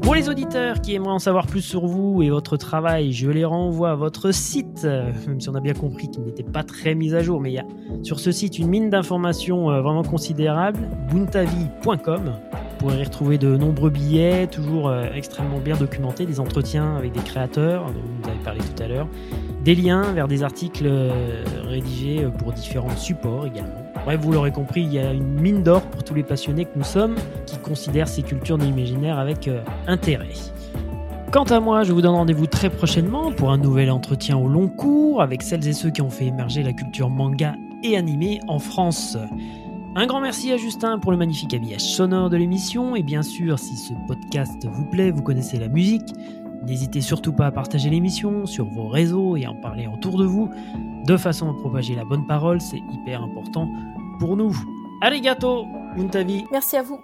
Pour 0.02 0.16
les 0.16 0.30
auditeurs 0.30 0.82
qui 0.82 0.96
aimeraient 0.96 1.12
en 1.12 1.20
savoir 1.20 1.48
plus 1.48 1.62
sur 1.62 1.86
vous 1.86 2.22
et 2.22 2.30
votre 2.30 2.58
travail, 2.58 3.12
je 3.14 3.30
les 3.30 3.46
renvoie 3.46 3.92
à 3.92 3.96
votre 3.96 4.32
site, 4.34 4.84
même 4.84 5.40
si 5.40 5.50
on 5.50 5.56
a 5.56 5.62
bien 5.62 5.74
compris 5.74 6.10
qu'il 6.10 6.24
n'était 6.24 6.44
pas 6.44 6.64
très 6.64 6.96
mis 6.96 7.14
à 7.14 7.22
jour, 7.22 7.40
mais 7.40 7.52
il 7.52 7.56
y 7.56 7.60
a 7.60 7.66
sur 8.04 8.20
ce 8.20 8.32
site 8.32 8.58
une 8.60 8.68
mine 8.68 8.90
d'informations 8.90 9.72
euh, 9.72 9.82
vraiment 9.82 10.04
considérable, 10.04 10.80
buntavi.com 11.12 12.34
pourrez 12.82 13.00
y 13.00 13.04
retrouver 13.04 13.38
de 13.38 13.56
nombreux 13.58 13.92
billets, 13.92 14.48
toujours 14.48 14.90
euh, 14.90 15.06
extrêmement 15.14 15.60
bien 15.60 15.78
documentés, 15.78 16.26
des 16.26 16.40
entretiens 16.40 16.96
avec 16.96 17.12
des 17.12 17.20
créateurs, 17.20 17.86
dont 17.86 18.02
vous 18.24 18.30
avez 18.30 18.40
parlé 18.40 18.60
tout 18.60 18.82
à 18.82 18.88
l'heure, 18.88 19.08
des 19.64 19.76
liens 19.76 20.12
vers 20.14 20.28
des 20.28 20.42
articles 20.42 20.88
euh, 20.88 21.44
rédigés 21.68 22.24
euh, 22.24 22.30
pour 22.30 22.54
différents 22.54 22.98
supports 22.98 23.46
également. 23.46 23.81
Bref, 24.06 24.20
vous 24.22 24.32
l'aurez 24.32 24.52
compris, 24.52 24.82
il 24.82 24.94
y 24.94 25.00
a 25.00 25.14
une 25.14 25.40
mine 25.40 25.64
d'or 25.64 25.84
pour 25.84 26.04
tous 26.04 26.14
les 26.14 26.24
passionnés 26.24 26.66
que 26.66 26.76
nous 26.76 26.84
sommes 26.84 27.16
qui 27.46 27.58
considèrent 27.58 28.08
ces 28.08 28.24
cultures 28.24 28.58
de 28.58 28.64
l'imaginaire 28.64 29.20
avec 29.20 29.50
intérêt. 29.88 30.34
Quant 31.32 31.44
à 31.44 31.62
moi, 31.62 31.84
je 31.84 31.94
vous 31.94 32.02
donne 32.02 32.16
rendez-vous 32.16 32.46
très 32.46 32.70
prochainement 32.70 33.32
pour 33.32 33.52
un 33.52 33.58
nouvel 33.58 33.90
entretien 33.90 34.38
au 34.38 34.50
long 34.50 34.68
cours 34.68 35.22
avec 35.22 35.44
celles 35.44 35.66
et 35.66 35.72
ceux 35.72 35.90
qui 35.90 36.02
ont 36.02 36.10
fait 36.10 36.26
émerger 36.26 36.62
la 36.62 36.74
culture 36.74 37.10
manga 37.10 37.56
et 37.84 37.96
animée 37.96 38.42
en 38.50 38.60
France. 38.60 39.18
Un 39.96 40.08
grand 40.08 40.20
merci 40.20 40.52
à 40.52 40.58
Justin 40.58 41.00
pour 41.00 41.12
le 41.12 41.18
magnifique 41.18 41.54
habillage 41.54 41.82
sonore 41.82 42.30
de 42.30 42.36
l'émission 42.36 42.98
et 42.98 43.04
bien 43.04 43.24
sûr 43.24 43.60
si 43.60 43.78
ce 43.78 43.94
podcast 44.08 44.66
vous 44.66 44.86
plaît, 44.86 45.12
vous 45.12 45.22
connaissez 45.22 45.58
la 45.58 45.70
musique, 45.70 46.14
n'hésitez 46.64 47.02
surtout 47.02 47.34
pas 47.34 47.48
à 47.48 47.52
partager 47.52 47.90
l'émission 47.90 48.46
sur 48.46 48.66
vos 48.66 48.88
réseaux 48.88 49.36
et 49.36 49.48
en 49.48 49.56
parler 49.56 49.88
autour 49.88 50.18
de 50.18 50.26
vous 50.26 50.50
de 51.06 51.18
façon 51.18 51.50
à 51.50 51.54
propager 51.54 51.96
la 51.96 52.06
bonne 52.06 52.28
parole, 52.28 52.62
c'est 52.62 52.82
hyper 52.92 53.22
important 53.22 53.70
pour 54.20 54.38
nous. 54.38 54.56
Arigato, 55.02 55.66
Muntavi. 55.96 56.46
Merci 56.52 56.78
à 56.78 56.84
vous. 56.84 57.00